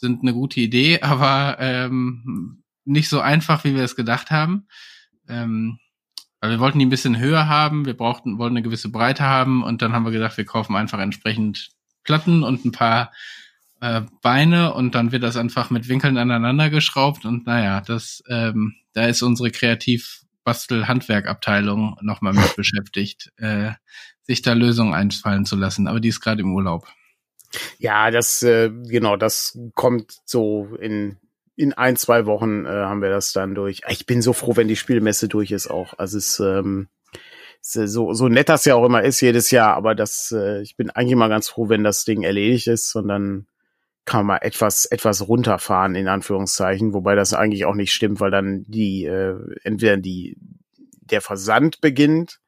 sind 0.00 0.22
eine 0.22 0.32
gute 0.32 0.60
Idee, 0.60 1.00
aber 1.02 1.56
ähm, 1.60 2.62
nicht 2.84 3.08
so 3.08 3.20
einfach, 3.20 3.64
wie 3.64 3.74
wir 3.74 3.84
es 3.84 3.96
gedacht 3.96 4.30
haben. 4.30 4.66
Ähm, 5.28 5.78
weil 6.40 6.50
wir 6.50 6.60
wollten 6.60 6.78
die 6.78 6.86
ein 6.86 6.90
bisschen 6.90 7.18
höher 7.18 7.48
haben, 7.48 7.84
wir 7.84 7.96
brauchten, 7.96 8.38
wollten 8.38 8.56
eine 8.56 8.62
gewisse 8.62 8.90
Breite 8.90 9.24
haben 9.24 9.62
und 9.62 9.82
dann 9.82 9.92
haben 9.92 10.04
wir 10.04 10.12
gedacht, 10.12 10.38
wir 10.38 10.46
kaufen 10.46 10.74
einfach 10.74 10.98
entsprechend 10.98 11.70
Platten 12.02 12.42
und 12.42 12.64
ein 12.64 12.72
paar 12.72 13.12
äh, 13.80 14.02
Beine 14.22 14.72
und 14.72 14.94
dann 14.94 15.12
wird 15.12 15.22
das 15.22 15.36
einfach 15.36 15.68
mit 15.68 15.88
Winkeln 15.88 16.16
aneinander 16.16 16.70
geschraubt 16.70 17.26
und 17.26 17.46
naja, 17.46 17.82
das, 17.82 18.22
ähm, 18.28 18.74
da 18.94 19.06
ist 19.06 19.22
unsere 19.22 19.50
Kreativ- 19.50 20.24
Bastel-Handwerkabteilung 20.44 21.96
nochmal 22.00 22.32
mit 22.32 22.56
beschäftigt, 22.56 23.30
äh, 23.36 23.72
sich 24.22 24.42
da 24.42 24.52
Lösungen 24.52 24.94
einfallen 24.94 25.44
zu 25.44 25.56
lassen. 25.56 25.86
Aber 25.86 26.00
die 26.00 26.08
ist 26.08 26.20
gerade 26.20 26.42
im 26.42 26.54
Urlaub. 26.54 26.88
Ja, 27.78 28.10
das, 28.10 28.42
äh, 28.42 28.70
genau, 28.70 29.16
das 29.16 29.58
kommt 29.74 30.18
so 30.24 30.68
in, 30.80 31.16
in 31.56 31.72
ein, 31.72 31.96
zwei 31.96 32.26
Wochen 32.26 32.64
äh, 32.64 32.68
haben 32.68 33.02
wir 33.02 33.10
das 33.10 33.32
dann 33.32 33.54
durch. 33.54 33.82
Ich 33.88 34.06
bin 34.06 34.22
so 34.22 34.32
froh, 34.32 34.56
wenn 34.56 34.68
die 34.68 34.76
Spielmesse 34.76 35.28
durch 35.28 35.50
ist 35.50 35.68
auch. 35.68 35.98
Also 35.98 36.18
es 36.18 36.40
ähm, 36.40 36.88
äh, 37.74 37.86
so, 37.86 38.12
so 38.14 38.28
nett 38.28 38.48
das 38.48 38.64
ja 38.64 38.74
auch 38.74 38.84
immer 38.84 39.02
ist 39.02 39.20
jedes 39.20 39.50
Jahr, 39.50 39.74
aber 39.74 39.94
das, 39.94 40.32
äh, 40.36 40.62
ich 40.62 40.76
bin 40.76 40.90
eigentlich 40.90 41.12
immer 41.12 41.28
ganz 41.28 41.48
froh, 41.48 41.68
wenn 41.68 41.84
das 41.84 42.04
Ding 42.04 42.22
erledigt 42.22 42.66
ist 42.68 42.94
und 42.94 43.08
dann 43.08 43.46
kann 44.04 44.26
man 44.26 44.38
etwas, 44.40 44.86
etwas 44.86 45.28
runterfahren, 45.28 45.94
in 45.94 46.08
Anführungszeichen, 46.08 46.94
wobei 46.94 47.14
das 47.14 47.34
eigentlich 47.34 47.64
auch 47.64 47.74
nicht 47.74 47.92
stimmt, 47.92 48.20
weil 48.20 48.30
dann 48.30 48.64
die, 48.66 49.04
äh, 49.04 49.36
entweder 49.62 49.96
die, 49.98 50.36
der 51.00 51.20
Versand 51.20 51.80
beginnt 51.80 52.40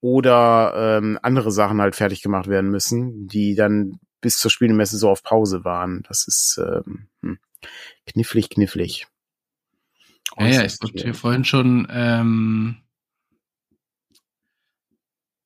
oder 0.00 0.98
ähm, 0.98 1.18
andere 1.22 1.50
Sachen 1.50 1.80
halt 1.80 1.96
fertig 1.96 2.22
gemacht 2.22 2.46
werden 2.46 2.70
müssen, 2.70 3.26
die 3.26 3.54
dann 3.54 3.98
bis 4.20 4.38
zur 4.38 4.50
Spielmesse 4.50 4.98
so 4.98 5.10
auf 5.10 5.22
Pause 5.22 5.64
waren. 5.64 6.02
Das 6.08 6.26
ist 6.26 6.60
ähm, 6.62 7.08
hm, 7.22 7.38
knifflig, 8.06 8.50
knifflig. 8.50 9.06
Ja, 10.38 10.46
ja, 10.46 10.64
ich 10.64 10.80
wurde 10.82 11.02
hier 11.02 11.14
vorhin 11.14 11.44
schon, 11.44 11.88
ähm, 11.90 12.82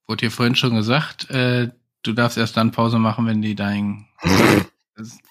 wurde 0.06 0.20
hier 0.20 0.30
vorhin 0.30 0.56
schon 0.56 0.74
gesagt, 0.74 1.30
äh, 1.30 1.70
du 2.02 2.12
darfst 2.12 2.36
erst 2.36 2.56
dann 2.56 2.72
Pause 2.72 2.98
machen, 2.98 3.26
wenn 3.26 3.42
die 3.42 3.54
dein 3.54 4.08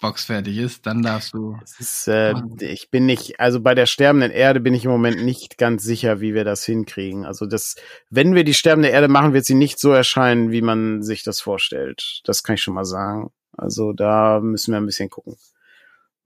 Box 0.02 0.26
fertig 0.26 0.58
ist, 0.58 0.86
dann 0.86 1.02
darfst 1.02 1.34
du. 1.34 1.58
Ist, 1.80 2.08
äh, 2.08 2.34
ich 2.60 2.90
bin 2.90 3.06
nicht, 3.06 3.40
also 3.40 3.60
bei 3.60 3.76
der 3.76 3.86
sterbenden 3.86 4.32
Erde 4.32 4.60
bin 4.60 4.74
ich 4.74 4.86
im 4.86 4.92
Moment 4.92 5.24
nicht 5.24 5.58
ganz 5.58 5.84
sicher, 5.84 6.22
wie 6.22 6.34
wir 6.34 6.44
das 6.44 6.64
hinkriegen. 6.64 7.26
Also 7.26 7.46
das, 7.46 7.76
wenn 8.10 8.36
wir 8.36 8.44
die 8.44 8.54
sterbende 8.54 8.90
Erde 8.90 9.08
machen, 9.08 9.34
wird 9.34 9.46
sie 9.46 9.56
nicht 9.56 9.80
so 9.80 9.92
erscheinen, 9.92 10.52
wie 10.52 10.62
man 10.62 11.04
sich 11.04 11.24
das 11.24 11.42
vorstellt. 11.42 12.22
Das 12.26 12.44
kann 12.44 12.56
ich 12.56 12.62
schon 12.62 12.74
mal 12.74 12.86
sagen. 12.86 13.32
Also 13.58 13.94
da 13.94 14.40
müssen 14.40 14.72
wir 14.72 14.80
ein 14.80 14.86
bisschen 14.86 15.10
gucken. 15.10 15.36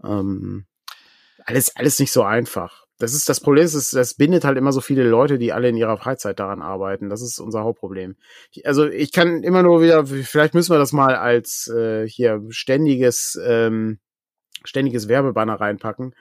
Ähm, 0.03 0.65
alles, 1.45 1.75
alles 1.75 1.99
nicht 1.99 2.11
so 2.11 2.23
einfach 2.23 2.84
das 2.97 3.13
ist 3.13 3.27
das 3.27 3.41
Problem, 3.41 3.63
das, 3.63 3.91
das 3.91 4.13
bindet 4.13 4.45
halt 4.45 4.57
immer 4.57 4.71
so 4.71 4.79
viele 4.79 5.03
Leute, 5.03 5.37
die 5.37 5.51
alle 5.51 5.69
in 5.69 5.75
ihrer 5.75 5.97
Freizeit 5.97 6.39
daran 6.39 6.61
arbeiten. 6.61 7.09
Das 7.09 7.21
ist 7.21 7.39
unser 7.39 7.63
Hauptproblem. 7.63 8.15
Also 8.63 8.87
ich 8.87 9.11
kann 9.11 9.43
immer 9.43 9.63
nur 9.63 9.81
wieder, 9.81 10.05
vielleicht 10.05 10.53
müssen 10.53 10.73
wir 10.73 10.77
das 10.77 10.93
mal 10.93 11.15
als 11.15 11.67
äh, 11.67 12.07
hier 12.07 12.41
ständiges, 12.49 13.39
ähm, 13.45 13.99
ständiges 14.63 15.09
Werbebanner 15.09 15.59
reinpacken. 15.59 16.15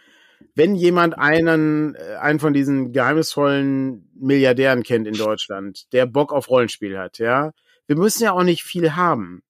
Wenn 0.56 0.74
jemand 0.74 1.16
einen, 1.16 1.94
äh, 1.94 2.16
einen 2.16 2.40
von 2.40 2.52
diesen 2.52 2.92
geheimnisvollen 2.92 4.10
Milliardären 4.14 4.82
kennt 4.82 5.06
in 5.06 5.14
Deutschland, 5.14 5.92
der 5.92 6.06
Bock 6.06 6.32
auf 6.32 6.50
Rollenspiel 6.50 6.98
hat, 6.98 7.18
ja, 7.18 7.52
wir 7.86 7.96
müssen 7.96 8.24
ja 8.24 8.32
auch 8.32 8.42
nicht 8.42 8.64
viel 8.64 8.96
haben. 8.96 9.42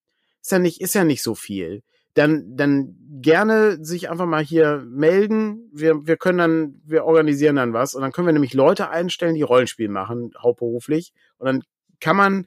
Ist 0.43 0.53
ja 0.53 0.59
nicht, 0.59 0.83
ist 0.83 0.95
ja 0.95 1.05
nicht 1.05 1.23
so 1.23 1.35
viel 1.35 1.83
dann, 2.15 2.57
dann 2.57 2.97
gerne 3.21 3.85
sich 3.85 4.11
einfach 4.11 4.27
mal 4.27 4.43
hier 4.43 4.85
melden. 4.89 5.71
Wir, 5.73 6.07
wir 6.07 6.17
können 6.17 6.39
dann, 6.39 6.81
wir 6.85 7.05
organisieren 7.05 7.57
dann 7.57 7.73
was 7.73 7.95
und 7.95 8.03
dann 8.03 8.13
können 8.13 8.27
wir 8.27 8.33
nämlich 8.33 8.55
Leute 8.55 8.91
einstellen, 8.91 9.35
die 9.35 9.43
Rollenspiel 9.43 9.89
machen, 9.89 10.33
hauptberuflich. 10.41 11.13
Und 11.39 11.47
dann 11.47 11.63
kann 12.01 12.17
man 12.17 12.47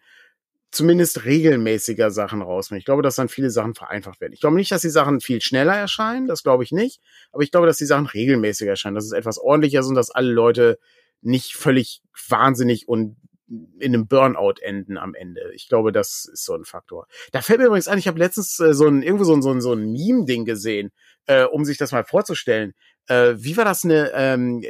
zumindest 0.71 1.25
regelmäßiger 1.25 2.11
Sachen 2.11 2.41
rausnehmen. 2.41 2.79
Ich 2.79 2.85
glaube, 2.85 3.01
dass 3.01 3.15
dann 3.15 3.29
viele 3.29 3.49
Sachen 3.49 3.73
vereinfacht 3.73 4.21
werden. 4.21 4.33
Ich 4.33 4.41
glaube 4.41 4.55
nicht, 4.55 4.71
dass 4.71 4.81
die 4.81 4.89
Sachen 4.89 5.21
viel 5.21 5.41
schneller 5.41 5.75
erscheinen, 5.75 6.27
das 6.27 6.43
glaube 6.43 6.63
ich 6.63 6.71
nicht. 6.71 7.01
Aber 7.31 7.43
ich 7.43 7.51
glaube, 7.51 7.67
dass 7.67 7.77
die 7.77 7.85
Sachen 7.85 8.05
regelmäßiger 8.05 8.71
erscheinen, 8.71 8.95
dass 8.95 9.05
es 9.05 9.13
etwas 9.13 9.37
ordentlicher 9.37 9.79
ist 9.79 9.87
und 9.87 9.95
dass 9.95 10.11
alle 10.11 10.31
Leute 10.31 10.77
nicht 11.21 11.55
völlig 11.55 12.01
wahnsinnig 12.27 12.87
und 12.87 13.17
in 13.47 13.93
einem 13.93 14.07
Burnout 14.07 14.55
enden 14.61 14.97
am 14.97 15.13
Ende. 15.13 15.51
Ich 15.53 15.69
glaube, 15.69 15.91
das 15.91 16.29
ist 16.31 16.45
so 16.45 16.53
ein 16.53 16.65
Faktor. 16.65 17.07
Da 17.31 17.41
fällt 17.41 17.59
mir 17.59 17.67
übrigens 17.67 17.87
ein, 17.87 17.97
ich 17.97 18.07
habe 18.07 18.19
letztens 18.19 18.59
äh, 18.59 18.73
so 18.73 18.87
ein 18.87 19.01
irgendwo 19.01 19.23
so 19.23 19.33
ein 19.33 19.41
so 19.41 19.51
ein, 19.51 19.61
so 19.61 19.73
ein 19.73 19.91
Meme-Ding 19.91 20.45
gesehen, 20.45 20.91
äh, 21.27 21.43
um 21.43 21.63
sich 21.65 21.77
das 21.77 21.91
mal 21.91 22.03
vorzustellen. 22.03 22.73
Äh, 23.07 23.35
wie 23.37 23.55
war 23.55 23.65
das 23.65 23.85
eine, 23.85 24.11
ähm, 24.13 24.63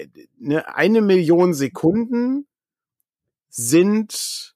eine 0.43 0.75
eine 0.75 1.01
Million 1.01 1.53
Sekunden 1.53 2.47
sind 3.49 4.55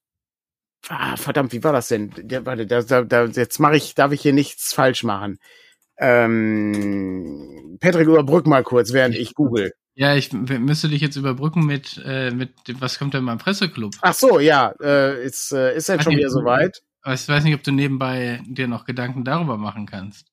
ah, 0.89 1.17
verdammt, 1.17 1.53
wie 1.53 1.63
war 1.63 1.73
das 1.73 1.87
denn? 1.87 2.11
Der, 2.17 2.45
warte, 2.45 2.67
da, 2.67 2.81
da, 2.81 3.03
da, 3.03 3.25
jetzt 3.25 3.59
mache 3.59 3.77
ich, 3.77 3.95
darf 3.95 4.11
ich 4.11 4.21
hier 4.21 4.33
nichts 4.33 4.73
falsch 4.73 5.03
machen. 5.03 5.39
Ähm, 5.97 7.77
Patrick, 7.79 8.07
überbrück 8.07 8.47
mal 8.47 8.63
kurz, 8.63 8.91
während 8.93 9.15
ich 9.15 9.35
google. 9.35 9.73
Ja, 9.93 10.15
ich 10.15 10.31
müsste 10.31 10.87
dich 10.87 11.01
jetzt 11.01 11.17
überbrücken 11.17 11.65
mit, 11.65 12.01
äh, 12.05 12.31
mit 12.31 12.53
was 12.79 12.97
kommt 12.97 13.13
denn 13.13 13.25
beim 13.25 13.37
Presseclub? 13.37 13.93
Ach 14.01 14.13
so, 14.13 14.39
ja, 14.39 14.73
äh, 14.81 15.23
ist, 15.23 15.51
äh, 15.51 15.75
ist 15.75 15.89
denn 15.89 16.01
schon 16.01 16.15
wieder 16.15 16.29
soweit? 16.29 16.81
Ich 17.05 17.27
weiß 17.27 17.43
nicht, 17.43 17.55
ob 17.55 17.63
du 17.63 17.71
nebenbei 17.71 18.41
dir 18.45 18.67
noch 18.67 18.85
Gedanken 18.85 19.25
darüber 19.25 19.57
machen 19.57 19.85
kannst. 19.85 20.27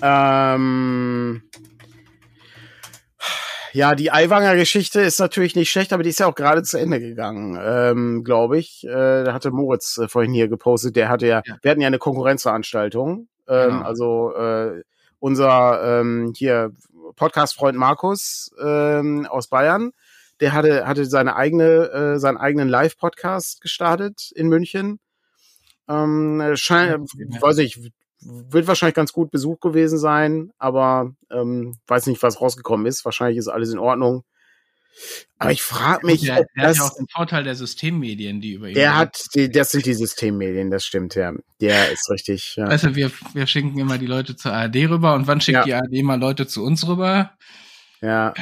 Ähm, 0.00 1.42
ja, 3.72 3.96
die 3.96 4.12
Aiwanger 4.12 4.54
Geschichte 4.54 5.00
ist 5.00 5.18
natürlich 5.18 5.56
nicht 5.56 5.70
schlecht, 5.70 5.92
aber 5.92 6.04
die 6.04 6.10
ist 6.10 6.20
ja 6.20 6.26
auch 6.26 6.34
gerade 6.36 6.62
zu 6.62 6.78
Ende 6.78 7.00
gegangen, 7.00 7.58
ähm, 7.60 8.22
glaube 8.22 8.56
ich. 8.56 8.84
Äh, 8.84 9.24
da 9.24 9.32
hatte 9.32 9.50
Moritz 9.50 9.98
äh, 9.98 10.08
vorhin 10.08 10.32
hier 10.32 10.48
gepostet, 10.48 10.94
der 10.94 11.08
hatte 11.08 11.26
ja, 11.26 11.42
ja, 11.44 11.56
wir 11.60 11.70
hatten 11.72 11.80
ja 11.80 11.88
eine 11.88 11.98
Konkurrenzveranstaltung. 11.98 13.28
Ähm, 13.48 13.70
genau. 13.70 13.82
Also 13.82 14.34
äh, 14.36 14.82
unser 15.18 16.00
ähm, 16.00 16.32
hier 16.36 16.72
Podcast-Freund 17.16 17.78
Markus 17.78 18.50
ähm, 18.62 19.26
aus 19.26 19.48
Bayern, 19.48 19.92
der 20.40 20.52
hatte, 20.52 20.86
hatte 20.86 21.04
seine 21.06 21.36
eigene, 21.36 21.90
äh, 21.90 22.18
seinen 22.18 22.36
eigenen 22.36 22.68
Live-Podcast 22.68 23.60
gestartet 23.60 24.32
in 24.34 24.48
München. 24.48 24.98
Ähm, 25.88 26.42
scheint, 26.54 27.10
ja. 27.14 27.42
weiß 27.42 27.58
ich, 27.58 27.92
wird 28.20 28.66
wahrscheinlich 28.66 28.94
ganz 28.94 29.12
gut 29.12 29.30
besucht 29.30 29.60
gewesen 29.60 29.98
sein, 29.98 30.50
aber 30.58 31.12
ähm, 31.30 31.76
weiß 31.86 32.06
nicht, 32.06 32.22
was 32.22 32.40
rausgekommen 32.40 32.86
ist. 32.86 33.04
Wahrscheinlich 33.04 33.38
ist 33.38 33.48
alles 33.48 33.72
in 33.72 33.78
Ordnung. 33.78 34.24
Aber 35.38 35.52
ich 35.52 35.62
frage 35.62 36.06
mich, 36.06 36.22
der, 36.22 36.36
der 36.36 36.46
das, 36.56 36.68
hat 36.68 36.76
ja 36.76 36.82
auch 36.84 36.96
den 36.96 37.06
Vorteil 37.08 37.44
der 37.44 37.54
Systemmedien, 37.54 38.40
die 38.40 38.52
über 38.52 38.68
ihn. 38.68 38.74
Der 38.74 38.96
hat, 38.96 39.18
die, 39.34 39.50
das 39.50 39.70
sind 39.70 39.86
die 39.86 39.94
Systemmedien, 39.94 40.70
das 40.70 40.84
stimmt 40.84 41.14
ja. 41.14 41.32
Der 41.60 41.90
ist 41.92 42.08
richtig. 42.10 42.56
Ja. 42.56 42.66
Also 42.66 42.94
wir, 42.94 43.10
wir 43.32 43.46
schicken 43.46 43.78
immer 43.78 43.98
die 43.98 44.06
Leute 44.06 44.36
zur 44.36 44.52
ARD 44.52 44.76
rüber 44.88 45.14
und 45.14 45.26
wann 45.26 45.40
schickt 45.40 45.58
ja. 45.58 45.64
die 45.64 45.74
ARD 45.74 46.04
mal 46.04 46.18
Leute 46.18 46.46
zu 46.46 46.64
uns 46.64 46.86
rüber? 46.86 47.36
Ja. 48.00 48.34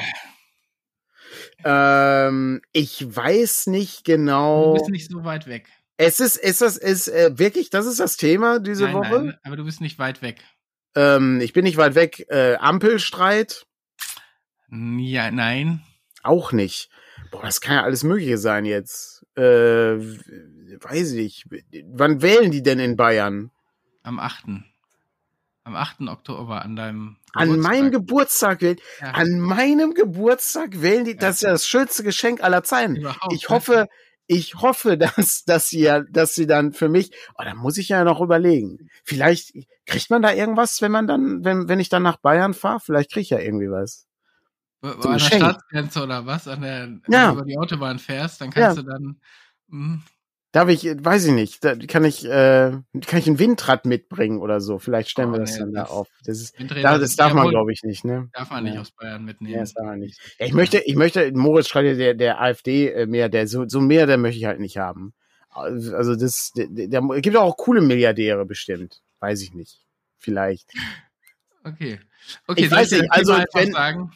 Ähm, 1.64 2.61
ich 2.72 3.05
weiß 3.05 3.68
nicht 3.68 4.05
genau. 4.05 4.74
Du 4.74 4.80
bist 4.80 4.90
nicht 4.90 5.11
so 5.11 5.24
weit 5.24 5.46
weg. 5.46 5.68
Es 5.96 6.20
ist, 6.20 6.36
ist 6.36 6.61
das, 6.61 6.76
ist 6.76 7.09
äh, 7.09 7.38
wirklich, 7.38 7.70
das 7.70 7.86
ist 7.86 8.00
das 8.00 8.16
Thema 8.16 8.59
diese 8.59 8.84
nein, 8.84 8.94
Woche. 8.94 9.22
Nein, 9.22 9.38
aber 9.44 9.57
du 9.57 9.64
bist 9.64 9.80
nicht 9.80 9.98
weit 9.98 10.22
weg. 10.22 10.42
Ähm, 10.94 11.40
ich 11.40 11.53
bin 11.53 11.64
nicht 11.64 11.76
weit 11.76 11.94
weg. 11.94 12.26
Äh, 12.28 12.57
Ampelstreit? 12.57 13.66
Ja, 14.70 15.30
nein. 15.30 15.82
Auch 16.22 16.52
nicht. 16.52 16.88
Boah, 17.30 17.42
das 17.42 17.60
kann 17.60 17.76
ja 17.76 17.82
alles 17.82 18.04
Mögliche 18.04 18.38
sein 18.38 18.64
jetzt. 18.64 19.26
Äh, 19.36 19.42
weiß 19.42 21.12
ich. 21.12 21.46
Wann 21.86 22.22
wählen 22.22 22.50
die 22.50 22.62
denn 22.62 22.78
in 22.78 22.96
Bayern? 22.96 23.50
Am 24.02 24.18
8. 24.18 24.44
Am 25.64 25.76
8. 25.76 26.02
Oktober, 26.08 26.62
an 26.62 26.74
deinem 26.76 27.16
Geburtstag. 27.32 27.42
An 27.42 27.60
meinem 27.60 27.90
Geburtstag 27.90 28.62
wählen. 28.62 28.78
Ja. 29.00 29.12
An 29.12 29.40
meinem 29.40 29.94
Geburtstag 29.94 30.82
wählen 30.82 31.04
die. 31.04 31.16
Das 31.16 31.36
ist 31.36 31.42
ja 31.42 31.50
das 31.50 31.66
schönste 31.66 32.02
Geschenk 32.02 32.42
aller 32.42 32.64
Zeiten. 32.64 32.96
Überhaupt. 32.96 33.32
Ich 33.32 33.48
hoffe, 33.48 33.88
ich 34.26 34.56
hoffe, 34.56 34.98
dass, 35.16 35.44
dass 35.44 35.68
sie 35.68 35.80
ja, 35.80 36.00
dass 36.00 36.34
sie 36.34 36.46
dann 36.46 36.72
für 36.72 36.88
mich, 36.88 37.12
oh, 37.38 37.44
da 37.44 37.54
muss 37.54 37.78
ich 37.78 37.88
ja 37.88 38.04
noch 38.04 38.20
überlegen. 38.20 38.88
Vielleicht 39.04 39.52
kriegt 39.86 40.10
man 40.10 40.22
da 40.22 40.32
irgendwas, 40.32 40.82
wenn 40.82 40.92
man 40.92 41.06
dann, 41.06 41.44
wenn, 41.44 41.68
wenn 41.68 41.80
ich 41.80 41.88
dann 41.88 42.02
nach 42.02 42.16
Bayern 42.16 42.54
fahre, 42.54 42.80
vielleicht 42.80 43.12
kriege 43.12 43.22
ich 43.22 43.30
ja 43.30 43.38
irgendwie 43.38 43.70
was. 43.70 44.06
An 44.82 45.12
der 45.12 45.18
Stadtgrenze 45.18 46.02
oder 46.02 46.26
was? 46.26 46.48
An 46.48 46.62
der, 46.62 46.88
ja. 47.08 47.28
wenn 47.28 47.28
du 47.28 47.32
über 47.32 47.44
die 47.44 47.58
Autobahn 47.58 47.98
fährst, 47.98 48.40
dann 48.40 48.50
kannst 48.50 48.76
ja. 48.76 48.82
du 48.82 48.88
dann. 48.88 49.20
Mh. 49.68 50.00
Darf 50.52 50.68
ich, 50.68 50.84
weiß 50.84 51.24
ich 51.24 51.32
nicht, 51.32 51.64
da 51.64 51.74
kann 51.76 52.04
ich, 52.04 52.26
äh, 52.26 52.72
kann 53.06 53.18
ich 53.18 53.26
ein 53.26 53.38
Windrad 53.38 53.86
mitbringen 53.86 54.38
oder 54.38 54.60
so? 54.60 54.78
Vielleicht 54.78 55.08
stellen 55.08 55.30
oh, 55.30 55.32
wir 55.32 55.38
das 55.40 55.52
nee, 55.52 55.60
dann 55.60 55.72
das 55.72 55.88
da 55.88 55.94
auf. 55.94 56.08
Das 56.26 56.40
ist, 56.40 56.54
da, 56.58 56.98
das 56.98 57.16
darf 57.16 57.32
man, 57.32 57.48
glaube 57.48 57.72
ich, 57.72 57.82
nicht, 57.84 58.04
ne? 58.04 58.28
Darf 58.34 58.50
man 58.50 58.64
nicht 58.64 58.76
aus 58.76 58.90
Bayern 58.90 59.24
mitnehmen. 59.24 59.54
Ja, 59.54 59.60
das 59.60 59.72
darf 59.72 59.86
man 59.86 60.00
nicht. 60.00 60.20
Ja, 60.38 60.44
ich 60.44 60.52
möchte, 60.52 60.80
ich 60.84 60.94
möchte, 60.94 61.32
Moritz 61.32 61.68
schreibt 61.68 61.98
der, 61.98 62.12
der 62.12 62.42
AfD 62.42 62.90
äh, 62.90 63.06
mehr, 63.06 63.30
der 63.30 63.48
so, 63.48 63.66
so 63.66 63.80
mehr, 63.80 64.06
der 64.06 64.18
möchte 64.18 64.40
ich 64.40 64.44
halt 64.44 64.60
nicht 64.60 64.76
haben. 64.76 65.14
Also 65.48 66.16
das, 66.16 66.52
der, 66.54 66.66
der 66.68 67.00
gibt 67.22 67.36
auch 67.36 67.56
coole 67.56 67.80
Milliardäre 67.80 68.44
bestimmt. 68.44 69.00
Weiß 69.20 69.40
ich 69.40 69.54
nicht. 69.54 69.80
Vielleicht. 70.18 70.70
Okay. 71.64 71.98
Okay, 72.46 72.66
ich 72.66 72.70
weiß 72.70 72.92
nicht, 72.92 73.10
also 73.10 73.32
wenn, 73.52 73.72
sagen? 73.72 74.12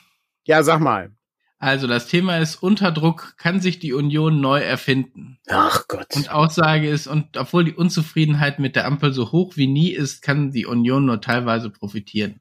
Ja, 0.46 0.62
sag 0.62 0.80
mal. 0.80 1.12
Also 1.58 1.86
das 1.86 2.06
Thema 2.06 2.38
ist, 2.38 2.56
unter 2.56 2.92
Druck 2.92 3.34
kann 3.38 3.60
sich 3.60 3.78
die 3.78 3.94
Union 3.94 4.40
neu 4.40 4.60
erfinden. 4.60 5.38
Ach 5.48 5.88
Gott. 5.88 6.14
Und 6.14 6.30
Aussage 6.30 6.88
ist, 6.88 7.06
und 7.06 7.36
obwohl 7.36 7.64
die 7.64 7.74
Unzufriedenheit 7.74 8.58
mit 8.58 8.76
der 8.76 8.86
Ampel 8.86 9.12
so 9.12 9.32
hoch 9.32 9.56
wie 9.56 9.66
nie 9.66 9.90
ist, 9.90 10.20
kann 10.22 10.50
die 10.50 10.66
Union 10.66 11.06
nur 11.06 11.20
teilweise 11.20 11.70
profitieren. 11.70 12.40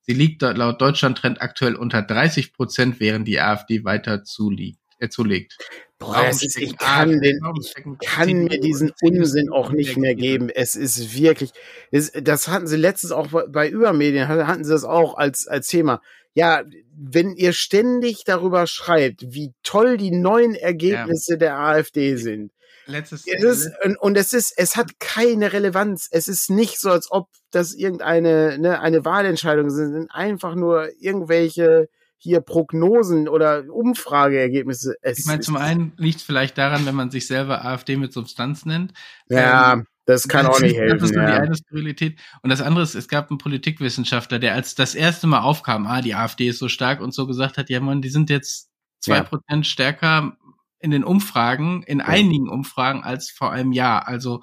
Sie 0.00 0.14
liegt 0.14 0.42
laut 0.42 0.80
Deutschland-Trend 0.80 1.40
aktuell 1.40 1.76
unter 1.76 2.02
30 2.02 2.52
Prozent, 2.52 3.00
während 3.00 3.28
die 3.28 3.40
AfD 3.40 3.84
weiter 3.84 4.24
zuliegt, 4.24 4.80
äh, 4.98 5.08
zulegt. 5.08 5.56
Boah, 5.98 6.26
es 6.28 6.42
ist, 6.42 6.58
ich 6.58 6.76
kann, 6.76 7.20
den, 7.20 7.40
ich 7.60 7.74
kann 8.04 8.44
mir 8.44 8.60
diesen 8.60 8.92
Unsinn 9.00 9.50
auch 9.50 9.70
nicht 9.70 9.96
mehr 9.96 10.14
geben. 10.14 10.50
Es 10.50 10.74
ist 10.74 11.16
wirklich, 11.16 11.52
das, 11.92 12.10
das 12.12 12.48
hatten 12.48 12.66
sie 12.66 12.76
letztens 12.76 13.12
auch 13.12 13.28
bei 13.48 13.68
Übermedien, 13.68 14.28
hatten 14.28 14.64
sie 14.64 14.72
das 14.72 14.84
auch 14.84 15.16
als, 15.16 15.46
als 15.46 15.68
Thema 15.68 16.00
ja, 16.34 16.64
wenn 16.96 17.34
ihr 17.34 17.52
ständig 17.52 18.24
darüber 18.24 18.66
schreibt, 18.66 19.22
wie 19.32 19.52
toll 19.62 19.96
die 19.96 20.10
neuen 20.10 20.54
Ergebnisse 20.54 21.34
ja. 21.34 21.38
der 21.38 21.58
AfD 21.58 22.16
sind. 22.16 22.52
Letztes, 22.86 23.24
es 23.26 23.42
ist, 23.42 23.70
und, 23.82 23.96
und 23.96 24.16
es 24.18 24.32
ist, 24.34 24.52
es 24.56 24.76
hat 24.76 24.98
keine 24.98 25.52
Relevanz. 25.52 26.08
Es 26.10 26.28
ist 26.28 26.50
nicht 26.50 26.78
so, 26.78 26.90
als 26.90 27.10
ob 27.10 27.28
das 27.50 27.72
irgendeine 27.72 28.58
ne, 28.58 28.80
eine 28.80 29.04
Wahlentscheidung 29.04 29.70
sind, 29.70 29.92
sind 29.92 30.10
einfach 30.10 30.54
nur 30.54 30.90
irgendwelche 31.00 31.88
hier 32.24 32.40
Prognosen 32.40 33.28
oder 33.28 33.64
Umfrageergebnisse. 33.70 34.96
Es 35.02 35.18
ich 35.18 35.26
meine, 35.26 35.40
zum 35.40 35.56
einen 35.56 35.92
liegt 35.98 36.16
es 36.18 36.22
vielleicht 36.22 36.56
daran, 36.56 36.86
wenn 36.86 36.94
man 36.94 37.10
sich 37.10 37.26
selber 37.26 37.64
AfD 37.66 37.96
mit 37.96 38.14
Substanz 38.14 38.64
nennt. 38.64 38.94
Ja. 39.28 39.74
Ähm, 39.74 39.86
das 40.06 40.26
kann 40.26 40.46
auch 40.46 40.58
nicht 40.58 40.76
helfen. 40.76 40.98
Das 40.98 41.10
ist 41.10 41.16
ja. 41.16 41.26
die 41.26 41.32
eine 41.32 41.56
Priorität. 41.68 42.18
Und 42.42 42.48
das 42.48 42.62
andere 42.62 42.82
ist, 42.82 42.94
es 42.94 43.08
gab 43.08 43.30
einen 43.30 43.36
Politikwissenschaftler, 43.36 44.38
der 44.38 44.54
als 44.54 44.74
das 44.74 44.94
erste 44.94 45.26
Mal 45.26 45.40
aufkam, 45.40 45.86
ah, 45.86 46.00
die 46.00 46.14
AfD 46.14 46.48
ist 46.48 46.58
so 46.58 46.68
stark 46.68 47.02
und 47.02 47.12
so 47.12 47.26
gesagt 47.26 47.58
hat, 47.58 47.68
ja 47.68 47.80
man, 47.80 48.00
die 48.00 48.08
sind 48.08 48.30
jetzt 48.30 48.70
zwei 49.00 49.20
Prozent 49.20 49.66
ja. 49.66 49.70
stärker 49.70 50.36
in 50.78 50.90
den 50.90 51.04
Umfragen, 51.04 51.82
in 51.82 51.98
ja. 51.98 52.06
einigen 52.06 52.48
Umfragen 52.48 53.04
als 53.04 53.30
vor 53.30 53.52
einem 53.52 53.72
Jahr. 53.72 54.08
Also 54.08 54.42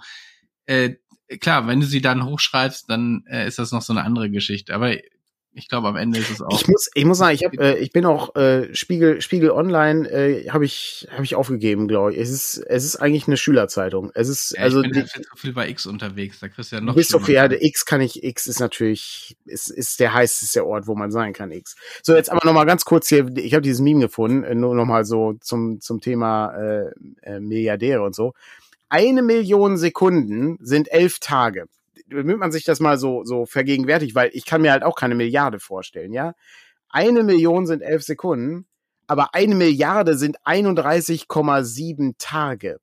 äh, 0.67 0.97
klar, 1.39 1.65
wenn 1.65 1.79
du 1.79 1.88
sie 1.88 2.01
dann 2.01 2.25
hochschreibst, 2.25 2.88
dann 2.89 3.23
äh, 3.27 3.47
ist 3.47 3.57
das 3.57 3.71
noch 3.71 3.82
so 3.82 3.91
eine 3.93 4.03
andere 4.03 4.29
Geschichte. 4.29 4.75
Aber 4.75 4.95
ich 5.54 5.68
glaube, 5.68 5.89
am 5.89 5.97
Ende 5.97 6.20
ist 6.20 6.30
es 6.30 6.41
auch. 6.41 6.52
Ich 6.52 6.68
muss, 6.68 6.89
ich 6.93 7.04
muss 7.04 7.18
sagen, 7.18 7.36
ich 7.36 7.43
habe, 7.43 7.58
äh, 7.60 7.78
ich 7.80 7.91
bin 7.91 8.06
auch 8.06 8.36
äh, 8.36 8.74
Spiegel, 8.74 9.22
Spiegel 9.22 9.52
Online, 9.52 10.10
äh, 10.10 10.49
habe 10.49 10.64
ich, 10.64 11.08
habe 11.12 11.24
ich 11.24 11.36
aufgegeben, 11.36 11.88
glaube 11.88 12.14
ich. 12.14 12.20
Es 12.20 12.30
ist, 12.30 12.58
es 12.58 12.86
ist 12.86 12.95
eigentlich 12.95 13.28
eine 13.28 13.36
Schülerzeitung. 13.36 14.12
Es 14.14 14.30
ist, 14.30 14.52
ja, 14.52 14.64
also 14.64 14.82
ich 14.82 14.91
bin 14.91 15.02
halt 15.02 15.26
so 15.30 15.36
viel 15.36 15.54
bei 15.54 15.68
X 15.70 15.86
unterwegs. 15.86 16.39
Da 16.39 16.47
kriegst 16.47 16.72
du 16.72 16.78
ja 16.78 16.82
noch. 16.82 16.93
Du 16.93 16.97
bist 16.97 17.10
so 17.10 17.20
viel, 17.20 17.36
ja, 17.36 17.52
X 17.52 17.86
kann 17.86 17.99
ich, 17.99 18.24
X 18.24 18.47
ist 18.47 18.60
natürlich, 18.60 19.36
ist, 19.45 19.70
ist 19.70 19.99
der 19.99 20.14
heißeste 20.14 20.66
Ort, 20.66 20.88
wo 20.88 20.95
man 20.95 21.12
sein 21.12 21.34
kann. 21.34 21.52
X. 21.52 21.76
So 22.02 22.16
jetzt 22.16 22.32
aber 22.32 22.45
noch 22.45 22.54
mal 22.54 22.66
ganz 22.66 22.86
kurz 22.86 23.10
hier. 23.10 23.30
Ich 23.36 23.54
habe 23.54 23.62
dieses 23.62 23.82
Meme 23.82 24.02
gefunden, 24.02 24.43
äh, 24.43 24.56
nur 24.56 24.74
noch 24.74 24.86
mal 24.86 25.04
so 25.04 25.34
zum 25.41 25.82
zum 25.82 25.99
Thema 25.99 26.54
äh, 26.56 26.91
äh, 27.24 27.39
Milliardäre 27.39 28.04
und 28.04 28.16
so. 28.16 28.34
Eine 28.88 29.22
Million 29.22 29.78
Sekunden 29.78 30.58
sind 30.62 30.91
elf 30.91 31.20
Tage 31.20 31.68
damit 32.12 32.38
man 32.38 32.51
sich 32.51 32.64
das 32.64 32.80
mal 32.80 32.97
so, 32.97 33.24
so 33.24 33.45
vergegenwärtigt, 33.45 34.16
weil 34.16 34.30
ich 34.34 34.45
kann 34.45 34.62
mir 34.62 34.72
halt 34.72 34.84
auch 34.84 34.95
keine 34.95 35.16
Milliarde 35.16 35.59
vorstellen, 35.59 36.14
ja. 36.14 36.34
Eine 36.89 37.24
Million 37.24 37.66
sind 37.66 37.82
elf 37.82 38.03
Sekunden, 38.03 38.68
aber 39.07 39.34
eine 39.34 39.55
Milliarde 39.55 40.18
sind 40.18 40.39
31,7 40.41 42.16
Tage. 42.18 42.80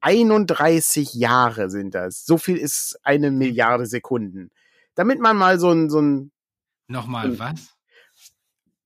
31 0.00 1.14
Jahre 1.14 1.70
sind 1.70 1.94
das. 1.94 2.24
So 2.24 2.38
viel 2.38 2.56
ist 2.56 2.98
eine 3.02 3.30
Milliarde 3.30 3.86
Sekunden. 3.86 4.50
Damit 4.94 5.20
man 5.20 5.36
mal 5.36 5.58
so 5.58 5.70
ein, 5.70 5.90
so 5.90 6.00
ein. 6.00 6.32
Nochmal, 6.88 7.38
was? 7.38 7.74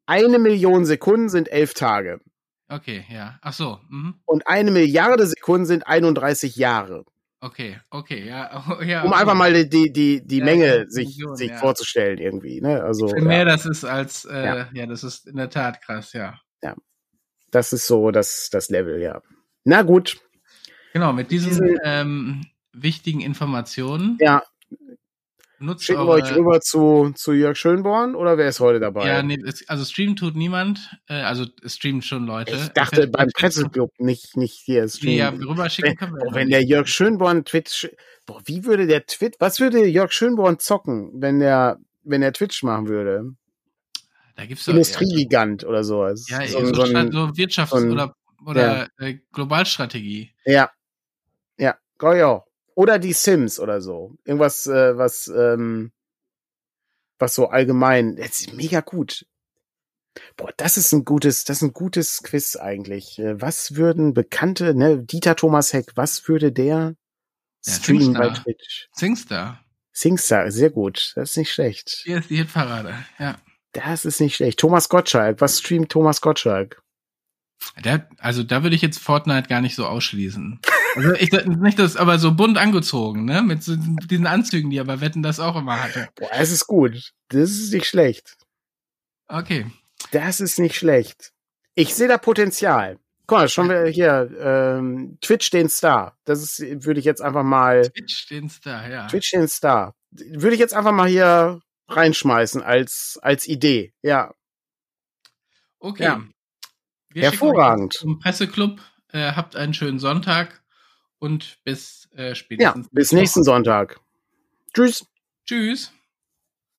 Eine 0.06 0.38
Million 0.38 0.84
Sekunden 0.84 1.28
sind 1.28 1.50
elf 1.50 1.74
Tage. 1.74 2.20
Okay, 2.68 3.04
ja. 3.08 3.38
Ach 3.42 3.52
so. 3.52 3.80
Mhm. 3.88 4.20
Und 4.24 4.46
eine 4.46 4.70
Milliarde 4.70 5.26
Sekunden 5.26 5.66
sind 5.66 5.86
31 5.86 6.56
Jahre. 6.56 7.04
Okay, 7.44 7.78
okay, 7.90 8.26
ja, 8.26 8.64
oh, 8.66 8.80
ja. 8.82 9.02
Um 9.02 9.10
okay. 9.10 9.20
einfach 9.20 9.34
mal 9.34 9.52
die, 9.66 9.92
die, 9.92 10.26
die 10.26 10.38
ja, 10.38 10.44
Menge 10.46 10.86
sich, 10.88 11.18
Million, 11.18 11.36
sich 11.36 11.50
ja. 11.50 11.58
vorzustellen 11.58 12.16
irgendwie, 12.16 12.62
ne? 12.62 12.82
Also. 12.82 13.08
Viel 13.08 13.20
mehr 13.20 13.44
das 13.44 13.66
ist 13.66 13.84
als, 13.84 14.24
äh, 14.24 14.64
ja. 14.72 14.86
das 14.86 15.04
ist 15.04 15.28
in 15.28 15.36
der 15.36 15.50
Tat 15.50 15.82
krass, 15.82 16.14
ja. 16.14 16.40
Ja. 16.62 16.74
Das 17.50 17.74
ist 17.74 17.86
so 17.86 18.10
das, 18.10 18.48
das 18.50 18.70
Level, 18.70 18.98
ja. 18.98 19.20
Na 19.64 19.82
gut. 19.82 20.22
Genau, 20.94 21.12
mit 21.12 21.30
diesen, 21.30 21.50
diesen 21.50 21.78
ähm, 21.84 22.46
wichtigen 22.72 23.20
Informationen. 23.20 24.16
Ja, 24.20 24.42
Nutzt 25.60 25.84
Schicken 25.84 26.00
wir 26.02 26.08
euch 26.08 26.34
rüber 26.34 26.60
zu, 26.60 27.12
zu 27.14 27.32
Jörg 27.32 27.56
Schönborn 27.56 28.14
oder 28.16 28.36
wer 28.36 28.48
ist 28.48 28.60
heute 28.60 28.80
dabei? 28.80 29.06
Ja, 29.06 29.22
nee, 29.22 29.38
also 29.68 29.84
streamen 29.84 30.16
tut 30.16 30.34
niemand. 30.34 30.90
Äh, 31.08 31.14
also 31.14 31.46
streamen 31.64 32.02
schon 32.02 32.26
Leute. 32.26 32.54
Ich 32.56 32.68
dachte 32.68 33.06
beim 33.06 33.28
Presseklub 33.34 33.92
nicht, 33.98 34.36
nicht 34.36 34.58
hier 34.64 34.88
streamen. 34.88 35.14
Nee, 35.14 35.18
ja, 35.18 35.28
rüber 35.48 35.68
schicken 35.70 35.96
können 35.96 36.14
wir. 36.14 36.34
Wenn, 36.34 36.50
der 36.50 36.62
Jörg 36.64 36.88
Schönborn 36.88 37.44
Twitch, 37.44 37.88
boah, 38.26 38.40
wie 38.46 38.64
würde 38.64 38.86
der 38.86 39.06
Twit, 39.06 39.36
was 39.38 39.60
würde 39.60 39.86
Jörg 39.86 40.12
Schönborn 40.12 40.58
zocken, 40.58 41.12
wenn 41.14 41.38
der, 41.38 41.78
wenn 42.02 42.22
er 42.22 42.32
Twitch 42.32 42.62
machen 42.62 42.88
würde. 42.88 43.34
Da 44.36 44.46
gibt's 44.46 44.64
doch 44.64 44.72
Industriegigant 44.72 45.64
oder 45.64 45.84
sowas. 45.84 46.26
Ja, 46.28 46.44
so, 46.48 46.58
so, 46.66 46.74
so, 46.74 46.84
so, 46.86 46.92
Wirtschafts- 46.92 47.68
so 47.70 47.76
ein- 47.76 47.92
oder, 47.92 48.16
oder 48.44 48.88
äh, 48.98 49.18
Globalstrategie. 49.32 50.32
ja. 50.44 50.70
Ja, 51.56 51.76
ich 52.00 52.22
auch. 52.24 52.44
Oder 52.74 52.98
die 52.98 53.12
Sims 53.12 53.60
oder 53.60 53.80
so. 53.80 54.16
Irgendwas, 54.24 54.66
äh, 54.66 54.96
was, 54.96 55.28
ähm, 55.28 55.92
was 57.18 57.34
so 57.34 57.48
allgemein. 57.48 58.16
Jetzt 58.16 58.40
ist 58.40 58.52
mega 58.54 58.80
gut. 58.80 59.26
Boah, 60.36 60.52
das 60.56 60.76
ist 60.76 60.92
ein 60.92 61.04
gutes, 61.04 61.44
das 61.44 61.58
ist 61.58 61.62
ein 61.62 61.72
gutes 61.72 62.22
Quiz 62.22 62.56
eigentlich. 62.56 63.18
Äh, 63.18 63.40
Was 63.40 63.74
würden 63.76 64.14
bekannte, 64.14 64.74
ne, 64.74 64.98
Dieter 65.02 65.34
Thomas 65.36 65.72
Heck, 65.72 65.92
was 65.96 66.28
würde 66.28 66.52
der 66.52 66.94
Ja, 67.64 67.72
streamen 67.72 68.14
bei 68.14 68.24
Singstar. 68.26 68.44
Twitch? 68.44 68.88
Singstar. 68.92 69.64
Singstar, 69.92 70.50
sehr 70.52 70.70
gut. 70.70 71.12
Das 71.16 71.30
ist 71.30 71.36
nicht 71.36 71.52
schlecht. 71.52 72.02
Hier 72.04 72.18
ist 72.18 72.30
die 72.30 72.36
Hitparade. 72.36 72.94
Ja. 73.18 73.36
Das 73.72 74.04
ist 74.04 74.20
nicht 74.20 74.36
schlecht. 74.36 74.58
Thomas 74.60 74.88
Gottschalk, 74.88 75.40
was 75.40 75.58
streamt 75.58 75.90
Thomas 75.90 76.20
Gottschalk? 76.20 76.80
Der, 77.84 78.08
also 78.18 78.42
da 78.44 78.62
würde 78.62 78.76
ich 78.76 78.82
jetzt 78.82 78.98
Fortnite 78.98 79.48
gar 79.48 79.60
nicht 79.60 79.74
so 79.74 79.86
ausschließen. 79.86 80.60
Also 80.94 81.12
ich 81.14 81.32
nicht 81.32 81.78
das, 81.78 81.96
aber 81.96 82.18
so 82.18 82.34
bunt 82.34 82.58
angezogen, 82.58 83.24
ne? 83.24 83.42
Mit 83.42 83.62
so 83.62 83.76
diesen 83.76 84.26
Anzügen, 84.26 84.70
die 84.70 84.80
aber 84.80 85.00
Wetten 85.00 85.22
das 85.22 85.40
auch 85.40 85.56
immer 85.56 85.82
hatte. 85.82 86.08
Boah, 86.16 86.30
es 86.32 86.50
ist 86.50 86.66
gut. 86.66 87.12
Das 87.28 87.50
ist 87.50 87.72
nicht 87.72 87.86
schlecht. 87.86 88.36
Okay. 89.28 89.66
Das 90.12 90.40
ist 90.40 90.58
nicht 90.58 90.76
schlecht. 90.76 91.32
Ich 91.74 91.94
sehe 91.94 92.08
da 92.08 92.18
Potenzial. 92.18 92.98
Guck 93.26 93.38
mal, 93.38 93.48
schon 93.48 93.68
wieder 93.68 93.86
hier, 93.86 94.30
ähm, 94.38 95.18
Twitch 95.22 95.50
den 95.50 95.68
Star. 95.68 96.16
Das 96.24 96.42
ist, 96.42 96.84
würde 96.84 97.00
ich 97.00 97.06
jetzt 97.06 97.22
einfach 97.22 97.42
mal, 97.42 97.88
Twitch 97.90 98.28
den 98.28 98.50
Star, 98.50 98.88
ja. 98.88 99.06
Twitch 99.06 99.30
den 99.30 99.48
Star. 99.48 99.94
Würde 100.10 100.54
ich 100.54 100.60
jetzt 100.60 100.74
einfach 100.74 100.92
mal 100.92 101.08
hier 101.08 101.60
reinschmeißen 101.88 102.62
als, 102.62 103.18
als 103.22 103.48
Idee. 103.48 103.94
Ja, 104.02 104.32
Okay. 105.84 106.04
Ja. 106.04 106.22
Wir 107.10 107.22
Hervorragend. 107.24 107.92
Zum 107.92 108.18
Presseclub. 108.18 108.80
Äh, 109.12 109.32
habt 109.32 109.54
einen 109.54 109.74
schönen 109.74 109.98
Sonntag 109.98 110.63
und 111.24 111.58
bis 111.64 112.08
äh, 112.16 112.28
ja, 112.28 112.34
spätestens. 112.34 112.88
bis 112.92 113.12
nächsten 113.12 113.44
Sonntag. 113.44 113.98
Tschüss. 114.74 115.06
Tschüss. 115.46 115.90